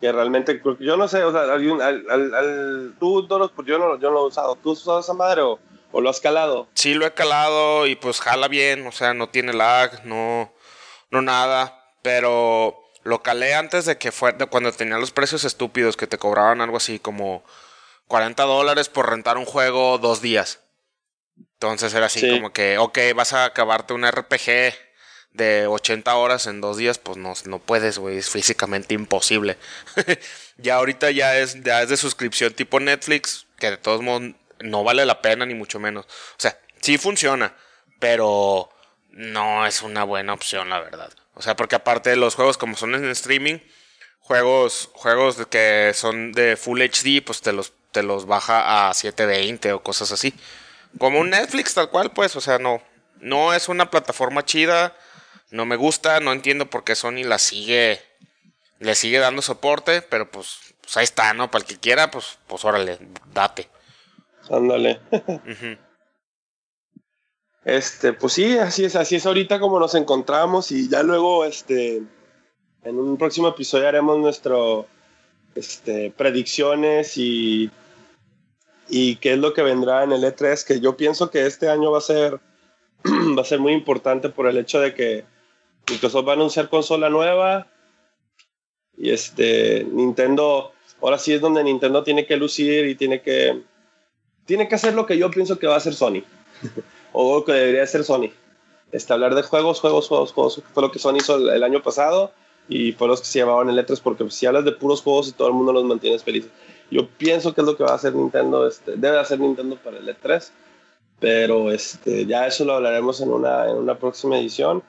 que 0.00 0.10
realmente 0.10 0.62
yo 0.80 0.96
no 0.96 1.06
sé, 1.08 1.22
o 1.24 1.30
sea, 1.30 1.44
tú, 2.98 3.22
Doros, 3.22 3.52
pues 3.54 3.68
yo 3.68 3.78
no, 3.78 3.98
yo 3.98 4.08
no 4.08 4.14
lo 4.14 4.24
he 4.24 4.28
usado. 4.28 4.56
¿Tú 4.56 4.72
has 4.72 4.78
usado 4.78 5.00
esa 5.00 5.12
madre 5.12 5.42
o, 5.42 5.58
o 5.92 6.00
lo 6.00 6.10
has 6.10 6.20
calado? 6.20 6.68
sí 6.74 6.94
lo 6.94 7.06
he 7.06 7.12
calado 7.14 7.86
y 7.86 7.96
pues 7.96 8.20
jala 8.20 8.48
bien, 8.48 8.86
o 8.86 8.92
sea, 8.92 9.14
no 9.14 9.28
tiene 9.28 9.52
lag, 9.52 10.04
no, 10.04 10.52
no 11.10 11.22
nada, 11.22 11.92
pero 12.02 12.78
lo 13.02 13.22
calé 13.22 13.54
antes 13.54 13.84
de 13.86 13.98
que 13.98 14.12
fuera, 14.12 14.36
de 14.38 14.46
cuando 14.46 14.72
tenía 14.72 14.98
los 14.98 15.10
precios 15.10 15.44
estúpidos 15.44 15.96
que 15.96 16.06
te 16.06 16.18
cobraban 16.18 16.60
algo 16.60 16.76
así 16.76 16.98
como 16.98 17.42
40 18.08 18.42
dólares 18.44 18.88
por 18.88 19.08
rentar 19.08 19.38
un 19.38 19.44
juego 19.46 19.98
dos 19.98 20.20
días. 20.20 20.60
Entonces 21.54 21.94
era 21.94 22.06
así 22.06 22.20
Sí. 22.20 22.30
como 22.30 22.52
que, 22.52 22.78
ok, 22.78 22.98
vas 23.14 23.32
a 23.32 23.44
acabarte 23.44 23.92
un 23.94 24.04
RPG 24.04 24.74
de 25.32 25.66
80 25.68 26.14
horas 26.16 26.46
en 26.46 26.60
dos 26.60 26.76
días, 26.76 26.98
pues 26.98 27.16
no, 27.16 27.32
no 27.44 27.58
puedes, 27.60 27.98
güey, 27.98 28.18
es 28.18 28.28
físicamente 28.30 28.94
imposible. 28.94 29.56
ya 30.56 30.76
ahorita 30.76 31.10
ya 31.10 31.38
es, 31.38 31.62
ya 31.62 31.82
es 31.82 31.88
de 31.88 31.96
suscripción 31.96 32.52
tipo 32.52 32.80
Netflix, 32.80 33.46
que 33.58 33.70
de 33.70 33.76
todos 33.76 34.02
modos 34.02 34.32
no 34.60 34.84
vale 34.84 35.04
la 35.06 35.22
pena 35.22 35.46
ni 35.46 35.54
mucho 35.54 35.78
menos. 35.78 36.06
O 36.06 36.38
sea, 36.38 36.58
sí 36.80 36.98
funciona, 36.98 37.54
pero 37.98 38.70
no 39.10 39.66
es 39.66 39.82
una 39.82 40.04
buena 40.04 40.32
opción, 40.32 40.70
la 40.70 40.80
verdad. 40.80 41.12
O 41.34 41.42
sea, 41.42 41.56
porque 41.56 41.76
aparte 41.76 42.10
de 42.10 42.16
los 42.16 42.34
juegos 42.34 42.58
como 42.58 42.76
son 42.76 42.94
en 42.94 43.04
streaming, 43.10 43.58
juegos, 44.20 44.90
juegos 44.92 45.46
que 45.46 45.92
son 45.94 46.32
de 46.32 46.56
Full 46.56 46.80
HD, 46.82 47.24
pues 47.24 47.40
te 47.40 47.52
los, 47.52 47.72
te 47.92 48.02
los 48.02 48.26
baja 48.26 48.88
a 48.88 48.94
720 48.94 49.72
o 49.72 49.82
cosas 49.82 50.12
así. 50.12 50.34
Como 50.98 51.20
un 51.20 51.30
Netflix 51.30 51.74
tal 51.74 51.90
cual, 51.90 52.12
pues, 52.12 52.36
o 52.36 52.40
sea, 52.40 52.58
no, 52.58 52.82
no 53.20 53.54
es 53.54 53.68
una 53.68 53.90
plataforma 53.90 54.44
chida, 54.44 54.96
no 55.50 55.66
me 55.66 55.76
gusta, 55.76 56.20
no 56.20 56.32
entiendo 56.32 56.70
por 56.70 56.84
qué 56.84 56.94
Sony 56.94 57.24
la 57.24 57.38
sigue, 57.38 58.02
le 58.78 58.94
sigue 58.94 59.18
dando 59.18 59.42
soporte, 59.42 60.02
pero 60.02 60.30
pues, 60.30 60.58
pues 60.80 60.96
ahí 60.96 61.04
está, 61.04 61.32
¿no? 61.34 61.50
Para 61.50 61.62
el 61.62 61.68
que 61.68 61.78
quiera, 61.78 62.10
pues, 62.10 62.38
pues 62.46 62.64
órale, 62.64 62.98
date. 63.32 63.68
Ándale. 64.50 65.00
Este, 67.64 68.14
pues 68.14 68.32
sí, 68.32 68.58
así 68.58 68.84
es, 68.84 68.96
así 68.96 69.16
es 69.16 69.26
ahorita 69.26 69.60
como 69.60 69.78
nos 69.78 69.94
encontramos 69.94 70.72
y 70.72 70.88
ya 70.88 71.02
luego, 71.02 71.44
este, 71.44 72.02
en 72.82 72.98
un 72.98 73.16
próximo 73.16 73.48
episodio 73.48 73.86
haremos 73.86 74.18
nuestro, 74.18 74.86
este, 75.54 76.10
predicciones 76.10 77.16
y, 77.16 77.70
y 78.88 79.16
qué 79.16 79.34
es 79.34 79.38
lo 79.38 79.52
que 79.52 79.62
vendrá 79.62 80.02
en 80.04 80.12
el 80.12 80.24
E3, 80.24 80.66
que 80.66 80.80
yo 80.80 80.96
pienso 80.96 81.30
que 81.30 81.46
este 81.46 81.68
año 81.68 81.92
va 81.92 81.98
a 81.98 82.02
ser, 82.02 82.40
va 83.38 83.42
a 83.42 83.44
ser 83.44 83.60
muy 83.60 83.72
importante 83.72 84.30
por 84.30 84.48
el 84.48 84.56
hecho 84.56 84.80
de 84.80 84.94
que 84.94 85.24
Microsoft 85.88 86.26
va 86.26 86.32
a 86.32 86.36
anunciar 86.36 86.70
consola 86.70 87.08
nueva 87.08 87.68
y 88.96 89.10
este, 89.10 89.84
Nintendo, 89.84 90.72
ahora 91.00 91.18
sí 91.18 91.34
es 91.34 91.40
donde 91.40 91.62
Nintendo 91.62 92.02
tiene 92.02 92.26
que 92.26 92.36
lucir 92.36 92.86
y 92.86 92.94
tiene 92.94 93.22
que, 93.22 93.62
tiene 94.44 94.68
que 94.68 94.74
hacer 94.74 94.94
lo 94.94 95.06
que 95.06 95.18
yo 95.18 95.30
pienso 95.30 95.58
que 95.58 95.66
va 95.66 95.74
a 95.74 95.78
hacer 95.78 95.94
Sony. 95.94 96.22
o 97.12 97.38
lo 97.38 97.44
que 97.44 97.52
debería 97.52 97.82
hacer 97.82 98.04
Sony. 98.04 98.30
Este, 98.92 99.12
hablar 99.12 99.34
de 99.34 99.42
juegos, 99.42 99.80
juegos, 99.80 100.08
juegos, 100.08 100.32
juegos. 100.32 100.62
Fue 100.72 100.82
lo 100.82 100.90
que 100.90 100.98
Sony 100.98 101.16
hizo 101.18 101.36
el, 101.36 101.62
año 101.62 101.82
pasado 101.82 102.32
y 102.68 102.92
fue 102.92 103.08
los 103.08 103.20
que 103.20 103.26
se 103.26 103.38
llevaban 103.38 103.68
el 103.68 103.78
E3 103.78 104.00
porque 104.02 104.28
si 104.30 104.46
hablas 104.46 104.64
de 104.64 104.72
puros 104.72 105.02
juegos 105.02 105.28
y 105.28 105.32
todo 105.32 105.48
el 105.48 105.54
mundo 105.54 105.72
los 105.72 105.84
mantienes 105.84 106.24
felices. 106.24 106.50
Yo 106.90 107.08
pienso 107.08 107.54
que 107.54 107.60
es 107.60 107.66
lo 107.66 107.76
que 107.76 107.84
va 107.84 107.92
a 107.92 107.94
hacer 107.94 108.14
Nintendo, 108.14 108.66
este, 108.66 108.96
debe 108.96 109.18
hacer 109.18 109.38
Nintendo 109.38 109.76
para 109.76 109.98
el 109.98 110.08
E3, 110.08 110.50
pero 111.20 111.70
este, 111.70 112.26
ya 112.26 112.46
eso 112.46 112.64
lo 112.64 112.74
hablaremos 112.74 113.20
en 113.20 113.30
una, 113.30 113.70
en 113.70 113.76
una 113.76 113.96
próxima 113.96 114.38
edición 114.38 114.82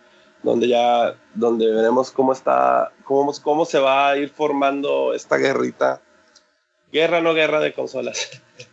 donde 0.43 0.67
ya 0.67 1.15
donde 1.35 1.71
veremos 1.71 2.11
cómo 2.11 2.33
está 2.33 2.91
cómo, 3.03 3.31
cómo 3.43 3.65
se 3.65 3.79
va 3.79 4.09
a 4.09 4.17
ir 4.17 4.29
formando 4.29 5.13
esta 5.13 5.37
guerrita 5.37 6.01
guerra 6.91 7.21
no 7.21 7.33
guerra 7.33 7.59
de 7.59 7.73
consolas 7.73 8.41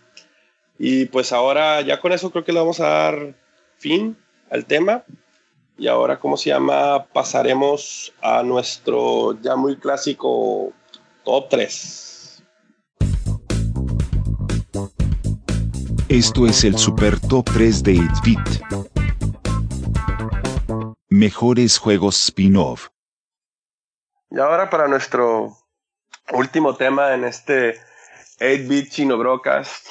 Y 0.78 1.06
pues 1.06 1.32
ahora 1.32 1.80
ya 1.80 1.98
con 2.00 2.12
eso 2.12 2.30
creo 2.30 2.44
que 2.44 2.52
le 2.52 2.60
vamos 2.60 2.78
a 2.80 2.86
dar 2.88 3.34
fin 3.78 4.16
al 4.50 4.64
tema. 4.64 5.04
Y 5.76 5.88
ahora, 5.88 6.18
¿cómo 6.18 6.36
se 6.36 6.50
llama? 6.50 7.06
Pasaremos 7.12 8.12
a 8.20 8.42
nuestro 8.42 9.40
ya 9.40 9.56
muy 9.56 9.76
clásico 9.76 10.72
top 11.24 11.48
3. 11.50 12.42
Esto 16.08 16.46
es 16.46 16.64
el 16.64 16.78
Super 16.78 17.20
Top 17.20 17.48
3 17.52 17.82
de 17.82 17.96
8-Bit. 17.96 18.62
Mejores 21.10 21.78
juegos 21.78 22.24
spin-off. 22.24 22.88
Y 24.30 24.38
ahora 24.38 24.70
para 24.70 24.88
nuestro 24.88 25.56
último 26.32 26.76
tema 26.76 27.14
en 27.14 27.24
este 27.24 27.78
8-Bit 28.40 28.90
Chino 28.90 29.18
Broadcast 29.18 29.88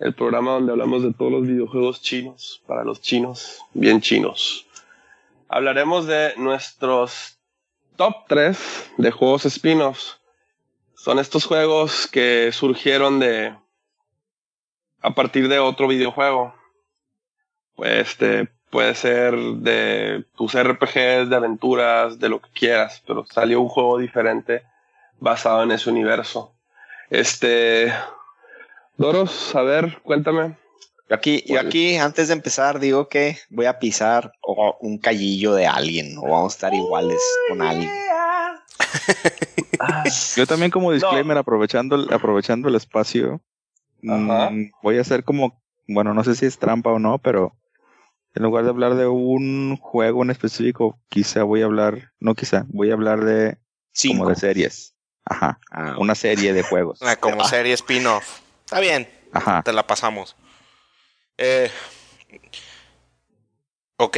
el 0.00 0.14
programa 0.14 0.52
donde 0.52 0.72
hablamos 0.72 1.02
de 1.02 1.12
todos 1.12 1.30
los 1.30 1.46
videojuegos 1.46 2.00
chinos, 2.00 2.62
para 2.66 2.84
los 2.84 3.00
chinos, 3.02 3.60
bien 3.74 4.00
chinos. 4.00 4.66
Hablaremos 5.48 6.06
de 6.06 6.32
nuestros 6.38 7.38
top 7.96 8.14
3 8.26 8.92
de 8.96 9.10
juegos 9.10 9.44
spin-offs. 9.44 10.18
Son 10.94 11.18
estos 11.18 11.44
juegos 11.44 12.06
que 12.06 12.50
surgieron 12.52 13.20
de 13.20 13.54
a 15.02 15.14
partir 15.14 15.48
de 15.48 15.58
otro 15.58 15.86
videojuego. 15.86 16.54
Este 17.78 18.48
puede 18.70 18.94
ser 18.94 19.34
de 19.36 20.24
tus 20.36 20.54
RPGs, 20.54 21.28
de 21.28 21.36
aventuras, 21.36 22.18
de 22.18 22.28
lo 22.28 22.40
que 22.40 22.50
quieras, 22.50 23.02
pero 23.06 23.26
salió 23.26 23.60
un 23.60 23.68
juego 23.68 23.98
diferente 23.98 24.62
basado 25.18 25.62
en 25.62 25.72
ese 25.72 25.90
universo. 25.90 26.54
Este, 27.10 27.92
Doros, 29.00 29.54
a 29.56 29.62
ver, 29.62 29.98
cuéntame. 30.02 30.58
Yo 31.08 31.16
aquí, 31.16 31.42
yo 31.46 31.58
aquí, 31.58 31.96
antes 31.96 32.28
de 32.28 32.34
empezar, 32.34 32.78
digo 32.78 33.08
que 33.08 33.38
voy 33.48 33.64
a 33.64 33.78
pisar 33.78 34.30
un 34.78 34.98
callillo 34.98 35.54
de 35.54 35.66
alguien, 35.66 36.18
o 36.18 36.28
vamos 36.28 36.52
a 36.52 36.56
estar 36.56 36.74
iguales 36.74 37.18
con 37.48 37.62
alguien. 37.62 37.90
yo 40.36 40.46
también 40.46 40.70
como 40.70 40.92
disclaimer, 40.92 41.38
aprovechando, 41.38 41.96
el, 41.96 42.12
aprovechando 42.12 42.68
el 42.68 42.74
espacio, 42.74 43.40
mm, 44.02 44.70
voy 44.82 44.98
a 44.98 45.00
hacer 45.00 45.24
como, 45.24 45.62
bueno, 45.88 46.12
no 46.12 46.22
sé 46.22 46.34
si 46.34 46.44
es 46.44 46.58
trampa 46.58 46.90
o 46.90 46.98
no, 46.98 47.16
pero 47.16 47.56
en 48.34 48.42
lugar 48.42 48.64
de 48.64 48.70
hablar 48.70 48.96
de 48.96 49.06
un 49.06 49.78
juego 49.78 50.22
en 50.24 50.30
específico, 50.30 51.00
quizá 51.08 51.42
voy 51.42 51.62
a 51.62 51.64
hablar, 51.64 52.12
no 52.20 52.34
quizá, 52.34 52.66
voy 52.68 52.90
a 52.90 52.94
hablar 52.94 53.24
de 53.24 53.56
como 54.06 54.28
de 54.28 54.36
series. 54.36 54.94
Ajá, 55.24 55.58
ah, 55.70 55.96
una 55.98 56.14
serie 56.14 56.52
de 56.52 56.62
juegos. 56.62 57.00
Como 57.18 57.44
serie 57.44 57.72
spin-off. 57.72 58.40
Está 58.70 58.78
bien. 58.78 59.08
Ajá. 59.32 59.62
Te 59.64 59.72
la 59.72 59.84
pasamos. 59.84 60.36
Eh, 61.38 61.68
ok. 63.96 64.16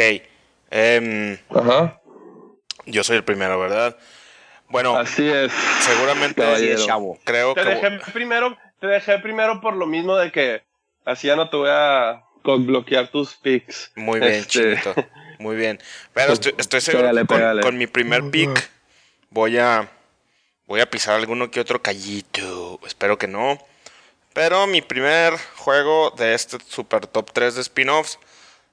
Em, 0.71 1.39
Ajá. 1.49 2.03
Yo 2.85 3.03
soy 3.03 3.17
el 3.17 3.25
primero, 3.25 3.59
¿verdad? 3.59 3.97
Bueno. 4.69 4.95
Así 4.99 5.27
es. 5.27 5.51
Seguramente. 5.81 6.43
Creo 7.25 7.55
te 7.55 7.65
Dejé 7.65 7.99
primero, 8.13 8.59
te 8.79 8.89
dejé 8.89 9.21
primero 9.21 9.63
por 9.63 9.75
lo 9.75 9.87
mismo 9.87 10.17
de 10.17 10.31
que 10.31 10.63
así 11.07 11.29
ya 11.29 11.37
no 11.37 11.49
te 11.49 11.57
voy 11.57 11.71
a 11.73 12.23
bloquear 12.45 13.09
tus 13.09 13.33
pics. 13.37 13.91
Muy 13.97 14.21
bien, 14.21 14.33
este... 14.33 14.79
Muy 15.39 15.57
bien. 15.57 15.81
Pero 16.13 16.35
estoy, 16.59 16.81
seguro 16.83 17.11
que 17.11 17.61
con, 17.63 17.79
mi 17.79 17.87
primer 17.87 18.31
pick 18.31 18.71
voy 19.31 19.57
a 19.57 19.89
voy 20.67 20.83
a 20.83 20.91
pisar 20.91 21.15
alguno 21.15 21.51
que 21.51 21.59
otro 21.59 21.81
callito. 21.81 22.79
Espero 22.85 23.17
que 23.17 23.29
no. 23.29 23.59
Pero 24.35 24.67
mi 24.67 24.81
primer 24.81 25.37
juego 25.57 26.11
de 26.11 26.35
este 26.35 26.57
super 26.67 27.07
top 27.07 27.33
3 27.33 27.55
de 27.55 27.61
spin-offs 27.61 28.19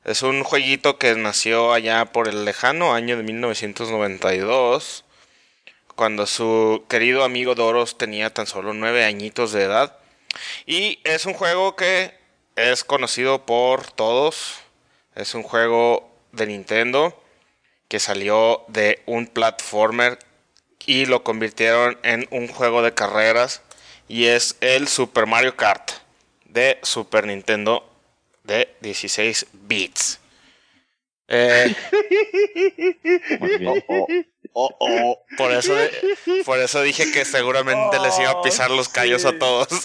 es 0.06 0.22
un 0.22 0.44
jueguito 0.44 0.98
que 0.98 1.14
nació 1.16 1.74
allá 1.74 2.06
por 2.06 2.30
el 2.30 2.46
lejano 2.46 2.94
año 2.94 3.18
de 3.18 3.24
1992, 3.24 5.04
cuando 5.96 6.26
su 6.28 6.86
querido 6.88 7.26
amigo 7.26 7.56
Doros 7.56 7.98
tenía 7.98 8.34
tan 8.34 8.48
solo 8.48 8.74
9 8.74 9.04
añitos 9.04 9.52
de 9.52 9.64
edad. 9.64 9.98
Y 10.66 11.00
es 11.04 11.26
un 11.26 11.34
juego 11.34 11.76
que 11.76 12.14
es 12.56 12.86
conocido 12.86 13.46
por 13.46 13.92
todos. 13.92 14.60
Es 15.16 15.36
un 15.36 15.44
juego 15.44 16.10
de 16.32 16.48
Nintendo 16.48 17.22
que 17.90 18.00
salió 18.00 18.64
de 18.70 19.04
un 19.06 19.28
platformer 19.28 20.20
y 20.86 21.06
lo 21.06 21.26
convirtieron 21.26 22.00
en 22.04 22.28
un 22.32 22.48
juego 22.48 22.82
de 22.82 22.94
carreras 22.94 23.62
y 24.10 24.26
es 24.26 24.58
el 24.60 24.90
Super 24.90 25.26
Mario 25.28 25.56
Kart 25.56 25.92
de 26.46 26.80
Super 26.82 27.26
Nintendo 27.26 27.88
de 28.44 28.76
16 28.82 29.46
bits. 29.54 30.20
Eh, 31.28 31.76
oh, 33.72 33.88
oh, 34.54 34.76
oh, 34.80 35.26
por, 35.38 35.52
eso, 35.52 35.76
por 36.44 36.58
eso 36.60 36.82
dije 36.82 37.12
que 37.12 37.24
seguramente 37.24 38.00
les 38.00 38.18
iba 38.20 38.32
a 38.32 38.42
pisar 38.42 38.72
los 38.72 38.90
callos 38.90 39.24
a 39.26 39.38
todos. 39.38 39.70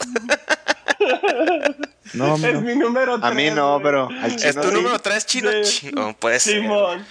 No, 2.15 2.37
es 2.37 2.63
mi 2.63 2.77
número 2.77 3.19
3. 3.19 3.25
A 3.25 3.35
mí 3.35 3.51
no, 3.51 3.81
pero. 3.83 4.09
¿Es 4.43 4.55
tu 4.55 4.71
número 4.71 5.01
3, 5.01 5.27
chino? 5.27 5.51
No, 5.93 6.17
puede 6.17 6.39
ser. 6.39 6.61
Simón. 6.63 7.05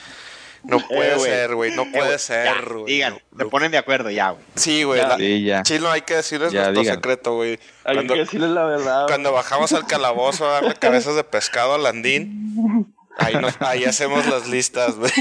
No 0.63 0.77
eh, 0.77 0.85
puede 0.87 1.19
ser, 1.19 1.55
güey. 1.55 1.75
No 1.75 1.91
puede 1.91 2.17
ser, 2.17 2.73
güey. 2.73 2.93
Digan, 2.93 3.19
te 3.37 3.45
ponen 3.45 3.71
de 3.71 3.77
acuerdo 3.77 4.09
ya, 4.09 4.31
güey. 4.31 4.43
Sí, 4.55 4.83
güey. 4.83 5.01
Sí, 5.17 5.43
ya. 5.43 5.63
Chilo, 5.63 5.91
hay 5.91 6.01
que 6.01 6.15
decirles 6.15 6.53
nuestro 6.53 6.83
secreto, 6.83 7.35
güey. 7.35 7.59
Hay 7.83 8.07
que 8.07 8.15
decirles 8.15 8.49
la 8.49 8.65
verdad. 8.65 9.07
Cuando 9.07 9.31
bajamos 9.33 9.73
al 9.73 9.85
calabozo 9.85 10.47
a 10.47 10.53
darle 10.53 10.75
cabezas 10.75 11.15
de 11.15 11.23
pescado 11.23 11.73
a 11.73 11.77
Landín, 11.77 12.95
ahí, 13.17 13.35
nos, 13.35 13.55
ahí 13.61 13.83
hacemos 13.85 14.25
las 14.27 14.47
listas, 14.47 14.95
güey. 14.95 15.11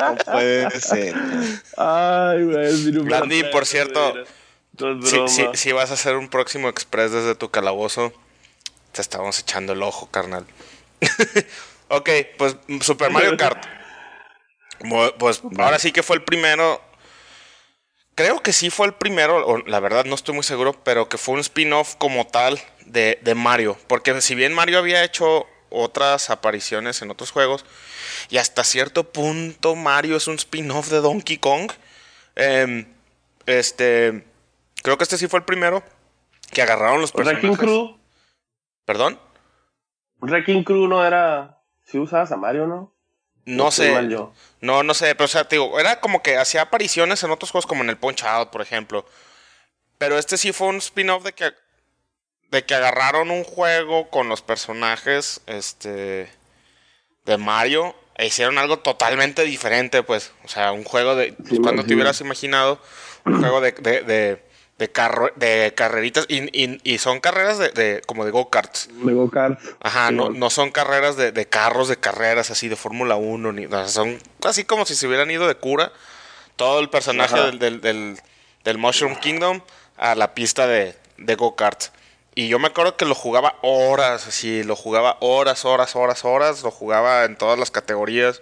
No 0.00 0.16
puede 0.16 0.80
ser. 0.80 1.14
Ay, 1.76 2.44
güey. 2.44 2.92
Landín, 2.92 3.46
por 3.52 3.66
cierto. 3.66 4.14
Si, 5.26 5.44
si 5.54 5.72
vas 5.72 5.90
a 5.90 5.94
hacer 5.94 6.16
un 6.16 6.28
próximo 6.28 6.68
express 6.68 7.12
desde 7.12 7.34
tu 7.34 7.50
calabozo, 7.50 8.12
te 8.92 9.02
estamos 9.02 9.38
echando 9.40 9.72
el 9.72 9.82
ojo, 9.82 10.08
carnal. 10.10 10.46
Ok, 11.88 12.10
pues 12.36 12.56
Super 12.80 13.10
Mario 13.10 13.36
Kart. 13.38 13.64
Pues 15.18 15.42
ahora 15.58 15.78
sí 15.78 15.90
que 15.90 16.02
fue 16.02 16.16
el 16.16 16.22
primero 16.22 16.80
creo 18.18 18.42
que 18.42 18.52
sí 18.52 18.68
fue 18.68 18.88
el 18.88 18.94
primero, 18.94 19.46
o 19.46 19.58
la 19.58 19.78
verdad 19.78 20.04
no 20.04 20.16
estoy 20.16 20.34
muy 20.34 20.42
seguro, 20.42 20.72
pero 20.82 21.08
que 21.08 21.18
fue 21.18 21.34
un 21.34 21.40
spin-off 21.40 21.94
como 21.94 22.26
tal 22.26 22.58
de, 22.84 23.20
de 23.22 23.36
Mario. 23.36 23.78
Porque 23.86 24.20
si 24.20 24.34
bien 24.34 24.52
Mario 24.52 24.78
había 24.80 25.04
hecho 25.04 25.46
otras 25.70 26.28
apariciones 26.28 27.00
en 27.00 27.12
otros 27.12 27.30
juegos, 27.30 27.64
y 28.28 28.38
hasta 28.38 28.64
cierto 28.64 29.04
punto 29.04 29.76
Mario 29.76 30.16
es 30.16 30.26
un 30.26 30.34
spin-off 30.34 30.88
de 30.88 31.00
Donkey 31.00 31.36
Kong. 31.38 31.70
em, 32.34 32.86
este, 33.46 34.24
creo 34.82 34.98
que 34.98 35.04
este 35.04 35.16
sí 35.16 35.28
fue 35.28 35.38
el 35.38 35.44
primero 35.44 35.84
que 36.50 36.60
agarraron 36.60 37.00
los 37.00 37.14
Wrecking 37.14 37.34
personajes. 37.34 37.58
Crew. 37.60 37.98
¿Perdón? 38.84 39.20
Wrecking 40.20 40.64
Crew 40.64 40.88
no 40.88 41.06
era. 41.06 41.57
Si 41.88 41.98
usabas 41.98 42.30
a 42.32 42.36
Mario, 42.36 42.66
¿no? 42.66 42.92
No 43.46 43.70
sé. 43.70 43.94
yo. 44.10 44.34
No, 44.60 44.82
no 44.82 44.92
sé, 44.92 45.14
pero 45.14 45.24
o 45.24 45.28
sea, 45.28 45.44
te 45.48 45.56
digo, 45.56 45.80
era 45.80 46.00
como 46.00 46.22
que 46.22 46.36
hacía 46.36 46.60
apariciones 46.60 47.22
en 47.22 47.30
otros 47.30 47.50
juegos 47.50 47.66
como 47.66 47.82
en 47.82 47.88
el 47.88 47.96
Punch 47.96 48.24
Out, 48.24 48.50
por 48.50 48.60
ejemplo. 48.60 49.06
Pero 49.96 50.18
este 50.18 50.36
sí 50.36 50.52
fue 50.52 50.68
un 50.68 50.76
spin-off 50.76 51.24
de 51.24 51.32
que 51.32 51.52
de 52.50 52.64
que 52.64 52.74
agarraron 52.74 53.30
un 53.30 53.44
juego 53.44 54.08
con 54.10 54.28
los 54.28 54.42
personajes 54.42 55.40
este 55.46 56.30
de 57.24 57.38
Mario 57.38 57.94
e 58.16 58.26
hicieron 58.26 58.58
algo 58.58 58.80
totalmente 58.80 59.44
diferente, 59.44 60.02
pues, 60.02 60.32
o 60.44 60.48
sea, 60.48 60.72
un 60.72 60.84
juego 60.84 61.14
de 61.14 61.32
pues, 61.32 61.60
cuando 61.60 61.82
sí. 61.82 61.88
te 61.88 61.94
hubieras 61.94 62.20
imaginado 62.20 62.80
un 63.24 63.40
juego 63.40 63.62
de 63.62 63.72
de, 63.72 64.02
de, 64.02 64.42
de, 64.78 64.90
carro- 64.92 65.32
de 65.36 65.72
carreritas 65.76 66.24
y, 66.28 66.42
y- 66.58 66.80
y 66.84 66.98
son 66.98 67.20
carreras 67.20 67.58
de, 67.58 67.70
de- 67.70 68.02
como 68.06 68.24
de 68.24 68.30
go-karts. 68.30 68.88
De 69.04 69.12
go-kart. 69.12 69.58
Ajá, 69.80 70.10
no, 70.12 70.30
no 70.30 70.50
son 70.50 70.70
carreras 70.70 71.16
de, 71.16 71.32
de 71.32 71.46
carros, 71.46 71.88
de 71.88 71.96
carreras 71.96 72.50
así 72.50 72.68
de 72.68 72.76
Fórmula 72.76 73.16
1, 73.16 73.52
ni, 73.52 73.66
son 73.86 74.18
así 74.44 74.64
como 74.64 74.86
si 74.86 74.94
se 74.94 75.06
hubieran 75.08 75.30
ido 75.30 75.48
de 75.48 75.56
cura 75.56 75.92
todo 76.56 76.80
el 76.80 76.90
personaje 76.90 77.34
del, 77.46 77.58
del, 77.58 77.80
del- 77.80 78.20
del 78.64 78.78
Mushroom 78.78 79.16
Kingdom 79.16 79.60
a 79.96 80.14
la 80.14 80.34
pista 80.34 80.66
de, 80.66 80.94
de 81.16 81.34
go-kart. 81.34 81.84
Y 82.34 82.46
yo 82.48 82.58
me 82.60 82.68
acuerdo 82.68 82.96
que 82.96 83.04
lo 83.04 83.16
jugaba 83.16 83.56
horas, 83.62 84.28
así, 84.28 84.62
lo 84.62 84.76
jugaba 84.76 85.16
horas, 85.20 85.64
horas, 85.64 85.96
horas, 85.96 86.24
horas, 86.24 86.62
lo 86.62 86.70
jugaba 86.70 87.24
en 87.24 87.36
todas 87.36 87.58
las 87.58 87.72
categorías. 87.72 88.40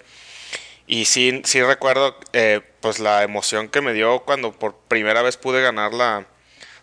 Y 0.86 1.06
sí, 1.06 1.42
sí 1.44 1.62
recuerdo 1.62 2.16
eh, 2.32 2.60
pues 2.80 2.98
la 3.00 3.22
emoción 3.24 3.68
que 3.68 3.80
me 3.80 3.92
dio 3.92 4.20
cuando 4.20 4.52
por 4.52 4.76
primera 4.76 5.22
vez 5.22 5.36
pude 5.36 5.60
ganar 5.62 5.92
la, 5.92 6.26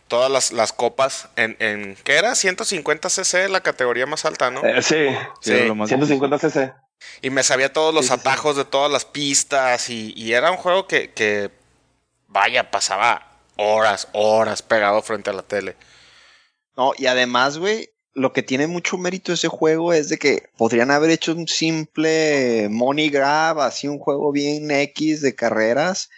todas 0.07 0.29
las, 0.31 0.51
las 0.51 0.73
copas 0.73 1.29
en, 1.37 1.55
en, 1.59 1.95
¿qué 2.03 2.15
era? 2.17 2.35
150 2.35 3.09
cc, 3.09 3.47
la 3.49 3.61
categoría 3.61 4.05
más 4.05 4.25
alta, 4.25 4.51
¿no? 4.51 4.65
Eh, 4.65 4.81
sí. 4.81 5.07
Sí, 5.41 5.51
Sí, 5.51 5.53
era 5.53 5.65
lo 5.65 5.75
más 5.75 5.87
150 5.89 6.37
cc. 6.39 6.73
Y 7.21 7.29
me 7.29 7.43
sabía 7.43 7.71
todos 7.73 7.93
los 7.93 8.07
Sí, 8.07 8.13
sí, 8.13 8.19
sí. 8.21 8.21
atajos 8.21 8.55
de 8.57 8.65
todas 8.65 8.91
las 8.91 9.05
pistas 9.05 9.89
y, 9.89 10.13
y 10.15 10.33
era 10.33 10.51
un 10.51 10.57
juego 10.57 10.87
que, 10.87 11.11
que, 11.13 11.51
vaya, 12.27 12.71
pasaba 12.71 13.27
horas, 13.57 14.07
horas 14.13 14.61
pegado 14.61 15.01
frente 15.01 15.29
a 15.29 15.33
la 15.33 15.43
tele. 15.43 15.75
No, 16.75 16.93
y 16.97 17.05
además, 17.07 17.57
güey, 17.57 17.92
lo 18.15 18.31
que 18.31 18.43
tiene 18.43 18.67
mucho 18.67 18.97
mérito 18.97 19.33
ese 19.33 19.47
juego 19.47 19.93
es 19.93 20.09
de 20.09 20.17
que 20.17 20.49
podrían 20.57 20.91
haber 20.91 21.09
hecho 21.09 21.33
un 21.33 21.47
simple 21.47 22.67
money 22.69 23.09
grab, 23.09 23.59
así 23.59 23.87
un 23.87 23.99
juego 23.99 24.31
bien 24.31 24.69
X 24.69 25.21
de 25.21 25.35
carreras. 25.35 26.09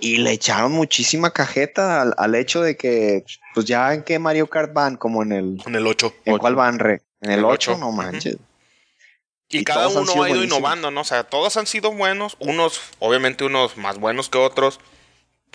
Y 0.00 0.18
le 0.18 0.32
echaron 0.32 0.72
muchísima 0.72 1.32
cajeta 1.32 2.02
al, 2.02 2.14
al 2.18 2.34
hecho 2.34 2.60
de 2.60 2.76
que, 2.76 3.24
pues 3.54 3.66
ya 3.66 3.94
en 3.94 4.02
qué 4.02 4.18
Mario 4.18 4.48
Kart 4.48 4.72
van, 4.72 4.96
como 4.96 5.22
en 5.22 5.32
el. 5.32 5.62
En 5.64 5.74
el 5.74 5.86
8. 5.86 6.14
¿En 6.24 6.34
Ocho. 6.34 6.40
cuál 6.40 6.54
van, 6.54 6.78
Re? 6.78 7.02
En 7.20 7.30
el 7.30 7.38
El 7.40 7.44
8, 7.44 7.72
ocho, 7.72 7.78
no 7.78 7.92
manches. 7.92 8.36
Y, 9.48 9.58
Y 9.58 9.64
cada 9.64 9.88
uno 9.88 10.22
ha 10.22 10.30
ido 10.30 10.42
innovando, 10.42 10.90
¿no? 10.90 11.02
O 11.02 11.04
sea, 11.04 11.24
todos 11.24 11.56
han 11.56 11.66
sido 11.66 11.92
buenos. 11.92 12.36
Unos, 12.40 12.80
obviamente, 12.98 13.44
unos 13.44 13.76
más 13.76 13.98
buenos 13.98 14.28
que 14.28 14.38
otros. 14.38 14.80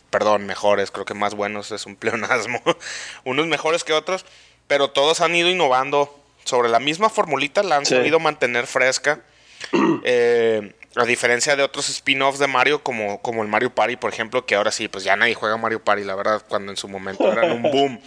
Perdón, 0.09 0.45
mejores. 0.45 0.91
Creo 0.91 1.05
que 1.05 1.13
más 1.13 1.35
buenos 1.35 1.71
es 1.71 1.85
un 1.85 1.95
pleonasmo. 1.95 2.61
unos 3.25 3.47
mejores 3.47 3.83
que 3.83 3.93
otros. 3.93 4.25
Pero 4.71 4.89
todos 4.89 5.19
han 5.19 5.35
ido 5.35 5.49
innovando 5.49 6.17
sobre 6.45 6.69
la 6.69 6.79
misma 6.79 7.09
formulita. 7.09 7.61
La 7.61 7.75
han 7.75 7.85
Sí. 7.85 7.93
sabido 7.93 8.21
mantener 8.21 8.67
fresca. 8.67 9.19
Eh, 10.05 10.73
a 10.95 11.03
diferencia 11.03 11.57
de 11.57 11.63
otros 11.63 11.89
spin-offs 11.89 12.39
de 12.39 12.47
Mario, 12.47 12.81
como, 12.83 13.21
como 13.21 13.41
el 13.43 13.49
Mario 13.49 13.75
Party, 13.75 13.97
por 13.97 14.13
ejemplo, 14.13 14.45
que 14.45 14.55
ahora 14.55 14.71
sí, 14.71 14.87
pues 14.87 15.03
ya 15.03 15.17
nadie 15.17 15.33
juega 15.35 15.57
Mario 15.57 15.83
Party, 15.83 16.05
la 16.05 16.15
verdad, 16.15 16.41
cuando 16.47 16.71
en 16.71 16.77
su 16.77 16.87
momento 16.87 17.29
eran 17.29 17.51
un 17.51 17.61
boom. 17.71 18.01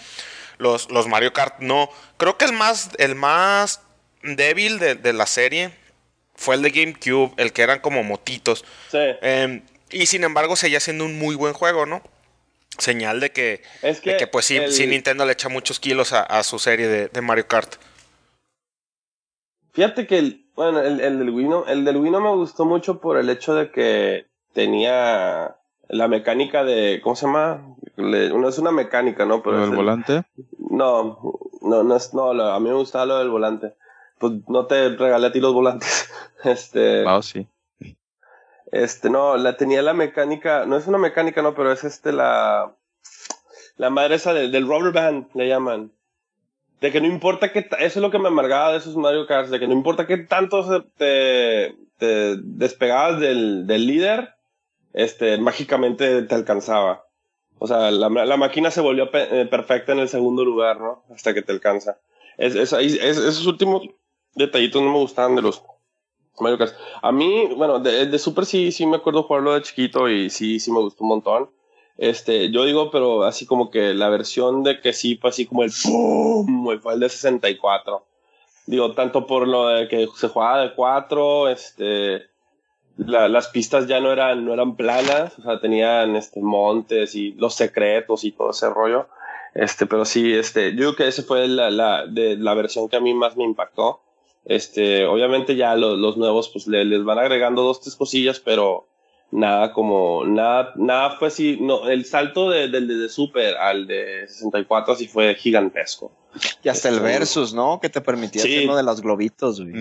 Los, 0.56 0.90
los 0.90 1.06
Mario 1.06 1.34
Kart 1.34 1.56
no. 1.60 1.90
Creo 2.16 2.38
que 2.38 2.46
el 2.46 2.54
más, 2.54 2.88
el 2.96 3.14
más 3.14 3.82
débil 4.22 4.78
de, 4.78 4.94
de 4.94 5.12
la 5.12 5.26
serie 5.26 5.70
fue 6.34 6.54
el 6.54 6.62
de 6.62 6.70
GameCube, 6.70 7.34
el 7.36 7.52
que 7.52 7.60
eran 7.60 7.80
como 7.80 8.02
motitos. 8.02 8.64
Sí. 8.90 8.98
Eh, 9.00 9.62
y 9.90 10.06
sin 10.06 10.24
embargo, 10.24 10.56
seguía 10.56 10.80
siendo 10.80 11.04
un 11.04 11.18
muy 11.18 11.34
buen 11.34 11.52
juego, 11.52 11.84
¿no? 11.84 12.02
Señal 12.78 13.20
de 13.20 13.30
que, 13.30 13.62
Es 13.82 14.00
que 14.00 14.12
de 14.12 14.16
que 14.16 14.26
pues 14.26 14.44
sí, 14.46 14.56
el- 14.56 14.72
sí 14.72 14.86
Nintendo 14.86 15.24
le 15.26 15.32
echa 15.32 15.48
muchos 15.48 15.80
kilos 15.80 16.12
a, 16.12 16.22
a 16.22 16.42
su 16.42 16.58
serie 16.58 16.88
de, 16.88 17.08
de 17.08 17.20
Mario 17.20 17.46
Kart. 17.46 17.74
Fíjate 19.72 20.06
que 20.06 20.18
el, 20.18 20.46
bueno, 20.54 20.80
el, 20.80 21.00
el 21.00 21.18
del 21.18 21.30
Wii 21.30 21.48
no, 21.48 21.66
el 21.66 21.84
del 21.84 21.96
Wii 21.96 22.10
no 22.10 22.20
me 22.20 22.30
gustó 22.30 22.64
mucho 22.64 23.00
por 23.00 23.18
el 23.18 23.28
hecho 23.28 23.54
de 23.54 23.70
que 23.72 24.26
tenía 24.52 25.56
la 25.88 26.08
mecánica 26.08 26.64
de, 26.64 27.00
¿cómo 27.02 27.16
se 27.16 27.26
llama? 27.26 27.74
Le- 27.96 28.30
no 28.30 28.48
es 28.48 28.58
una 28.58 28.70
mecánica, 28.70 29.24
¿no? 29.24 29.42
Pero 29.42 29.56
Pero 29.56 29.64
es 29.64 29.70
el 29.70 29.76
volante. 29.76 30.22
No, 30.58 31.18
no, 31.60 31.82
no 31.82 31.96
es, 31.96 32.14
no, 32.14 32.32
lo- 32.34 32.52
a 32.52 32.60
mí 32.60 32.68
me 32.68 32.74
gustaba 32.74 33.06
lo 33.06 33.18
del 33.18 33.30
volante. 33.30 33.74
Pues 34.18 34.32
no 34.48 34.66
te 34.66 34.90
regalé 34.90 35.26
a 35.26 35.32
ti 35.32 35.40
los 35.40 35.52
volantes. 35.52 36.08
Este, 36.44 37.04
Ah, 37.06 37.20
sí. 37.22 37.48
Este, 38.74 39.08
no, 39.08 39.36
la 39.36 39.56
tenía 39.56 39.82
la 39.82 39.94
mecánica, 39.94 40.66
no 40.66 40.76
es 40.76 40.88
una 40.88 40.98
mecánica, 40.98 41.42
no, 41.42 41.54
pero 41.54 41.70
es 41.70 41.84
este 41.84 42.12
la, 42.12 42.74
la 43.76 43.88
madre 43.88 44.16
esa 44.16 44.34
del, 44.34 44.66
rubber 44.66 44.92
band, 44.92 45.28
le 45.34 45.46
llaman. 45.46 45.92
De 46.80 46.90
que 46.90 47.00
no 47.00 47.06
importa 47.06 47.52
que, 47.52 47.60
eso 47.60 47.70
es 47.78 47.96
lo 47.96 48.10
que 48.10 48.18
me 48.18 48.28
amargaba 48.28 48.72
de 48.72 48.78
esos 48.78 48.96
Mario 48.96 49.28
Kart, 49.28 49.48
de 49.48 49.60
que 49.60 49.68
no 49.68 49.74
importa 49.74 50.08
qué 50.08 50.16
tanto 50.18 50.82
te, 50.96 51.76
te 51.98 52.36
despegabas 52.42 53.20
del, 53.20 53.68
del 53.68 53.86
líder, 53.86 54.34
este, 54.92 55.38
mágicamente 55.38 56.22
te 56.22 56.34
alcanzaba. 56.34 57.06
O 57.60 57.68
sea, 57.68 57.92
la, 57.92 58.08
la 58.08 58.36
máquina 58.36 58.72
se 58.72 58.80
volvió 58.80 59.08
eh, 59.12 59.46
perfecta 59.48 59.92
en 59.92 60.00
el 60.00 60.08
segundo 60.08 60.44
lugar, 60.44 60.80
¿no? 60.80 61.04
Hasta 61.14 61.32
que 61.32 61.42
te 61.42 61.52
alcanza. 61.52 62.00
Esos 62.38 63.46
últimos 63.46 63.82
detallitos 64.34 64.82
no 64.82 64.90
me 64.90 64.98
gustaban 64.98 65.36
de 65.36 65.42
los 65.42 65.62
Mario 66.40 66.58
Kart. 66.58 66.74
A 67.02 67.12
mí, 67.12 67.48
bueno, 67.56 67.78
de, 67.78 68.06
de 68.06 68.18
Super 68.18 68.44
sí, 68.46 68.72
sí 68.72 68.86
me 68.86 68.96
acuerdo 68.96 69.22
jugarlo 69.22 69.54
de 69.54 69.62
chiquito 69.62 70.08
y 70.08 70.30
sí, 70.30 70.58
sí 70.60 70.70
me 70.72 70.80
gustó 70.80 71.04
un 71.04 71.08
montón. 71.10 71.50
Este, 71.96 72.50
yo 72.50 72.64
digo, 72.64 72.90
pero 72.90 73.22
así 73.22 73.46
como 73.46 73.70
que 73.70 73.94
la 73.94 74.08
versión 74.08 74.64
de 74.64 74.80
que 74.80 74.92
sí 74.92 75.16
fue 75.16 75.30
así 75.30 75.46
como 75.46 75.62
el 75.62 75.70
¡pum! 75.82 76.78
fue 76.80 76.94
el 76.94 77.00
de 77.00 77.08
64. 77.08 78.04
Digo, 78.66 78.92
tanto 78.94 79.26
por 79.26 79.46
lo 79.46 79.68
de 79.68 79.88
que 79.88 80.08
se 80.16 80.28
jugaba 80.28 80.60
de 80.62 80.74
4, 80.74 81.48
este, 81.50 82.22
la- 82.96 83.28
las 83.28 83.48
pistas 83.48 83.86
ya 83.86 84.00
no 84.00 84.10
eran, 84.12 84.44
no 84.44 84.52
eran 84.54 84.74
planas, 84.76 85.38
o 85.38 85.42
sea, 85.42 85.60
tenían 85.60 86.16
este, 86.16 86.40
montes 86.40 87.14
y 87.14 87.32
los 87.32 87.54
secretos 87.54 88.24
y 88.24 88.32
todo 88.32 88.50
ese 88.50 88.68
rollo. 88.70 89.06
Este, 89.54 89.86
pero 89.86 90.04
sí, 90.04 90.32
este, 90.32 90.72
yo 90.72 90.78
creo 90.78 90.96
que 90.96 91.08
esa 91.08 91.22
fue 91.22 91.46
la, 91.46 91.70
la, 91.70 92.06
de, 92.06 92.36
la 92.36 92.54
versión 92.54 92.88
que 92.88 92.96
a 92.96 93.00
mí 93.00 93.14
más 93.14 93.36
me 93.36 93.44
impactó. 93.44 94.00
Este, 94.44 95.06
obviamente 95.06 95.56
ya 95.56 95.74
lo- 95.74 95.96
los 95.96 96.16
nuevos, 96.16 96.48
pues 96.50 96.66
le- 96.66 96.84
les 96.84 97.02
van 97.04 97.18
agregando 97.18 97.62
dos, 97.62 97.80
tres 97.80 97.96
cosillas, 97.96 98.40
pero 98.40 98.86
nada 99.30 99.72
como, 99.72 100.24
nada, 100.26 100.72
nada 100.76 101.16
fue 101.18 101.28
así, 101.28 101.56
no, 101.60 101.88
el 101.88 102.04
salto 102.04 102.50
de- 102.50 102.68
del 102.68 102.86
de, 102.86 102.94
de 102.96 103.08
Super 103.08 103.56
al 103.56 103.86
de 103.86 104.26
64 104.28 104.92
así 104.94 105.08
fue 105.08 105.34
gigantesco. 105.34 106.12
Y 106.62 106.68
hasta 106.68 106.88
el 106.88 106.96
Este, 106.96 107.06
versus, 107.06 107.54
¿no? 107.54 107.78
Que 107.80 107.88
te 107.88 108.00
permitía 108.00 108.42
Sí. 108.42 108.52
hacer 108.54 108.64
uno 108.68 108.76
de 108.76 108.82
los 108.82 109.00
globitos, 109.00 109.60
güey. 109.60 109.72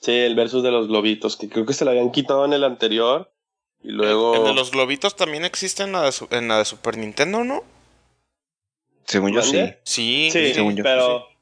Sí, 0.00 0.12
el 0.12 0.34
versus 0.34 0.62
de 0.62 0.70
los 0.70 0.88
globitos, 0.88 1.36
que 1.36 1.48
creo 1.48 1.66
que 1.66 1.72
se 1.72 1.84
lo 1.84 1.90
habían 1.90 2.10
quitado 2.12 2.44
en 2.44 2.52
el 2.52 2.64
anterior. 2.64 3.30
Y 3.82 3.90
luego. 3.90 4.34
El 4.36 4.44
de 4.44 4.54
los 4.54 4.70
globitos 4.70 5.16
también 5.16 5.44
existe 5.44 5.82
en 5.82 5.92
la 5.92 6.02
de, 6.02 6.12
su- 6.12 6.28
en 6.30 6.48
la 6.48 6.58
de 6.58 6.64
Super 6.64 6.96
Nintendo, 6.96 7.44
¿no? 7.44 7.62
Según 9.04 9.32
yo. 9.32 9.42
Sí, 9.42 9.60
Sí, 9.84 10.30
según 10.32 10.76
yo. 10.76 10.82
pero. 10.82 11.18
Sí, 11.28 11.35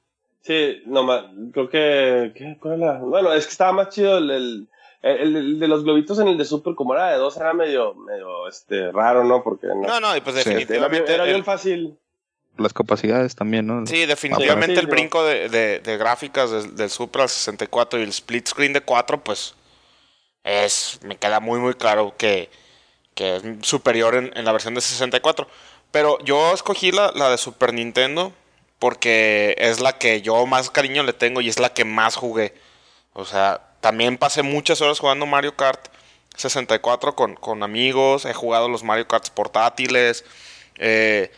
no 0.86 1.02
más. 1.04 1.24
Creo 1.52 1.68
que. 1.68 2.32
¿qué? 2.34 2.56
¿Cuál 2.60 2.82
era? 2.82 2.98
Bueno, 2.98 3.32
es 3.32 3.46
que 3.46 3.52
estaba 3.52 3.72
más 3.72 3.88
chido 3.90 4.18
el, 4.18 4.30
el, 4.30 4.68
el- 5.02 5.36
el 5.36 5.60
de 5.60 5.68
los 5.68 5.84
globitos 5.84 6.18
en 6.18 6.28
el 6.28 6.38
de 6.38 6.44
Super, 6.44 6.74
como 6.74 6.94
era 6.94 7.10
de 7.10 7.18
dos, 7.18 7.36
era 7.36 7.52
medio, 7.54 7.94
medio 7.94 8.48
este, 8.48 8.90
raro, 8.92 9.24
¿no? 9.24 9.42
Porque 9.42 9.66
no. 9.68 9.82
No, 9.86 10.00
no, 10.00 10.16
y 10.16 10.20
pues 10.20 10.36
Sí, 10.36 10.42
era, 10.42 10.50
bien- 10.56 10.66
definitivamente. 10.68 11.14
era 11.14 11.24
bien 11.24 11.36
el- 11.36 11.44
fácil. 11.44 11.98
Las 12.56 12.72
capacidades 12.72 13.34
también, 13.34 13.66
¿no? 13.66 13.84
sí, 13.84 14.06
definitivamente 14.06 14.74
Sí, 14.76 14.80
el 14.80 14.86
sí, 14.86 14.90
brinco 14.92 15.24
de, 15.24 15.48
de- 15.48 15.80
de 15.80 15.96
gráficas 15.96 16.52
del, 16.52 16.76
del 16.76 16.88
Super 16.88 17.22
al 17.22 17.28
64 17.28 17.98
y 17.98 18.04
el 18.04 18.10
split 18.10 18.46
screen 18.46 18.72
de 18.72 18.80
4, 18.80 19.24
pues 19.24 19.56
es. 20.44 21.00
Me 21.02 21.16
queda 21.16 21.40
muy, 21.40 21.58
muy 21.58 21.74
claro 21.74 22.14
que, 22.16 22.48
que 23.14 23.36
es 23.36 23.42
superior 23.62 24.14
en, 24.14 24.30
en 24.36 24.44
la 24.44 24.52
versión 24.52 24.74
de 24.74 24.80
64. 24.82 25.48
Pero 25.90 26.18
yo 26.24 26.52
escogí 26.52 26.92
la, 26.92 27.10
la 27.14 27.30
de 27.30 27.38
Super 27.38 27.72
Nintendo 27.74 28.32
porque 28.84 29.54
es 29.56 29.80
la 29.80 29.96
que 29.96 30.20
yo 30.20 30.44
más 30.44 30.68
cariño 30.68 31.04
le 31.04 31.14
tengo 31.14 31.40
y 31.40 31.48
es 31.48 31.58
la 31.58 31.72
que 31.72 31.86
más 31.86 32.16
jugué. 32.16 32.52
O 33.14 33.24
sea, 33.24 33.62
también 33.80 34.18
pasé 34.18 34.42
muchas 34.42 34.82
horas 34.82 35.00
jugando 35.00 35.24
Mario 35.24 35.56
Kart 35.56 35.88
64 36.36 37.16
con, 37.16 37.34
con 37.34 37.62
amigos, 37.62 38.26
he 38.26 38.34
jugado 38.34 38.68
los 38.68 38.84
Mario 38.84 39.08
Kart 39.08 39.30
portátiles. 39.30 40.26
Eh, 40.76 41.32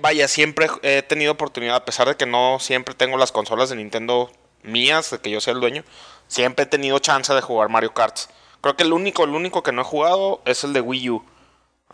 vaya, 0.00 0.26
siempre 0.26 0.66
he 0.82 1.02
tenido 1.02 1.30
oportunidad, 1.30 1.76
a 1.76 1.84
pesar 1.84 2.08
de 2.08 2.16
que 2.16 2.26
no 2.26 2.58
siempre 2.58 2.96
tengo 2.96 3.16
las 3.16 3.30
consolas 3.30 3.68
de 3.68 3.76
Nintendo 3.76 4.32
mías, 4.64 5.12
de 5.12 5.20
que 5.20 5.30
yo 5.30 5.40
sea 5.40 5.54
el 5.54 5.60
dueño, 5.60 5.84
siempre 6.26 6.64
he 6.64 6.66
tenido 6.66 6.98
chance 6.98 7.32
de 7.32 7.42
jugar 7.42 7.68
Mario 7.68 7.94
Kart. 7.94 8.16
Creo 8.60 8.74
que 8.74 8.82
el 8.82 8.92
único, 8.92 9.22
el 9.22 9.30
único 9.30 9.62
que 9.62 9.70
no 9.70 9.82
he 9.82 9.84
jugado 9.84 10.42
es 10.46 10.64
el 10.64 10.72
de 10.72 10.80
Wii 10.80 11.10
U. 11.10 11.24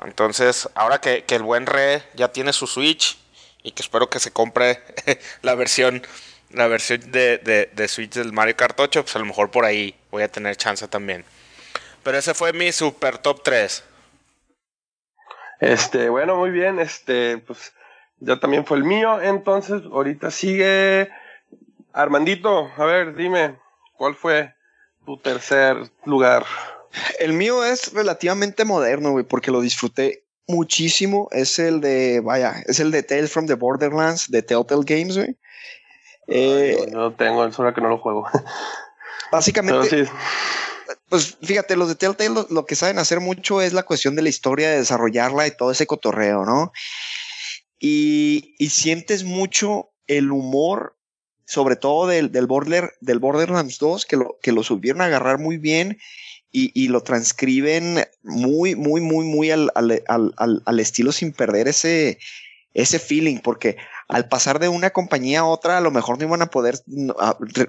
Entonces, 0.03 0.67
ahora 0.75 1.03
que, 1.03 1.27
el 1.29 1.43
buen 1.43 1.67
Re 1.67 2.03
ya 2.15 2.33
tiene 2.33 2.55
su 2.55 2.67
Switch 2.67 3.19
y 3.65 3.73
que 3.73 3.83
espero 3.83 4.09
que 4.09 4.21
se 4.21 4.31
compre 4.31 4.81
la 5.43 5.57
versión, 5.57 6.03
la 6.51 6.69
versión 6.69 7.11
de, 7.11 7.39
de, 7.75 7.89
Switch 7.89 8.13
del 8.13 8.33
Mario 8.33 8.57
Kart 8.57 8.79
8, 8.79 9.03
pues 9.03 9.17
a 9.17 9.19
lo 9.19 9.25
mejor 9.25 9.51
por 9.51 9.65
ahí 9.65 9.97
voy 10.13 10.23
a 10.23 10.29
tener 10.29 10.55
chance 10.57 10.87
también. 10.87 11.25
Pero 12.05 12.19
ese 12.19 12.35
fue 12.35 12.53
mi 12.53 12.71
super 12.71 13.19
top 13.19 13.43
3. 13.43 13.83
Este, 15.61 16.11
bueno, 16.11 16.37
muy 16.37 16.51
bien. 16.51 16.79
Este, 16.79 17.39
pues 17.39 17.73
ya 18.21 18.39
también 18.39 18.67
fue 18.67 18.77
el 18.77 18.85
mío. 18.85 19.21
Entonces, 19.23 19.83
ahorita 19.91 20.31
sigue 20.31 21.11
Armandito. 21.95 22.71
A 22.77 22.85
ver, 22.85 23.15
dime, 23.15 23.59
¿cuál 23.97 24.15
fue 24.15 24.55
tu 25.07 25.17
tercer 25.17 25.91
lugar? 26.05 26.45
El 27.19 27.33
mío 27.33 27.65
es 27.65 27.95
relativamente 27.95 28.67
moderno, 28.67 29.13
güey, 29.13 29.25
porque 29.25 29.51
lo 29.51 29.63
disfruté 29.63 30.24
muchísimo. 30.47 31.29
Es 31.31 31.59
el 31.59 31.81
de, 31.81 32.21
vaya, 32.21 32.63
es 32.67 32.81
el 32.81 32.91
de 32.91 33.03
Tales 33.03 33.31
from 33.31 33.47
the 33.47 33.55
Borderlands 33.55 34.31
de 34.31 34.43
Telltale 34.43 34.85
Games, 34.85 35.17
güey. 35.17 35.37
Eh, 36.27 36.89
no, 36.91 37.13
tengo, 37.13 37.45
es 37.45 37.59
hora 37.59 37.75
que 37.75 37.81
no 37.81 37.89
lo 37.89 37.99
juego. 37.99 38.27
Básicamente, 39.33 40.09
pues 41.09 41.37
fíjate, 41.43 41.77
los 41.77 41.89
de 41.89 41.95
Telltale 41.95 42.47
lo, 42.49 42.67
que 42.67 42.77
saben 42.77 42.99
hacer 42.99 43.21
mucho 43.21 43.61
es 43.61 43.73
la 43.73 43.83
cuestión 43.83 44.17
de 44.17 44.23
la 44.23 44.29
historia, 44.29 44.71
de 44.71 44.79
desarrollarla 44.79 45.47
y 45.47 45.57
todo 45.57 45.71
ese 45.71 45.87
cotorreo, 45.87 46.45
¿no? 46.45 46.73
Y, 47.79 48.55
y 48.59 48.71
sientes 48.71 49.25
mucho 49.25 49.91
el 50.07 50.31
humor, 50.31 50.97
sobre 51.47 51.77
todo 51.77 52.07
del, 52.07 52.33
del, 52.33 52.47
Border, 52.47 52.95
del 53.01 53.19
Borderlands 53.19 53.79
2, 53.79 54.07
que 54.07 54.17
lo, 54.17 54.39
que 54.41 54.53
lo 54.53 54.63
subieron 54.63 55.03
a 55.03 55.07
agarrar 55.07 55.39
muy 55.39 55.59
bien 55.59 55.99
y, 56.57 56.87
lo 56.87 57.03
transcriben 57.03 58.07
muy, 58.23 58.77
muy, 58.77 59.01
muy, 59.01 59.27
muy 59.27 59.51
al, 59.51 59.73
al, 59.75 60.05
al, 60.07 60.63
al, 60.65 60.81
estilo 60.81 61.11
sin 61.11 61.33
perder 61.33 61.67
ese, 61.67 62.21
ese 62.75 63.01
feeling, 63.01 63.39
porque 63.39 63.77
al 64.07 64.29
pasar 64.29 64.61
de 64.61 64.69
una 64.69 64.91
compañía 64.91 65.41
a 65.41 65.47
otra, 65.47 65.79
a 65.79 65.81
lo 65.81 65.91
mejor 65.91 66.17
no 66.17 66.27
iban 66.27 66.43
a 66.43 66.51
poder 66.51 66.79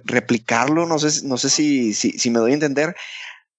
replicarlo, 0.03 0.85
no 0.85 0.99
sé, 0.99 1.25
no 1.25 1.37
sé 1.37 1.49
si, 1.49 1.95
si, 1.95 2.11
si, 2.11 2.29
me 2.29 2.37
doy 2.37 2.51
a 2.51 2.53
entender, 2.53 2.95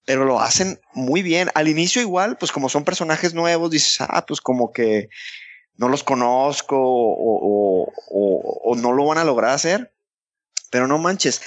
pero 0.05 0.23
lo 0.23 0.39
hacen 0.39 0.79
muy 0.93 1.21
bien. 1.23 1.49
Al 1.55 1.67
inicio 1.67 2.01
igual, 2.01 2.37
pues 2.37 2.53
como 2.53 2.69
son 2.69 2.85
personajes 2.85 3.33
nuevos, 3.33 3.69
dices, 3.69 3.97
ah, 3.99 4.25
pues 4.25 4.39
como 4.39 4.71
que 4.71 5.09
no 5.75 5.89
los 5.89 6.05
conozco 6.05 6.77
o, 6.79 7.91
o, 8.09 8.61
o 8.63 8.75
no 8.77 8.93
lo 8.93 9.05
van 9.05 9.17
a 9.17 9.25
lograr 9.25 9.51
hacer, 9.51 9.93
pero 10.71 10.87
no 10.87 10.97
manches, 10.99 11.41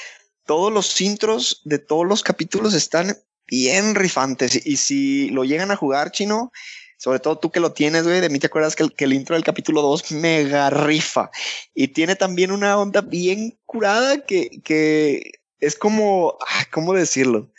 todos 0.45 0.71
los 0.71 1.01
intros 1.01 1.63
de 1.65 1.79
todos 1.79 2.07
los 2.07 2.23
capítulos 2.23 2.75
están 2.75 3.17
bien 3.51 3.95
rifantes 3.95 4.65
y 4.65 4.77
si 4.77 5.29
lo 5.31 5.45
llegan 5.45 5.71
a 5.71 5.77
jugar 5.77 6.13
chino, 6.13 6.53
sobre 6.97 7.19
todo 7.19 7.39
tú 7.39 7.51
que 7.51 7.61
lo 7.61 7.73
tienes, 7.73 8.05
güey, 8.05 8.21
de 8.21 8.29
mí 8.29 8.39
te 8.39 8.47
acuerdas 8.47 8.77
que 8.77 9.05
el, 9.05 9.13
intro 9.13 9.35
del 9.35 9.45
capítulo 9.45 9.83
2 9.83 10.13
mega 10.13 10.71
rifa. 10.71 11.31
Y 11.75 11.89
tiene 11.89 12.15
también 12.15 12.53
una 12.53 12.79
onda 12.79 13.01
bien 13.01 13.59
curada 13.65 14.25
que, 14.25 14.61
que 14.63 15.41
es 15.61 15.77
como, 15.77 16.39
¿cómo 16.71 16.93
decirlo? 16.93 17.51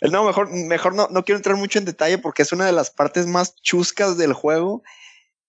No, 0.00 0.24
mejor, 0.24 0.50
mejor 0.50 0.94
no, 0.94 1.08
no 1.10 1.24
quiero 1.24 1.38
entrar 1.38 1.56
mucho 1.56 1.78
en 1.78 1.84
detalle 1.84 2.18
porque 2.18 2.42
es 2.42 2.52
una 2.52 2.66
de 2.66 2.72
las 2.72 2.90
partes 2.90 3.26
más 3.26 3.54
chuscas 3.62 4.18
del 4.18 4.32
juego 4.32 4.82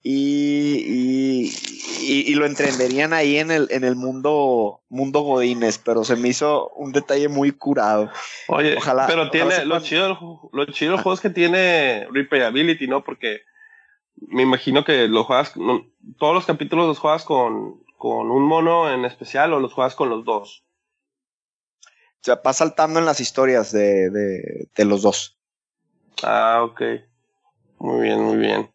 y, 0.08 1.52
y, 2.00 2.36
lo 2.36 2.46
entenderían 2.46 3.12
ahí 3.12 3.38
en 3.38 3.50
el, 3.50 3.68
en 3.72 3.84
el 3.84 3.96
mundo, 3.96 4.84
mundo 4.88 5.22
Godines, 5.22 5.80
pero 5.80 6.04
se 6.04 6.16
me 6.16 6.28
hizo 6.28 6.70
un 6.76 6.92
detalle 6.92 7.28
muy 7.28 7.52
curado. 7.52 8.12
Oye, 8.48 8.78
ojalá, 8.78 9.08
pero 9.08 9.32
tiene, 9.32 9.66
lo, 9.66 9.80
chido, 9.80 10.48
lo 10.54 10.66
chido 10.66 10.92
del 10.92 11.02
juego 11.02 11.16
es 11.16 11.22
que 11.22 11.32
tiene 11.32 12.08
replayability, 12.12 12.88
¿no? 12.88 13.04
Porque 13.04 13.42
me 14.16 14.44
imagino 14.44 14.86
que 14.86 15.08
lo 15.08 15.24
juegas, 15.24 15.54
todos 16.20 16.36
los 16.36 16.46
capítulos 16.46 16.86
los 16.86 17.00
juegas 17.00 17.26
con, 17.26 17.84
con 17.98 18.30
un 18.30 18.44
mono 18.44 18.94
en 18.94 19.06
especial 19.06 19.54
o 19.54 19.60
los 19.60 19.74
juegas 19.74 19.96
con 19.96 20.12
los 20.12 20.24
dos. 20.24 20.64
O 21.82 22.26
sea, 22.26 22.40
va 22.46 22.54
saltando 22.54 23.00
en 23.00 23.06
las 23.06 23.20
historias 23.20 23.72
de, 23.72 24.12
de, 24.12 24.68
de 24.76 24.86
los 24.86 25.02
dos. 25.02 25.40
Ah, 26.22 26.62
ok. 26.64 26.82
Muy 27.80 28.04
bien, 28.04 28.22
muy 28.22 28.38
bien. 28.38 28.75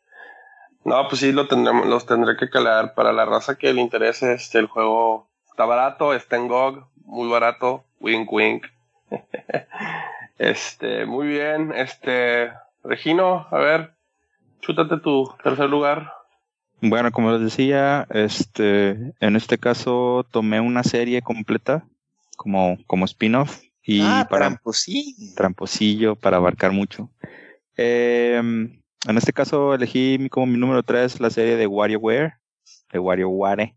No, 0.85 1.09
pues 1.09 1.21
sí, 1.21 1.33
lo 1.33 1.47
tendremos, 1.47 1.87
los 1.87 2.07
tendré 2.07 2.37
que 2.37 2.49
calar. 2.49 2.95
Para 2.95 3.13
la 3.13 3.25
raza 3.25 3.57
que 3.57 3.73
le 3.73 3.81
interese, 3.81 4.33
este, 4.33 4.59
el 4.59 4.67
juego 4.67 5.29
está 5.51 5.65
barato, 5.67 6.15
está 6.15 6.37
en 6.37 6.49
GOG, 6.49 6.87
muy 7.05 7.29
barato, 7.29 7.85
wink 8.01 8.33
wink. 8.33 8.67
este, 10.39 11.05
muy 11.05 11.29
bien, 11.29 11.73
este, 11.75 12.51
Regino, 12.83 13.47
a 13.51 13.59
ver, 13.59 13.95
chútate 14.61 14.99
tu 14.99 15.31
tercer 15.43 15.69
lugar. 15.69 16.13
Bueno, 16.81 17.13
como 17.13 17.31
les 17.33 17.43
decía, 17.43 18.07
este, 18.09 19.13
en 19.21 19.37
este 19.37 19.59
caso 19.59 20.25
tomé 20.31 20.61
una 20.61 20.83
serie 20.83 21.21
completa 21.21 21.85
como, 22.37 22.79
como 22.87 23.05
spin-off 23.05 23.61
y 23.83 24.01
ah, 24.03 24.27
para 24.31 24.47
tramposillo. 24.47 25.35
tramposillo 25.37 26.17
para 26.17 26.39
abarcar 26.39 26.73
mucho. 26.73 27.11
Eh, 27.77 28.41
en 29.09 29.17
este 29.17 29.33
caso 29.33 29.75
elegí 29.75 30.29
como 30.29 30.47
mi 30.47 30.59
número 30.59 30.83
3 30.83 31.21
la 31.21 31.31
serie 31.31 31.57
de 31.57 31.67
WarioWare, 31.67 32.35
de 32.93 32.99
WarioWare. 32.99 33.75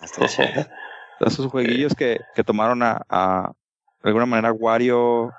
Esos 1.20 1.50
jueguillos 1.50 1.94
que, 1.94 2.20
que 2.34 2.44
tomaron 2.44 2.82
a, 2.82 3.02
a, 3.08 3.52
de 4.02 4.08
alguna 4.08 4.26
manera 4.26 4.52
Wario 4.52 5.32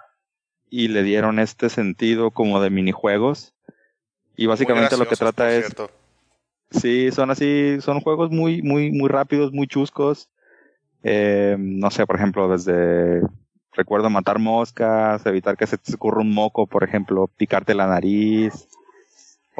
y 0.69 0.89
le 0.89 1.03
dieron 1.03 1.39
este 1.39 1.69
sentido 1.69 2.31
como 2.31 2.59
de 2.61 2.69
minijuegos. 2.69 3.53
Y 4.35 4.45
básicamente 4.45 4.97
lo 4.97 5.07
que 5.07 5.15
trata 5.15 5.51
es... 5.51 5.73
Sí, 6.71 7.11
son 7.11 7.31
así, 7.31 7.81
son 7.81 7.99
juegos 7.99 8.29
muy, 8.29 8.61
muy, 8.61 8.91
muy 8.91 9.09
rápidos, 9.09 9.51
muy 9.51 9.67
chuscos. 9.67 10.29
Eh, 11.01 11.55
no 11.57 11.89
sé, 11.89 12.05
por 12.05 12.17
ejemplo, 12.17 12.47
desde 12.47 13.21
recuerdo 13.73 14.09
matar 14.09 14.37
moscas, 14.37 15.25
evitar 15.25 15.57
que 15.57 15.65
se 15.65 15.77
te 15.77 15.91
escurra 15.91 16.21
un 16.21 16.33
moco, 16.33 16.67
por 16.67 16.83
ejemplo, 16.83 17.27
picarte 17.37 17.73
la 17.73 17.87
nariz, 17.87 18.67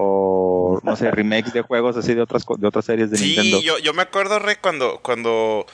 o 0.01 0.80
no 0.81 0.95
sé, 0.95 1.11
remakes 1.11 1.51
de 1.51 1.61
juegos 1.61 1.97
así 1.97 2.13
de 2.13 2.21
otras 2.21 2.45
de 2.57 2.67
otras 2.67 2.85
series 2.85 3.11
de 3.11 3.19
Nintendo. 3.19 3.59
Sí, 3.59 3.65
yo, 3.65 3.77
yo 3.80 3.93
me 3.93 4.01
acuerdo, 4.01 4.39
Re, 4.39 4.55
cuando, 4.55 4.99
cuando, 4.99 5.65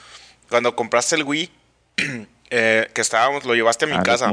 cuando 0.48 0.74
compraste 0.74 1.14
el 1.14 1.22
Wii, 1.22 1.48
eh, 2.50 2.90
que 2.92 3.00
estábamos, 3.00 3.44
lo 3.44 3.54
llevaste 3.54 3.84
a 3.84 3.88
mi 3.88 3.94
ah, 3.94 4.02
casa. 4.02 4.32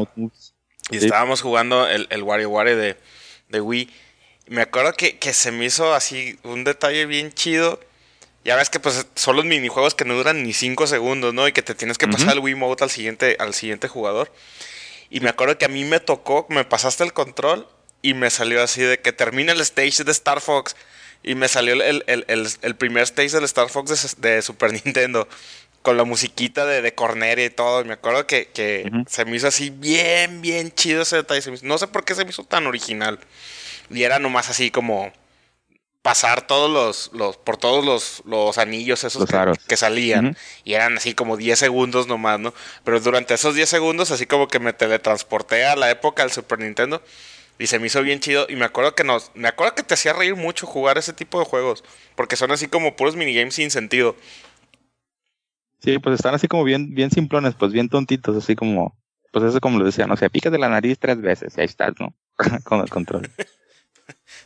Y 0.89 0.97
estábamos 0.97 1.41
jugando 1.41 1.87
el, 1.87 2.07
el 2.09 2.23
WarioWare 2.23 2.75
de, 2.75 2.97
de 3.49 3.61
Wii. 3.61 3.89
Me 4.47 4.63
acuerdo 4.63 4.93
que, 4.93 5.19
que 5.19 5.31
se 5.31 5.51
me 5.51 5.65
hizo 5.65 5.93
así 5.93 6.39
un 6.43 6.63
detalle 6.63 7.05
bien 7.05 7.31
chido. 7.31 7.79
Ya 8.43 8.55
ves 8.55 8.71
que 8.71 8.79
pues 8.79 9.05
son 9.13 9.35
los 9.35 9.45
minijuegos 9.45 9.93
que 9.93 10.05
no 10.05 10.15
duran 10.15 10.43
ni 10.43 10.53
5 10.53 10.87
segundos, 10.87 11.35
¿no? 11.35 11.47
Y 11.47 11.53
que 11.53 11.61
te 11.61 11.75
tienes 11.75 11.99
que 11.99 12.07
pasar 12.07 12.33
el 12.33 12.39
Wii 12.39 12.55
Mode 12.55 12.83
al 12.83 12.89
siguiente, 12.89 13.37
al 13.39 13.53
siguiente 13.53 13.87
jugador. 13.87 14.33
Y 15.11 15.19
me 15.19 15.29
acuerdo 15.29 15.57
que 15.59 15.65
a 15.65 15.69
mí 15.69 15.85
me 15.85 15.99
tocó, 15.99 16.47
me 16.49 16.65
pasaste 16.65 17.03
el 17.03 17.13
control 17.13 17.67
y 18.03 18.13
me 18.13 18.29
salió 18.29 18.61
así 18.61 18.81
de 18.81 18.99
que 18.99 19.11
termina 19.13 19.53
el 19.53 19.61
stage 19.61 20.03
de 20.03 20.11
Star 20.11 20.41
Fox 20.41 20.75
y 21.23 21.35
me 21.35 21.47
salió 21.47 21.73
el, 21.73 22.03
el, 22.05 22.25
el, 22.27 22.47
el 22.61 22.75
primer 22.75 23.03
stage 23.03 23.31
del 23.31 23.45
Star 23.45 23.69
Fox 23.69 24.17
de, 24.19 24.41
Super 24.43 24.73
Nintendo 24.85 25.27
con 25.81 25.97
la 25.97 26.03
musiquita 26.03 26.65
de, 26.65 26.81
de 26.81 26.93
Corneria 26.93 27.45
y 27.45 27.49
todo. 27.49 27.81
Y 27.81 27.85
me 27.85 27.93
acuerdo 27.93 28.27
que, 28.27 28.47
que 28.47 28.91
se 29.07 29.25
me 29.25 29.37
hizo 29.37 29.47
así 29.47 29.69
bien, 29.69 30.41
bien 30.41 30.71
chido 30.71 31.01
ese 31.01 31.17
detalle. 31.17 31.51
no 31.63 31.77
sé 31.77 31.87
por 31.87 32.03
qué 32.03 32.13
se 32.13 32.25
me 32.25 32.31
hizo 32.31 32.43
tan 32.43 32.67
original. 32.67 33.19
Y 33.89 34.03
era 34.03 34.19
nomás 34.19 34.49
así 34.49 34.69
como 34.69 35.11
pasar 36.01 36.45
todos 36.45 36.69
los, 36.69 37.11
los 37.13 37.37
por 37.37 37.55
todos 37.55 37.85
los, 37.85 38.21
los 38.25 38.57
anillos 38.57 39.05
esos 39.05 39.25
que, 39.67 39.77
salían. 39.77 40.37
Y 40.65 40.73
eran 40.73 40.97
así 40.97 41.13
como 41.13 41.37
10 41.37 41.57
segundos 41.57 42.07
nomás, 42.07 42.39
¿no? 42.39 42.53
Pero 42.83 42.99
durante 42.99 43.33
esos 43.33 43.55
10 43.55 43.67
segundos 43.69 44.11
así 44.11 44.25
como 44.25 44.49
que 44.49 44.59
me 44.59 44.73
teletransporté 44.73 45.65
a 45.65 45.77
la 45.77 45.89
época 45.89 46.23
del 46.23 46.31
Super 46.31 46.59
Nintendo. 46.59 47.01
Y 47.59 47.67
se 47.67 47.79
me 47.79 47.87
hizo 47.87 48.01
bien 48.01 48.19
chido. 48.19 48.45
Y 48.49 48.55
me 48.55 48.65
acuerdo 48.65 48.95
que 48.95 49.03
nos. 49.03 49.31
Me 49.35 49.47
acuerdo 49.47 49.75
que 49.75 49.83
te 49.83 49.93
hacía 49.93 50.13
reír 50.13 50.35
mucho 50.35 50.65
jugar 50.65 50.97
ese 50.97 51.13
tipo 51.13 51.39
de 51.39 51.45
juegos. 51.45 51.83
Porque 52.15 52.35
son 52.35 52.51
así 52.51 52.67
como 52.67 52.95
puros 52.95 53.15
minigames 53.15 53.55
sin 53.55 53.71
sentido. 53.71 54.15
Sí, 55.79 55.99
pues 55.99 56.15
están 56.15 56.33
así 56.33 56.47
como 56.47 56.63
bien, 56.63 56.95
bien 56.95 57.11
simplones, 57.11 57.55
pues 57.55 57.71
bien 57.71 57.89
tontitos, 57.89 58.37
así 58.37 58.55
como. 58.55 58.97
Pues 59.31 59.45
eso 59.45 59.59
como 59.59 59.79
lo 59.79 59.85
decía, 59.85 60.05
no 60.05 60.15
sé, 60.15 60.29
pica 60.29 60.49
de 60.49 60.59
la 60.59 60.69
nariz 60.69 60.99
tres 60.99 61.19
veces 61.19 61.57
y 61.57 61.61
ahí 61.61 61.65
estás, 61.65 61.93
¿no? 61.99 62.15
Con 62.63 62.81
el 62.81 62.89
control. 62.89 63.29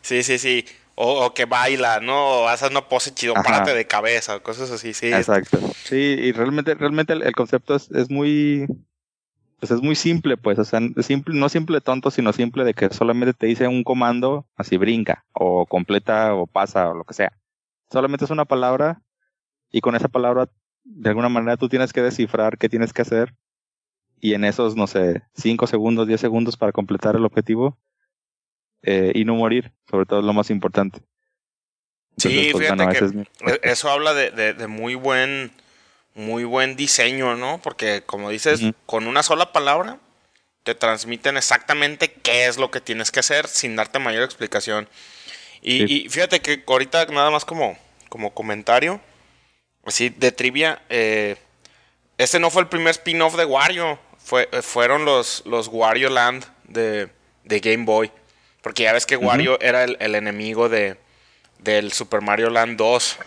sí, 0.01 0.23
sí, 0.23 0.37
sí. 0.37 0.65
O, 0.95 1.31
que 1.33 1.45
baila, 1.45 1.99
¿no? 1.99 2.15
O 2.15 2.47
haces 2.47 2.71
una 2.71 2.87
pose 2.87 3.13
chido, 3.13 3.35
párate 3.35 3.75
de 3.75 3.85
cabeza, 3.85 4.39
cosas 4.39 4.71
así, 4.71 4.93
sí. 4.93 5.13
Exacto. 5.13 5.59
Sí, 5.83 5.95
y 5.95 6.31
realmente, 6.31 6.73
realmente 6.73 7.13
el, 7.13 7.33
concepto 7.33 7.75
es, 7.75 7.91
es 7.91 8.09
muy 8.09 8.65
pues 9.59 9.71
es 9.71 9.81
muy 9.81 9.95
simple, 9.95 10.37
pues, 10.37 10.59
o 10.59 10.63
sea, 10.65 10.79
simple, 11.01 11.33
no 11.37 11.49
simple 11.49 11.81
tonto, 11.81 12.11
sino 12.11 12.31
simple 12.33 12.63
de 12.63 12.73
que 12.73 12.89
solamente 12.89 13.33
te 13.33 13.47
dice 13.47 13.67
un 13.67 13.83
comando, 13.83 14.45
así 14.55 14.77
brinca, 14.77 15.25
o 15.33 15.65
completa, 15.65 16.33
o 16.35 16.45
pasa, 16.47 16.89
o 16.89 16.93
lo 16.93 17.03
que 17.03 17.13
sea. 17.15 17.31
Solamente 17.91 18.25
es 18.25 18.31
una 18.31 18.45
palabra, 18.45 19.01
y 19.71 19.81
con 19.81 19.95
esa 19.95 20.07
palabra, 20.09 20.49
de 20.83 21.09
alguna 21.09 21.29
manera, 21.29 21.57
tú 21.57 21.69
tienes 21.69 21.91
que 21.91 22.01
descifrar 22.01 22.57
qué 22.57 22.69
tienes 22.69 22.93
que 22.93 23.01
hacer, 23.01 23.33
y 24.19 24.33
en 24.33 24.43
esos, 24.45 24.75
no 24.75 24.87
sé, 24.87 25.23
5 25.35 25.67
segundos, 25.67 26.07
10 26.07 26.21
segundos 26.21 26.55
para 26.57 26.71
completar 26.71 27.15
el 27.15 27.25
objetivo, 27.25 27.77
eh, 28.83 29.11
y 29.15 29.25
no 29.25 29.35
morir, 29.35 29.73
sobre 29.89 30.05
todo 30.05 30.19
es 30.19 30.25
lo 30.25 30.33
más 30.33 30.49
importante. 30.49 31.01
Sí, 32.17 32.29
pues, 32.51 32.63
fíjate 32.63 32.75
bueno, 32.83 32.91
que 32.91 32.97
ese 32.97 33.05
es 33.05 33.13
mi- 33.13 33.23
e- 33.47 33.59
eso 33.63 33.89
habla 33.89 34.13
de, 34.13 34.31
de- 34.31 34.53
de 34.53 34.67
muy 34.67 34.95
buen 34.95 35.51
muy 36.17 36.43
buen 36.43 36.75
diseño, 36.75 37.35
¿no? 37.35 37.59
Porque 37.61 38.01
como 38.05 38.29
dices, 38.29 38.59
con 38.85 39.07
una 39.07 39.23
sola 39.23 39.53
palabra 39.53 39.99
te 40.63 40.75
transmiten 40.75 41.37
exactamente 41.37 42.11
qué 42.11 42.47
es 42.47 42.57
lo 42.57 42.71
que 42.71 42.81
tienes 42.81 43.11
que 43.11 43.21
hacer 43.21 43.47
sin 43.47 43.75
darte 43.77 43.99
mayor 43.99 44.23
explicación. 44.23 44.89
Y, 45.61 45.87
Sí. 45.87 46.03
y 46.05 46.09
fíjate 46.09 46.41
que 46.41 46.63
ahorita 46.67 47.05
nada 47.05 47.29
más 47.31 47.45
como, 47.45 47.77
como 48.09 48.33
comentario, 48.33 48.99
así 49.85 50.09
de 50.09 50.31
trivia, 50.31 50.81
eh, 50.89 51.37
este 52.17 52.39
no 52.39 52.49
fue 52.49 52.63
el 52.63 52.67
primer 52.67 52.91
spin-off 52.91 53.35
de 53.37 53.45
Wario, 53.45 53.99
fue, 54.17 54.49
eh, 54.51 54.61
fueron 54.61 55.05
los, 55.05 55.43
los 55.45 55.67
Wario 55.71 56.09
Land 56.09 56.45
de, 56.65 57.09
de 57.43 57.59
Game 57.59 57.85
Boy. 57.85 58.11
Porque 58.61 58.83
ya 58.83 58.91
ves 58.91 59.05
que 59.05 59.15
Wario 59.15 59.59
era 59.61 59.83
el, 59.83 59.95
el 60.01 60.15
enemigo 60.15 60.67
de, 60.67 60.97
del 61.59 61.93
Super 61.93 62.21
Mario 62.21 62.49
Land 62.49 62.75
2. 62.77 63.17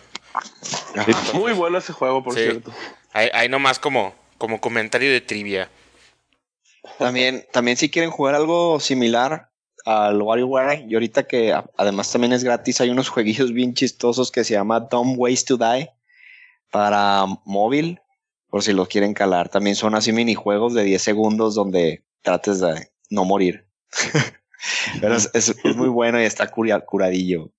Muy 1.33 1.53
bueno 1.53 1.77
ese 1.77 1.93
juego, 1.93 2.23
por 2.23 2.33
Sí. 2.35 2.41
cierto. 2.41 2.71
Ahí, 3.13 3.29
ahí 3.33 3.49
nomás 3.49 3.79
como, 3.79 4.13
como 4.37 4.59
comentario 4.61 5.11
de 5.11 5.21
trivia. 5.21 5.69
También, 6.97 7.45
también 7.51 7.77
si 7.77 7.89
quieren 7.89 8.11
jugar 8.11 8.35
algo 8.35 8.79
similar 8.79 9.49
al 9.85 10.21
WarioWare, 10.21 10.85
y 10.87 10.93
ahorita 10.93 11.23
que 11.23 11.53
además 11.77 12.11
también 12.11 12.33
es 12.33 12.43
gratis, 12.43 12.81
hay 12.81 12.89
unos 12.89 13.09
jueguillos 13.09 13.51
bien 13.53 13.73
chistosos 13.73 14.31
que 14.31 14.43
se 14.43 14.53
llama 14.53 14.79
Dumb 14.79 15.15
Ways 15.17 15.45
to 15.45 15.57
Die 15.57 15.89
para 16.71 17.25
móvil, 17.45 17.99
por 18.49 18.63
si 18.63 18.73
los 18.73 18.87
quieren 18.87 19.13
calar. 19.13 19.49
También 19.49 19.75
son 19.75 19.95
así 19.95 20.11
minijuegos 20.11 20.73
de 20.73 20.83
10 20.83 21.01
segundos 21.01 21.55
donde 21.55 22.03
trates 22.21 22.59
de 22.59 22.89
no 23.09 23.25
morir. 23.25 23.65
Pero 25.01 25.15
es, 25.15 25.29
es- 25.33 25.55
es 25.63 25.75
muy 25.75 25.89
bueno 25.89 26.21
y 26.21 26.25
está 26.25 26.47
curadillo. 26.51 27.49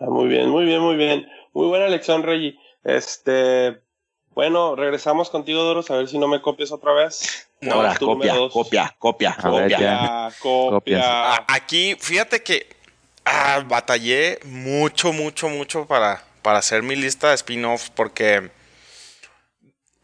Está 0.00 0.10
muy 0.10 0.28
bien, 0.28 0.48
muy 0.48 0.64
bien, 0.64 0.80
muy 0.80 0.96
bien. 0.96 1.28
Muy 1.52 1.66
buena 1.66 1.84
elección, 1.84 2.22
Reggie. 2.22 2.58
Este, 2.84 3.82
bueno, 4.30 4.74
regresamos 4.74 5.28
contigo, 5.28 5.62
Doros, 5.62 5.90
a 5.90 5.96
ver 5.96 6.08
si 6.08 6.16
no 6.16 6.26
me 6.26 6.40
copias 6.40 6.72
otra 6.72 6.94
vez. 6.94 7.50
No, 7.60 7.74
Ahora, 7.74 7.94
copia, 7.98 8.34
copia, 8.50 8.96
copia, 8.98 9.30
A 9.32 9.42
copia. 9.42 10.32
Copia, 10.38 10.70
copia. 10.70 11.00
Ah, 11.04 11.44
aquí, 11.48 11.96
fíjate 12.00 12.42
que 12.42 12.66
ah, 13.26 13.62
batallé 13.66 14.38
mucho, 14.44 15.12
mucho, 15.12 15.50
mucho 15.50 15.84
para, 15.84 16.24
para 16.40 16.60
hacer 16.60 16.82
mi 16.82 16.96
lista 16.96 17.28
de 17.28 17.34
spin-offs 17.34 17.90
porque 17.90 18.50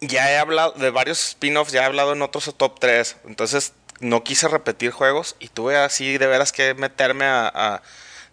ya 0.01 0.31
he 0.31 0.37
hablado 0.37 0.73
de 0.73 0.91
varios 0.91 1.27
spin-offs, 1.29 1.73
ya 1.73 1.85
he 1.85 1.87
hablado 1.87 2.13
en 2.13 2.21
otros 2.21 2.55
top 2.55 2.79
3, 2.79 3.17
entonces 3.25 3.73
no 4.01 4.23
quise 4.23 4.47
repetir 4.49 4.91
juegos 4.91 5.37
y 5.39 5.49
tuve 5.49 5.79
así 5.79 6.19
de 6.19 6.27
veras 6.27 6.53
que 6.53 6.75
meterme 6.75 7.25
a... 7.25 7.49
a- 7.49 7.83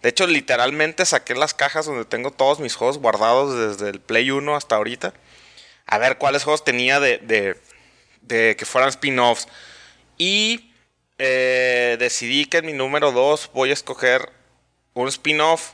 de 0.04 0.10
hecho, 0.10 0.26
literalmente 0.26 1.06
saqué 1.06 1.34
las 1.34 1.54
cajas 1.54 1.86
donde 1.86 2.04
tengo 2.04 2.30
todos 2.30 2.60
mis 2.60 2.74
juegos 2.74 2.98
guardados 2.98 3.78
desde 3.78 3.88
el 3.88 4.00
Play 4.00 4.30
1 4.30 4.54
hasta 4.54 4.76
ahorita. 4.76 5.14
A 5.86 5.96
ver 5.96 6.18
cuáles 6.18 6.44
juegos 6.44 6.62
tenía 6.62 7.00
de, 7.00 7.16
de, 7.16 7.58
de 8.20 8.54
que 8.54 8.66
fueran 8.66 8.90
spin-offs. 8.90 9.48
Y 10.18 10.74
eh, 11.16 11.96
decidí 11.98 12.44
que 12.44 12.58
en 12.58 12.66
mi 12.66 12.74
número 12.74 13.12
2 13.12 13.52
voy 13.54 13.70
a 13.70 13.72
escoger 13.72 14.30
un 14.92 15.08
spin-off 15.08 15.72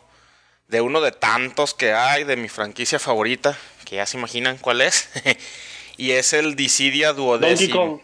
de 0.68 0.80
uno 0.80 1.00
de 1.00 1.10
tantos 1.10 1.74
que 1.74 1.92
hay 1.92 2.22
de 2.22 2.36
mi 2.36 2.48
franquicia 2.48 3.00
favorita, 3.00 3.58
que 3.84 3.96
ya 3.96 4.06
se 4.06 4.16
imaginan 4.16 4.58
cuál 4.58 4.80
es. 4.82 5.08
y 5.96 6.12
es 6.12 6.34
el 6.34 6.54
Dissidia 6.54 7.14
Duodecim. 7.14 7.98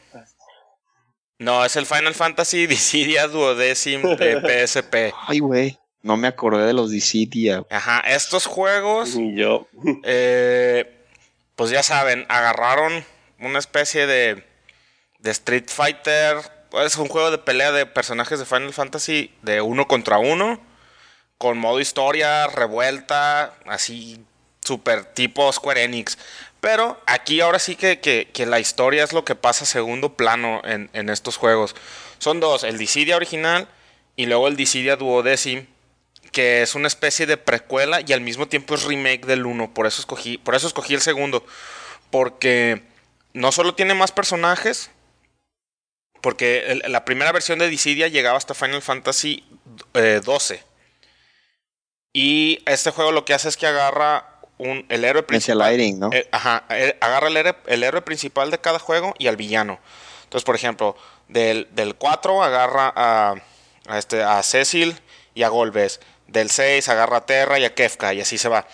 No, 1.39 1.65
es 1.65 1.77
el 1.77 1.87
Final 1.87 2.15
Fantasy 2.17 2.67
Dissidia 2.67 3.29
Duodecim 3.29 4.03
de 4.17 4.41
PSP. 4.67 5.15
Ay, 5.29 5.39
güey. 5.39 5.79
No 6.07 6.17
me 6.17 6.29
acordé 6.29 6.65
de 6.67 6.73
los 6.73 6.91
Dissidia. 6.91 7.65
Ajá, 7.69 8.01
estos 8.07 8.47
juegos 8.47 9.17
Ni 9.17 9.37
yo. 9.37 9.67
Eh, 10.05 10.93
pues 11.57 11.71
ya 11.71 11.83
saben, 11.83 12.27
agarraron 12.29 13.05
una 13.41 13.59
especie 13.59 14.07
de, 14.07 14.45
de 15.19 15.31
Street 15.31 15.65
Fighter. 15.69 16.37
Es 16.85 16.97
un 16.97 17.09
juego 17.09 17.31
de 17.31 17.39
pelea 17.39 17.73
de 17.73 17.87
personajes 17.87 18.39
de 18.39 18.45
Final 18.45 18.73
Fantasy 18.73 19.33
de 19.43 19.61
uno 19.61 19.89
contra 19.89 20.19
uno. 20.19 20.61
Con 21.39 21.59
modo 21.59 21.81
historia, 21.81 22.47
revuelta, 22.47 23.55
así 23.67 24.25
super 24.65 25.05
tipo 25.05 25.53
Square 25.53 25.85
Enix. 25.85 26.19
Pero 26.61 27.01
aquí 27.07 27.41
ahora 27.41 27.59
sí 27.59 27.77
que, 27.77 28.01
que- 28.01 28.31
que 28.33 28.47
la 28.47 28.59
historia 28.61 29.03
es 29.05 29.13
lo 29.13 29.25
que 29.25 29.35
pasa 29.35 29.65
a 29.65 29.67
segundo 29.67 30.15
plano 30.15 30.61
en, 30.65 30.89
en 30.93 31.09
estos 31.11 31.37
juegos. 31.37 31.75
Son 32.19 32.41
dos, 32.41 32.65
el 32.65 32.79
Dissidia 32.79 33.17
original 33.17 33.69
y 34.17 34.27
luego 34.27 34.49
el 34.49 34.57
Dissidia 34.57 34.97
Duodecim 34.97 35.67
que 36.37 36.61
es 36.61 36.75
una 36.75 36.87
especie 36.87 37.25
de 37.25 37.39
precuela 37.39 38.03
y 38.07 38.13
al 38.13 38.21
mismo 38.21 38.47
tiempo 38.47 38.75
es 38.75 38.83
remake 38.85 39.25
del 39.25 39.47
1, 39.47 39.73
por 39.73 39.87
eso 39.87 40.03
escogí, 40.03 40.37
por 40.37 40.55
eso 40.55 40.67
escogí 40.67 40.93
el 40.93 41.01
segundo, 41.01 41.47
porque 42.11 42.83
no 43.33 43.53
solo 43.53 43.75
tiene 43.75 43.95
más 43.95 44.13
personajes, 44.13 44.91
porque 46.21 46.67
el- 46.67 46.83
la 46.93 47.07
primera 47.07 47.33
versión 47.33 47.59
de 47.59 47.71
Dissidia 47.71 48.09
llegaba 48.09 48.37
hasta 48.37 48.53
Final 48.53 48.83
Fantasy 48.83 49.47
eh, 49.95 50.21
12. 50.23 50.63
Y 52.13 52.63
este 52.67 52.91
juego 52.91 53.13
lo 53.13 53.25
que 53.25 53.33
hace 53.33 53.49
es 53.49 53.57
que 53.57 53.67
agarra 53.67 54.41
un, 54.59 54.85
el 54.91 55.05
héroe 55.07 55.23
principal. 55.23 55.59
lighting, 55.59 55.99
¿no? 56.01 56.11
Eh, 56.13 56.29
ajá, 56.33 56.65
eh, 56.69 56.99
agarra 57.01 57.29
el 57.29 57.37
héroe, 57.39 57.57
el 57.67 57.83
héroe 57.83 58.03
principal 58.03 58.51
de 58.51 58.59
cada 58.59 58.79
juego 58.79 59.15
y 59.19 59.27
al 59.29 59.37
villano. 59.37 59.79
Entonces, 60.25 60.45
por 60.45 60.55
ejemplo, 60.55 60.99
del, 61.29 61.67
del 61.73 61.95
4 61.95 62.43
agarra 62.43 62.93
a, 62.95 63.35
a 63.89 63.99
este, 63.99 64.23
a 64.23 64.43
Cecil 64.43 64.99
y 65.35 65.43
a 65.43 65.49
Golbez. 65.49 66.01
Del 66.29 66.51
6 66.51 66.89
agarra 66.89 67.19
a 67.19 67.27
Terra 67.27 67.59
y 67.59 67.65
a 67.65 67.75
Kefka 67.75 68.13
y 68.15 68.21
así 68.21 68.39
se 68.39 68.49
va. 68.49 68.67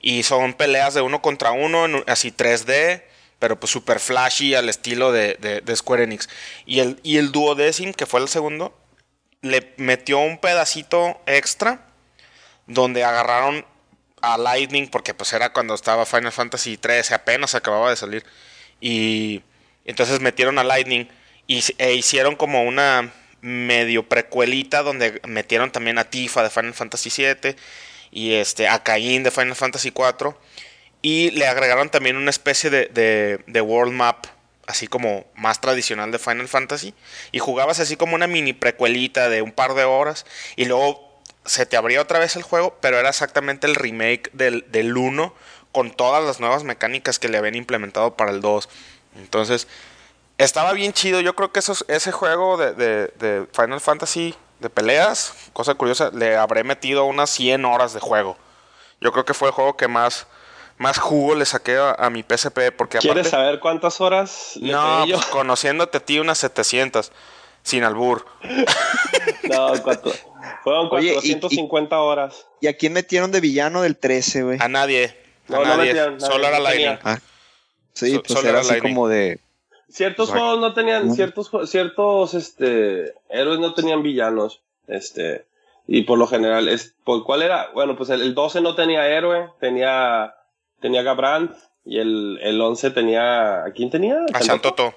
Y 0.00 0.22
son 0.22 0.54
peleas 0.54 0.94
de 0.94 1.00
uno 1.00 1.22
contra 1.22 1.52
uno, 1.52 1.84
en 1.86 2.04
así 2.06 2.30
3D, 2.30 3.02
pero 3.38 3.58
pues 3.58 3.72
super 3.72 4.00
flashy 4.00 4.54
al 4.54 4.68
estilo 4.68 5.12
de, 5.12 5.34
de- 5.40 5.60
de 5.60 5.76
Square 5.76 6.04
Enix. 6.04 6.28
Y 6.66 6.80
el, 6.80 7.00
y 7.02 7.18
el 7.18 7.32
Duodecim, 7.32 7.92
que 7.92 8.06
fue 8.06 8.20
el 8.20 8.28
segundo, 8.28 8.76
le 9.42 9.74
metió 9.76 10.18
un 10.18 10.38
pedacito 10.38 11.20
extra 11.26 11.86
donde 12.66 13.04
agarraron 13.04 13.64
a 14.22 14.38
Lightning, 14.38 14.88
porque 14.88 15.12
pues 15.12 15.32
era 15.34 15.52
cuando 15.52 15.74
estaba 15.74 16.06
Final 16.06 16.32
Fantasy 16.32 16.78
13, 16.78 17.14
apenas 17.14 17.54
acababa 17.54 17.90
de 17.90 17.96
salir. 17.96 18.24
Y 18.80 19.42
entonces 19.84 20.20
metieron 20.20 20.58
a 20.58 20.64
Lightning 20.64 21.08
y, 21.46 21.62
e 21.78 21.92
hicieron 21.94 22.36
como 22.36 22.62
una 22.62 23.12
medio 23.44 24.08
precuelita 24.08 24.82
donde 24.82 25.20
metieron 25.28 25.70
también 25.70 25.98
a 25.98 26.04
Tifa 26.04 26.42
de 26.42 26.48
Final 26.48 26.72
Fantasy 26.72 27.10
7 27.10 27.56
y 28.10 28.32
este, 28.32 28.68
a 28.68 28.82
Cain 28.82 29.22
de 29.22 29.30
Final 29.30 29.54
Fantasy 29.54 29.90
4. 29.90 30.38
Y 31.02 31.30
le 31.32 31.46
agregaron 31.46 31.90
también 31.90 32.16
una 32.16 32.30
especie 32.30 32.70
de, 32.70 32.86
de, 32.86 33.40
de 33.46 33.60
world 33.60 33.92
map, 33.92 34.24
así 34.66 34.86
como 34.86 35.26
más 35.34 35.60
tradicional 35.60 36.10
de 36.10 36.18
Final 36.18 36.48
Fantasy. 36.48 36.94
Y 37.32 37.38
jugabas 37.38 37.80
así 37.80 37.96
como 37.96 38.14
una 38.14 38.26
mini 38.26 38.54
precuelita 38.54 39.28
de 39.28 39.42
un 39.42 39.52
par 39.52 39.74
de 39.74 39.84
horas. 39.84 40.24
Y 40.56 40.64
luego 40.64 41.20
se 41.44 41.66
te 41.66 41.76
abría 41.76 42.00
otra 42.00 42.18
vez 42.18 42.36
el 42.36 42.42
juego, 42.42 42.78
pero 42.80 42.98
era 42.98 43.10
exactamente 43.10 43.66
el 43.66 43.74
remake 43.74 44.30
del, 44.32 44.64
del 44.68 44.96
1 44.96 45.34
con 45.70 45.90
todas 45.90 46.24
las 46.24 46.40
nuevas 46.40 46.64
mecánicas 46.64 47.18
que 47.18 47.28
le 47.28 47.36
habían 47.36 47.56
implementado 47.56 48.16
para 48.16 48.30
el 48.30 48.40
2. 48.40 48.70
Entonces, 49.16 49.68
estaba 50.38 50.72
bien 50.72 50.92
chido. 50.92 51.20
Yo 51.20 51.34
creo 51.34 51.52
que 51.52 51.60
esos, 51.60 51.84
ese 51.88 52.12
juego 52.12 52.56
de, 52.56 52.72
de- 52.74 53.06
de 53.18 53.46
Final 53.52 53.80
Fantasy 53.80 54.34
de 54.60 54.70
peleas, 54.70 55.32
cosa 55.52 55.74
curiosa, 55.74 56.10
le 56.12 56.36
habré 56.36 56.64
metido 56.64 57.04
unas 57.04 57.30
100 57.30 57.64
horas 57.64 57.92
de 57.94 58.00
juego. 58.00 58.36
Yo 59.00 59.12
creo 59.12 59.24
que 59.24 59.34
fue 59.34 59.48
el 59.48 59.54
juego 59.54 59.76
que 59.76 59.88
más, 59.88 60.26
más 60.78 60.98
jugo 60.98 61.34
le 61.34 61.44
saqué 61.44 61.76
a, 61.76 61.92
a 61.92 62.08
mi 62.10 62.22
PSP. 62.22 62.70
Porque 62.76 62.98
¿Quieres 62.98 63.26
aparte, 63.26 63.30
saber 63.30 63.60
cuántas 63.60 64.00
horas 64.00 64.52
le 64.56 64.72
no, 64.72 65.06
yo? 65.06 65.16
pues, 65.16 65.26
conociéndote 65.26 65.98
a 65.98 66.00
ti 66.00 66.18
unas 66.18 66.38
700. 66.38 67.12
Sin 67.62 67.82
albur. 67.84 68.26
No, 69.44 69.72
cuatro- 69.82 70.12
fueron 70.62 70.88
Oye, 70.90 71.10
y- 71.10 71.14
450 71.14 71.98
horas. 71.98 72.46
¿Y 72.60 72.66
a 72.66 72.76
quién 72.76 72.92
metieron 72.94 73.30
de 73.30 73.40
villano 73.40 73.82
del 73.82 73.96
13, 73.96 74.42
güey? 74.42 74.58
A 74.60 74.68
nadie. 74.68 75.16
A 75.48 75.52
No, 75.52 75.58
no 75.58 75.64
nadie. 75.76 75.92
metían, 75.92 76.16
nadie, 76.16 76.26
Solo 76.26 76.46
era. 76.48 76.58
Lightning. 76.60 76.98
Sí, 77.92 78.12
so- 78.14 78.22
pues 78.22 78.28
solo 78.32 78.40
era 78.40 78.50
era 78.50 78.60
así 78.60 78.70
Lightning. 78.70 78.94
como 78.94 79.08
de... 79.08 79.40
Ciertos 79.94 80.28
Exacto. 80.28 80.44
juegos 80.44 80.60
no 80.60 80.74
tenían, 80.74 81.14
ciertos, 81.14 81.50
ciertos, 81.70 82.34
este, 82.34 83.14
héroes 83.28 83.60
no 83.60 83.74
tenían 83.74 84.02
villanos, 84.02 84.60
este, 84.88 85.46
y 85.86 86.02
por 86.02 86.18
lo 86.18 86.26
general, 86.26 86.66
es, 86.66 86.96
¿por 87.04 87.22
cuál 87.22 87.42
era? 87.42 87.70
Bueno, 87.74 87.96
pues 87.96 88.10
el, 88.10 88.20
el 88.20 88.34
12 88.34 88.60
no 88.60 88.74
tenía 88.74 89.06
héroe, 89.08 89.50
tenía, 89.60 90.34
tenía 90.80 91.02
Gabrand, 91.02 91.54
y 91.84 92.00
el, 92.00 92.40
el 92.42 92.60
11 92.60 92.90
tenía, 92.90 93.64
¿a 93.64 93.70
quién 93.70 93.88
tenía? 93.90 94.16
A 94.32 94.40
Shantoto. 94.40 94.92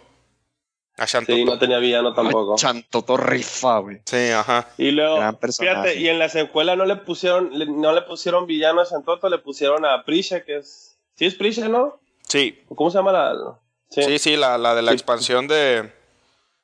A. 0.98 1.06
Sí, 1.06 1.46
no 1.46 1.60
tenía 1.60 1.78
villano 1.78 2.16
tampoco. 2.16 2.54
Ay, 2.54 2.58
Chantoto 2.58 3.18
rifa, 3.18 3.78
güey. 3.78 4.02
Sí, 4.04 4.32
ajá. 4.32 4.68
Y 4.80 4.90
luego, 4.90 5.20
fíjate, 5.60 6.00
y 6.00 6.08
en 6.10 6.18
la 6.18 6.28
secuela 6.28 6.76
no 6.76 6.86
le 6.86 6.96
pusieron, 6.96 7.52
le- 7.54 7.68
no 7.68 7.92
le 7.94 8.02
pusieron 8.02 8.48
villano 8.48 8.82
a 8.82 8.86
Santoto, 8.86 9.30
le 9.30 9.38
pusieron 9.38 9.86
a 9.86 10.04
Prisha, 10.06 10.44
que 10.44 10.58
es. 10.58 10.98
Sí, 11.14 11.26
es 11.26 11.36
Prisha, 11.36 11.68
¿no? 11.68 12.00
Sí, 12.28 12.64
¿Cómo 12.74 12.90
se 12.90 12.98
llama 12.98 13.12
la.? 13.12 13.60
Sí, 13.90 14.20
sí, 14.20 14.36
la, 14.38 14.58
la 14.58 14.76
de 14.76 14.82
la 14.82 14.92
Sí. 14.92 14.96
expansión 14.96 15.48
de. 15.48 15.92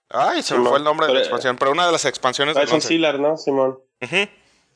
Ay, 0.10 0.42
se 0.44 0.58
me 0.58 0.68
fue 0.70 0.78
el 0.78 0.84
nombre 0.84 1.08
de 1.08 1.14
la 1.14 1.18
Pero- 1.20 1.26
expansión, 1.26 1.58
pero 1.58 1.72
una 1.72 1.86
de 1.88 1.92
las 1.92 2.06
expansiones 2.06 2.56
Tyson 2.56 2.76
11. 2.76 2.88
Sealer, 2.88 3.20
¿no, 3.20 3.36
Simón? 3.38 3.80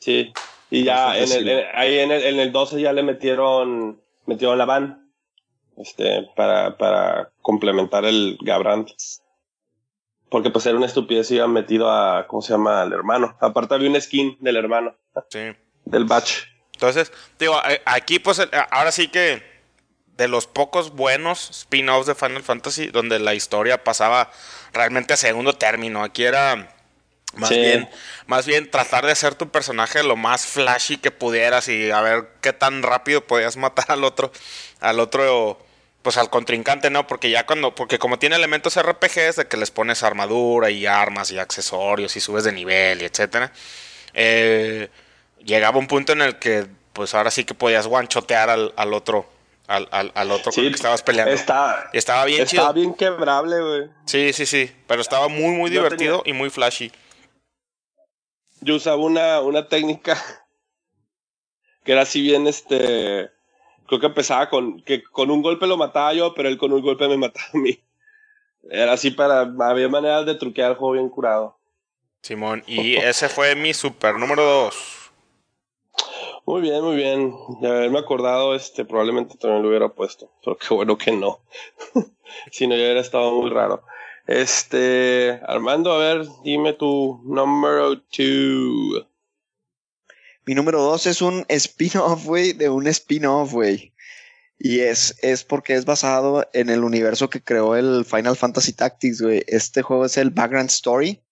Sí. 0.00 0.32
Y 0.70 0.84
ya 0.84 1.16
en 1.16 1.30
el, 1.32 1.48
en- 1.48 1.66
ahí 1.74 1.98
en 2.00 2.10
el, 2.10 2.22
en 2.24 2.40
el 2.40 2.50
12 2.52 2.80
ya 2.80 2.92
le 2.92 3.02
metieron, 3.02 4.00
metieron 4.26 4.58
la 4.58 4.64
van. 4.64 5.04
Este, 5.76 6.28
para, 6.34 6.76
para 6.76 7.30
complementar 7.40 8.04
el 8.04 8.36
Gabrand. 8.42 8.88
Porque 10.28 10.50
pues 10.50 10.66
era 10.66 10.76
una 10.76 10.86
estupidez 10.86 11.30
y 11.30 11.34
habían 11.38 11.52
metido 11.52 11.88
a, 11.90 12.26
¿cómo 12.26 12.42
se 12.42 12.52
llama? 12.52 12.82
Al 12.82 12.92
hermano. 12.92 13.36
Aparte 13.40 13.74
había 13.74 13.88
un 13.88 14.00
skin 14.00 14.36
del 14.40 14.56
hermano, 14.56 14.96
Sí. 15.30 15.38
del 15.84 16.04
batch. 16.04 16.32
Entonces, 16.74 17.12
digo, 17.38 17.54
a- 17.54 17.68
aquí 17.86 18.18
pues 18.18 18.38
el- 18.40 18.50
ahora 18.70 18.90
sí 18.92 19.08
que 19.08 19.42
de 20.18 20.28
los 20.28 20.46
pocos 20.46 20.90
buenos 20.90 21.48
spin-offs 21.50 22.06
de 22.06 22.14
Final 22.14 22.42
Fantasy 22.42 22.88
donde 22.88 23.18
la 23.20 23.34
historia 23.34 23.84
pasaba 23.84 24.30
realmente 24.74 25.14
a 25.14 25.16
segundo 25.16 25.54
término. 25.54 26.02
Aquí 26.02 26.24
era 26.24 26.74
más 27.34 27.48
Sí. 27.50 27.54
bien 27.58 27.88
más 28.26 28.44
bien 28.44 28.70
tratar 28.70 29.06
de 29.06 29.12
hacer 29.12 29.34
tu 29.36 29.48
personaje 29.50 30.02
lo 30.02 30.16
más 30.16 30.44
flashy 30.46 30.96
que 30.96 31.10
pudieras 31.12 31.68
y 31.68 31.90
a 31.90 32.00
ver 32.00 32.28
qué 32.40 32.52
tan 32.52 32.82
rápido 32.82 33.24
podías 33.26 33.56
matar 33.64 33.86
al 33.92 34.04
otro 34.04 34.32
al 34.80 35.00
otro 35.00 35.64
pues 36.02 36.16
al 36.16 36.30
contrincante, 36.30 36.90
¿no? 36.90 37.06
Porque 37.06 37.28
ya 37.30 37.44
cuando 37.46 37.74
porque 37.74 37.98
como 37.98 38.18
tiene 38.18 38.36
elementos 38.36 38.80
RPGs 38.80 39.36
de 39.36 39.46
que 39.48 39.56
les 39.56 39.70
pones 39.70 40.02
armadura 40.02 40.70
y 40.70 40.86
armas 40.86 41.30
y 41.30 41.38
accesorios 41.38 42.16
y 42.16 42.20
subes 42.20 42.44
de 42.44 42.52
nivel 42.52 43.02
y 43.02 43.04
etcétera. 43.04 43.52
Eh, 44.14 44.88
llegaba 45.44 45.78
un 45.78 45.86
punto 45.86 46.12
en 46.12 46.22
el 46.22 46.38
que 46.38 46.66
pues 46.92 47.14
ahora 47.14 47.30
sí 47.30 47.44
que 47.44 47.54
podías 47.54 47.86
guanchotear 47.86 48.50
al, 48.50 48.72
al 48.76 48.94
otro 48.94 49.28
al, 49.68 49.86
al, 49.92 50.10
al 50.14 50.30
otro 50.32 50.50
con 50.50 50.64
el 50.64 50.70
que 50.70 50.76
estabas 50.76 51.02
peleando. 51.02 51.32
Está, 51.32 51.90
estaba 51.92 52.24
bien 52.24 52.42
está 52.42 52.50
chido. 52.50 52.72
bien 52.72 52.94
quebrable, 52.94 53.60
güey. 53.60 53.90
Sí, 54.06 54.32
sí, 54.32 54.46
sí. 54.46 54.72
Pero 54.86 55.02
estaba 55.02 55.28
muy, 55.28 55.54
muy 55.54 55.70
divertido 55.70 56.22
y 56.24 56.32
muy 56.32 56.50
flashy. 56.50 56.90
Yo 58.60 58.76
usaba 58.76 58.96
una, 58.96 59.40
una 59.40 59.68
técnica 59.68 60.20
que 61.84 61.92
era 61.92 62.02
así 62.02 62.22
bien, 62.22 62.46
este, 62.46 63.30
creo 63.86 64.00
que 64.00 64.06
empezaba 64.06 64.48
con, 64.48 64.82
que 64.82 65.02
con 65.04 65.30
un 65.30 65.42
golpe 65.42 65.66
lo 65.66 65.76
mataba 65.76 66.14
yo, 66.14 66.34
pero 66.34 66.48
él 66.48 66.58
con 66.58 66.72
un 66.72 66.82
golpe 66.82 67.06
me 67.06 67.18
mataba 67.18 67.46
a 67.54 67.58
mí. 67.58 67.78
Era 68.70 68.92
así 68.92 69.12
para, 69.12 69.42
había 69.60 69.88
maneras 69.88 70.26
de 70.26 70.34
truquear 70.34 70.72
el 70.72 70.76
juego 70.76 70.94
bien 70.94 71.08
curado. 71.08 71.58
Simón. 72.22 72.64
Y 72.66 72.96
ese 72.96 73.28
fue 73.28 73.54
mi 73.54 73.72
super 73.72 74.16
número 74.16 74.42
dos. 74.42 74.97
Muy 76.48 76.62
bien, 76.62 76.82
muy 76.82 76.96
bien. 76.96 77.34
De 77.60 77.68
haberme 77.68 77.98
acordado, 77.98 78.54
este, 78.54 78.86
probablemente 78.86 79.36
también 79.36 79.62
lo 79.62 79.68
hubiera 79.68 79.90
puesto. 79.90 80.32
Pero 80.42 80.56
qué 80.56 80.72
bueno 80.72 80.96
que 80.96 81.12
no. 81.12 81.42
si 82.50 82.66
no, 82.66 82.74
ya 82.74 82.84
hubiera 82.84 83.02
estado 83.02 83.32
muy 83.32 83.50
raro. 83.50 83.84
Este, 84.26 85.42
Armando, 85.46 85.92
a 85.92 85.98
ver, 85.98 86.26
dime 86.44 86.72
tu 86.72 87.20
número 87.26 88.00
two. 88.00 89.06
Mi 90.46 90.54
número 90.54 90.80
dos 90.80 91.06
es 91.06 91.20
un 91.20 91.44
spin-off, 91.50 92.24
güey, 92.24 92.54
de 92.54 92.70
un 92.70 92.86
spin-off, 92.86 93.52
güey. 93.52 93.92
Y 94.58 94.80
es, 94.80 95.18
es 95.22 95.44
porque 95.44 95.74
es 95.74 95.84
basado 95.84 96.48
en 96.54 96.70
el 96.70 96.82
universo 96.82 97.28
que 97.28 97.42
creó 97.42 97.76
el 97.76 98.06
Final 98.06 98.38
Fantasy 98.38 98.72
Tactics, 98.72 99.20
güey. 99.20 99.44
Este 99.48 99.82
juego 99.82 100.06
es 100.06 100.16
el 100.16 100.30
Background 100.30 100.70
Story. 100.70 101.22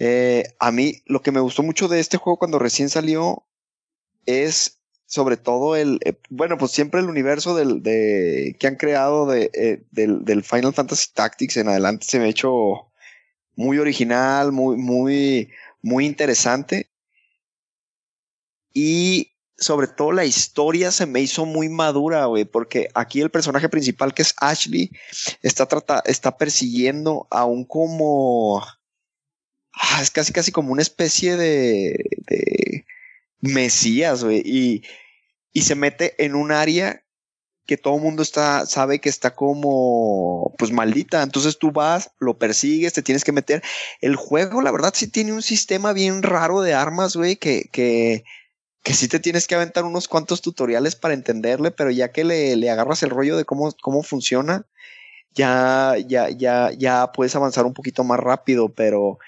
Eh, 0.00 0.42
a 0.58 0.72
mí 0.72 1.00
lo 1.06 1.22
que 1.22 1.30
me 1.30 1.38
gustó 1.38 1.62
mucho 1.62 1.86
de 1.86 2.00
este 2.00 2.16
juego 2.16 2.40
cuando 2.40 2.58
recién 2.58 2.88
salió 2.88 3.46
es 4.26 4.78
sobre 5.06 5.36
todo 5.36 5.76
el, 5.76 6.00
eh, 6.04 6.14
bueno, 6.30 6.58
pues 6.58 6.72
siempre 6.72 7.00
el 7.00 7.08
universo 7.08 7.54
del, 7.54 7.82
de, 7.82 8.56
que 8.58 8.66
han 8.66 8.76
creado 8.76 9.26
de, 9.26 9.50
eh, 9.54 9.82
del, 9.92 10.42
Final 10.42 10.74
Fantasy 10.74 11.10
Tactics 11.14 11.56
en 11.56 11.68
adelante 11.68 12.06
se 12.08 12.18
me 12.18 12.24
ha 12.24 12.28
hecho 12.28 12.90
muy 13.54 13.78
original, 13.78 14.50
muy, 14.50 14.76
muy, 14.76 15.50
muy 15.82 16.06
interesante. 16.06 16.90
Y 18.72 19.34
sobre 19.56 19.86
todo 19.86 20.10
la 20.10 20.24
historia 20.24 20.90
se 20.90 21.06
me 21.06 21.20
hizo 21.20 21.46
muy 21.46 21.68
madura, 21.68 22.24
güey, 22.24 22.44
porque 22.44 22.88
aquí 22.94 23.20
el 23.20 23.30
personaje 23.30 23.68
principal 23.68 24.14
que 24.14 24.22
es 24.22 24.34
Ashley 24.38 24.90
está, 25.42 25.66
trata 25.66 26.02
está 26.06 26.36
persiguiendo 26.36 27.28
a 27.30 27.44
un 27.44 27.64
como... 27.64 28.64
Ah, 29.76 30.00
es 30.02 30.10
casi 30.10 30.32
casi 30.32 30.50
como 30.52 30.72
una 30.72 30.82
especie 30.82 31.36
de 31.36 31.96
mesías, 33.44 34.24
güey, 34.24 34.42
y, 34.44 34.82
se 35.60 35.74
mete 35.74 36.24
en 36.24 36.34
un 36.34 36.50
área 36.50 37.04
que 37.66 37.76
todo 37.76 37.96
el 37.96 38.02
mundo 38.02 38.22
está, 38.22 38.66
sabe 38.66 39.00
que 39.00 39.08
está 39.08 39.34
como, 39.34 40.54
pues 40.58 40.72
maldita. 40.72 41.22
Entonces 41.22 41.58
tú 41.58 41.70
vas, 41.72 42.10
lo 42.18 42.38
persigues, 42.38 42.92
te 42.92 43.02
tienes 43.02 43.24
que 43.24 43.32
meter. 43.32 43.62
El 44.00 44.16
juego, 44.16 44.60
la 44.60 44.72
verdad, 44.72 44.92
sí 44.94 45.08
tiene 45.08 45.32
un 45.32 45.42
sistema 45.42 45.92
bien 45.92 46.22
raro 46.22 46.60
de 46.60 46.74
armas, 46.74 47.16
güey, 47.16 47.36
que, 47.36 47.70
que, 47.72 48.24
que 48.82 48.94
sí 48.94 49.08
te 49.08 49.20
tienes 49.20 49.46
que 49.46 49.54
aventar 49.54 49.84
unos 49.84 50.08
cuantos 50.08 50.42
tutoriales 50.42 50.96
para 50.96 51.14
entenderle, 51.14 51.70
pero 51.70 51.90
ya 51.90 52.12
que 52.12 52.24
le, 52.24 52.56
le 52.56 52.70
agarras 52.70 53.02
el 53.02 53.10
rollo 53.10 53.36
de 53.36 53.44
cómo, 53.46 53.72
cómo 53.80 54.02
funciona, 54.02 54.66
ya, 55.34 55.96
ya, 56.06 56.28
ya, 56.30 56.70
ya 56.76 57.12
puedes 57.12 57.34
avanzar 57.36 57.64
un 57.66 57.74
poquito 57.74 58.04
más 58.04 58.20
rápido, 58.20 58.68
pero 58.68 59.18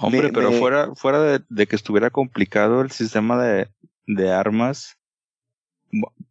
Hombre, 0.00 0.22
Me- 0.24 0.32
pero 0.32 0.50
me- 0.50 0.58
fuera, 0.58 0.94
fuera 0.94 1.20
de, 1.20 1.40
de 1.48 1.66
que 1.66 1.76
estuviera 1.76 2.10
complicado 2.10 2.80
el 2.80 2.90
sistema 2.90 3.42
de, 3.42 3.68
de 4.06 4.32
armas, 4.32 4.96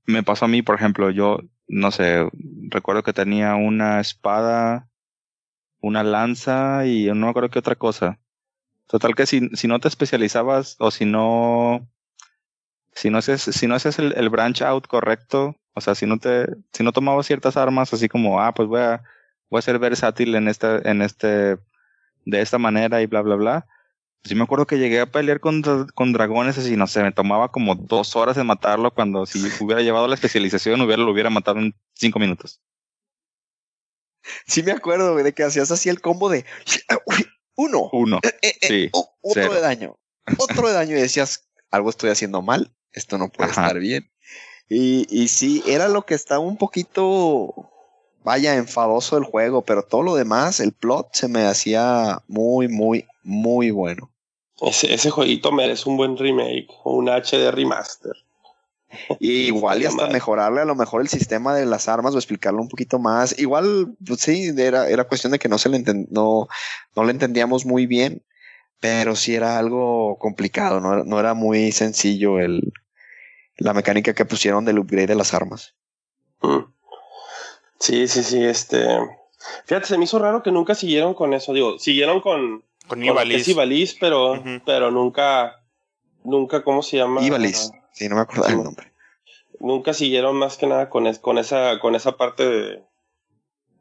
me 0.05 0.23
pasó 0.23 0.45
a 0.45 0.47
mí, 0.47 0.61
por 0.61 0.75
ejemplo, 0.75 1.09
yo, 1.11 1.39
no 1.67 1.91
sé, 1.91 2.27
recuerdo 2.69 3.03
que 3.03 3.13
tenía 3.13 3.55
una 3.55 3.99
espada, 3.99 4.87
una 5.81 6.03
lanza 6.03 6.85
y 6.85 7.07
no 7.07 7.15
me 7.15 7.29
acuerdo 7.29 7.49
qué 7.49 7.59
otra 7.59 7.75
cosa. 7.75 8.19
Total 8.87 9.13
que 9.15 9.25
si, 9.25 9.49
si 9.49 9.67
no 9.67 9.79
te 9.79 9.87
especializabas 9.87 10.75
o 10.79 10.89
si 10.91 11.05
no, 11.05 11.87
si 12.93 13.09
no 13.09 13.19
haces, 13.19 13.41
si 13.41 13.67
no 13.67 13.75
haces 13.75 13.99
el, 13.99 14.13
el 14.17 14.29
branch 14.29 14.61
out 14.63 14.87
correcto, 14.87 15.55
o 15.73 15.81
sea, 15.81 15.93
si 15.95 16.05
no 16.05 16.17
te, 16.17 16.47
si 16.73 16.83
no 16.83 16.91
tomabas 16.91 17.27
ciertas 17.27 17.55
armas 17.55 17.93
así 17.93 18.09
como, 18.09 18.41
ah, 18.41 18.53
pues 18.53 18.67
voy 18.67 18.81
a, 18.81 19.03
voy 19.49 19.59
a 19.59 19.61
ser 19.61 19.77
versátil 19.77 20.33
en 20.35 20.47
este, 20.47 20.89
en 20.89 21.01
este, 21.01 21.57
de 22.29 22.41
esta 22.41 22.57
manera 22.57 23.01
y 23.01 23.05
bla, 23.07 23.21
bla, 23.21 23.35
bla. 23.35 23.67
Sí 24.23 24.35
me 24.35 24.43
acuerdo 24.43 24.67
que 24.67 24.77
llegué 24.77 24.99
a 24.99 25.05
pelear 25.11 25.39
con, 25.39 25.61
con 25.95 26.11
dragones 26.11 26.57
así, 26.57 26.75
no 26.75 26.87
sé, 26.87 27.01
me 27.03 27.11
tomaba 27.13 27.51
como 27.51 27.75
dos 27.75 28.15
horas 28.17 28.35
en 28.37 28.47
matarlo 28.47 28.93
cuando 28.93 29.25
si 29.25 29.39
hubiera 29.63 29.81
llevado 29.81 30.07
la 30.07 30.15
especialización 30.15 30.81
hubiera, 30.81 31.01
lo 31.01 31.11
hubiera 31.11 31.29
matado 31.29 31.59
en 31.59 31.73
cinco 31.93 32.19
minutos. 32.19 32.61
sí 34.45 34.61
me 34.63 34.71
acuerdo, 34.73 35.13
güey, 35.13 35.23
de 35.23 35.33
que 35.33 35.43
hacías 35.43 35.71
así 35.71 35.89
el 35.89 36.01
combo 36.01 36.29
de 36.29 36.45
uno, 37.55 37.89
Uno. 37.91 38.19
eh, 38.23 38.33
eh, 38.61 38.67
Sí, 38.67 38.89
o- 38.93 39.17
otro 39.21 39.41
cero. 39.43 39.53
de 39.53 39.61
daño, 39.61 39.97
otro 40.37 40.67
de 40.67 40.73
daño 40.73 40.97
y 40.97 41.01
decías, 41.01 41.49
algo 41.71 41.89
estoy 41.89 42.09
haciendo 42.09 42.41
mal, 42.41 42.73
esto 42.91 43.17
no 43.17 43.29
puede 43.29 43.51
Ajá. 43.51 43.67
estar 43.67 43.79
bien. 43.79 44.11
Y, 44.67 45.07
y 45.09 45.29
sí, 45.29 45.63
era 45.65 45.87
lo 45.87 46.05
que 46.05 46.13
estaba 46.13 46.39
un 46.41 46.57
poquito, 46.57 47.71
vaya, 48.23 48.55
enfadoso 48.55 49.15
del 49.15 49.25
juego, 49.25 49.63
pero 49.63 49.83
todo 49.83 50.03
lo 50.03 50.15
demás, 50.15 50.59
el 50.59 50.73
plot 50.73 51.09
se 51.13 51.27
me 51.27 51.45
hacía 51.45 52.21
muy, 52.27 52.67
muy, 52.67 53.05
muy 53.23 53.71
bueno. 53.71 54.11
Ese, 54.61 54.93
ese 54.93 55.09
jueguito 55.09 55.51
merece 55.51 55.87
un 55.89 55.97
buen 55.97 56.17
remake 56.17 56.67
o 56.83 56.95
un 56.97 57.07
HD 57.09 57.51
remaster. 57.51 58.13
Y 59.19 59.45
igual 59.47 59.81
y 59.81 59.85
hasta 59.85 60.07
mejorarle 60.07 60.61
a 60.61 60.65
lo 60.65 60.73
mejor 60.75 61.01
el 61.01 61.09
sistema 61.09 61.53
de 61.55 61.65
las 61.67 61.87
armas 61.87 62.15
o 62.15 62.17
explicarlo 62.17 62.59
un 62.59 62.69
poquito 62.69 62.97
más. 62.97 63.37
Igual, 63.37 63.95
pues 64.05 64.21
sí, 64.21 64.51
era, 64.57 64.89
era 64.89 65.03
cuestión 65.07 65.31
de 65.31 65.37
que 65.37 65.47
no 65.47 65.59
se 65.59 65.69
le 65.69 65.83
no, 66.09 66.47
no 66.95 67.03
le 67.03 67.11
entendíamos 67.11 67.67
muy 67.67 67.85
bien, 67.85 68.23
pero 68.79 69.15
sí 69.15 69.35
era 69.35 69.59
algo 69.59 70.17
complicado, 70.17 70.79
no, 70.79 70.93
era- 70.93 71.03
no 71.03 71.19
era 71.19 71.35
muy 71.35 71.71
sencillo 71.71 72.39
el, 72.39 72.73
la 73.57 73.73
mecánica 73.73 74.13
que 74.15 74.25
pusieron 74.25 74.65
del 74.65 74.79
upgrade 74.79 75.07
de 75.07 75.15
las 75.15 75.35
armas. 75.35 75.75
Mm. 76.41 76.63
Sí, 77.79 78.07
sí, 78.07 78.23
sí, 78.23 78.43
este. 78.43 78.85
Fíjate, 79.65 79.87
se 79.87 79.97
me 79.97 80.03
hizo 80.03 80.19
raro 80.19 80.43
que 80.43 80.51
nunca 80.51 80.75
siguieron 80.75 81.13
con 81.13 81.33
eso. 81.33 81.53
Digo, 81.53 81.79
siguieron 81.79 82.19
con. 82.21 82.61
Con 82.87 82.99
con 82.99 83.03
Ivalice, 83.03 83.97
pero, 83.99 84.41
pero 84.65 84.91
nunca. 84.91 85.55
Nunca, 86.23 86.63
¿cómo 86.63 86.83
se 86.83 86.97
llama? 86.97 87.21
Ivalice, 87.23 87.71
sí, 87.93 88.09
no 88.09 88.15
me 88.15 88.21
acuerdo 88.21 88.43
Sí. 88.45 88.51
el 88.53 88.63
nombre. 88.63 88.91
Nunca 89.61 89.93
siguieron 89.93 90.35
más 90.35 90.57
que 90.57 90.67
nada 90.67 90.89
con, 90.89 91.07
es- 91.07 91.19
con 91.19 91.37
esa, 91.37 91.79
con 91.79 91.95
esa 91.95 92.17
parte 92.17 92.47
de. 92.49 92.83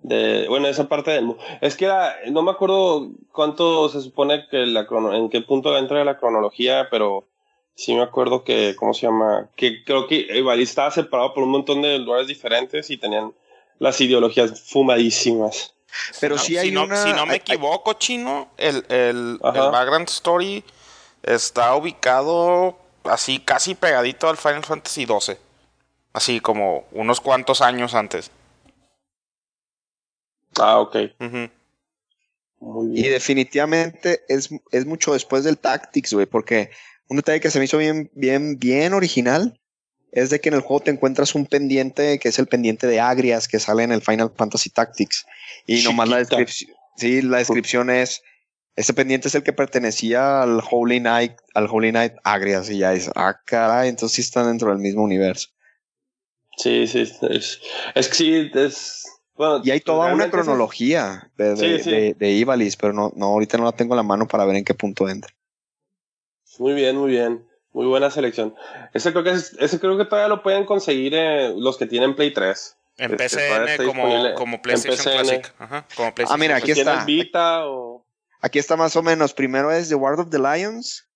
de 0.02 0.48
bueno, 0.48 0.68
esa 0.68 0.88
parte 0.88 1.10
del. 1.10 1.34
Es 1.60 1.76
que 1.76 1.86
era, 1.86 2.14
no 2.30 2.42
me 2.42 2.50
acuerdo 2.52 3.10
cuánto 3.32 3.88
se 3.88 4.00
supone 4.00 4.46
que 4.50 4.58
la 4.66 4.86
crono, 4.86 5.14
en 5.14 5.28
qué 5.30 5.40
punto 5.40 5.76
entra 5.76 6.04
la 6.04 6.18
cronología, 6.18 6.88
pero 6.90 7.28
sí 7.74 7.94
me 7.94 8.02
acuerdo 8.02 8.44
que, 8.44 8.74
¿cómo 8.76 8.94
se 8.94 9.06
llama? 9.06 9.50
Que 9.56 9.82
creo 9.84 10.06
que 10.06 10.26
Ivalice 10.36 10.70
estaba 10.70 10.90
separado 10.90 11.34
por 11.34 11.42
un 11.42 11.50
montón 11.50 11.82
de 11.82 11.98
lugares 11.98 12.26
diferentes 12.28 12.90
y 12.90 12.96
tenían 12.98 13.32
las 13.78 14.00
ideologías 14.00 14.60
fumadísimas. 14.60 15.74
Pero 16.20 16.36
no- 16.36 16.42
si 16.42 16.56
hay 16.58 16.70
no, 16.70 16.84
una- 16.84 17.02
Si 17.02 17.10
no 17.10 17.16
me 17.16 17.20
hay- 17.22 17.28
hay- 17.30 17.36
equivoco, 17.36 17.94
chino, 17.94 18.50
el, 18.58 18.84
el, 18.88 19.38
background 19.38 20.08
story 20.08 20.62
está 21.22 21.74
ubicado 21.74 22.78
así 23.04 23.38
casi 23.40 23.74
pegadito 23.74 24.28
al 24.28 24.36
Final 24.36 24.64
Fantasy 24.64 25.06
XII. 25.06 25.36
Así 26.12 26.40
como 26.40 26.86
unos 26.92 27.20
cuantos 27.20 27.60
años 27.60 27.94
antes. 27.94 28.30
Ah, 30.58 30.80
ok. 30.80 30.96
Muy 32.60 32.88
Y 32.98 33.02
bien. 33.02 33.12
definitivamente 33.12 34.24
es, 34.28 34.50
es 34.72 34.86
mucho 34.86 35.12
después 35.12 35.44
del 35.44 35.58
Tactics, 35.58 36.12
güey, 36.12 36.26
porque 36.26 36.70
un 37.08 37.16
detalle 37.18 37.40
que 37.40 37.50
se 37.50 37.58
me 37.58 37.66
hizo 37.66 37.78
bien, 37.78 38.10
bien, 38.14 38.58
bien 38.58 38.92
original 38.94 39.58
es 40.12 40.30
de 40.30 40.40
que 40.40 40.48
en 40.48 40.54
el 40.54 40.60
juego 40.60 40.82
te 40.84 40.90
encuentras 40.90 41.34
un 41.34 41.46
pendiente 41.46 42.18
que 42.18 42.28
es 42.28 42.38
el 42.38 42.46
pendiente 42.46 42.86
de 42.86 43.00
Agrias 43.00 43.48
que 43.48 43.58
sale 43.58 43.82
en 43.82 43.92
el 43.92 44.02
Final 44.02 44.32
Fantasy 44.36 44.70
Tactics. 44.70 45.26
Y 45.66 45.82
nomás 45.82 46.08
la 46.08 46.18
descripción, 46.18 46.70
sí, 46.96 47.22
la 47.22 47.38
descripción 47.38 47.90
es, 47.90 48.22
ese 48.76 48.94
pendiente 48.94 49.28
es 49.28 49.34
el 49.34 49.42
que 49.42 49.52
pertenecía 49.52 50.42
al 50.42 50.62
Holy 50.70 51.00
Knight, 51.00 51.32
al 51.54 51.66
Holy 51.70 51.90
Knight 51.90 52.14
Agrias, 52.24 52.70
y 52.70 52.78
ya 52.78 52.92
es, 52.94 53.10
ah, 53.16 53.40
caray, 53.44 53.88
entonces 53.88 54.16
sí 54.16 54.22
están 54.22 54.46
dentro 54.46 54.70
del 54.70 54.78
mismo 54.78 55.02
universo. 55.02 55.48
Sí, 56.56 56.86
sí. 56.86 57.00
Es, 57.30 57.60
es 57.94 58.08
que 58.08 58.14
sí, 58.14 58.50
es. 58.54 59.04
Bueno, 59.34 59.60
Y 59.64 59.70
hay 59.70 59.80
toda 59.80 60.12
una 60.12 60.28
cronología 60.30 61.30
de, 61.36 61.54
de, 61.54 61.78
Sí, 61.78 61.84
sí. 61.84 61.90
de- 61.90 62.14
de 62.14 62.30
Ivalice, 62.32 62.76
pero 62.80 62.92
no, 62.92 63.12
no, 63.14 63.26
ahorita 63.26 63.56
no 63.56 63.64
la 63.64 63.72
tengo 63.72 63.94
en 63.94 63.98
la 63.98 64.02
mano 64.02 64.26
para 64.26 64.44
ver 64.44 64.56
en 64.56 64.64
qué 64.64 64.74
punto 64.74 65.08
entra. 65.08 65.32
Muy 66.58 66.72
bien, 66.74 66.96
muy 66.96 67.12
bien. 67.12 67.47
Muy 67.78 67.86
buena 67.86 68.10
selección. 68.10 68.56
Ese 68.92 69.12
creo 69.12 69.22
que 69.22 69.30
es- 69.30 69.52
ese 69.60 69.78
creo 69.78 69.96
que 69.96 70.04
todavía 70.04 70.26
lo 70.26 70.42
pueden 70.42 70.64
conseguir 70.64 71.14
eh, 71.14 71.54
los 71.56 71.78
que 71.78 71.86
tienen 71.86 72.16
Play 72.16 72.32
3. 72.32 72.76
En 72.96 73.12
Este, 73.12 73.28
PCN 73.38 73.86
como, 73.86 74.34
como 74.34 74.60
PlayStation 74.60 74.96
PCN. 74.98 75.12
Classic. 75.22 75.54
Ajá, 75.60 75.86
como 75.94 76.12
PlayStation 76.12 76.34
Ah, 76.34 76.38
mira, 76.38 76.56
aquí 76.56 76.72
está. 76.72 77.04
Vita 77.04 77.66
o. 77.68 78.04
Aquí 78.40 78.58
está 78.58 78.74
más 78.74 78.96
o 78.96 79.02
menos. 79.04 79.32
Primero 79.32 79.70
es 79.70 79.88
The 79.90 79.94
Ward 79.94 80.18
of 80.18 80.30
the 80.30 80.40
Lions. 80.40 81.08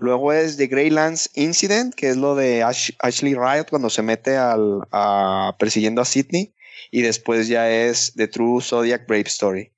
Luego 0.00 0.32
es 0.32 0.56
The 0.56 0.66
Greylands 0.66 1.28
Incident, 1.34 1.94
que 1.94 2.08
es 2.08 2.16
lo 2.16 2.36
de 2.36 2.62
Ash- 2.62 2.96
Ashley 3.00 3.34
Riot 3.34 3.66
cuando 3.68 3.90
se 3.90 4.00
mete 4.00 4.38
al, 4.38 4.80
a, 4.92 5.54
persiguiendo 5.58 6.00
a 6.00 6.06
Sidney. 6.06 6.54
Y 6.90 7.02
después 7.02 7.48
ya 7.48 7.68
es 7.70 8.14
The 8.16 8.28
True 8.28 8.62
Zodiac 8.62 9.06
Brave 9.06 9.24
Story. 9.26 9.70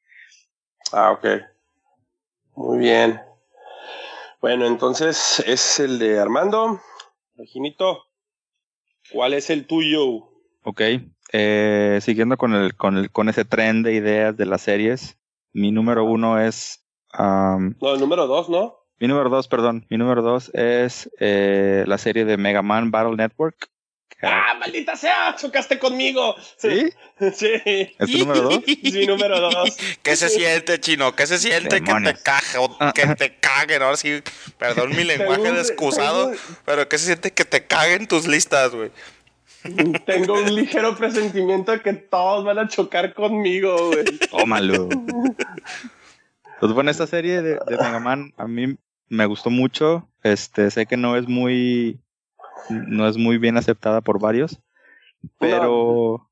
Ah, 0.92 1.10
ok. 1.10 1.26
Muy 2.54 2.78
bien. 2.78 3.20
Bueno, 4.44 4.66
entonces 4.66 5.42
es 5.46 5.80
el 5.80 5.98
de 5.98 6.20
Armando. 6.20 6.78
Reginito, 7.34 8.04
¿cuál 9.10 9.32
es 9.32 9.48
el 9.48 9.66
tuyo? 9.66 10.28
Ok, 10.64 10.82
eh, 11.32 11.98
siguiendo 12.02 12.36
con 12.36 12.52
el, 12.52 12.76
con 12.76 12.98
el, 12.98 13.10
con 13.10 13.30
ese 13.30 13.46
tren 13.46 13.82
de 13.82 13.94
ideas 13.94 14.36
de 14.36 14.44
las 14.44 14.60
series, 14.60 15.18
mi 15.54 15.72
número 15.72 16.04
uno 16.04 16.38
es, 16.38 16.86
am, 17.10 17.74
No, 17.80 17.94
el 17.94 18.00
número 18.00 18.26
dos, 18.26 18.50
¿no? 18.50 18.74
mi 19.00 19.08
número 19.08 19.30
dos, 19.30 19.48
perdón, 19.48 19.86
mi 19.88 19.96
número 19.96 20.20
dos 20.20 20.50
es 20.52 21.10
eh, 21.20 21.84
la 21.86 21.96
serie 21.96 22.26
de 22.26 22.36
Mega 22.36 22.60
Man 22.60 22.90
Battle 22.90 23.16
Network. 23.16 23.70
¡Ah, 24.26 24.54
maldita 24.58 24.96
sea! 24.96 25.34
¡Chocaste 25.36 25.78
conmigo! 25.78 26.34
¿Sí? 26.56 26.90
Sí. 27.34 27.46
¿Es 27.64 28.10
tu 28.10 28.18
número 28.18 28.40
dos? 28.42 28.60
Es 28.66 28.92
mi 28.92 29.06
número 29.06 29.38
dos. 29.40 29.76
¿Qué 30.02 30.16
se 30.16 30.28
siente, 30.28 30.80
chino? 30.80 31.14
¿Qué 31.14 31.26
se 31.28 31.38
siente 31.38 31.80
que 31.80 31.92
te 31.94 32.14
caje 32.22 32.58
o 32.58 32.76
que 32.92 33.06
te 33.14 33.36
caguen? 33.36 33.82
Ahora 33.82 33.96
sí, 33.96 34.20
perdón 34.58 34.90
mi 34.96 35.04
lenguaje 35.04 35.50
un- 35.50 35.56
excusado, 35.58 36.32
pero 36.64 36.88
¿qué 36.88 36.98
se 36.98 37.06
siente 37.06 37.32
que 37.32 37.44
te 37.44 37.66
caguen 37.66 38.08
tus 38.08 38.26
listas, 38.26 38.72
güey? 38.74 38.90
Tengo 40.06 40.34
un 40.34 40.54
ligero 40.54 40.94
presentimiento 40.96 41.72
de 41.72 41.80
que 41.80 41.92
todos 41.94 42.44
van 42.44 42.58
a 42.58 42.68
chocar 42.68 43.14
conmigo, 43.14 43.92
güey. 43.92 44.04
Tómalo. 44.30 44.88
Pues 46.60 46.72
bueno, 46.72 46.90
esta 46.90 47.06
serie 47.06 47.42
de, 47.42 47.54
de 47.54 47.76
Mega 47.76 47.98
Man 48.00 48.32
a 48.36 48.46
mí 48.46 48.76
me 49.08 49.26
gustó 49.26 49.50
mucho. 49.50 50.08
Este, 50.22 50.70
sé 50.70 50.86
que 50.86 50.96
no 50.96 51.16
es 51.16 51.28
muy, 51.28 52.00
no 52.70 53.06
es 53.08 53.16
muy 53.16 53.38
bien 53.38 53.56
aceptada 53.56 54.00
por 54.00 54.20
varios, 54.20 54.60
pero 55.38 56.28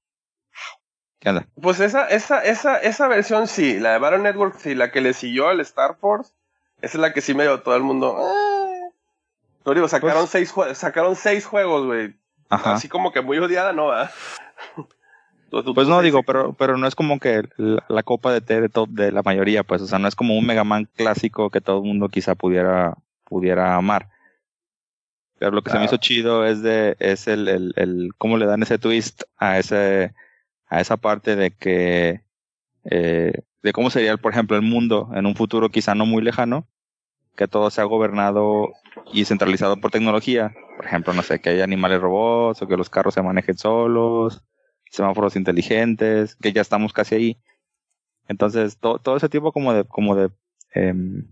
¿qué 1.19 1.31
onda? 1.31 1.47
Pues 1.61 1.81
esa, 1.81 2.07
esa, 2.09 2.41
esa, 2.43 2.79
esa 2.79 3.09
versión 3.09 3.47
sí, 3.47 3.79
la 3.79 3.93
de 3.93 3.99
Battle 3.99 4.21
Network 4.21 4.57
sí, 4.59 4.75
la 4.75 4.91
que 4.91 5.01
le 5.01 5.13
siguió 5.15 5.49
al 5.49 5.61
Star 5.61 5.97
Force, 5.97 6.33
esa 6.81 6.99
es 6.99 7.01
la 7.01 7.13
que 7.13 7.21
sí 7.21 7.35
me 7.35 7.45
dio 7.45 7.61
todo 7.63 7.77
el 7.77 7.83
mundo. 7.83 8.17
"Ah". 8.19 8.89
Pero 9.65 9.75
digo, 9.75 9.89
sacaron 9.89 10.27
Pues- 10.29 10.31
seis 10.31 10.55
sacaron 10.75 11.15
seis 11.17 11.47
juegos, 11.47 11.87
güey. 11.87 12.15
Así 12.49 12.89
como 12.89 13.13
que 13.13 13.21
muy 13.23 13.39
odiada, 13.39 13.73
¿no? 13.73 13.91
Pues 15.75 15.87
no 15.87 16.01
digo, 16.01 16.23
pero, 16.23 16.55
pero 16.55 16.79
no 16.79 16.87
es 16.87 16.95
como 16.95 17.19
que 17.21 17.43
la, 17.59 17.85
la 17.89 18.03
copa 18.03 18.33
de 18.33 18.41
té 18.41 18.59
de, 18.63 18.71
de 18.89 19.13
la 19.13 19.23
mayoría, 19.23 19.63
pues, 19.63 19.83
o 19.83 19.87
sea, 19.87 19.99
no 19.99 20.09
es 20.09 20.17
como 20.17 20.35
un 20.39 20.47
Mega 20.47 20.65
Man 20.65 20.89
clásico 20.97 21.51
que 21.51 21.61
todo 21.61 21.77
el 21.77 21.83
mundo 21.85 22.09
quizá 22.09 22.35
pudiera, 22.35 22.95
pudiera 23.25 23.75
amar. 23.77 24.09
Pero 25.43 25.57
lo 25.57 25.63
que 25.63 25.71
se 25.73 25.79
me 25.81 25.87
hizo 25.87 25.97
chido 25.97 26.47
es 26.47 26.63
de, 26.63 26.95
es 27.01 27.27
el, 27.27 27.49
el, 27.49 27.73
el 27.75 28.11
cómo 28.17 28.37
le 28.37 28.47
dan 28.47 28.63
ese 28.63 28.79
twist 28.79 29.23
a 29.39 29.59
ese, 29.59 30.15
a 30.69 30.81
esa 30.81 30.99
parte 30.99 31.35
de 31.35 31.51
que, 31.51 32.21
eh, 32.85 33.33
de 33.61 33.73
cómo 33.73 33.91
sería, 33.91 34.17
por 34.19 34.31
ejemplo, 34.31 34.55
el 34.57 34.63
mundo 34.63 35.11
en 35.17 35.27
un 35.27 35.35
futuro 35.35 35.69
quizá 35.69 35.97
no 35.97 36.07
muy 36.07 36.23
lejano, 36.23 36.69
que 37.35 37.49
todo 37.49 37.71
sea 37.71 37.83
gobernado 37.83 38.69
y 39.13 39.25
centralizado 39.25 39.79
por 39.79 39.91
tecnología. 39.91 40.55
Por 40.77 40.87
ejemplo, 40.87 41.13
no 41.13 41.23
sé, 41.25 41.41
que 41.41 41.51
haya 41.51 41.65
animales 41.65 42.01
robots 42.01 42.63
o 42.63 42.69
que 42.69 42.77
los 42.77 42.89
carros 42.89 43.15
se 43.15 43.23
manejen 43.23 43.59
solos, 43.59 44.45
semáforos 44.93 45.35
inteligentes, 45.35 46.37
que 46.37 46.53
ya 46.53 46.61
estamos 46.61 46.93
casi 46.93 47.17
ahí. 47.17 47.39
Entonces, 48.29 48.79
to- 48.79 49.01
todo 49.01 49.17
ese 49.17 49.29
tipo 49.29 49.51
como 49.51 49.73
de, 49.73 49.83
como 49.87 50.15
de, 50.15 50.31
em, 50.73 51.27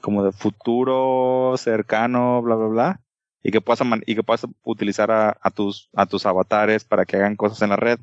como 0.00 0.24
de 0.24 0.32
futuro 0.32 1.56
cercano, 1.58 2.40
bla, 2.40 2.54
bla, 2.54 2.68
bla, 2.68 3.00
y 3.44 3.50
que 3.52 3.60
puedas, 3.60 3.80
y 4.06 4.14
que 4.14 4.22
puedas 4.22 4.46
utilizar 4.62 5.10
a, 5.10 5.36
a 5.40 5.50
tus, 5.50 5.90
a 5.94 6.06
tus 6.06 6.24
avatares 6.24 6.82
para 6.82 7.04
que 7.04 7.16
hagan 7.16 7.36
cosas 7.36 7.60
en 7.60 7.68
la 7.68 7.76
red. 7.76 8.00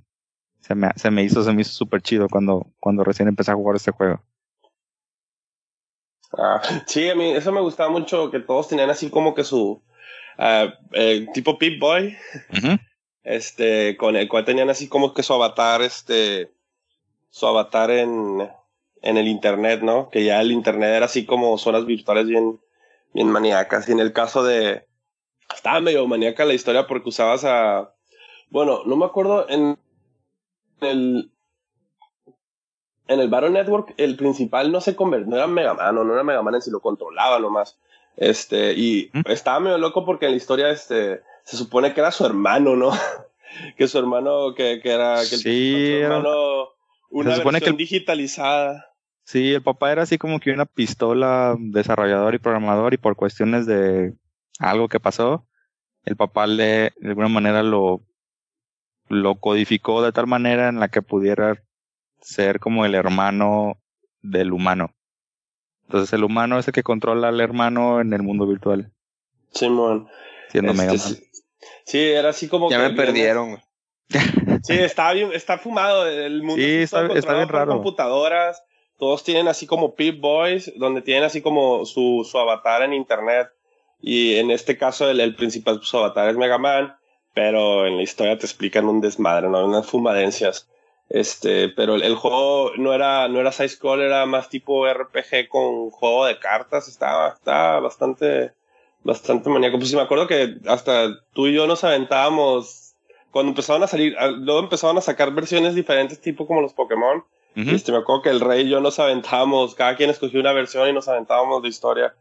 Se 0.62 0.76
me, 0.76 0.92
se 0.96 1.10
me 1.10 1.24
hizo, 1.24 1.44
se 1.44 1.52
me 1.52 1.64
hizo 1.64 1.72
súper 1.72 2.04
chido 2.04 2.30
cuando, 2.30 2.68
cuando 2.80 3.04
recién 3.04 3.28
empecé 3.28 3.50
a 3.50 3.56
jugar 3.56 3.76
este 3.76 3.90
juego. 3.90 4.22
Ah, 6.38 6.62
sí, 6.86 7.10
a 7.10 7.16
mí 7.16 7.32
eso 7.32 7.52
me 7.52 7.60
gustaba 7.60 7.90
mucho, 7.90 8.30
que 8.30 8.40
todos 8.40 8.68
tenían 8.68 8.92
así 8.92 9.10
como 9.10 9.34
que 9.34 9.44
su 9.44 9.82
eh, 10.38 11.28
tipo 11.34 11.58
Pip 11.58 11.80
Boy, 11.80 12.16
este, 13.24 13.98
con 13.98 14.16
el 14.16 14.30
cual 14.30 14.46
tenían 14.46 14.70
así 14.70 14.88
como 14.88 15.16
que 15.16 15.24
su 15.24 15.34
avatar, 15.34 15.82
este, 15.82 16.54
su 17.32 17.48
avatar 17.48 17.90
en, 17.90 18.48
en 19.02 19.18
el 19.18 19.28
internet, 19.28 19.82
¿no? 19.82 20.12
Que 20.12 20.24
ya 20.24 20.40
el 20.40 20.52
internet 20.52 20.92
era 20.92 21.08
así 21.08 21.26
como 21.26 21.58
zonas 21.58 21.88
virtuales 21.88 22.28
bien, 22.28 22.62
bien 23.14 23.28
maníacas. 23.32 23.90
Y 23.90 23.92
en 23.92 24.00
el 24.00 24.14
caso 24.14 24.44
de, 24.44 24.86
estaba 25.54 25.80
medio 25.80 26.06
maníaca 26.08 26.46
la 26.46 26.54
historia 26.54 26.88
porque 26.88 27.10
usabas 27.10 27.44
a, 27.46 27.94
bueno, 28.50 28.82
no 28.86 28.96
me 28.96 29.06
acuerdo 29.06 29.48
en 29.50 29.78
el, 30.82 31.32
en 33.08 33.20
el 33.20 33.30
Battle 33.30 33.50
Network, 33.52 33.94
el 33.98 34.16
principal 34.16 34.72
no 34.72 34.82
se 34.82 34.96
convirtió, 34.96 35.30
no 35.30 35.36
era 35.38 35.48
Mega 35.48 35.74
Man, 35.74 35.96
no, 35.96 36.04
no 36.04 36.14
era 36.14 36.24
Mega 36.24 36.42
Man 36.42 36.56
en 36.56 36.62
sí, 36.62 36.72
lo 36.72 36.80
controlaba 36.80 37.40
nomás. 37.40 37.78
Este, 38.18 38.74
y 38.74 39.10
¿Mm? 39.14 39.22
estaba 39.28 39.60
medio 39.60 39.78
loco 39.78 40.06
porque 40.06 40.26
en 40.26 40.32
la 40.32 40.38
historia, 40.38 40.70
este, 40.70 41.22
se 41.44 41.58
supone 41.58 41.94
que 41.94 42.00
era 42.02 42.12
su 42.12 42.26
hermano, 42.26 42.76
¿no? 42.76 42.92
que 43.78 43.88
su 43.88 43.98
hermano, 43.98 44.54
que, 44.56 44.80
que 44.82 44.92
era, 44.92 45.16
que 45.28 45.36
el- 45.36 45.42
Sí, 45.42 45.72
su 45.72 45.78
era- 45.96 46.08
hermano, 46.18 46.70
una 47.10 47.32
se 47.32 47.38
supone 47.38 47.56
versión 47.58 47.78
que- 47.78 47.84
digitalizada. 47.84 48.88
Sí, 49.24 49.54
el 49.54 49.62
papá 49.62 49.92
era 49.92 50.02
así 50.04 50.18
como 50.18 50.40
que 50.40 50.52
una 50.52 50.66
pistola 50.66 51.56
desarrollador 51.58 52.34
y 52.34 52.40
programador 52.40 52.94
y 52.94 52.98
por 52.98 53.16
cuestiones 53.16 53.66
de 53.66 54.14
algo 54.60 54.88
que 54.88 55.00
pasó, 55.00 55.46
el 56.06 56.16
papá 56.16 56.48
le 56.48 56.94
de 56.98 57.10
alguna 57.10 57.28
manera 57.30 57.64
lo 57.64 58.02
lo 59.08 59.36
codificó 59.40 60.02
de 60.02 60.12
tal 60.14 60.28
manera 60.28 60.70
en 60.70 60.80
la 60.80 60.88
que 60.88 61.02
pudiera 61.02 61.62
ser 62.22 62.60
como 62.60 62.86
el 62.86 62.96
hermano 62.96 63.78
del 64.22 64.54
humano. 64.54 64.94
Entonces 65.84 66.14
el 66.14 66.24
humano 66.24 66.58
es 66.60 66.68
el 66.68 66.74
que 66.74 66.84
controla 66.84 67.28
al 67.28 67.42
hermano 67.42 68.00
en 68.00 68.14
el 68.14 68.24
mundo 68.24 68.48
virtual, 68.48 68.92
Simón. 69.54 70.08
siendo 70.50 70.72
Este, 70.72 70.86
Mega 70.86 70.94
Man. 70.98 71.00
sí, 71.00 71.30
sí, 71.86 72.00
era 72.00 72.30
así 72.30 72.48
como 72.48 72.70
Ya 72.70 72.78
que 72.78 72.84
me 72.84 72.90
bien- 72.90 72.96
perdieron. 73.06 73.60
Sí, 74.64 74.74
está 74.78 75.12
bien, 75.14 75.32
está 75.34 75.58
fumado 75.58 76.06
el 76.08 76.42
mundo. 76.44 76.62
Sí, 76.62 76.82
está- 76.84 77.02
bien 77.04 77.48
raro. 77.50 77.72
computadoras. 77.74 78.62
Todos 78.98 79.24
tienen 79.24 79.48
así 79.48 79.66
como 79.66 79.96
Pip 79.96 80.22
Boys, 80.22 80.72
donde 80.78 81.02
tienen 81.02 81.24
así 81.24 81.42
como 81.42 81.86
su, 81.86 82.28
su 82.30 82.38
avatar 82.38 82.84
en 82.84 82.94
internet. 82.94 83.48
Y 84.02 84.36
en 84.36 84.52
este 84.52 84.78
caso, 84.78 85.10
el, 85.10 85.20
el 85.20 85.36
principal, 85.36 85.80
su 85.84 85.98
avatar 85.98 86.30
es 86.30 86.38
Mega 86.38 86.58
Man. 86.58 86.96
Pero 87.34 87.86
en 87.86 87.96
la 87.96 88.04
historia 88.04 88.38
te 88.38 88.46
explican 88.46 88.86
un 88.86 89.00
desmadre, 89.00 89.48
¿no? 89.48 89.66
Unas 89.66 89.88
fumadencias. 89.88 90.68
Este, 91.10 91.70
pero 91.70 91.96
el, 91.96 92.04
el 92.04 92.16
juego 92.16 92.72
no 92.78 92.94
era, 92.94 93.28
no 93.30 93.40
era 93.40 93.52
side 93.52 93.70
scroll, 93.70 94.02
era 94.02 94.26
más 94.26 94.50
tipo 94.50 94.86
RPG 94.86 95.48
con 95.48 95.92
juego 95.92 96.26
de 96.26 96.40
cartas. 96.40 96.88
Estaba, 96.90 97.30
estaba 97.30 97.80
bastante, 97.80 98.52
bastante 99.04 99.50
maníaco. 99.50 99.78
Pues 99.78 99.90
sí, 99.90 99.96
me 99.96 100.02
acuerdo 100.02 100.28
que 100.28 100.58
hasta 100.68 101.08
tú 101.34 101.48
y 101.48 101.54
yo 101.54 101.68
nos 101.68 101.84
aventábamos 101.84 102.96
cuando 103.32 103.52
empezaron 103.52 103.84
a 103.84 103.88
salir, 103.88 104.16
ah, 104.20 104.28
luego 104.28 104.60
empezaron 104.60 104.98
a 104.98 105.02
sacar 105.02 105.32
versiones 105.32 105.74
diferentes, 105.74 106.20
tipo 106.20 106.46
como 106.46 106.62
los 106.62 106.74
Pokémon, 106.74 107.24
Ujú. 107.56 107.72
Este, 107.72 107.92
me 107.92 107.98
acuerdo 107.98 108.22
que 108.22 108.30
el 108.30 108.40
rey 108.40 108.66
y 108.66 108.70
yo 108.70 108.80
nos 108.80 109.00
aventábamos, 109.00 109.76
cada 109.76 109.96
quien 109.96 110.10
escogió 110.10 110.40
una 110.40 110.54
versión 110.54 110.88
y 110.88 110.94
nos 110.94 111.08
aventábamos 111.08 111.62
de 111.62 111.70
historia. 111.70 112.14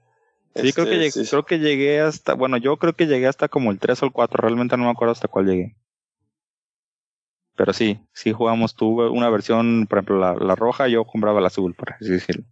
Sí, 0.54 0.72
creo, 0.72 0.86
que 0.86 0.92
Este, 0.92 0.96
llegué, 0.96 1.10
sí, 1.10 1.30
creo 1.30 1.46
que 1.46 1.58
llegué 1.58 2.00
hasta, 2.00 2.34
bueno, 2.34 2.56
yo 2.56 2.76
creo 2.76 2.92
que 2.94 3.06
llegué 3.06 3.26
hasta 3.28 3.48
como 3.48 3.70
el 3.70 3.78
3 3.78 4.02
o 4.02 4.06
el 4.06 4.12
4, 4.12 4.42
realmente 4.42 4.76
no 4.76 4.84
me 4.84 4.90
acuerdo 4.90 5.12
hasta 5.12 5.28
cuál 5.28 5.46
llegué. 5.46 5.76
Pero 7.56 7.72
sí, 7.72 8.00
sí 8.12 8.32
jugamos, 8.32 8.74
tuve 8.74 9.08
una 9.08 9.28
versión, 9.28 9.86
por 9.86 9.98
ejemplo, 9.98 10.18
la, 10.18 10.34
la 10.34 10.56
roja, 10.56 10.88
yo 10.88 11.04
compraba 11.04 11.40
la 11.40 11.48
azul, 11.48 11.74
por 11.74 11.92
así 11.92 12.08
decirlo. 12.10 12.44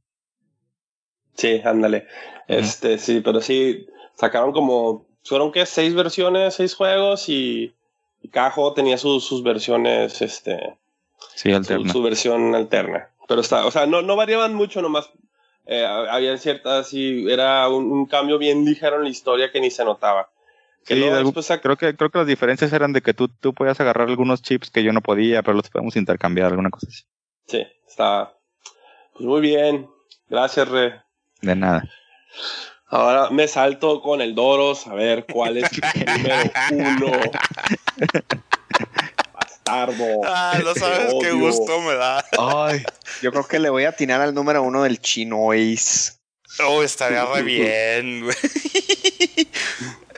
Sí, 1.34 1.60
ándale. 1.64 2.06
Este, 2.46 2.98
sí, 2.98 3.20
pero 3.24 3.40
sí, 3.40 3.86
sacaron 4.14 4.52
como, 4.52 5.06
fueron 5.24 5.50
que 5.50 5.66
seis 5.66 5.94
versiones, 5.94 6.54
seis 6.54 6.74
juegos 6.74 7.28
y, 7.28 7.74
y 8.22 8.28
cada 8.28 8.50
juego 8.50 8.74
tenía 8.74 8.98
sus, 8.98 9.24
sus 9.24 9.42
versiones, 9.42 10.20
este, 10.22 10.76
Sí, 11.34 11.50
su, 11.50 11.56
alterna. 11.56 11.92
su 11.92 12.02
versión 12.02 12.54
alterna. 12.54 13.10
Pero 13.26 13.40
está, 13.40 13.66
o 13.66 13.70
sea, 13.70 13.86
no, 13.86 14.02
no 14.02 14.16
variaban 14.16 14.54
mucho, 14.54 14.82
nomás 14.82 15.10
eh, 15.68 15.84
había 15.86 16.36
ciertas, 16.38 16.88
sí, 16.88 17.26
era 17.30 17.68
un, 17.68 17.92
un 17.92 18.06
cambio 18.06 18.38
bien 18.38 18.64
ligero 18.64 18.96
en 18.96 19.04
la 19.04 19.08
historia 19.10 19.52
que 19.52 19.60
ni 19.60 19.70
se 19.70 19.84
notaba. 19.84 20.28
Que 20.86 20.94
Sí, 20.94 21.04
algún- 21.08 21.34
después 21.34 21.60
creo 21.62 21.76
que 21.76 21.94
creo 21.94 22.10
que 22.10 22.18
las 22.18 22.26
diferencias 22.26 22.72
eran 22.72 22.92
de 22.94 23.02
que 23.02 23.12
tú, 23.14 23.28
tú 23.28 23.52
podías 23.52 23.78
agarrar 23.80 24.08
algunos 24.08 24.40
chips 24.42 24.70
que 24.70 24.82
yo 24.82 24.92
no 24.92 25.02
podía, 25.02 25.42
pero 25.42 25.54
los 25.56 25.68
podemos 25.68 25.94
intercambiar, 25.96 26.46
alguna 26.50 26.70
cosa 26.70 26.86
así. 26.88 27.02
Sí, 27.46 27.66
está. 27.86 28.32
Pues 29.12 29.26
muy 29.26 29.40
bien. 29.42 29.88
Gracias, 30.28 30.66
Re. 30.68 31.02
De 31.42 31.54
nada. 31.54 31.82
Ahora 32.86 33.28
me 33.30 33.46
salto 33.48 34.00
con 34.00 34.22
el 34.22 34.34
Doros 34.34 34.86
a 34.86 34.94
ver 34.94 35.26
cuál 35.26 35.58
es 35.58 35.70
el 35.72 36.06
número 36.06 36.34
uno. 36.70 37.12
Bastardo. 39.68 40.20
Ah, 40.24 40.58
no 40.64 40.74
sabes 40.74 41.14
qué 41.20 41.32
gusto 41.32 41.80
me 41.80 41.94
da. 41.94 42.24
Ay, 42.38 42.84
yo 43.22 43.30
creo 43.30 43.46
que 43.46 43.58
le 43.58 43.70
voy 43.70 43.84
a 43.84 43.90
atinar 43.90 44.20
al 44.20 44.34
número 44.34 44.62
uno 44.62 44.82
del 44.82 45.00
Chinois. 45.00 46.20
Oh, 46.64 46.82
estaría 46.82 47.24
re 47.26 47.42
bien, 47.42 48.24
güey. 48.24 48.36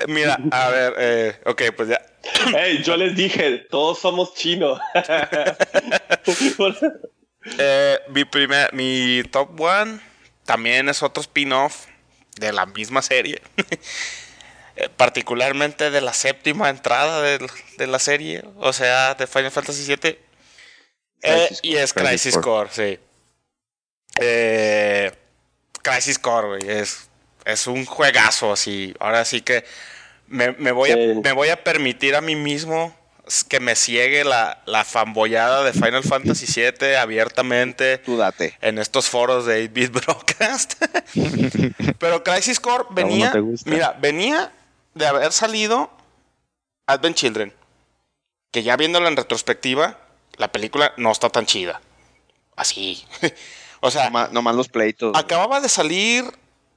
Mira, 0.09 0.39
a 0.51 0.69
ver, 0.71 0.95
eh, 0.99 1.41
ok, 1.45 1.63
pues 1.77 1.91
ya. 1.91 2.01
Ey, 2.57 2.83
yo 2.83 2.97
les 2.97 3.15
dije, 3.17 3.67
todos 3.71 3.99
somos 3.99 4.35
chinos. 4.35 4.81
Eh, 7.57 7.99
mi 8.11 8.27
primer, 8.27 8.71
mi 8.75 9.23
top 9.31 9.59
one 9.59 9.99
también 10.45 10.91
es 10.91 11.03
otro 11.03 11.23
spin-off 11.23 11.87
de 12.39 12.53
la 12.53 12.67
misma 12.67 13.01
serie. 13.01 13.41
Eh, 14.81 14.89
particularmente 14.97 15.91
de 15.91 16.01
la 16.01 16.13
séptima 16.15 16.71
entrada 16.71 17.21
del- 17.23 17.51
de, 17.77 17.87
la 17.87 17.99
serie, 17.99 18.43
o 18.57 18.73
sea, 18.73 19.15
de 19.15 19.27
Final 19.27 19.51
Fantasy 19.51 19.85
VII. 19.95 20.19
Eh, 21.23 21.57
y 21.63 21.77
es 21.77 21.93
Crisis 21.93 22.09
Crisis 22.33 22.39
Core, 22.39 22.71
sí. 22.73 22.99
Eh, 24.21 25.13
Crisis 25.83 26.19
Core, 26.19 26.49
güey, 26.49 26.71
es, 26.79 27.09
es 27.45 27.67
un 27.67 27.85
juegazo 27.85 28.53
así. 28.53 28.95
Ahora 29.01 29.25
sí 29.25 29.41
que 29.43 29.65
me, 30.29 30.53
me 30.53 30.73
voy, 30.73 30.91
Sí. 30.93 30.95
a, 30.95 31.21
me 31.21 31.33
voy 31.33 31.49
a 31.49 31.63
permitir 31.63 32.15
a 32.17 32.21
mí 32.21 32.37
mismo 32.37 32.97
que 33.49 33.61
me 33.61 33.77
ciegue 33.77 34.25
la, 34.25 34.61
la 34.67 34.85
fanboyada 34.85 35.63
de 35.63 35.73
Final 35.73 36.03
Fantasy 36.03 36.47
VII 36.47 36.97
abiertamente 36.97 37.99
Tú 37.99 38.17
date. 38.17 38.57
en 38.61 38.79
estos 38.79 39.09
foros 39.09 39.47
de 39.47 39.71
8-Bit 39.71 39.93
Broadcast. 39.93 40.83
Pero 41.99 42.25
Crisis 42.25 42.59
Core 42.59 42.85
venía, 42.91 43.33
mira, 43.67 43.97
venía 44.01 44.53
de 44.95 45.07
haber 45.07 45.33
salido 45.33 45.91
Advent 46.87 47.17
Children, 47.17 47.55
que 48.51 48.63
ya 48.63 48.77
viéndola 48.77 49.09
en 49.09 49.17
retrospectiva, 49.17 49.99
la 50.37 50.51
película 50.53 50.93
no 50.97 51.13
está 51.13 51.29
tan 51.31 51.47
chida. 51.47 51.81
Así. 52.57 53.05
o 53.81 53.91
sea, 53.91 54.05
Nomás, 54.05 54.33
nomás 54.33 54.55
los 54.55 54.69
pleitos. 54.69 55.17
acababa 55.17 55.61
de 55.61 55.69
salir 55.69 56.25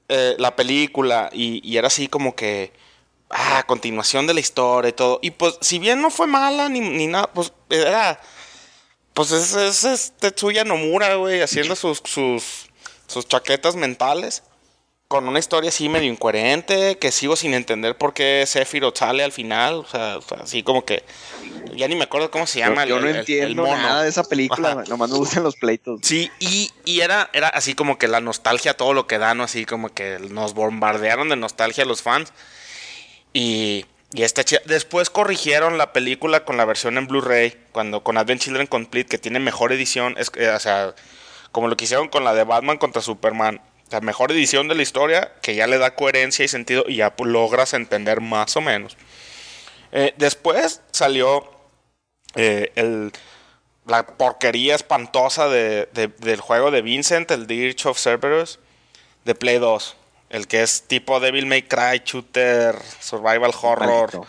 eh, 0.10 0.36
la 0.38 0.56
película 0.56 1.30
y, 1.34 1.62
y 1.68 1.78
era 1.78 1.88
así 1.88 2.08
como 2.08 2.36
que 2.36 2.72
ah 3.30 3.64
continuación 3.66 4.28
de 4.28 4.34
la 4.34 4.42
historia 4.42 4.90
y 4.90 4.94
todo 4.94 5.20
y 5.22 5.32
pues 5.32 5.58
si 5.62 5.80
bien 5.80 6.02
no 6.02 6.12
fue 6.12 6.28
mala 6.28 6.70
ni, 6.70 6.82
ni 6.82 7.08
nada 7.08 7.32
pues 7.34 7.52
era 7.70 8.20
pues 9.14 9.32
es, 9.32 9.56
es, 9.56 9.84
es 9.86 10.12
Tetsuya 10.20 10.66
Nomura 10.66 11.16
güey 11.16 11.42
haciendo 11.42 11.76
sus, 11.76 12.02
sus 12.06 12.70
sus 13.08 13.28
chaquetas 13.28 13.76
mentales 13.76 14.44
con 15.14 15.28
una 15.28 15.38
historia 15.38 15.70
así 15.70 15.90
medio 15.90 16.12
incoherente 16.12 16.98
que 16.98 17.12
sigo 17.12 17.36
sin 17.36 17.54
entender 17.54 17.96
por 17.96 18.16
qué 18.16 18.44
Sephiroth 18.48 18.98
sale 18.98 19.24
al 19.24 19.32
final 19.32 19.76
o 19.76 19.86
sea, 19.86 20.18
así 20.42 20.64
como 20.64 20.84
que 20.86 21.04
ya 21.76 21.88
ni 21.88 21.96
me 21.96 22.06
acuerdo 22.06 22.32
cómo 22.32 22.48
se 22.48 22.60
yo, 22.62 22.66
llama 22.66 22.86
yo 22.86 22.98
el- 22.98 23.02
no 23.04 23.08
el- 23.10 23.14
el 23.14 23.20
entiendo 23.20 23.64
mono. 23.68 23.78
nada 23.80 24.02
de 24.02 24.10
esa 24.10 24.24
película. 24.24 24.72
Ajá. 24.72 24.84
Nomás 24.88 25.12
me 25.12 25.18
gustan 25.18 25.44
los 25.44 25.56
pleitos. 25.56 26.00
Sí, 26.02 26.32
y, 26.40 26.72
y 26.84 27.02
era, 27.02 27.30
era 27.34 27.48
así 27.50 27.76
como 27.76 28.00
que 28.00 28.08
la 28.08 28.22
nostalgia, 28.22 28.76
todo 28.76 28.94
lo 28.94 29.06
que 29.06 29.20
dan, 29.20 29.38
¿no? 29.38 29.44
Así 29.44 29.66
como 29.66 29.90
que 29.94 30.18
nos 30.32 30.56
bombardearon 30.56 31.30
de 31.30 31.36
nostalgia 31.36 31.86
los 31.86 32.02
fans. 32.02 32.34
Y, 33.34 33.86
y 34.14 34.24
esta 34.24 34.44
chi- 34.44 34.58
Después 34.66 35.10
corrigieron 35.10 35.78
la 35.78 35.94
película 35.94 36.44
con 36.46 36.58
la 36.58 36.66
versión 36.66 36.98
en 36.98 37.08
Blu-ray, 37.08 37.56
cuando 37.72 38.04
con 38.04 38.18
Advent 38.18 38.42
Children 38.42 38.68
Complete, 38.68 39.10
que 39.10 39.18
tiene 39.18 39.40
mejor 39.40 39.72
edición. 39.74 40.16
Es, 40.18 40.32
eh, 40.36 40.50
o 40.50 40.60
sea, 40.60 40.94
como 41.52 41.68
lo 41.68 41.78
que 41.78 41.86
hicieron 41.86 42.08
con 42.10 42.24
la 42.24 42.34
de 42.34 42.44
Batman 42.44 42.78
contra 42.78 43.02
Superman. 43.02 43.62
La 43.94 44.02
mejor 44.02 44.32
edición 44.32 44.68
de 44.68 44.74
la 44.74 44.82
historia, 44.82 45.32
que 45.44 45.54
ya 45.54 45.68
le 45.68 45.78
da 45.78 45.94
coherencia 45.94 46.44
y 46.44 46.48
sentido 46.48 46.84
y 46.88 46.96
ya 46.96 47.14
logras 47.24 47.74
entender 47.76 48.22
más 48.22 48.56
o 48.58 48.62
menos. 48.62 48.98
Eh, 49.92 50.16
después 50.18 50.82
salió 50.90 51.48
eh, 52.34 52.72
el, 52.74 53.12
la 53.86 54.08
porquería 54.08 54.74
espantosa 54.74 55.48
de, 55.48 55.88
de- 55.94 56.08
del 56.08 56.42
juego 56.42 56.72
de 56.72 56.82
Vincent, 56.82 57.30
el 57.30 57.46
Dirge 57.46 57.88
of 57.88 58.00
Cerberus, 58.00 58.58
de 59.26 59.36
Play 59.36 59.60
2. 59.60 59.96
El 60.32 60.48
que 60.48 60.64
es 60.64 60.82
tipo 60.88 61.20
Devil 61.20 61.46
May 61.46 61.62
Cry, 61.62 62.02
shooter, 62.04 62.76
survival 63.00 63.52
horror. 63.62 64.26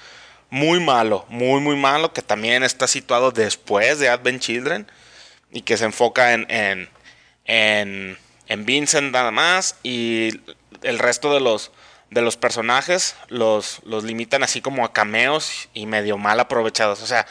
Muy 0.50 0.78
malo, 0.78 1.24
muy, 1.30 1.60
muy 1.62 1.76
malo, 1.76 2.12
que 2.12 2.20
también 2.20 2.62
está 2.64 2.86
situado 2.86 3.30
después 3.32 3.98
de 3.98 4.10
Advent 4.10 4.42
Children 4.42 4.86
y 5.50 5.62
que 5.62 5.78
se 5.78 5.86
enfoca 5.86 6.34
en, 6.34 6.46
en, 6.50 6.90
en, 7.46 8.18
en 8.48 8.64
Vincent 8.66 9.12
nada 9.12 9.30
más 9.30 9.76
y 9.82 10.30
el 10.82 10.98
resto 10.98 11.32
de 11.32 11.40
los, 11.40 11.70
de 12.10 12.22
los 12.22 12.36
personajes 12.36 13.16
los, 13.28 13.80
los 13.84 14.04
limitan 14.04 14.42
así 14.42 14.60
como 14.60 14.84
a 14.84 14.92
cameos 14.92 15.68
y 15.74 15.86
medio 15.86 16.18
mal 16.18 16.40
aprovechados. 16.40 17.02
O 17.02 17.06
sea, 17.06 17.26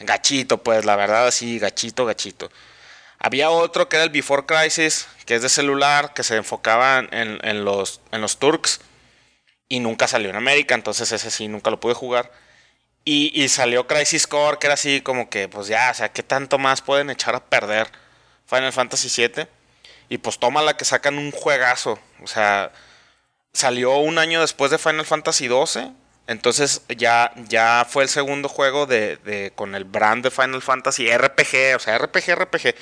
gachito, 0.00 0.62
pues 0.62 0.84
la 0.84 0.96
verdad 0.96 1.26
así, 1.26 1.58
gachito, 1.58 2.04
gachito. 2.06 2.50
Había 3.18 3.50
otro 3.50 3.88
que 3.88 3.96
era 3.96 4.04
el 4.04 4.10
Before 4.10 4.46
Crisis, 4.46 5.08
que 5.26 5.34
es 5.34 5.42
de 5.42 5.48
celular, 5.48 6.14
que 6.14 6.22
se 6.22 6.36
enfocaba 6.36 6.98
en, 6.98 7.38
en 7.42 7.64
los, 7.64 8.00
en 8.12 8.20
los 8.20 8.38
Turks 8.38 8.80
y 9.68 9.80
nunca 9.80 10.08
salió 10.08 10.30
en 10.30 10.36
América, 10.36 10.74
entonces 10.74 11.10
ese 11.12 11.30
sí 11.30 11.48
nunca 11.48 11.70
lo 11.70 11.80
pude 11.80 11.94
jugar. 11.94 12.32
Y, 13.04 13.32
y 13.40 13.48
salió 13.48 13.86
Crisis 13.86 14.26
Core, 14.26 14.58
que 14.58 14.66
era 14.66 14.74
así 14.74 15.00
como 15.00 15.30
que, 15.30 15.48
pues 15.48 15.66
ya, 15.66 15.90
o 15.90 15.94
sea, 15.94 16.10
¿qué 16.10 16.22
tanto 16.22 16.58
más 16.58 16.82
pueden 16.82 17.10
echar 17.10 17.34
a 17.34 17.44
perder 17.44 17.90
Final 18.46 18.72
Fantasy 18.72 19.08
VII? 19.08 19.46
Y 20.08 20.18
pues 20.18 20.38
toma 20.38 20.62
la 20.62 20.76
que 20.76 20.84
sacan 20.84 21.18
un 21.18 21.30
juegazo. 21.32 21.98
O 22.22 22.26
sea, 22.26 22.72
salió 23.52 23.96
un 23.98 24.18
año 24.18 24.40
después 24.40 24.70
de 24.70 24.78
Final 24.78 25.04
Fantasy 25.06 25.48
XII. 25.48 25.92
Entonces 26.26 26.82
ya, 26.96 27.32
ya 27.48 27.86
fue 27.88 28.02
el 28.02 28.08
segundo 28.08 28.48
juego 28.48 28.86
de, 28.86 29.16
de- 29.18 29.52
con 29.54 29.74
el 29.74 29.84
brand 29.84 30.22
de 30.22 30.30
Final 30.30 30.62
Fantasy 30.62 31.08
RPG. 31.10 31.76
O 31.76 31.78
sea, 31.78 31.98
RPG, 31.98 32.34
RPG. 32.34 32.74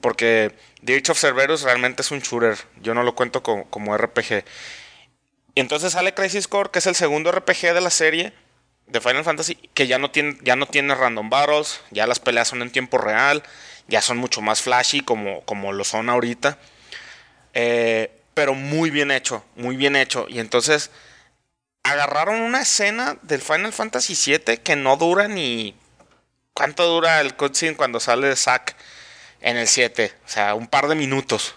Porque 0.00 0.54
Dirge 0.82 1.12
of 1.12 1.18
Cerberus 1.20 1.62
realmente 1.62 2.02
es 2.02 2.10
un 2.10 2.20
shooter. 2.20 2.56
Yo 2.80 2.94
no 2.94 3.02
lo 3.02 3.14
cuento 3.14 3.42
como, 3.42 3.64
como 3.70 3.96
RPG. 3.96 4.44
Y 5.54 5.60
entonces 5.60 5.92
sale 5.92 6.14
Crisis 6.14 6.48
Core, 6.48 6.70
que 6.70 6.80
es 6.80 6.86
el 6.86 6.94
segundo 6.94 7.30
RPG 7.30 7.72
de 7.74 7.80
la 7.80 7.90
serie 7.90 8.32
de 8.86 9.00
Final 9.00 9.24
Fantasy, 9.24 9.54
que 9.72 9.86
ya 9.86 9.98
no 9.98 10.10
tiene, 10.10 10.36
ya 10.42 10.56
no 10.56 10.66
tiene 10.66 10.94
random 10.94 11.30
battles, 11.30 11.80
ya 11.90 12.06
las 12.06 12.18
peleas 12.18 12.48
son 12.48 12.60
en 12.60 12.70
tiempo 12.70 12.98
real, 12.98 13.42
ya 13.86 14.02
son 14.02 14.16
mucho 14.18 14.40
más 14.42 14.62
flashy 14.62 15.00
como, 15.00 15.42
como 15.42 15.72
lo 15.72 15.84
son 15.84 16.10
ahorita. 16.10 16.58
Eh, 17.54 18.10
pero 18.34 18.54
muy 18.54 18.90
bien 18.90 19.10
hecho, 19.10 19.44
muy 19.54 19.76
bien 19.76 19.96
hecho. 19.96 20.26
Y 20.28 20.40
entonces 20.40 20.90
agarraron 21.84 22.40
una 22.40 22.62
escena 22.62 23.16
del 23.22 23.40
Final 23.40 23.72
Fantasy 23.72 24.14
VII 24.14 24.58
que 24.58 24.76
no 24.76 24.96
dura 24.96 25.28
ni... 25.28 25.76
¿Cuánto 26.52 26.86
dura 26.86 27.20
el 27.20 27.34
cutscene 27.34 27.76
cuando 27.76 27.98
sale 27.98 28.34
Zack 28.36 28.76
en 29.40 29.56
el 29.56 29.66
7? 29.66 30.12
O 30.24 30.28
sea, 30.28 30.54
un 30.54 30.68
par 30.68 30.86
de 30.86 30.94
minutos. 30.94 31.56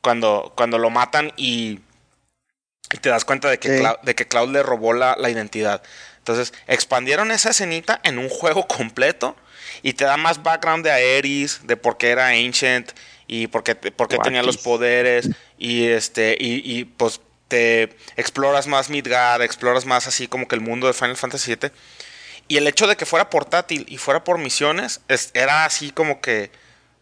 Cuando, 0.00 0.52
cuando 0.56 0.78
lo 0.78 0.88
matan 0.88 1.32
y, 1.36 1.80
y 2.90 2.98
te 2.98 3.10
das 3.10 3.24
cuenta 3.24 3.50
de 3.50 3.58
que, 3.58 3.78
Sí. 3.78 3.84
De 4.02 4.14
que 4.14 4.26
Cloud 4.26 4.50
le 4.50 4.62
robó 4.62 4.94
la, 4.94 5.16
la 5.18 5.28
identidad. 5.28 5.82
Entonces, 6.18 6.54
expandieron 6.66 7.30
esa 7.30 7.50
escenita 7.50 8.00
en 8.04 8.18
un 8.18 8.28
juego 8.28 8.66
completo 8.66 9.36
y 9.82 9.92
te 9.94 10.04
da 10.04 10.16
más 10.16 10.42
background 10.42 10.84
de 10.84 10.92
Aeris, 10.92 11.60
de 11.64 11.76
por 11.76 11.98
qué 11.98 12.10
era 12.10 12.28
Ancient 12.28 12.92
y 13.32 13.46
por 13.46 13.64
qué, 13.64 13.74
por 13.74 14.08
qué 14.08 14.18
tenía 14.18 14.42
los 14.42 14.58
poderes 14.58 15.30
y 15.56 15.86
este 15.86 16.36
y, 16.38 16.60
y, 16.70 16.84
pues 16.84 17.22
te 17.48 17.84
exploras 18.16 18.66
más 18.66 18.90
Midgard, 18.90 19.40
exploras 19.40 19.86
más 19.86 20.06
así 20.06 20.28
como 20.28 20.46
que 20.48 20.54
el 20.54 20.60
mundo 20.60 20.86
de 20.86 20.92
Final 20.92 21.16
Fantasy 21.16 21.54
VII. 21.54 21.70
Y 22.48 22.58
el 22.58 22.66
hecho 22.66 22.86
de 22.86 22.96
que 22.96 23.06
fuera 23.06 23.30
portátil 23.30 23.86
y 23.88 23.96
fuera 23.96 24.22
por 24.22 24.36
misiones 24.36 25.00
es- 25.08 25.30
era 25.32 25.64
así 25.64 25.92
como 25.92 26.20
que 26.20 26.50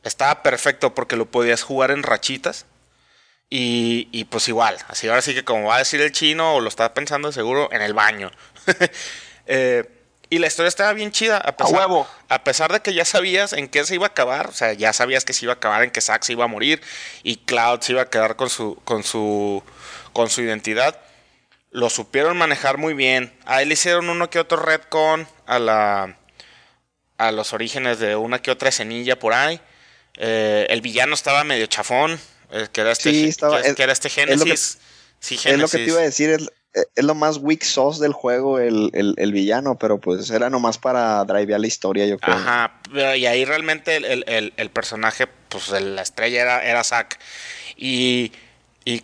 estaba 0.05 0.45
perfecto 0.45 0.95
porque 0.95 1.17
lo 1.17 1.27
podías 1.27 1.63
jugar 1.63 1.91
en 1.91 2.05
rachitas. 2.05 2.67
Y, 3.49 4.07
y 4.13 4.25
pues 4.27 4.47
igual, 4.47 4.77
así 4.87 5.09
ahora 5.09 5.23
sí 5.23 5.35
que 5.35 5.45
como 5.45 5.67
va 5.67 5.75
a 5.75 5.79
decir 5.79 6.01
el 6.01 6.13
chino, 6.13 6.55
o 6.55 6.61
lo 6.61 6.69
estaba 6.69 6.95
pensando 6.95 7.33
seguro, 7.33 7.69
en 7.73 7.83
el 7.83 7.93
baño. 7.95 8.31
Eh, 9.53 9.85
y 10.31 10.39
la 10.39 10.47
historia 10.47 10.69
estaba 10.69 10.93
bien 10.93 11.11
chida, 11.13 11.37
a 11.39 11.57
pesar, 11.57 11.75
huevo. 11.75 12.09
a 12.29 12.45
pesar 12.45 12.73
de 12.73 12.81
que 12.81 12.95
ya 12.95 13.05
sabías 13.05 13.53
en 13.53 13.69
qué 13.69 13.85
se 13.85 13.97
iba 13.97 14.07
a 14.07 14.11
acabar, 14.11 14.47
o 14.49 14.53
sea, 14.53 14.73
ya 14.73 14.93
sabías 14.93 15.25
que 15.25 15.33
se 15.33 15.45
iba 15.45 15.53
a 15.53 15.57
acabar 15.57 15.83
en 15.83 15.91
que 15.91 16.01
Zack 16.01 16.23
se 16.23 16.33
iba 16.33 16.45
a 16.45 16.49
morir 16.49 16.81
y 17.23 17.37
Cloud 17.39 17.81
se 17.83 17.93
iba 17.93 18.03
a 18.03 18.09
quedar 18.11 18.37
con 18.37 18.49
su, 18.49 18.77
con 18.85 19.03
su, 19.03 19.63
con 20.13 20.31
su 20.31 20.41
identidad. 20.43 20.99
Lo 21.73 21.91
supieron 21.91 22.37
manejar 22.39 22.79
muy 22.79 22.95
bien. 22.95 23.33
A 23.45 23.61
él 23.63 23.69
le 23.69 23.75
hicieron 23.75 24.09
uno 24.09 24.31
que 24.31 24.39
otro 24.41 24.57
retcon 24.59 25.29
a 25.47 25.59
la, 25.59 26.17
a 27.19 27.33
los 27.33 27.53
orígenes 27.53 27.99
de 27.99 28.17
una 28.17 28.41
que 28.41 28.51
otra 28.51 28.69
escenilla 28.71 29.19
por 29.19 29.35
ahí. 29.35 29.61
Eh, 30.17 30.67
el 30.71 30.81
villano 30.81 31.15
estaba 31.15 31.45
medio 31.45 31.67
chafón, 31.67 32.19
eh, 32.51 32.67
que 32.73 32.81
era 32.81 32.91
este, 32.93 33.11
Sí, 33.11 33.29
estaba- 33.29 33.63
que, 33.63 33.69
es- 33.69 33.75
que 33.77 33.83
era 33.83 33.93
este 33.93 34.09
es 34.09 34.17
lo 34.17 34.23
que- 34.25 34.37
Génesis. 34.37 34.79
sí, 35.21 35.35
Es 35.37 35.45
lo 35.59 35.67
que 35.69 35.79
te 35.79 35.79
Génesis. 35.79 35.89
iba 35.89 35.99
a 36.01 36.03
decir, 36.03 36.31
es, 36.31 36.51
es 36.73 37.05
lo 37.05 37.15
más 37.15 37.39
weak 37.39 37.63
sauce 37.63 38.01
del 38.01 38.13
juego, 38.13 38.59
el, 38.59 38.91
el, 38.95 39.15
el 39.19 39.33
villano, 39.33 39.77
pero 39.79 39.99
pues 39.99 40.31
era 40.31 40.51
nomás 40.51 40.79
para 40.79 41.25
drivear 41.25 41.61
la 41.61 41.67
historia, 41.67 42.07
yo 42.07 42.19
creo. 42.19 42.37
Ajá, 42.37 42.79
pero- 42.93 43.17
y 43.17 43.27
ahí 43.27 43.45
realmente 43.45 43.97
el, 43.97 44.53
el- 44.57 44.71
personaje, 44.71 45.27
pues 45.49 45.69
la 45.71 46.03
estrella 46.03 46.43
era, 46.43 46.65
era 46.65 46.85
Zack. 46.85 47.19
Y, 47.77 48.33
y 48.85 49.03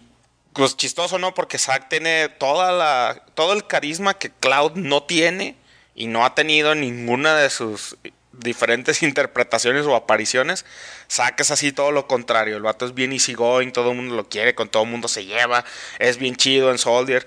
pues 0.53 0.77
chistoso, 0.77 1.19
¿no? 1.19 1.35
Porque 1.35 1.59
Zack 1.59 1.89
tiene 1.89 2.29
toda 2.29 2.71
la, 2.73 3.23
todo 3.35 3.53
el 3.53 3.67
carisma 3.67 4.15
que 4.15 4.31
Cloud 4.31 4.73
no 4.75 5.03
tiene 5.03 5.57
y 5.95 6.07
no 6.07 6.25
ha 6.25 6.35
tenido 6.35 6.73
en 6.73 6.81
ninguna 6.83 7.35
de 7.37 7.51
sus 7.51 7.97
diferentes 8.33 9.03
interpretaciones 9.03 9.87
o 9.87 9.97
apariciones. 9.97 10.65
Zack 11.11 11.41
es 11.41 11.51
así 11.51 11.73
todo 11.73 11.91
lo 11.91 12.07
contrario. 12.07 12.57
El 12.57 12.63
vato 12.63 12.87
es 12.87 12.95
bien 12.95 13.13
easygoing, 13.13 13.73
todo 13.73 13.91
el 13.91 13.97
mundo 13.97 14.15
lo 14.15 14.29
quiere, 14.29 14.55
con 14.55 14.69
todo 14.69 14.85
el 14.85 14.91
mundo 14.91 15.09
se 15.09 15.25
lleva, 15.25 15.65
es 15.99 16.19
bien 16.19 16.37
chido 16.37 16.71
en 16.71 16.79
Soldier. 16.79 17.27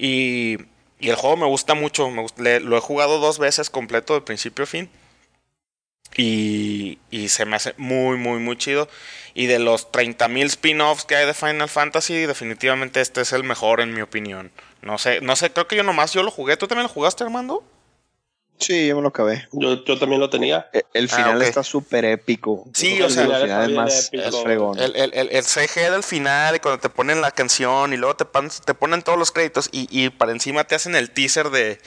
Y, 0.00 0.56
el 0.98 1.14
juego 1.14 1.36
me 1.36 1.46
gusta 1.46 1.74
mucho, 1.74 2.10
lo 2.38 2.76
he 2.76 2.80
jugado 2.80 3.18
dos 3.20 3.38
veces 3.38 3.68
completo 3.70 4.14
de 4.14 4.22
principio 4.22 4.64
a 4.64 4.66
fin. 4.66 4.90
Y, 6.16 6.98
y 7.10 7.28
se 7.28 7.44
me 7.44 7.56
hace 7.56 7.74
muy, 7.76 8.16
muy, 8.16 8.38
muy 8.38 8.56
chido. 8.56 8.88
Y 9.34 9.46
de 9.46 9.58
los 9.58 9.92
30.000 9.92 10.46
spin-offs 10.46 11.04
que 11.04 11.16
hay 11.16 11.26
de 11.26 11.34
Final 11.34 11.68
Fantasy, 11.68 12.26
definitivamente 12.26 13.00
este 13.00 13.20
es 13.20 13.32
el 13.32 13.44
mejor 13.44 13.80
en 13.80 13.94
mi 13.94 14.00
opinión. 14.00 14.50
No 14.82 14.98
sé, 14.98 15.20
no 15.20 15.36
sé, 15.36 15.52
creo 15.52 15.68
que 15.68 15.76
yo 15.76 15.82
nomás 15.82 16.12
yo 16.12 16.22
lo 16.22 16.30
jugué. 16.30 16.56
¿Tú 16.56 16.66
también 16.66 16.84
lo 16.84 16.92
jugaste, 16.92 17.24
Armando? 17.24 17.62
Sí, 18.60 18.86
yo 18.88 18.96
me 18.96 19.02
lo 19.02 19.08
acabé. 19.08 19.48
Yo, 19.52 19.84
yo 19.84 19.98
también 19.98 20.20
lo 20.20 20.28
tenía. 20.30 20.68
E- 20.72 20.84
El 20.92 21.08
Ah, 21.10 21.16
final 21.16 21.42
está 21.42 21.62
súper 21.64 22.04
épico. 22.04 22.64
Sí, 22.74 22.98
Yo 22.98 23.06
o 23.06 23.10
sea, 23.10 23.24
el 23.24 23.32
final 23.42 23.70
es 23.70 23.76
más 23.76 24.08
épico. 24.12 24.42
fregón. 24.42 24.78
El, 24.78 24.94
el, 24.96 25.12
el, 25.14 25.28
el 25.30 25.44
CG 25.44 25.90
del 25.90 26.02
final 26.02 26.56
y 26.56 26.60
cuando 26.60 26.78
te 26.80 26.90
ponen 26.90 27.20
la 27.20 27.30
canción 27.30 27.92
y 27.92 27.96
luego 27.96 28.16
te, 28.16 28.24
pan- 28.26 28.50
te 28.64 28.74
ponen 28.74 29.02
todos 29.02 29.18
los 29.18 29.30
créditos 29.32 29.68
y, 29.72 29.88
y 29.90 30.10
para 30.10 30.32
encima 30.32 30.64
te 30.64 30.74
hacen 30.74 30.94
el 30.94 31.10
teaser 31.10 31.50
de, 31.50 31.80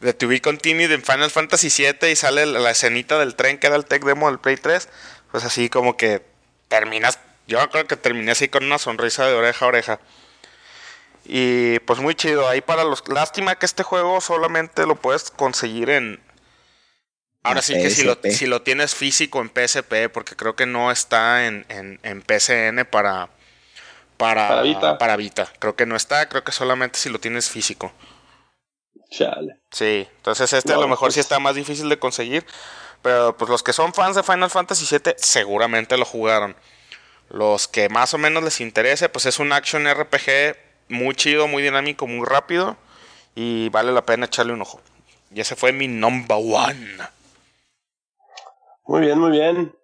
de 0.00 0.12
To 0.14 0.26
Be 0.28 0.40
Continued 0.40 0.90
en 0.90 1.02
Final 1.02 1.30
Fantasy 1.30 1.68
VII 1.70 2.10
y 2.10 2.16
sale 2.16 2.44
la, 2.46 2.58
la 2.58 2.70
escenita 2.72 3.18
del 3.18 3.36
tren 3.36 3.58
que 3.58 3.68
era 3.68 3.76
el 3.76 3.84
tech 3.86 4.04
demo 4.04 4.28
del 4.28 4.40
Play 4.40 4.56
3. 4.56 4.88
Pues 5.30 5.44
así 5.44 5.68
como 5.68 5.96
que 5.96 6.22
terminas, 6.68 7.18
yo 7.46 7.58
creo 7.70 7.86
que 7.86 7.96
terminé 7.96 8.32
así 8.32 8.48
con 8.48 8.64
una 8.64 8.78
sonrisa 8.78 9.26
de 9.26 9.34
oreja 9.34 9.64
a 9.64 9.68
oreja. 9.68 10.00
Y 11.24 11.78
pues 11.80 12.00
muy 12.00 12.14
chido. 12.14 12.48
Ahí 12.48 12.60
para 12.60 12.84
los. 12.84 13.06
Lástima 13.08 13.56
que 13.56 13.66
este 13.66 13.82
juego 13.82 14.20
solamente 14.20 14.86
lo 14.86 14.96
puedes 14.96 15.30
conseguir 15.30 15.90
en. 15.90 16.20
Ahora 17.42 17.60
En 17.60 17.64
sí 17.64 17.74
que 17.74 17.90
si 17.90 18.04
lo, 18.04 18.18
si 18.22 18.46
lo 18.46 18.62
tienes 18.62 18.94
físico 18.94 19.40
en 19.40 19.48
PSP, 19.50 20.08
porque 20.12 20.34
creo 20.36 20.56
que 20.56 20.64
no 20.66 20.90
está 20.90 21.46
en, 21.46 21.66
en, 21.68 22.00
en 22.02 22.22
PCN 22.22 22.86
para. 22.90 23.28
Para, 24.16 24.48
Para 24.48 24.62
Vita. 24.62 24.98
para 24.98 25.16
Vita. 25.16 25.52
Creo 25.58 25.74
que 25.74 25.86
no 25.86 25.96
está, 25.96 26.28
creo 26.28 26.44
que 26.44 26.52
solamente 26.52 26.98
si 27.00 27.08
lo 27.10 27.18
tienes 27.18 27.50
físico. 27.50 27.92
Chale. 29.10 29.56
Sí, 29.72 30.08
entonces 30.16 30.52
este 30.52 30.72
a 30.72 30.76
lo 30.76 30.86
mejor 30.88 31.10
sí 31.12 31.16
pues- 31.16 31.24
está 31.26 31.38
más 31.40 31.54
difícil 31.56 31.88
de 31.88 31.98
conseguir. 31.98 32.46
Pero 33.02 33.36
pues 33.36 33.50
los 33.50 33.62
que 33.62 33.72
son 33.74 33.92
fans 33.92 34.16
de 34.16 34.22
Final 34.22 34.48
Fantasy 34.50 34.86
VII 34.90 35.14
seguramente 35.18 35.96
lo 35.98 36.04
jugaron. 36.06 36.56
Los 37.28 37.68
que 37.68 37.88
más 37.90 38.14
o 38.14 38.18
menos 38.18 38.42
les 38.42 38.60
interese, 38.60 39.08
pues 39.10 39.26
es 39.26 39.38
un 39.40 39.52
action 39.52 39.86
RPG 39.86 40.56
muy 40.88 41.14
chido, 41.14 41.48
muy 41.48 41.62
dinámico, 41.62 42.06
muy 42.06 42.26
rápido. 42.26 42.76
Y 43.34 43.68
vale 43.70 43.92
la 43.92 44.04
pena 44.04 44.26
echarle 44.26 44.52
un 44.52 44.62
ojo. 44.62 44.80
Y 45.34 45.40
ese 45.40 45.56
fue 45.56 45.72
mi 45.72 45.88
number 45.88 46.38
one. 46.38 46.96
Muy 48.86 49.00
bien, 49.00 49.18
muy 49.18 49.32
bien. 49.32 49.74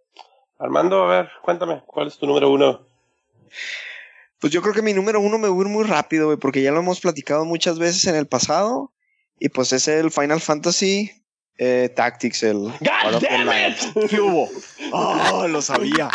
Armando, 0.58 1.04
a 1.04 1.08
ver, 1.08 1.30
cuéntame, 1.42 1.82
¿cuál 1.86 2.08
es 2.08 2.18
tu 2.18 2.26
número 2.26 2.50
uno? 2.50 2.86
Pues 4.38 4.52
yo 4.52 4.62
creo 4.62 4.74
que 4.74 4.82
mi 4.82 4.92
número 4.92 5.20
uno 5.20 5.38
me 5.38 5.48
voy 5.48 5.58
a 5.58 5.68
ir 5.68 5.72
muy 5.72 5.84
rápido, 5.84 6.26
güey, 6.26 6.38
porque 6.38 6.62
ya 6.62 6.70
lo 6.70 6.80
hemos 6.80 7.00
platicado 7.00 7.44
muchas 7.44 7.78
veces 7.78 8.06
en 8.06 8.14
el 8.14 8.26
pasado. 8.26 8.92
Y 9.38 9.48
pues 9.48 9.72
es 9.72 9.88
el 9.88 10.10
Final 10.10 10.40
Fantasy 10.40 11.10
eh, 11.58 11.90
Tactics, 11.94 12.42
el 12.42 12.72
the 12.80 13.26
damn 13.26 13.48
it! 13.48 14.08
¿Qué 14.08 14.20
hubo? 14.20 14.48
¡Oh, 14.92 15.46
lo 15.48 15.60
sabía! 15.60 16.10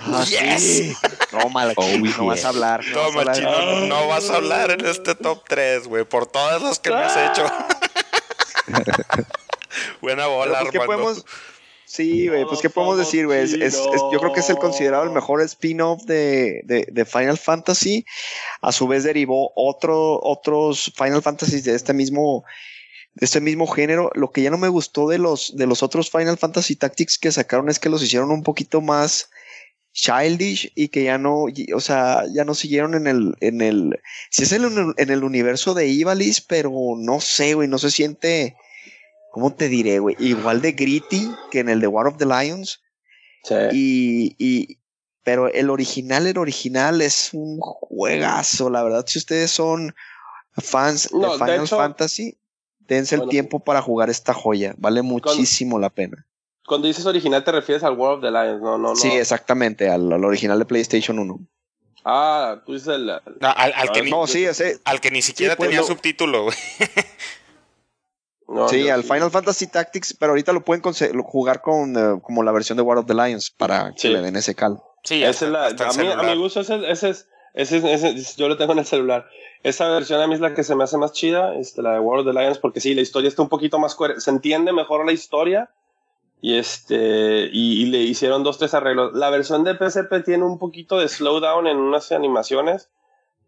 Ah, 0.00 0.24
Yes. 0.28 0.62
sí. 0.62 0.96
Toma, 1.30 1.64
la 1.66 1.72
Oh, 1.76 1.88
no 1.98 2.26
vas 2.26 2.44
a 2.44 2.48
hablar. 2.48 2.84
No 2.86 2.98
vas 2.98 3.06
a 3.06 3.06
Toma, 3.08 3.20
hablar. 3.20 3.36
chino, 3.36 3.86
no 3.86 4.08
vas 4.08 4.30
a 4.30 4.36
hablar 4.36 4.70
en 4.72 4.86
este 4.86 5.14
top 5.14 5.42
3, 5.48 5.86
güey, 5.88 6.04
por 6.04 6.26
todas 6.26 6.62
las 6.62 6.78
que 6.78 6.90
me 6.90 6.96
has 6.96 7.16
hecho. 7.16 7.46
Buena 10.00 10.26
bola, 10.26 10.60
pues, 10.60 10.70
¿qué 10.72 10.78
Armando. 10.78 11.02
podemos... 11.04 11.24
Sí, 11.86 12.26
güey, 12.28 12.44
pues 12.46 12.60
¿qué 12.60 12.70
podemos 12.70 12.98
decir, 12.98 13.26
güey? 13.26 13.40
Es- 13.42 13.52
es- 13.52 13.74
es- 13.74 14.02
yo 14.10 14.18
creo 14.18 14.32
que 14.32 14.40
es 14.40 14.50
el 14.50 14.56
considerado 14.56 15.04
el 15.04 15.10
mejor 15.10 15.42
spin-off 15.42 16.02
de, 16.04 16.62
de, 16.64 16.86
de 16.90 17.04
Final 17.04 17.38
Fantasy. 17.38 18.04
A 18.62 18.72
su 18.72 18.88
vez 18.88 19.04
derivó 19.04 19.52
otro, 19.54 20.18
otros 20.22 20.90
Final 20.96 21.22
Fantasies 21.22 21.62
de 21.64 21.74
este 21.76 21.92
mismo, 21.92 22.42
de 23.14 23.24
este 23.26 23.40
mismo 23.40 23.66
género. 23.68 24.10
Lo 24.14 24.32
que 24.32 24.42
ya 24.42 24.50
no 24.50 24.58
me 24.58 24.68
gustó 24.68 25.08
de 25.08 25.18
los, 25.18 25.56
de 25.56 25.66
los 25.66 25.82
otros 25.84 26.10
Final 26.10 26.36
Fantasy 26.38 26.74
Tactics 26.74 27.16
que 27.18 27.30
sacaron 27.30 27.68
es 27.68 27.78
que 27.78 27.90
los 27.90 28.02
hicieron 28.02 28.30
un 28.32 28.42
poquito 28.42 28.80
más 28.80 29.30
childish 29.94 30.72
y 30.74 30.88
que 30.88 31.04
ya 31.04 31.18
no, 31.18 31.44
o 31.74 31.80
sea, 31.80 32.24
ya 32.34 32.44
no 32.44 32.54
siguieron 32.54 32.94
en 32.94 33.06
el, 33.06 33.34
en 33.40 33.62
el, 33.62 34.00
si 34.28 34.42
es 34.42 34.52
en 34.52 34.64
el, 34.64 34.92
en 34.96 35.10
el 35.10 35.22
universo 35.24 35.72
de 35.72 35.86
Ivalice, 35.86 36.42
pero 36.48 36.70
no 36.98 37.20
sé, 37.20 37.54
güey, 37.54 37.68
no 37.68 37.78
se 37.78 37.92
siente, 37.92 38.56
¿cómo 39.30 39.54
te 39.54 39.68
diré, 39.68 40.00
güey? 40.00 40.16
Igual 40.18 40.60
de 40.60 40.72
gritty 40.72 41.30
que 41.52 41.60
en 41.60 41.68
el 41.68 41.80
de 41.80 41.86
War 41.86 42.08
of 42.08 42.18
the 42.18 42.26
Lions. 42.26 42.80
Sí. 43.44 43.54
Y, 43.72 44.36
y, 44.38 44.78
pero 45.22 45.46
el 45.48 45.70
original, 45.70 46.26
el 46.26 46.38
original 46.38 47.00
es 47.00 47.30
un 47.32 47.58
juegazo, 47.60 48.70
la 48.70 48.82
verdad. 48.82 49.04
Si 49.06 49.18
ustedes 49.18 49.52
son 49.52 49.94
fans 50.56 51.10
No, 51.12 51.20
de 51.20 51.26
de 51.28 51.32
Final 51.38 51.64
hecho- 51.64 51.76
Fantasy, 51.76 52.36
dense 52.80 53.14
el 53.14 53.28
tiempo 53.28 53.60
para 53.60 53.80
jugar 53.80 54.10
esta 54.10 54.34
joya. 54.34 54.74
Vale 54.76 55.02
muchísimo 55.02 55.78
la 55.78 55.90
pena. 55.90 56.26
Cuando 56.66 56.86
dices 56.88 57.04
original 57.06 57.44
te 57.44 57.52
refieres 57.52 57.84
al 57.84 57.92
World 57.96 58.24
of 58.24 58.30
the 58.30 58.30
Lions, 58.30 58.62
no, 58.62 58.78
no, 58.78 58.88
no. 58.90 58.96
Sí, 58.96 59.10
exactamente, 59.12 59.88
al, 59.90 60.10
al 60.12 60.24
original 60.24 60.58
de 60.58 60.64
PlayStation 60.64 61.18
1. 61.18 61.38
Ah, 62.06 62.60
tú 62.64 62.72
dices 62.74 62.88
el... 62.88 63.06
No, 63.06 63.48
al, 63.56 63.72
al 63.74 63.90
que 63.92 64.00
Ah, 64.00 64.02
ni, 64.02 64.10
No, 64.10 64.26
sí, 64.26 64.44
ese, 64.44 64.78
al 64.84 65.00
que 65.00 65.10
ni 65.10 65.22
siquiera 65.22 65.56
pues, 65.56 65.68
tenía 65.68 65.80
lo- 65.80 65.86
subtítulo, 65.86 66.44
güey. 66.44 66.56
no, 68.46 68.68
sí, 68.68 68.84
yo 68.84 68.94
al 68.94 69.04
Final 69.04 69.30
Fantasy 69.30 69.66
Tactics, 69.68 70.14
pero 70.14 70.32
ahorita 70.32 70.52
lo 70.52 70.62
pueden 70.64 70.82
jugar 71.22 71.60
con 71.62 71.96
eh, 71.96 72.20
como 72.22 72.42
la 72.42 72.52
versión 72.52 72.76
de 72.76 72.82
War 72.82 72.98
of 72.98 73.06
the 73.06 73.14
Lions 73.14 73.50
para 73.50 73.92
que 73.92 73.98
Sí. 74.00 74.08
le 74.08 74.20
den 74.20 74.36
ese 74.36 74.54
cal. 74.54 74.80
Sí, 75.02 75.22
Esa 75.22 75.46
es 75.46 75.50
la, 75.50 75.66
a, 75.66 75.92
mí, 75.94 76.06
a 76.08 76.22
mi 76.22 76.36
gusto 76.36 76.60
ese, 76.60 76.76
ese 76.90 77.10
es, 77.10 77.26
ese, 77.54 77.78
es- 77.78 77.84
ese 77.84 78.08
es- 78.10 78.36
yo 78.36 78.48
lo 78.48 78.56
tengo 78.56 78.72
en 78.72 78.80
el 78.80 78.86
celular. 78.86 79.26
Esa 79.62 79.88
versión 79.88 80.20
a 80.20 80.26
mí 80.26 80.34
es 80.34 80.40
la 80.40 80.52
que 80.54 80.62
se 80.62 80.74
me 80.74 80.84
hace 80.84 80.98
más 80.98 81.12
chida, 81.12 81.54
este, 81.56 81.80
la 81.80 81.92
de 81.94 82.00
World 82.00 82.28
of 82.28 82.34
the 82.34 82.38
Lions, 82.40 82.58
porque 82.58 82.80
sí, 82.80 82.94
la 82.94 83.00
historia 83.00 83.28
está 83.28 83.40
un 83.42 83.48
poquito 83.48 83.78
más 83.78 83.94
coherente, 83.94 84.20
se 84.20 84.30
entiende 84.30 84.72
mejor 84.74 85.06
la 85.06 85.12
historia 85.12 85.70
y 86.44 86.58
este 86.58 87.48
y, 87.50 87.86
le 87.86 88.00
hicieron 88.02 88.42
dos 88.44 88.58
tres 88.58 88.74
arreglos. 88.74 89.14
La 89.14 89.30
versión 89.30 89.64
de 89.64 89.76
PSP 89.76 90.22
tiene 90.26 90.44
un 90.44 90.58
poquito 90.58 90.98
de 90.98 91.08
slowdown 91.08 91.66
en 91.66 91.78
unas 91.78 92.12
animaciones, 92.12 92.90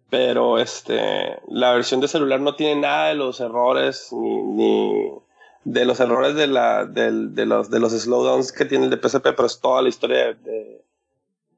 pero 0.08 0.58
este 0.58 1.38
la 1.48 1.72
versión 1.72 2.00
de 2.00 2.08
celular 2.08 2.40
no 2.40 2.54
tiene 2.54 2.80
nada 2.80 3.08
de 3.08 3.14
los 3.14 3.38
errores 3.40 4.08
ni, 4.12 4.42
ni 4.42 5.10
de 5.64 5.84
los 5.84 6.00
errores 6.00 6.36
de 6.36 6.46
la 6.46 6.86
del- 6.86 7.34
de 7.34 7.44
los 7.44 7.68
de 7.68 7.80
los 7.80 7.92
slowdowns 7.92 8.50
que 8.50 8.64
tiene 8.64 8.84
el 8.86 8.90
de 8.90 8.96
PSP, 8.96 9.34
pero 9.34 9.44
es 9.44 9.60
toda 9.60 9.82
la 9.82 9.90
historia 9.90 10.18
de, 10.28 10.34
de, 10.36 10.82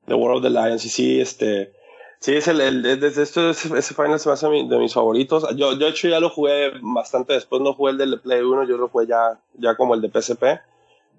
de 0.08 0.14
World 0.14 0.38
of 0.38 0.42
the 0.42 0.50
Lions 0.50 0.84
y 0.86 0.88
sí 0.88 1.20
este 1.20 1.72
Sí, 2.20 2.34
es 2.34 2.48
el, 2.48 2.82
desde 2.82 3.22
esto, 3.22 3.50
ese, 3.50 3.94
Final 3.94 4.18
se 4.18 4.28
me 4.28 4.32
hace 4.32 4.48
de 4.48 4.78
mis 4.78 4.92
favoritos. 4.92 5.46
Yo, 5.54 5.70
yo, 5.74 5.76
de 5.76 5.88
hecho, 5.88 6.08
ya 6.08 6.18
lo 6.18 6.30
jugué 6.30 6.72
bastante 6.82 7.34
después. 7.34 7.62
No 7.62 7.74
jugué 7.74 7.92
el 7.92 7.98
del 7.98 8.18
Play 8.20 8.40
1, 8.40 8.64
yo 8.64 8.76
lo 8.76 8.88
jugué 8.88 9.06
ya, 9.06 9.38
ya 9.54 9.76
como 9.76 9.94
el 9.94 10.00
de 10.00 10.08
PSP. 10.10 10.42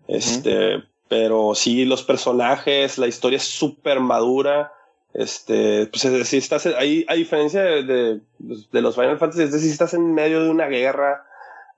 Este, 0.10 0.84
pero 1.08 1.54
sí, 1.56 1.86
los 1.86 2.04
personajes, 2.04 2.98
la 2.98 3.08
historia 3.08 3.38
es 3.38 3.44
súper 3.44 4.00
madura. 4.00 4.74
Este, 5.14 5.88
pues 5.88 6.06
es- 6.06 6.28
si 6.28 6.38
estás 6.38 6.66
ahí, 6.66 7.06
a 7.08 7.14
diferencia 7.14 7.62
de, 7.64 7.84
de, 7.84 8.22
de 8.72 8.82
los 8.82 8.96
Final 8.96 9.18
Fantasy, 9.18 9.44
es 9.44 9.52
decir, 9.52 9.72
estás 9.72 9.94
en 9.94 10.14
medio 10.14 10.44
de 10.44 10.50
una 10.50 10.68
guerra, 10.68 11.26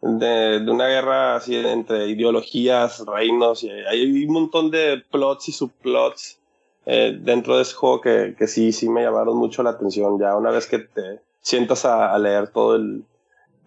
de, 0.02 0.66
una 0.70 0.88
guerra 0.88 1.36
así 1.36 1.56
entre 1.56 2.08
ideologías, 2.08 3.06
reinos, 3.06 3.64
y 3.64 3.70
hay 3.70 4.26
un 4.26 4.34
montón 4.34 4.72
de 4.72 5.04
plots 5.12 5.50
y 5.50 5.52
subplots 5.52 6.40
eh, 6.86 7.18
dentro 7.22 7.56
de 7.58 7.62
ese 7.64 7.74
juego 7.76 8.02
que, 8.02 8.36
que 8.38 8.48
sí, 8.48 8.72
sí 8.72 8.90
me 8.90 9.04
llamaron 9.04 9.38
mucho 9.38 9.62
la 9.64 9.72
atención. 9.72 10.20
Ya 10.20 10.36
una 10.36 10.52
vez 10.52 10.68
que 10.68 10.80
te 10.80 11.20
sientas 11.42 11.86
a 11.86 12.18
leer 12.18 12.48
todo 12.50 12.76
el 12.76 13.04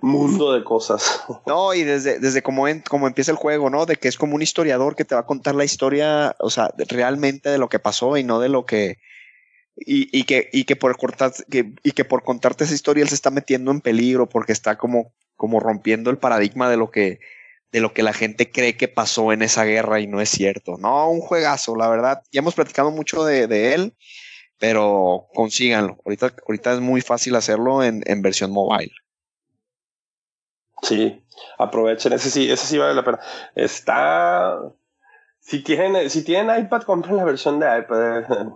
mundo 0.05 0.52
de 0.52 0.62
cosas. 0.64 1.22
No, 1.47 1.74
y 1.74 1.82
desde, 1.82 2.18
desde 2.18 2.43
como, 2.43 2.68
en, 2.68 2.81
como 2.81 3.06
empieza 3.06 3.31
el 3.31 3.36
juego, 3.36 3.70
¿no? 3.70 3.86
De 3.86 3.97
que 3.97 4.09
es 4.09 4.16
como 4.16 4.35
un 4.35 4.43
historiador 4.43 4.97
que 4.97 5.05
te 5.05 5.14
va 5.14 5.22
a 5.22 5.26
contar 5.26 5.55
la 5.55 5.64
historia, 5.64 6.36
o 6.39 6.51
sea, 6.51 6.70
realmente 6.89 7.51
de 7.51 7.59
lo 7.59 7.68
que 7.68 7.78
pasó 7.78 8.16
y 8.16 8.24
no 8.24 8.40
de 8.40 8.48
lo 8.48 8.66
que. 8.66 8.98
Y, 9.76 10.16
y 10.16 10.24
que, 10.24 10.48
y 10.52 10.64
que 10.64 10.76
por 10.76 10.97
cortar, 10.97 11.32
que, 11.51 11.74
y 11.82 11.93
que 11.93 12.05
por 12.05 12.22
contarte 12.22 12.64
esa 12.64 12.74
historia 12.74 13.02
él 13.02 13.09
se 13.09 13.16
está 13.16 13.31
metiendo 13.31 13.72
en 13.72 13.81
peligro 13.81 14.28
porque 14.28 14.52
está 14.52 14.78
como, 14.78 15.12
como 15.36 15.59
rompiendo 15.59 16.10
el 16.10 16.18
paradigma 16.18 16.70
de 16.70 16.76
lo 16.76 16.90
que, 16.93 17.18
de 17.72 17.81
lo 17.81 17.93
que 17.93 18.05
la 18.05 18.12
gente 18.12 18.52
cree 18.52 18.76
que 18.76 18.86
pasó 18.86 19.32
en 19.32 19.43
esa 19.43 19.64
guerra 19.64 19.98
y 19.98 20.06
no 20.06 20.20
es 20.20 20.28
cierto. 20.28 20.76
No, 20.78 21.10
un 21.10 21.20
juegazo, 21.20 21.74
la 21.74 21.89
verdad. 21.89 22.22
Ya 22.31 22.39
hemos 22.39 22.55
platicado 22.55 22.93
mucho 22.93 23.24
de, 23.24 23.48
de 23.48 23.74
él, 23.74 23.97
pero 24.59 25.26
consíganlo. 25.35 25.98
Ahorita, 26.05 26.35
ahorita 26.47 26.74
es 26.74 26.81
muy 26.81 27.01
fácil 27.01 27.35
hacerlo 27.35 27.82
en, 27.82 28.02
en 28.06 28.22
versión 28.22 28.52
mobile. 28.52 28.93
Sí, 30.85 31.23
aprovechen, 31.59 32.12
ese 32.12 32.31
sí, 32.31 32.51
ese 32.51 32.66
sí 32.66 32.78
vale 32.78 32.94
la 32.94 33.05
pena. 33.05 33.19
Está. 33.55 34.59
Si 35.40 35.62
tienen, 35.62 36.09
si 36.11 36.24
tienen 36.24 36.65
iPad, 36.65 36.82
compren 36.82 37.16
la 37.16 37.24
versión 37.24 37.59
de 37.59 37.66
iPad. 37.81 38.48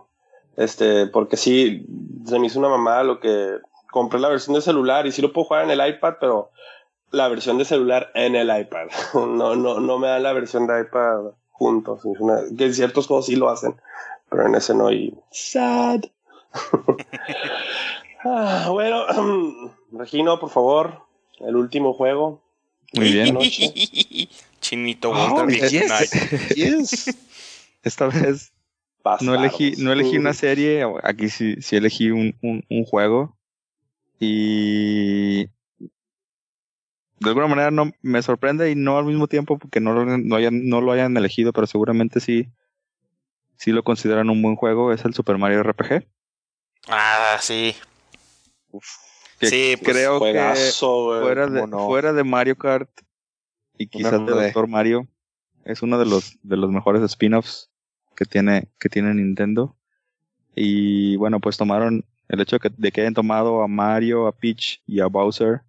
Este, 0.56 1.06
porque 1.06 1.36
sí, 1.36 1.86
se 2.26 2.38
me 2.38 2.46
hizo 2.46 2.58
una 2.58 2.68
mamada 2.68 3.02
lo 3.04 3.20
que 3.20 3.58
compré 3.90 4.20
la 4.20 4.28
versión 4.28 4.54
de 4.54 4.60
celular 4.62 5.06
y 5.06 5.12
sí 5.12 5.22
lo 5.22 5.32
puedo 5.32 5.46
jugar 5.46 5.64
en 5.64 5.70
el 5.70 5.86
iPad, 5.88 6.14
pero 6.20 6.50
la 7.10 7.28
versión 7.28 7.56
de 7.58 7.64
celular 7.64 8.10
en 8.14 8.36
el 8.36 8.48
iPad. 8.56 8.88
No, 9.14 9.56
no, 9.56 9.80
no 9.80 9.98
me 9.98 10.08
da 10.08 10.18
la 10.18 10.32
versión 10.32 10.66
de 10.66 10.80
iPad 10.82 11.32
juntos. 11.52 12.04
Una- 12.04 12.42
que 12.56 12.66
en 12.66 12.74
ciertos 12.74 13.06
juegos 13.06 13.26
sí 13.26 13.36
lo 13.36 13.48
hacen, 13.48 13.74
pero 14.28 14.46
en 14.46 14.54
ese 14.54 14.74
no. 14.74 14.90
Y 14.92 15.18
sad. 15.30 16.00
Ah, 18.24 18.68
bueno, 18.70 19.04
Regino, 19.92 20.40
por 20.40 20.50
favor, 20.50 21.02
el 21.40 21.56
último 21.56 21.92
juego. 21.94 22.42
Muy 22.94 23.12
bien. 23.12 23.34
Noche. 23.34 23.72
Chinito 24.60 25.10
Oh, 25.10 25.34
Wonder 25.34 25.46
Big 25.60 25.70
yes. 25.70 25.88
Night. 25.88 26.10
Yes. 26.56 27.16
Esta 27.82 28.06
vez 28.08 28.52
no 29.20 29.34
elegí, 29.34 29.72
no 29.78 29.92
elegí 29.92 30.18
una 30.18 30.34
serie, 30.34 30.84
aquí 31.02 31.28
sí, 31.30 31.56
sí 31.62 31.76
elegí 31.76 32.10
un, 32.10 32.36
un, 32.42 32.64
un 32.68 32.84
juego. 32.84 33.36
Y 34.20 35.44
de 37.20 37.28
alguna 37.28 37.46
manera 37.46 37.70
no 37.70 37.90
me 38.02 38.20
sorprende 38.22 38.70
y 38.70 38.74
no 38.74 38.98
al 38.98 39.04
mismo 39.04 39.28
tiempo 39.28 39.58
porque 39.58 39.80
no, 39.80 39.92
lo- 39.92 40.18
no, 40.18 40.36
hayan, 40.36 40.68
no 40.68 40.80
lo 40.80 40.92
hayan 40.92 41.16
elegido, 41.16 41.52
pero 41.52 41.66
seguramente 41.66 42.20
sí, 42.20 42.48
sí 43.56 43.70
lo 43.70 43.82
consideran 43.84 44.28
un 44.28 44.42
buen 44.42 44.56
juego. 44.56 44.92
Es 44.92 45.04
el 45.04 45.14
Super 45.14 45.38
Mario 45.38 45.62
RPG. 45.62 46.04
Ah, 46.88 47.38
sí. 47.40 47.74
Que 49.38 49.46
Sí, 49.46 49.74
pues, 49.82 49.96
creo 49.96 50.14
que 50.14 50.18
Juegazo, 50.18 51.04
güey. 51.06 51.20
fuera 51.22 51.46
de, 51.46 51.66
no. 51.66 51.86
fuera 51.86 52.12
de 52.12 52.24
Mario 52.24 52.56
Kart 52.56 52.90
y 53.76 53.86
quizás 53.86 54.12
de 54.12 54.18
de- 54.34 54.44
Doctor 54.44 54.66
Mario, 54.68 55.06
es 55.64 55.82
uno 55.82 55.98
de 55.98 56.06
los, 56.06 56.36
de 56.42 56.56
los 56.56 56.70
mejores 56.70 57.02
spin-offs 57.02 57.70
que 58.16 58.24
tiene, 58.24 58.68
que 58.80 58.88
tiene 58.88 59.14
Nintendo. 59.14 59.76
Y 60.54 61.14
bueno, 61.16 61.38
pues 61.40 61.56
tomaron 61.56 62.04
el 62.28 62.40
hecho 62.40 62.56
de 62.56 62.60
que, 62.68 62.74
de 62.76 62.90
que 62.90 63.02
hayan 63.02 63.14
tomado 63.14 63.62
a 63.62 63.68
Mario, 63.68 64.26
a 64.26 64.32
Peach 64.32 64.82
y 64.86 65.00
a 65.00 65.06
Bowser 65.06 65.60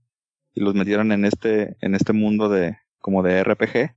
y 0.56 0.62
los 0.62 0.74
metieron 0.74 1.12
en 1.12 1.26
este, 1.26 1.78
en 1.82 1.94
este 1.94 2.12
mundo 2.14 2.50
de, 2.50 2.78
como 3.00 3.22
de 3.22 3.44
RPG. 3.44 3.96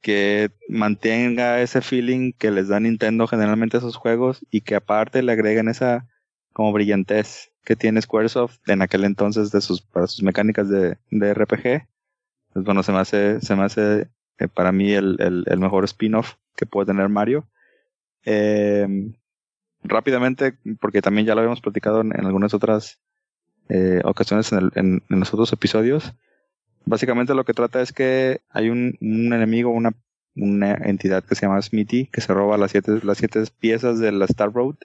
Que 0.00 0.50
mantenga 0.68 1.60
ese 1.60 1.82
feeling 1.82 2.32
que 2.32 2.50
les 2.50 2.68
da 2.68 2.80
Nintendo 2.80 3.26
generalmente 3.26 3.76
a 3.76 3.80
esos 3.80 3.96
juegos 3.96 4.44
y 4.50 4.62
que 4.62 4.74
aparte 4.74 5.22
le 5.22 5.32
agreguen 5.32 5.68
esa 5.68 6.08
como 6.54 6.72
brillantez 6.72 7.49
que 7.64 7.76
tiene 7.76 8.02
Squaresoft 8.02 8.58
en 8.68 8.82
aquel 8.82 9.04
entonces 9.04 9.50
de 9.50 9.60
sus, 9.60 9.82
para 9.82 10.06
sus 10.06 10.22
mecánicas 10.22 10.68
de, 10.68 10.96
de 11.10 11.34
RPG. 11.34 11.86
Pues 12.52 12.64
bueno, 12.64 12.82
se 12.82 12.92
me 12.92 12.98
hace, 12.98 13.40
se 13.40 13.54
me 13.54 13.64
hace 13.64 14.08
eh, 14.38 14.48
para 14.48 14.72
mí 14.72 14.92
el, 14.92 15.44
el, 15.46 15.58
mejor 15.58 15.84
spin-off 15.84 16.34
que 16.56 16.66
puede 16.66 16.86
tener 16.86 17.08
Mario. 17.08 17.46
Eh, 18.24 19.12
rápidamente, 19.82 20.58
porque 20.80 21.02
también 21.02 21.26
ya 21.26 21.34
lo 21.34 21.40
habíamos 21.40 21.60
platicado 21.60 22.00
en, 22.00 22.12
algunas 22.26 22.54
otras 22.54 22.98
eh, 23.68 24.00
ocasiones 24.04 24.52
en, 24.52 25.02
en 25.08 25.20
los 25.20 25.32
otros 25.32 25.52
episodios. 25.52 26.12
Básicamente 26.84 27.34
lo 27.34 27.44
que 27.44 27.54
trata 27.54 27.80
es 27.82 27.92
que 27.92 28.40
hay 28.50 28.70
un, 28.70 28.96
un 29.00 29.32
enemigo, 29.32 29.70
una, 29.70 29.92
una 30.34 30.74
entidad 30.74 31.24
que 31.24 31.34
se 31.34 31.42
llama 31.46 31.60
Smithy, 31.60 32.06
que 32.06 32.20
se 32.20 32.32
roba 32.32 32.58
las 32.58 32.70
siete, 32.70 33.00
las 33.02 33.18
siete 33.18 33.42
piezas 33.58 33.98
de 33.98 34.12
la 34.12 34.24
Star 34.24 34.52
Road, 34.52 34.76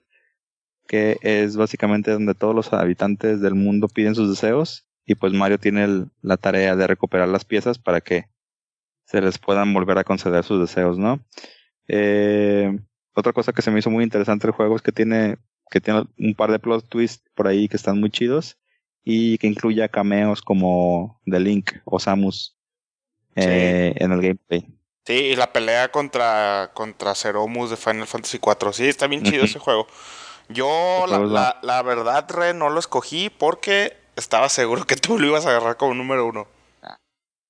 que 0.88 1.18
es 1.22 1.56
básicamente 1.56 2.12
donde 2.12 2.36
todos 2.36 2.54
los 2.56 2.72
habitantes 2.74 3.42
del 3.42 3.56
mundo 3.56 3.88
piden 3.88 4.16
sus 4.16 4.30
deseos, 4.30 4.86
y 5.06 5.16
pues 5.16 5.34
Mario 5.34 5.60
tiene 5.60 5.84
el- 5.84 6.08
la 6.22 6.38
tarea 6.38 6.76
de 6.76 6.88
recuperar 6.88 7.28
las 7.28 7.46
piezas 7.46 7.78
para 7.78 8.02
que 8.02 8.26
se 9.06 9.22
les 9.22 9.38
puedan 9.38 9.74
volver 9.74 9.98
a 10.00 10.04
conceder 10.04 10.44
sus 10.44 10.60
deseos, 10.60 10.98
¿no? 10.98 11.20
Eh, 11.88 12.80
otra 13.14 13.34
cosa 13.34 13.54
que 13.54 13.62
se 13.62 13.72
me 13.72 13.80
hizo 13.80 13.90
muy 13.92 14.04
interesante 14.04 14.48
el 14.48 14.54
juego 14.54 14.76
es 14.76 14.82
que 14.82 14.92
tiene, 14.92 15.38
que 15.70 15.80
tiene 15.80 16.06
un 16.18 16.34
par 16.34 16.52
de 16.52 16.60
plot 16.60 16.88
twists 16.90 17.24
por 17.36 17.48
ahí 17.48 17.68
que 17.68 17.78
están 17.78 18.00
muy 18.00 18.10
chidos 18.10 18.58
y 19.04 19.38
que 19.38 19.48
incluye 19.48 19.88
cameos 19.90 20.42
como 20.42 21.22
The 21.26 21.40
Link 21.40 21.72
o 21.86 22.00
Samus 22.00 22.58
eh, 23.36 23.94
en 23.98 24.12
el 24.12 24.22
gameplay. 24.22 24.66
Sí, 25.06 25.14
y 25.14 25.36
la 25.36 25.54
pelea 25.54 25.92
contra, 25.92 26.72
contra 26.74 27.14
Ceromus 27.14 27.70
de 27.70 27.78
Final 27.78 28.08
Fantasy 28.08 28.40
IV. 28.40 28.74
Sí, 28.74 28.86
está 28.88 29.06
bien 29.06 29.22
chido 29.22 29.46
ese 29.46 29.60
juego. 29.60 29.86
Yo, 30.50 31.06
la, 31.08 31.20
la, 31.20 31.60
la 31.62 31.82
verdad, 31.82 32.30
Re, 32.30 32.54
no 32.54 32.70
lo 32.70 32.80
escogí 32.80 33.30
porque 33.30 33.98
estaba 34.16 34.50
seguro 34.50 34.86
que 34.86 34.96
tú 34.96 35.20
lo 35.20 35.28
ibas 35.28 35.46
a 35.46 35.50
agarrar 35.50 35.78
como 35.78 35.94
número 35.94 36.26
uno. 36.26 36.48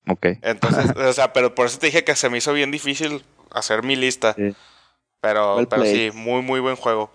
Ok. 0.08 0.26
Entonces, 0.42 0.90
o 0.96 1.12
sea, 1.12 1.32
pero 1.32 1.54
por 1.54 1.66
eso 1.66 1.78
te 1.78 1.86
dije 1.86 2.04
que 2.04 2.16
se 2.16 2.30
me 2.30 2.38
hizo 2.38 2.52
bien 2.52 2.70
difícil 2.70 3.24
hacer 3.50 3.82
mi 3.82 3.96
lista. 3.96 4.34
Sí. 4.34 4.54
Pero, 5.20 5.56
Well 5.56 5.68
pero 5.68 5.84
sí, 5.84 6.10
muy, 6.14 6.42
muy 6.42 6.60
buen 6.60 6.76
juego. 6.76 7.10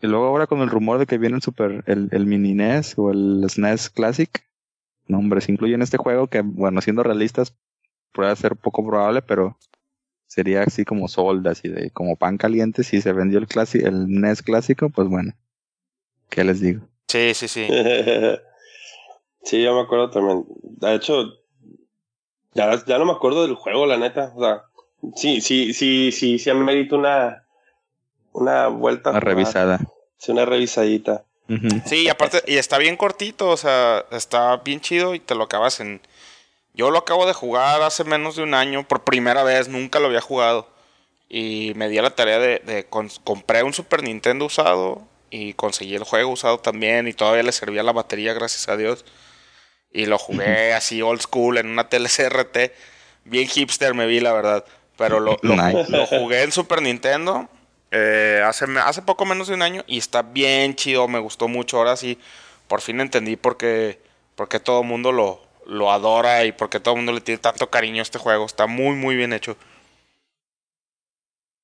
Y 0.00 0.06
luego 0.06 0.26
ahora 0.26 0.46
con 0.46 0.60
el 0.60 0.68
rumor 0.68 0.98
de 0.98 1.06
que 1.06 1.16
viene 1.16 1.36
el 1.36 1.42
Super, 1.42 1.82
el, 1.86 2.08
el 2.12 2.26
mini 2.26 2.52
NES 2.52 2.94
o 2.98 3.10
el 3.10 3.46
SNES 3.48 3.90
Classic, 3.90 4.44
no 5.06 5.18
hombre, 5.18 5.40
se 5.40 5.52
incluye 5.52 5.74
en 5.74 5.82
este 5.82 5.96
juego 5.96 6.26
que, 6.26 6.42
bueno, 6.42 6.80
siendo 6.82 7.02
realistas, 7.02 7.54
puede 8.12 8.34
ser 8.36 8.56
poco 8.56 8.86
probable, 8.86 9.22
pero 9.22 9.56
sería 10.26 10.62
así 10.62 10.84
como 10.84 11.08
solda, 11.08 11.52
así 11.52 11.68
de 11.68 11.90
como 11.90 12.16
pan 12.16 12.38
caliente. 12.38 12.84
Si 12.84 13.00
se 13.00 13.12
vendió 13.12 13.38
el, 13.38 13.46
clasi 13.46 13.78
el 13.78 14.08
NES 14.08 14.42
clásico, 14.42 14.90
pues 14.90 15.08
bueno, 15.08 15.32
¿qué 16.28 16.44
les 16.44 16.60
digo? 16.60 16.86
Sí, 17.08 17.34
sí, 17.34 17.48
sí. 17.48 17.66
sí, 19.44 19.62
yo 19.62 19.74
me 19.74 19.82
acuerdo 19.82 20.10
también. 20.10 20.44
De 20.62 20.94
hecho, 20.94 21.24
ya, 22.54 22.84
ya 22.84 22.98
no 22.98 23.04
me 23.04 23.12
acuerdo 23.12 23.46
del 23.46 23.54
juego, 23.54 23.86
la 23.86 23.96
neta. 23.96 24.32
O 24.34 24.40
sea, 24.40 24.62
sí, 25.16 25.40
sí, 25.40 25.72
sí, 25.72 26.12
sí, 26.12 26.38
sí 26.38 26.50
amerita 26.50 26.96
una, 26.96 27.46
una 28.32 28.68
vuelta. 28.68 29.10
Una 29.10 29.20
revisada. 29.20 29.80
Sí, 30.18 30.32
una 30.32 30.44
revisadita. 30.44 31.24
Ujú. 31.48 31.68
Sí, 31.84 32.04
y 32.04 32.08
aparte, 32.08 32.42
y 32.46 32.56
está 32.56 32.78
bien 32.78 32.96
cortito, 32.96 33.50
o 33.50 33.56
sea, 33.56 34.04
está 34.10 34.56
bien 34.58 34.80
chido 34.80 35.14
y 35.14 35.20
te 35.20 35.34
lo 35.34 35.44
acabas 35.44 35.80
en... 35.80 36.00
Yo 36.74 36.90
lo 36.90 36.98
acabo 36.98 37.24
de 37.26 37.32
jugar 37.32 37.82
hace 37.82 38.04
menos 38.04 38.36
de 38.36 38.42
un 38.42 38.52
año, 38.52 38.86
por 38.86 39.04
primera 39.04 39.44
vez, 39.44 39.68
nunca 39.68 40.00
lo 40.00 40.06
había 40.06 40.20
jugado. 40.20 40.68
Y 41.28 41.72
me 41.76 41.88
di 41.88 41.98
a 41.98 42.02
la 42.02 42.14
tarea 42.14 42.38
de... 42.38 42.86
compré 43.24 43.62
un 43.62 43.72
Super 43.72 44.02
Nintendo 44.02 44.44
usado 44.44 45.02
y 45.30 45.54
conseguí 45.54 45.94
el 45.94 46.04
juego 46.04 46.30
usado 46.32 46.58
también 46.58 47.08
y 47.08 47.12
todavía 47.12 47.42
le 47.42 47.52
servía 47.52 47.82
la 47.82 47.92
batería, 47.92 48.34
gracias 48.34 48.68
a 48.68 48.76
Dios. 48.76 49.04
Y 49.92 50.06
lo 50.06 50.18
jugué 50.18 50.74
así 50.74 51.00
old 51.00 51.20
school 51.22 51.58
en 51.58 51.68
una 51.68 51.88
tele 51.88 52.08
CRT. 52.08 52.72
Bien 53.24 53.48
hipster 53.48 53.94
me 53.94 54.06
vi, 54.06 54.20
la 54.20 54.32
verdad. 54.32 54.64
Pero 54.96 55.20
lo, 55.20 55.38
lo, 55.42 55.56
Nice. 55.56 55.90
lo 55.90 56.06
jugué 56.06 56.42
en 56.42 56.52
Super 56.52 56.82
Nintendo 56.82 57.48
eh, 57.96 58.42
hace, 58.44 58.66
hace 58.80 59.02
poco 59.02 59.24
menos 59.24 59.46
de 59.46 59.54
un 59.54 59.62
año 59.62 59.84
y 59.86 59.98
está 59.98 60.22
bien 60.22 60.74
chido, 60.74 61.06
me 61.06 61.20
gustó 61.20 61.46
mucho. 61.46 61.78
Ahora 61.78 61.96
sí, 61.96 62.18
por 62.66 62.80
fin 62.80 63.00
entendí 63.00 63.36
por 63.36 63.56
qué, 63.56 64.00
por 64.34 64.48
qué 64.48 64.58
todo 64.58 64.80
el 64.80 64.88
mundo 64.88 65.12
lo, 65.12 65.40
lo 65.66 65.90
adora 65.90 66.44
y 66.44 66.52
por 66.52 66.70
qué 66.70 66.80
todo 66.80 66.94
el 66.94 66.98
mundo 66.98 67.12
le 67.12 67.20
tiene 67.20 67.38
tanto 67.38 67.70
cariño 67.70 68.00
a 68.00 68.02
este 68.02 68.18
juego. 68.18 68.46
Está 68.46 68.66
muy, 68.66 68.96
muy 68.96 69.16
bien 69.16 69.32
hecho. 69.32 69.56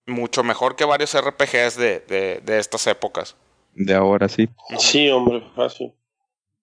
Mucho 0.07 0.43
mejor 0.43 0.77
que 0.77 0.85
varios 0.85 1.15
RPGs 1.15 1.77
de, 1.77 2.01
de, 2.01 2.41
de 2.43 2.59
estas 2.59 2.87
épocas. 2.87 3.37
De 3.75 3.95
ahora 3.95 4.29
sí. 4.29 4.49
Sí, 4.79 5.09
hombre, 5.11 5.43
fácil. 5.55 5.95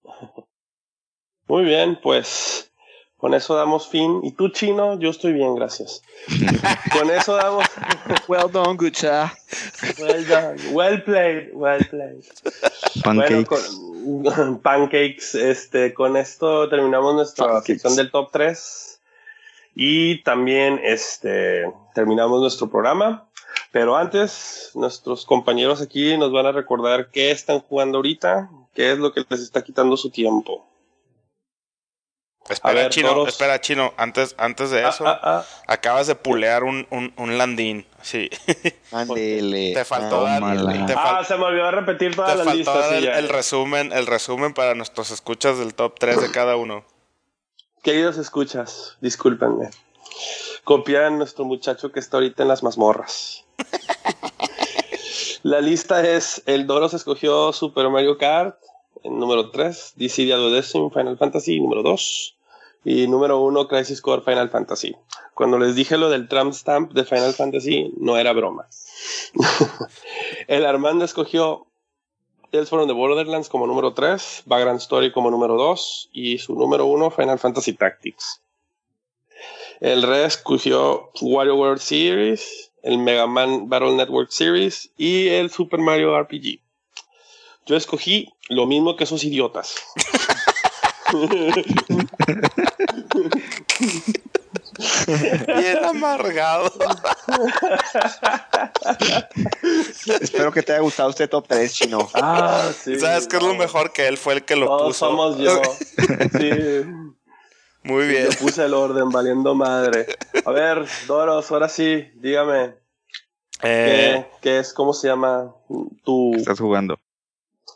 Muy 1.48 1.64
bien, 1.64 1.98
pues 2.02 2.66
con 3.18 3.34
eso 3.34 3.56
damos 3.56 3.88
fin. 3.88 4.22
¿Y 4.23 4.31
tú, 4.31 4.49
chino? 4.49 4.99
Yo 4.99 5.10
estoy 5.10 5.34
bien, 5.34 5.56
gracias. 5.56 6.03
con 6.98 7.10
eso 7.10 7.35
damos. 7.35 7.65
Well 8.27 8.49
done, 8.52 8.76
good 8.77 8.95
sir. 8.95 9.30
Well 9.99 10.26
done. 10.26 10.57
Well 10.73 11.02
played. 11.03 11.52
Well 11.53 11.85
played. 11.89 12.23
Bueno, 13.03 13.22
Pancakes. 13.22 13.80
con, 14.26 14.60
Pancakes, 14.61 15.35
este, 15.35 15.94
con 15.94 16.18
esto 16.18 16.68
terminamos 16.69 17.15
nuestra 17.15 17.45
Pancakes. 17.45 17.65
sección 17.65 17.95
del 17.95 18.11
top 18.11 18.31
3 18.31 18.99
y 19.76 20.23
también 20.23 20.80
este, 20.84 21.72
terminamos 21.94 22.41
nuestro 22.41 22.69
programa. 22.69 23.26
Pero 23.72 23.95
antes, 23.95 24.72
nuestros 24.76 25.26
compañeros 25.26 25.81
aquí 25.81 26.18
nos 26.18 26.31
van 26.31 26.45
a 26.45 26.52
recordar 26.52 27.10
qué 27.11 27.31
están 27.31 27.60
jugando 27.60 27.98
ahorita, 27.98 28.49
qué 28.73 28.91
es 28.91 28.98
lo 28.98 29.14
que 29.14 29.23
les 29.30 29.41
está 29.41 29.64
quitando 29.64 29.98
su 29.98 30.10
tiempo. 30.10 30.65
Espera, 32.49 32.74
ver, 32.74 32.90
Chino, 32.91 33.10
toros. 33.10 33.28
espera, 33.28 33.60
Chino. 33.60 33.94
Antes, 33.98 34.34
antes 34.38 34.69
de 34.72 34.86
Ah, 34.86 34.90
eso, 34.90 35.06
ah, 35.07 35.19
ah. 35.22 35.45
acabas 35.68 36.07
de 36.07 36.15
pulear 36.15 36.64
un, 36.64 36.88
un, 36.91 37.14
un 37.18 37.38
landín. 37.38 37.86
Sí. 38.02 38.30
Ándele. 38.91 39.74
Te 39.74 39.84
faltó 39.86 40.24
dar- 40.24 40.41
Ah, 40.95 41.24
se 41.28 41.36
me 41.38 41.44
olvidó 41.44 41.69
repetir 41.72 42.15
todas 42.15 42.32
Te 42.32 42.38
las 42.38 42.45
faltó 42.45 42.57
listas. 42.57 42.90
dar 42.91 42.99
sí, 43.02 43.07
el, 43.07 43.30
resumen, 43.30 43.91
el 43.91 44.07
resumen 44.07 44.53
para 44.53 44.76
nuestros 44.76 45.11
escuchas 45.11 45.57
del 45.60 45.74
top 45.76 45.95
3 45.99 46.22
de 46.22 46.32
cada 46.32 46.56
uno. 46.56 46.86
Queridos 47.84 48.18
escuchas, 48.18 48.98
discúlpenme. 49.02 49.69
Copian 50.64 51.18
nuestro 51.18 51.45
muchacho 51.45 51.91
que 51.91 51.99
está 51.99 52.18
ahorita 52.18 52.44
en 52.44 52.49
las 52.49 52.64
mazmorras. 52.64 53.44
La 55.44 55.61
lista 55.61 56.06
es: 56.07 56.41
el 56.45 56.68
Doros 56.68 56.94
escogió 56.94 57.53
Super 57.53 57.90
Mario 57.90 58.18
Kart 58.18 58.57
en 59.03 59.19
número 59.19 59.52
3, 59.52 59.94
Dissidia 59.95 60.36
Duodecim 60.36 60.90
Final 60.91 61.18
Fantasy 61.18 61.60
número 61.60 61.84
2 61.84 62.37
y 62.88 63.06
número 63.06 63.42
1 63.42 63.68
Crisis 63.68 64.02
Core 64.02 64.22
Final 64.22 64.50
Fantasy. 64.50 64.96
Cuando 65.34 65.60
les 65.60 65.76
dije 65.76 65.98
lo 65.98 66.10
del 66.10 66.30
Tramp 66.30 66.54
Stamp 66.54 66.94
de 66.94 67.04
Final 67.04 67.34
Fantasy, 67.34 67.92
no 67.98 68.16
era 68.18 68.32
broma. 68.32 68.70
el 70.48 70.66
Armando 70.66 71.04
escogió 71.04 71.68
Tales 72.50 72.70
from 72.70 72.88
the 72.88 72.94
Borderlands 72.94 73.50
como 73.50 73.68
número 73.68 73.94
3, 73.94 74.44
Vagrant 74.46 74.80
Story 74.80 75.12
como 75.12 75.30
número 75.30 75.56
2 75.56 76.12
y 76.14 76.38
su 76.38 76.56
número 76.56 76.86
1 76.86 77.12
Final 77.12 77.40
Fantasy 77.40 77.74
Tactics. 77.74 78.42
El 79.82 80.02
Red 80.04 80.24
escogió 80.24 81.12
World 81.22 81.80
Series, 81.80 82.72
el 82.84 83.00
Mega 83.00 83.28
Man 83.28 83.68
Battle 83.68 83.98
Network 83.98 84.32
Series 84.32 84.92
y 84.96 85.28
el 85.28 85.52
Super 85.52 85.82
Mario 85.82 86.18
RPG. 86.18 86.62
Yo 87.66 87.76
escogí 87.76 88.30
lo 88.48 88.66
mismo 88.66 88.96
que 88.96 89.04
esos 89.04 89.26
idiotas. 89.26 89.76
Bien 95.58 95.84
amargado. 95.86 96.72
Espero 100.22 100.52
que 100.52 100.62
te 100.64 100.74
haya 100.74 100.82
gustado 100.82 101.10
este 101.10 101.28
top 101.28 101.46
3, 101.48 101.74
chino. 101.74 102.08
Ah, 102.14 102.70
sí. 102.84 103.00
¿Sabes 103.00 103.28
qué 103.28 103.38
es 103.38 103.44
lo 103.44 103.56
mejor? 103.56 103.92
Que 103.92 104.08
él 104.08 104.18
fue 104.18 104.36
el 104.36 104.46
que 104.46 104.56
lo 104.56 104.68
Todos 104.68 104.88
puso. 104.88 105.08
somos 105.08 105.38
yo. 105.38 105.62
Sí. 106.40 106.84
Muy 107.84 108.08
bien. 108.08 108.30
Yo 108.32 108.38
puse 108.40 108.66
el 108.66 108.74
orden 108.74 109.10
valiendo 109.10 109.56
madre. 109.56 110.06
A 110.46 110.52
ver, 110.52 110.86
Doros, 111.08 111.50
ahora 111.52 111.70
sí, 111.70 112.06
dígame. 112.16 112.76
Eh, 113.64 114.26
¿Qué, 114.26 114.26
qué 114.42 114.60
es? 114.60 114.74
¿Cómo 114.74 114.94
se 114.94 115.08
llama 115.08 115.56
tu 116.04 116.32
¿Qué 116.34 116.40
estás 116.42 116.60
jugando? 116.60 117.00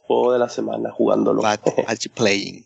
juego 0.04 0.34
de 0.34 0.40
la 0.40 0.50
semana 0.50 0.92
jugándolo? 0.92 1.42
You 1.42 2.12
playing? 2.14 2.66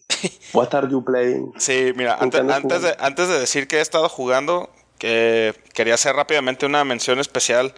What 0.53 0.73
are 0.73 0.89
you 0.89 1.03
playing? 1.03 1.53
Sí, 1.57 1.93
mira, 1.95 2.18
¿Con 2.18 2.30
qué 2.30 2.38
antes, 2.38 2.81
de, 2.81 2.95
antes 2.99 3.27
de 3.27 3.39
decir 3.39 3.68
que 3.68 3.77
he 3.77 3.81
estado 3.81 4.10
jugando, 4.10 4.69
que 4.97 5.53
quería 5.73 5.95
hacer 5.95 6.15
rápidamente 6.15 6.65
una 6.65 6.84
mención 6.84 7.19
especial 7.19 7.73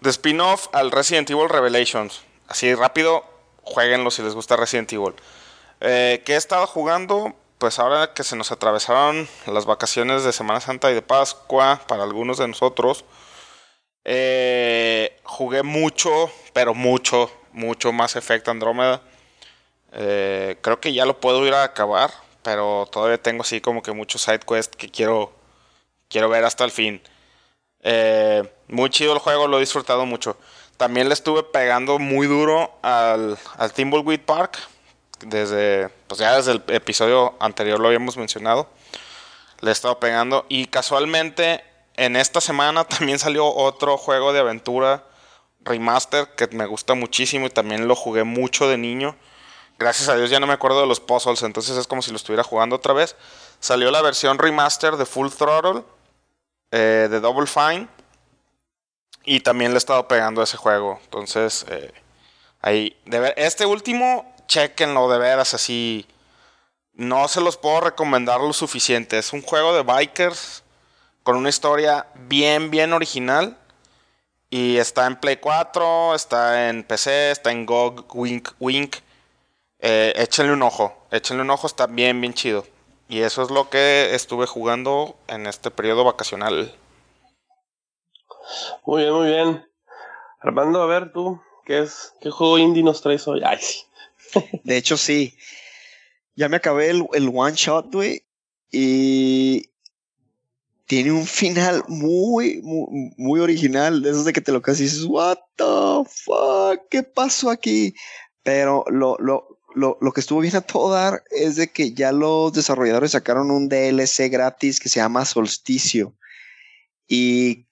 de 0.00 0.10
spin-off 0.10 0.68
al 0.72 0.90
Resident 0.90 1.28
Evil 1.30 1.48
Revelations. 1.48 2.22
Así 2.46 2.74
rápido, 2.74 3.24
jueguenlo 3.62 4.10
si 4.10 4.22
les 4.22 4.34
gusta 4.34 4.56
Resident 4.56 4.92
Evil. 4.92 5.14
Eh, 5.80 6.22
que 6.24 6.34
he 6.34 6.36
estado 6.36 6.66
jugando, 6.66 7.34
pues 7.58 7.78
ahora 7.78 8.12
que 8.14 8.24
se 8.24 8.36
nos 8.36 8.52
atravesaron 8.52 9.28
las 9.46 9.66
vacaciones 9.66 10.24
de 10.24 10.32
Semana 10.32 10.60
Santa 10.60 10.90
y 10.90 10.94
de 10.94 11.02
Pascua 11.02 11.80
para 11.86 12.04
algunos 12.04 12.38
de 12.38 12.48
nosotros, 12.48 13.04
eh, 14.04 15.20
jugué 15.24 15.62
mucho, 15.62 16.30
pero 16.52 16.74
mucho, 16.74 17.30
mucho 17.52 17.92
más 17.92 18.16
Effect 18.16 18.48
Andrómeda. 18.48 19.02
Eh, 19.92 20.58
creo 20.60 20.80
que 20.80 20.92
ya 20.92 21.06
lo 21.06 21.20
puedo 21.20 21.46
ir 21.46 21.54
a 21.54 21.64
acabar, 21.64 22.10
pero 22.42 22.88
todavía 22.90 23.20
tengo 23.20 23.42
así 23.42 23.60
como 23.60 23.82
que 23.82 23.92
muchos 23.92 24.22
side 24.22 24.40
quests 24.40 24.76
que 24.76 24.90
quiero, 24.90 25.32
quiero 26.08 26.28
ver 26.28 26.44
hasta 26.44 26.64
el 26.64 26.70
fin. 26.70 27.02
Eh, 27.80 28.42
muy 28.68 28.90
chido 28.90 29.12
el 29.12 29.18
juego, 29.18 29.46
lo 29.46 29.58
he 29.58 29.60
disfrutado 29.60 30.06
mucho. 30.06 30.36
También 30.76 31.08
le 31.08 31.14
estuve 31.14 31.42
pegando 31.42 31.98
muy 31.98 32.26
duro 32.26 32.78
al, 32.82 33.38
al 33.56 34.20
Park. 34.24 34.58
Desde, 35.20 35.88
pues 36.06 36.20
ya 36.20 36.36
desde 36.36 36.52
el 36.52 36.62
episodio 36.68 37.34
anterior 37.40 37.80
lo 37.80 37.88
habíamos 37.88 38.16
mencionado. 38.16 38.68
Le 39.60 39.70
he 39.70 39.72
estado 39.72 39.98
pegando. 39.98 40.46
Y 40.48 40.66
casualmente, 40.66 41.64
en 41.96 42.14
esta 42.14 42.40
semana 42.40 42.84
también 42.88 43.18
salió 43.18 43.46
otro 43.46 43.96
juego 43.96 44.32
de 44.32 44.40
aventura 44.40 45.04
remaster 45.60 46.28
que 46.36 46.46
me 46.48 46.66
gusta 46.66 46.94
muchísimo 46.94 47.46
y 47.46 47.50
también 47.50 47.88
lo 47.88 47.96
jugué 47.96 48.24
mucho 48.24 48.68
de 48.68 48.78
niño. 48.78 49.16
Gracias 49.78 50.08
a 50.08 50.16
Dios 50.16 50.28
ya 50.28 50.40
no 50.40 50.46
me 50.48 50.54
acuerdo 50.54 50.80
de 50.80 50.88
los 50.88 50.98
puzzles, 50.98 51.42
entonces 51.44 51.76
es 51.76 51.86
como 51.86 52.02
si 52.02 52.10
lo 52.10 52.16
estuviera 52.16 52.42
jugando 52.42 52.76
otra 52.76 52.92
vez. 52.92 53.14
Salió 53.60 53.92
la 53.92 54.02
versión 54.02 54.38
remaster 54.38 54.96
de 54.96 55.06
Full 55.06 55.30
Throttle, 55.30 55.84
eh, 56.72 57.06
de 57.08 57.20
Double 57.20 57.46
Fine. 57.46 57.88
Y 59.24 59.40
también 59.40 59.70
le 59.72 59.76
he 59.76 59.78
estado 59.78 60.08
pegando 60.08 60.40
a 60.40 60.44
ese 60.44 60.56
juego. 60.56 60.98
Entonces, 61.04 61.64
eh, 61.68 61.92
ahí. 62.60 62.96
Este 63.36 63.66
último, 63.66 64.34
chequenlo 64.48 65.08
de 65.10 65.18
veras 65.18 65.54
así. 65.54 66.06
No 66.94 67.28
se 67.28 67.40
los 67.40 67.56
puedo 67.56 67.80
recomendar 67.80 68.40
lo 68.40 68.52
suficiente. 68.52 69.18
Es 69.18 69.32
un 69.32 69.42
juego 69.42 69.74
de 69.74 69.82
bikers 69.82 70.64
con 71.22 71.36
una 71.36 71.50
historia 71.50 72.06
bien, 72.14 72.70
bien 72.70 72.92
original. 72.92 73.56
Y 74.50 74.78
está 74.78 75.06
en 75.06 75.16
Play 75.16 75.36
4, 75.36 76.14
está 76.14 76.68
en 76.70 76.82
PC, 76.82 77.30
está 77.30 77.52
en 77.52 77.66
GOG, 77.66 78.06
Wink, 78.16 78.48
Wink. 78.58 78.96
Eh, 79.80 80.12
échenle 80.16 80.52
un 80.52 80.62
ojo, 80.62 80.92
échenle 81.10 81.42
un 81.42 81.50
ojo, 81.50 81.66
está 81.66 81.86
bien, 81.86 82.20
bien 82.20 82.34
chido. 82.34 82.64
Y 83.08 83.20
eso 83.20 83.42
es 83.42 83.50
lo 83.50 83.70
que 83.70 84.14
estuve 84.14 84.46
jugando 84.46 85.16
en 85.28 85.46
este 85.46 85.70
periodo 85.70 86.04
vacacional. 86.04 86.74
Muy 88.84 89.02
bien, 89.02 89.14
muy 89.14 89.28
bien. 89.28 89.66
Armando, 90.40 90.82
a 90.82 90.86
ver 90.86 91.12
tú, 91.12 91.40
¿qué 91.64 91.80
es? 91.80 92.12
¿Qué 92.20 92.30
juego 92.30 92.58
indie 92.58 92.82
nos 92.82 93.00
traes 93.00 93.26
hoy? 93.28 93.42
Ay, 93.44 93.58
sí. 93.60 93.84
De 94.64 94.76
hecho, 94.76 94.96
sí. 94.96 95.36
Ya 96.34 96.48
me 96.48 96.56
acabé 96.56 96.90
el, 96.90 97.06
el 97.14 97.30
one 97.34 97.54
shot, 97.54 97.92
güey. 97.92 98.22
Y 98.70 99.70
tiene 100.86 101.12
un 101.12 101.26
final 101.26 101.84
muy, 101.88 102.60
muy, 102.62 103.12
muy 103.16 103.40
original. 103.40 104.02
De 104.02 104.10
esos 104.10 104.24
de 104.24 104.32
que 104.32 104.40
te 104.40 104.52
lo 104.52 104.62
casi 104.62 104.84
dices, 104.84 105.04
what 105.04 105.38
the 105.56 106.04
fuck, 106.06 106.88
¿qué 106.90 107.02
pasó 107.02 107.50
aquí? 107.50 107.94
Pero 108.42 108.84
lo, 108.88 109.16
lo, 109.18 109.57
lo, 109.74 109.98
lo 110.00 110.12
que 110.12 110.20
estuvo 110.20 110.40
bien 110.40 110.56
a 110.56 110.60
todo 110.60 110.92
dar 110.92 111.22
es 111.30 111.56
de 111.56 111.68
que 111.68 111.92
ya 111.92 112.12
los 112.12 112.52
desarrolladores 112.52 113.12
sacaron 113.12 113.50
un 113.50 113.68
DLC 113.68 114.30
gratis 114.30 114.80
que 114.80 114.88
se 114.88 115.00
llama 115.00 115.24
Solsticio. 115.24 116.14
Y 117.06 117.66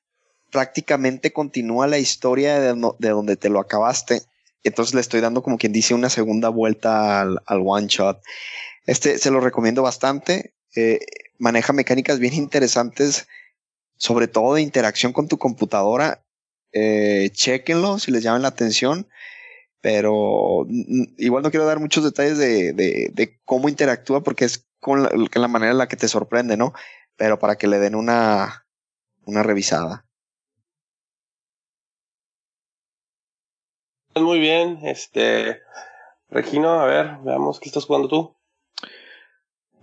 prácticamente 0.50 1.32
continúa 1.32 1.86
la 1.86 1.98
historia 1.98 2.60
de, 2.60 2.92
de 2.98 3.08
donde 3.08 3.36
te 3.36 3.48
lo 3.48 3.60
acabaste. 3.60 4.22
Entonces 4.62 4.94
le 4.94 5.00
estoy 5.00 5.20
dando 5.20 5.42
como 5.42 5.58
quien 5.58 5.72
dice 5.72 5.94
una 5.94 6.10
segunda 6.10 6.48
vuelta 6.48 7.20
al, 7.20 7.40
al 7.46 7.62
one 7.64 7.86
shot. 7.88 8.20
Este 8.86 9.18
se 9.18 9.30
lo 9.30 9.40
recomiendo 9.40 9.82
bastante. 9.82 10.54
Eh, 10.74 11.00
maneja 11.38 11.72
mecánicas 11.72 12.18
bien 12.18 12.34
interesantes, 12.34 13.26
sobre 13.96 14.28
todo 14.28 14.54
de 14.54 14.62
interacción 14.62 15.12
con 15.12 15.28
tu 15.28 15.38
computadora. 15.38 16.24
Eh, 16.72 17.30
chequenlo 17.32 17.98
si 17.98 18.10
les 18.10 18.22
llaman 18.22 18.42
la 18.42 18.48
atención. 18.48 19.08
Pero 19.80 20.66
igual 21.18 21.42
no 21.42 21.50
quiero 21.50 21.66
dar 21.66 21.78
muchos 21.80 22.02
detalles 22.04 22.38
de, 22.38 22.72
de- 22.72 23.10
de 23.12 23.40
cómo 23.44 23.68
interactúa 23.68 24.22
porque 24.22 24.44
es 24.46 24.66
con 24.80 25.02
la, 25.02 25.10
con 25.10 25.42
la 25.42 25.48
manera 25.48 25.72
en 25.72 25.78
la 25.78 25.88
que 25.88 25.96
te 25.96 26.08
sorprende, 26.08 26.56
¿no? 26.56 26.72
Pero 27.16 27.38
para 27.38 27.56
que 27.56 27.66
le 27.68 27.78
den 27.78 27.94
una, 27.94 28.66
una 29.24 29.42
revisada. 29.42 30.06
Muy 34.14 34.40
bien, 34.40 34.78
este. 34.82 35.60
Regino, 36.30 36.80
a 36.80 36.86
ver, 36.86 37.18
veamos 37.22 37.60
qué 37.60 37.68
estás 37.68 37.84
jugando 37.84 38.08
tú. 38.08 38.36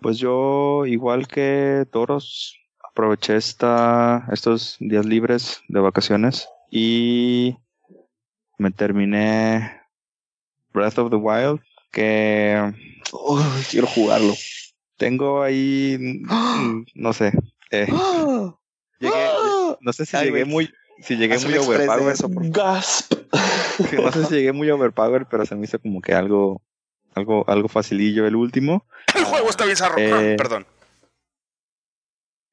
Pues 0.02 0.18
yo, 0.18 0.86
igual 0.86 1.28
que 1.28 1.86
Toros, 1.92 2.58
aproveché 2.84 3.38
esta, 3.38 4.28
estos 4.32 4.76
días 4.80 5.06
libres 5.06 5.62
de 5.70 5.80
vacaciones 5.80 6.50
y 6.70 7.56
me 8.58 8.72
terminé 8.72 9.83
Breath 10.74 10.98
of 10.98 11.10
the 11.10 11.16
Wild, 11.18 11.62
que 11.92 12.74
Uy, 13.12 13.44
quiero 13.70 13.88
jugarlo. 13.88 14.34
tengo 14.98 15.44
ahí, 15.44 15.98
no 16.96 17.14
sé, 17.14 17.32
eh, 17.72 17.88
llegué, 19.00 19.30
no 19.80 19.94
sé 19.94 20.06
si 20.06 20.18
Ay, 20.18 20.26
llegué 20.32 20.46
muy, 20.46 20.70
si 21.02 21.16
llegué 21.16 21.38
muy 21.40 21.58
overpower, 21.58 22.14
eso, 22.14 22.30
por. 22.30 22.50
Gasp. 22.50 23.14
no 23.94 24.12
sé 24.12 24.26
si 24.26 24.36
llegué 24.36 24.52
muy 24.54 24.70
overpower, 24.70 25.26
pero 25.30 25.46
se 25.46 25.56
me 25.56 25.66
hizo 25.66 25.80
como 25.80 26.02
que 26.02 26.14
algo 26.14 26.62
algo, 27.16 27.46
algo 27.48 27.68
facilillo 27.68 28.26
el 28.26 28.36
último. 28.36 28.86
El 29.16 29.26
juego 29.26 29.50
está 29.50 29.66
bizarro. 29.66 29.96
Eh, 30.00 30.36
Perdón. 30.38 30.66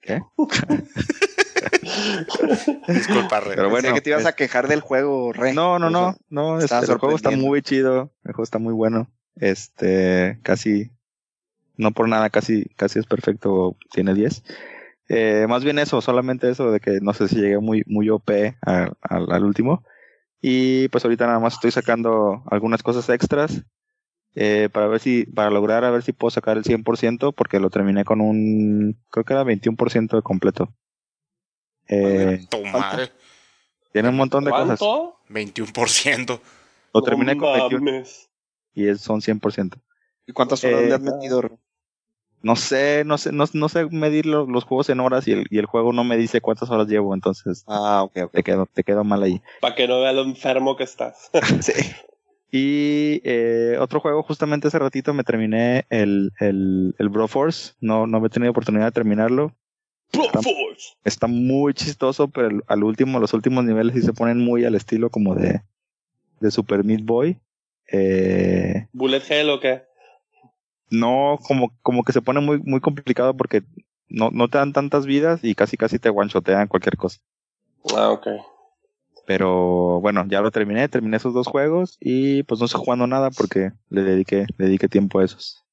¿Qué? 0.02 0.20
Disculpa, 2.88 3.40
Re. 3.40 3.54
Pero 3.56 3.70
bueno, 3.70 3.88
Pensé 3.88 3.94
que 3.94 4.00
te 4.02 4.10
ibas 4.10 4.22
es- 4.22 4.26
a 4.28 4.32
quejar 4.32 4.68
del 4.68 4.80
juego, 4.80 5.32
Rey. 5.32 5.54
No, 5.54 5.78
no, 5.78 5.90
no, 5.90 6.16
no, 6.28 6.58
este, 6.60 6.74
el 6.76 6.98
juego 6.98 7.16
está 7.16 7.30
muy 7.30 7.62
chido, 7.62 8.12
el 8.24 8.32
juego 8.32 8.44
está 8.44 8.58
muy 8.58 8.72
bueno, 8.74 9.10
este, 9.36 10.38
casi, 10.42 10.90
no 11.76 11.92
por 11.92 12.08
nada, 12.08 12.30
casi, 12.30 12.64
casi 12.76 12.98
es 12.98 13.06
perfecto, 13.06 13.76
tiene 13.92 14.14
10. 14.14 14.42
Eh, 15.08 15.46
más 15.48 15.64
bien 15.64 15.78
eso, 15.78 16.00
solamente 16.00 16.48
eso 16.50 16.70
de 16.70 16.78
que 16.80 17.00
no 17.00 17.12
sé 17.14 17.26
si 17.28 17.36
llegué 17.36 17.58
muy, 17.58 17.82
muy 17.86 18.08
OP 18.10 18.56
a- 18.64 18.92
al- 19.02 19.32
al 19.32 19.44
último. 19.44 19.84
Y 20.40 20.88
pues 20.88 21.04
ahorita 21.04 21.26
nada 21.26 21.38
más 21.40 21.54
estoy 21.54 21.70
sacando 21.70 22.42
algunas 22.50 22.82
cosas 22.82 23.08
extras, 23.10 23.62
eh, 24.36 24.68
para 24.72 24.86
ver 24.86 25.00
si, 25.00 25.24
para 25.26 25.50
lograr 25.50 25.84
a 25.84 25.90
ver 25.90 26.02
si 26.02 26.12
puedo 26.12 26.30
sacar 26.30 26.56
el 26.56 26.64
100%, 26.64 27.32
porque 27.32 27.58
lo 27.58 27.68
terminé 27.70 28.04
con 28.04 28.20
un, 28.20 28.96
creo 29.10 29.24
que 29.24 29.32
era 29.32 29.42
21% 29.44 30.16
de 30.16 30.22
completo. 30.22 30.72
Eh, 31.92 32.46
Tu 32.48 32.64
madre. 32.66 33.10
tiene 33.92 34.08
un 34.08 34.16
montón 34.16 34.44
de 34.44 34.50
cosas. 34.52 34.78
¿Cuánto? 34.78 35.16
21%. 35.28 36.40
Lo 36.94 37.02
terminé 37.02 37.36
con 37.36 37.52
21 37.52 37.84
mames. 37.84 38.28
y 38.74 38.86
es, 38.88 39.00
son 39.00 39.20
100%. 39.20 39.76
¿Y 40.26 40.32
cuántas 40.32 40.62
horas 40.64 40.80
Eh, 40.82 40.88
le 40.88 40.94
has 40.94 41.00
metido? 41.00 41.42
No 42.42 42.56
sé, 42.56 43.02
no 43.04 43.18
sé, 43.18 43.32
no, 43.32 43.44
no 43.52 43.68
sé 43.68 43.84
medir 43.90 44.24
lo- 44.26 44.46
los 44.46 44.64
juegos 44.64 44.88
en 44.88 45.00
horas 45.00 45.28
y 45.28 45.32
el, 45.32 45.46
y 45.50 45.58
el 45.58 45.66
juego 45.66 45.92
no 45.92 46.04
me 46.04 46.16
dice 46.16 46.40
cuántas 46.40 46.70
horas 46.70 46.86
llevo, 46.88 47.12
entonces 47.14 47.64
Ah, 47.66 48.02
ok, 48.02 48.16
ok. 48.24 48.32
te 48.32 48.42
quedo, 48.42 48.66
te 48.72 48.82
quedo 48.82 49.04
mal 49.04 49.22
ahí. 49.22 49.42
Para 49.60 49.74
que 49.74 49.86
no 49.86 50.00
vea 50.00 50.12
lo 50.12 50.22
enfermo 50.22 50.76
que 50.76 50.84
estás. 50.84 51.30
Sí. 51.60 51.72
Y 52.52 53.20
eh, 53.24 53.76
otro 53.78 54.00
juego, 54.00 54.22
justamente 54.24 54.66
hace 54.68 54.78
ratito 54.78 55.14
me 55.14 55.22
terminé 55.22 55.86
el, 55.90 56.32
el, 56.40 56.94
el 56.98 57.08
Broforce, 57.08 57.74
no, 57.80 58.06
no 58.08 58.24
he 58.24 58.28
tenido 58.30 58.50
oportunidad 58.50 58.86
de 58.86 58.92
terminarlo. 58.92 59.54
Está 61.04 61.26
muy 61.26 61.72
chistoso, 61.74 62.28
pero 62.28 62.48
el- 62.48 62.62
al 62.66 62.84
último, 62.84 63.20
los 63.20 63.32
últimos 63.32 63.64
niveles 63.64 63.94
sí 63.94 64.02
se 64.02 64.12
ponen 64.12 64.38
muy 64.38 64.64
al 64.64 64.74
estilo 64.74 65.10
como 65.10 65.34
de, 65.34 65.62
de 66.40 66.50
Super 66.50 66.84
Meat 66.84 67.02
Boy. 67.04 67.38
Eh, 67.92 68.86
Bullet 68.92 69.22
Hell 69.28 69.50
o 69.50 69.60
qué? 69.60 69.82
no, 70.90 71.38
como, 71.46 71.72
como 71.82 72.02
que 72.02 72.12
se 72.12 72.20
pone 72.20 72.40
muy, 72.40 72.58
muy 72.58 72.80
complicado 72.80 73.36
porque 73.36 73.62
no, 74.08 74.30
no 74.32 74.48
te 74.48 74.58
dan 74.58 74.72
tantas 74.72 75.06
vidas 75.06 75.38
y 75.44 75.54
casi 75.54 75.76
casi 75.76 76.00
te 76.00 76.10
guanchotean 76.10 76.66
cualquier 76.66 76.96
cosa. 76.96 77.20
Ah, 77.96 78.10
ok. 78.10 78.26
Pero 79.26 80.00
bueno, 80.00 80.24
ya 80.28 80.40
lo 80.40 80.50
terminé, 80.50 80.88
terminé 80.88 81.16
esos 81.16 81.32
dos 81.32 81.46
juegos 81.46 81.96
y 82.00 82.42
pues 82.42 82.58
no 82.58 82.66
estoy 82.66 82.80
jugando 82.80 83.06
nada 83.06 83.30
porque 83.30 83.70
le 83.88 84.02
dediqué, 84.02 84.46
le 84.58 84.64
dediqué 84.66 84.88
tiempo 84.88 85.20
a 85.20 85.24
esos. 85.24 85.64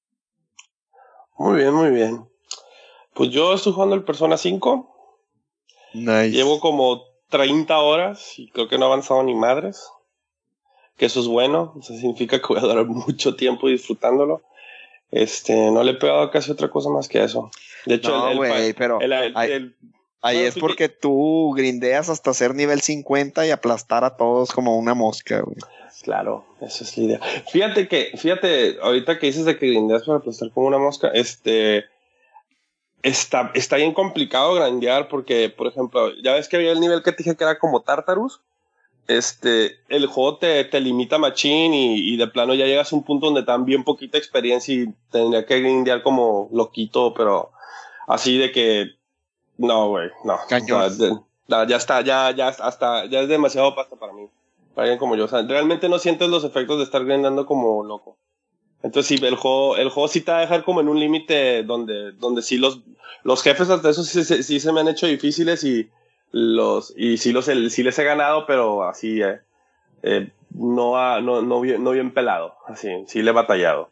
Muy 1.40 1.58
bien, 1.58 1.74
muy 1.74 1.90
bien. 1.90 2.28
Pues 3.18 3.32
yo 3.32 3.54
estoy 3.54 3.74
jugando 3.74 3.96
el 3.96 4.04
Persona 4.04 4.38
5. 4.38 4.94
Nice. 5.94 6.30
Llevo 6.32 6.60
como 6.60 7.02
30 7.30 7.78
horas 7.80 8.38
y 8.38 8.50
creo 8.52 8.68
que 8.68 8.78
no 8.78 8.86
he 8.86 8.88
avanzado 8.88 9.24
ni 9.24 9.34
madres. 9.36 9.90
Que 10.98 11.08
eso 11.08 11.20
es 11.20 11.28
bueno. 11.28 11.74
Eso 11.80 11.94
significa 11.94 12.40
que 12.40 12.48
voy 12.48 12.58
a 12.58 12.62
durar 12.62 12.86
mucho 12.88 13.36
tiempo 13.36 13.68
disfrutándolo. 13.68 14.42
Este, 15.12 15.72
no 15.72 15.84
le 15.84 15.92
he 15.92 15.96
pegado 15.96 16.30
casi 16.32 16.52
otra 16.52 16.70
cosa 16.70 16.90
más 16.90 17.08
que 17.08 17.24
eso. 17.24 17.50
De 17.86 17.96
hecho, 17.96 18.10
No, 18.10 18.26
el, 18.28 18.32
el- 18.34 18.38
güey, 18.38 18.74
pero 18.74 19.00
el- 19.02 19.12
el- 19.14 19.36
ahí- 19.36 19.72
no, 20.40 20.44
es 20.44 20.56
porque 20.60 20.90
tú 20.90 21.54
grindeas 21.56 22.10
hasta 22.10 22.34
ser 22.34 22.54
nivel 22.54 22.82
50 22.82 23.48
y 23.48 23.52
aplastar 23.52 24.04
a 24.04 24.18
todos 24.18 24.52
como 24.52 24.78
una 24.78 24.94
mosca, 24.94 25.40
güey. 25.42 25.58
Claro, 26.04 26.46
esa 26.62 26.84
es 26.84 26.98
la 26.98 27.04
idea. 27.04 27.20
Fíjate 27.50 27.88
que, 27.88 28.12
fíjate, 28.18 28.78
ahorita 28.82 29.18
que 29.20 29.28
dices 29.28 29.46
de 29.46 29.58
que 29.58 29.68
grindeas 29.68 30.04
para 30.04 30.20
aplastar 30.20 30.52
como 30.52 30.68
una 30.68 30.78
mosca, 30.78 31.10
este, 31.14 31.86
está, 33.04 33.52
está 33.54 33.76
bien 33.78 33.94
complicado 33.94 34.54
grandear 34.54 35.08
porque, 35.08 35.50
por 35.50 35.68
ejemplo, 35.68 36.12
ya 36.24 36.34
ves 36.34 36.48
que 36.48 36.58
había 36.58 36.72
el 36.72 36.80
nivel 36.80 37.04
que 37.04 37.12
te 37.12 37.24
dije 37.24 37.36
que 37.36 37.44
era 37.44 37.60
como 37.60 37.82
Tartarus, 37.82 38.42
este, 39.08 39.80
el 39.88 40.06
juego 40.08 40.38
te, 40.38 40.64
te 40.66 40.82
limita 40.82 41.18
machín 41.18 41.74
y, 41.74 42.14
y 42.14 42.18
de 42.18 42.28
plano 42.28 42.54
ya 42.54 42.66
llegas 42.66 42.92
a 42.92 42.96
un 42.96 43.04
punto 43.04 43.28
donde 43.28 43.42
te 43.44 43.52
dan 43.52 43.64
bien 43.66 43.84
poquita 43.84 44.18
experiencia 44.18 44.74
y 44.76 44.94
tendría 45.12 45.46
que 45.46 45.60
grindear 45.62 46.04
como 46.04 46.50
loquito, 46.52 47.14
pero 47.14 47.52
así 48.08 48.38
de 48.38 48.52
que, 48.52 48.88
no, 49.58 49.90
güey, 49.90 50.10
no. 50.26 50.38
Cañón. 50.50 50.82
O 50.82 50.90
sea, 50.90 51.08
de- 51.08 51.20
ya, 51.48 51.66
ya 51.66 51.78
está, 51.78 52.02
ya, 52.02 52.32
ya, 52.32 52.50
hasta, 52.50 53.06
ya 53.06 53.22
es 53.22 53.30
demasiado 53.30 53.74
pasta 53.74 53.96
para 53.96 54.12
mí 54.12 54.28
para 54.76 54.84
alguien 54.84 55.00
como 55.00 55.16
yo. 55.16 55.26
O 55.26 55.28
sea, 55.30 55.42
realmente 55.42 55.88
no 55.90 55.98
sientes 55.98 56.28
los 56.30 56.44
efectos 56.44 56.78
de 56.78 56.84
estar 56.84 57.04
grindando 57.06 57.46
como 57.46 57.84
loco. 57.86 58.18
Entonces, 58.84 59.20
sí, 59.20 59.26
el 59.26 59.36
juego, 59.36 59.76
el 59.78 59.90
juego 59.90 60.08
sí 60.08 60.22
te 60.22 60.32
va 60.32 60.38
a 60.38 60.42
dejar 60.42 60.64
como 60.64 60.82
en 60.82 60.88
un 60.90 61.00
límite 61.00 61.64
donde, 61.64 62.12
donde 62.14 62.42
sí 62.42 62.58
los, 62.58 62.80
los 63.24 63.42
jefes 63.42 63.70
hasta 63.70 63.90
eso 63.90 64.04
sí, 64.04 64.24
se- 64.24 64.44
sí 64.44 64.60
se 64.60 64.72
me 64.72 64.80
han 64.82 64.88
hecho 64.88 65.08
difíciles 65.08 65.64
y 65.64 65.90
los, 66.32 66.94
y 66.96 67.18
sí 67.18 67.32
los, 67.32 67.46
sí 67.46 67.84
les 67.84 67.98
he 68.00 68.04
ganado, 68.04 68.46
pero 68.46 68.84
así, 68.84 69.22
eh, 69.22 69.40
eh, 70.04 70.32
no, 70.52 70.98
ha- 70.98 71.22
no, 71.22 71.42
no, 71.42 71.60
bien, 71.62 71.84
no 71.84 71.92
bien 71.92 72.14
pelado. 72.14 72.56
Así, 72.68 72.90
sí 73.08 73.22
le 73.22 73.32
he 73.32 73.34
batallado. 73.34 73.90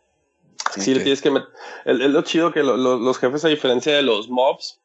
Sí, 0.72 0.94
le 0.94 1.00
tienes 1.02 1.22
que 1.22 1.32
met- 1.32 1.48
el- 1.86 2.02
Es 2.02 2.10
lo 2.12 2.22
chido 2.22 2.52
que 2.52 2.62
lo- 2.64 2.78
lo- 2.78 2.98
los 2.98 3.18
jefes, 3.18 3.44
a 3.46 3.50
diferencia 3.50 3.94
de 3.96 4.02
los 4.04 4.30
mobs, 4.30 4.80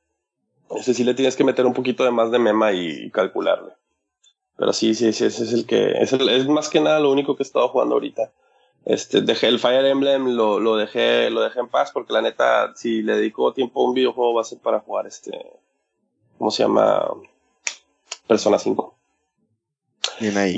ese 0.77 0.94
sí 0.94 1.05
le 1.05 1.14
tienes 1.14 1.36
que 1.36 1.44
meter 1.44 1.66
un 1.66 1.74
poquito 1.74 2.05
de 2.05 2.10
más 2.10 2.31
de 2.31 2.39
mema 2.39 2.72
y, 2.72 2.86
y 3.06 3.10
calcularle. 3.10 3.72
Pero 4.56 4.72
sí, 4.72 4.94
sí, 4.94 5.12
sí, 5.12 5.24
ese 5.24 5.44
es 5.44 5.52
el 5.52 5.66
que. 5.66 5.93
Es, 6.01 6.12
el- 6.12 6.28
es 6.28 6.47
más 6.48 6.68
que 6.68 6.81
nada 6.81 7.01
lo 7.01 7.10
único 7.10 7.36
que 7.36 7.43
he 7.43 7.47
estado 7.47 7.68
jugando 7.68 7.94
ahorita. 7.94 8.31
Este, 8.85 9.20
dejé 9.20 9.48
el 9.48 9.59
Fire 9.59 9.85
Emblem, 9.85 10.35
lo, 10.35 10.59
lo 10.59 10.77
dejé, 10.77 11.31
lo 11.31 11.43
dejé 11.43 11.61
en 11.61 11.69
paz, 11.69 11.90
porque 11.93 12.12
la 12.12 12.23
neta, 12.23 12.73
si 12.74 13.02
le 13.02 13.16
dedico 13.16 13.52
tiempo 13.52 13.81
a 13.81 13.89
un 13.89 13.94
videojuego, 13.94 14.35
va 14.35 14.40
a 14.40 14.44
ser 14.44 14.59
para 14.59 14.81
jugar 14.81 15.07
este. 15.07 15.32
¿Cómo 16.39 16.51
se 16.51 16.62
llama? 16.62 17.07
Persona 18.27 18.59
5. 18.59 18.97
Bien 20.20 20.36
ahí. 20.39 20.55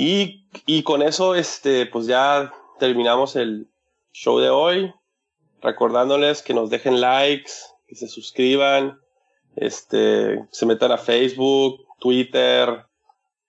Y, 0.65 0.77
y 0.77 0.83
con 0.83 1.01
eso, 1.01 1.35
este, 1.35 1.85
pues 1.85 2.05
ya 2.05 2.53
terminamos 2.79 3.35
el 3.35 3.67
show 4.13 4.39
de 4.39 4.49
hoy. 4.49 4.93
Recordándoles 5.61 6.41
que 6.41 6.53
nos 6.53 6.69
dejen 6.69 6.99
likes, 7.01 7.51
que 7.87 7.95
se 7.95 8.07
suscriban, 8.07 8.99
este, 9.55 10.45
se 10.51 10.65
metan 10.65 10.91
a 10.91 10.97
Facebook, 10.97 11.85
Twitter, 11.99 12.85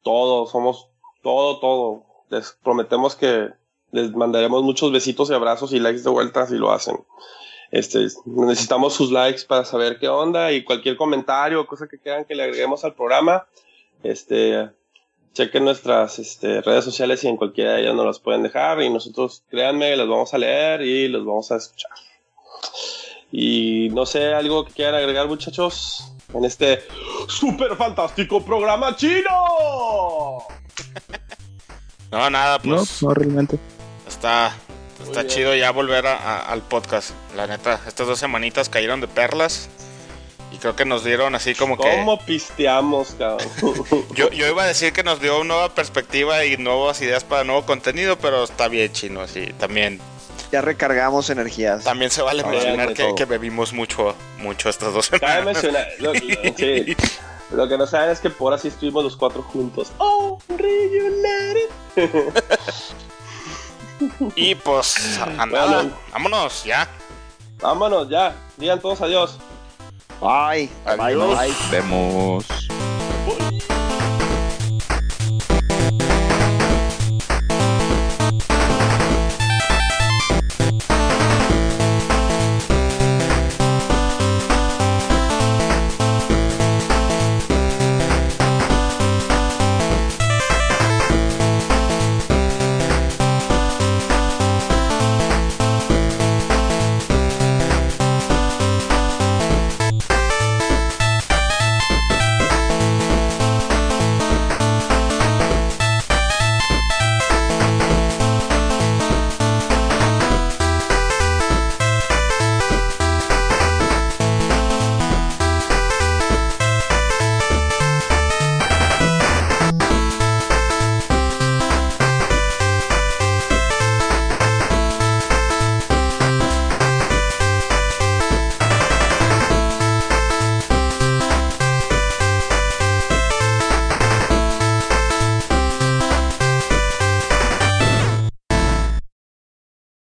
todo, 0.03 0.47
somos 0.47 0.91
todo, 1.23 1.59
todo. 1.59 2.07
Les 2.31 2.53
prometemos 2.63 3.17
que 3.17 3.51
les 3.95 4.11
mandaremos 4.11 4.65
muchos 4.65 4.91
besitos 4.91 5.31
y 5.31 5.35
abrazos 5.35 5.73
y 5.73 5.79
likes 5.79 6.03
de 6.03 6.11
vuelta 6.11 6.47
si 6.47 6.57
lo 6.57 6.73
hacen. 6.73 6.97
Este, 7.71 8.09
necesitamos 8.25 8.93
sus 8.93 9.13
likes 9.13 9.43
para 9.47 9.65
saber 9.65 9.99
qué 10.01 10.09
onda 10.09 10.51
y 10.51 10.65
cualquier 10.65 10.97
comentario 10.97 11.61
o 11.61 11.67
cosa 11.67 11.87
que 11.87 11.99
quieran 11.99 12.25
que 12.25 12.35
le 12.35 12.43
agreguemos 12.43 12.85
al 12.85 12.95
programa. 12.95 13.47
Este, 14.03 14.69
chequen 15.33 15.65
nuestras 15.65 16.19
este, 16.19 16.61
redes 16.63 16.85
sociales 16.85 17.23
y 17.23 17.29
en 17.29 17.37
cualquiera 17.37 17.75
de 17.75 17.83
ellas 17.83 17.95
nos 17.95 18.07
las 18.07 18.19
pueden 18.19 18.43
dejar 18.43 18.83
y 18.83 18.91
nosotros, 18.91 19.45
créanme, 19.49 19.97
las 19.97 20.09
vamos 20.09 20.35
a 20.35 20.39
leer 20.39 20.83
y 20.83 21.07
los 21.07 21.25
vamos 21.25 21.53
a 21.53 21.57
escuchar. 21.57 21.93
Y 23.31 23.91
no 23.93 24.07
sé, 24.07 24.35
algo 24.35 24.65
que 24.65 24.73
quieran 24.73 24.97
agregar 24.97 25.29
muchachos 25.29 26.13
en 26.33 26.45
este 26.45 26.83
super 27.29 27.77
fantástico 27.77 28.45
programa 28.45 28.97
chino. 28.97 30.43
No, 32.11 32.31
nada, 32.31 32.61
No, 32.63 32.77
pues 32.77 33.03
no 33.03 33.13
realmente. 33.13 33.59
Está, 34.25 34.57
Muy 35.01 35.09
está 35.09 35.23
bien. 35.23 35.35
chido 35.35 35.55
ya 35.55 35.71
volver 35.71 36.07
a- 36.07 36.17
a- 36.17 36.41
al 36.53 36.63
podcast. 36.63 37.11
La 37.37 37.47
neta, 37.47 37.81
estas 37.87 38.07
dos 38.07 38.19
semanitas 38.19 38.69
cayeron 38.69 39.01
de 39.01 39.09
perlas. 39.09 39.69
Y 40.53 40.59
creo 40.59 40.77
que 40.77 40.85
nos 40.85 41.03
dieron 41.03 41.35
así 41.35 41.55
como 41.57 41.77
que... 41.77 41.91
¿Cómo 41.91 42.19
pisteamos, 42.21 43.17
cabrón? 43.19 43.49
Yo, 44.15 44.31
yo 44.31 44.47
iba 44.47 44.63
a 44.63 44.67
decir 44.67 44.93
que 44.93 45.03
nos 45.03 45.21
dio 45.21 45.43
nueva 45.43 45.75
perspectiva 45.75 46.45
y 46.45 46.57
nuevas 46.59 47.03
ideas 47.03 47.25
para 47.25 47.43
nuevo 47.43 47.67
contenido, 47.67 48.17
pero 48.19 48.45
está 48.45 48.69
bien 48.69 48.93
chino, 48.93 49.21
así. 49.21 49.47
También, 49.59 49.99
Ya 50.53 50.61
recargamos 50.63 51.29
energías. 51.29 51.83
también 51.83 52.13
se 52.13 52.23
vale 52.23 52.43
Ah, 52.47 52.49
mencionar 52.51 52.95
que, 52.95 53.25
bebimos 53.25 53.73
mucho, 53.73 54.15
mucho 54.39 54.69
estas 54.71 54.95
dos 54.95 55.11
Cabe 55.11 55.19
semanas. 55.21 55.45
mencionar, 55.47 55.89
lo, 55.99 56.15
lo- 56.15 56.21
sí, 56.57 56.97
lo 57.51 57.69
que 57.69 57.77
no 57.77 57.87
saben 57.89 58.11
es 58.11 58.21
que 58.21 58.31
por 58.31 58.55
así 58.55 58.69
estuvimos 58.69 59.03
los 59.03 59.17
cuatro 59.17 59.43
juntos. 59.43 59.91
Oh, 59.99 60.39
reunited. 60.49 61.69
Y 64.37 64.55
pues, 64.55 65.19
a 65.19 65.27
Bueno. 65.27 65.47
nada, 65.47 65.85
vámonos, 66.13 66.65
ya. 66.65 66.89
Vámonos 67.61 68.09
ya, 68.09 68.35
digan 68.57 68.81
todos 68.81 69.01
adiós. 69.01 69.39
Bye. 70.21 70.71
Adiós. 70.85 71.39
Bye. 71.39 71.55
Vemos. 71.71 72.45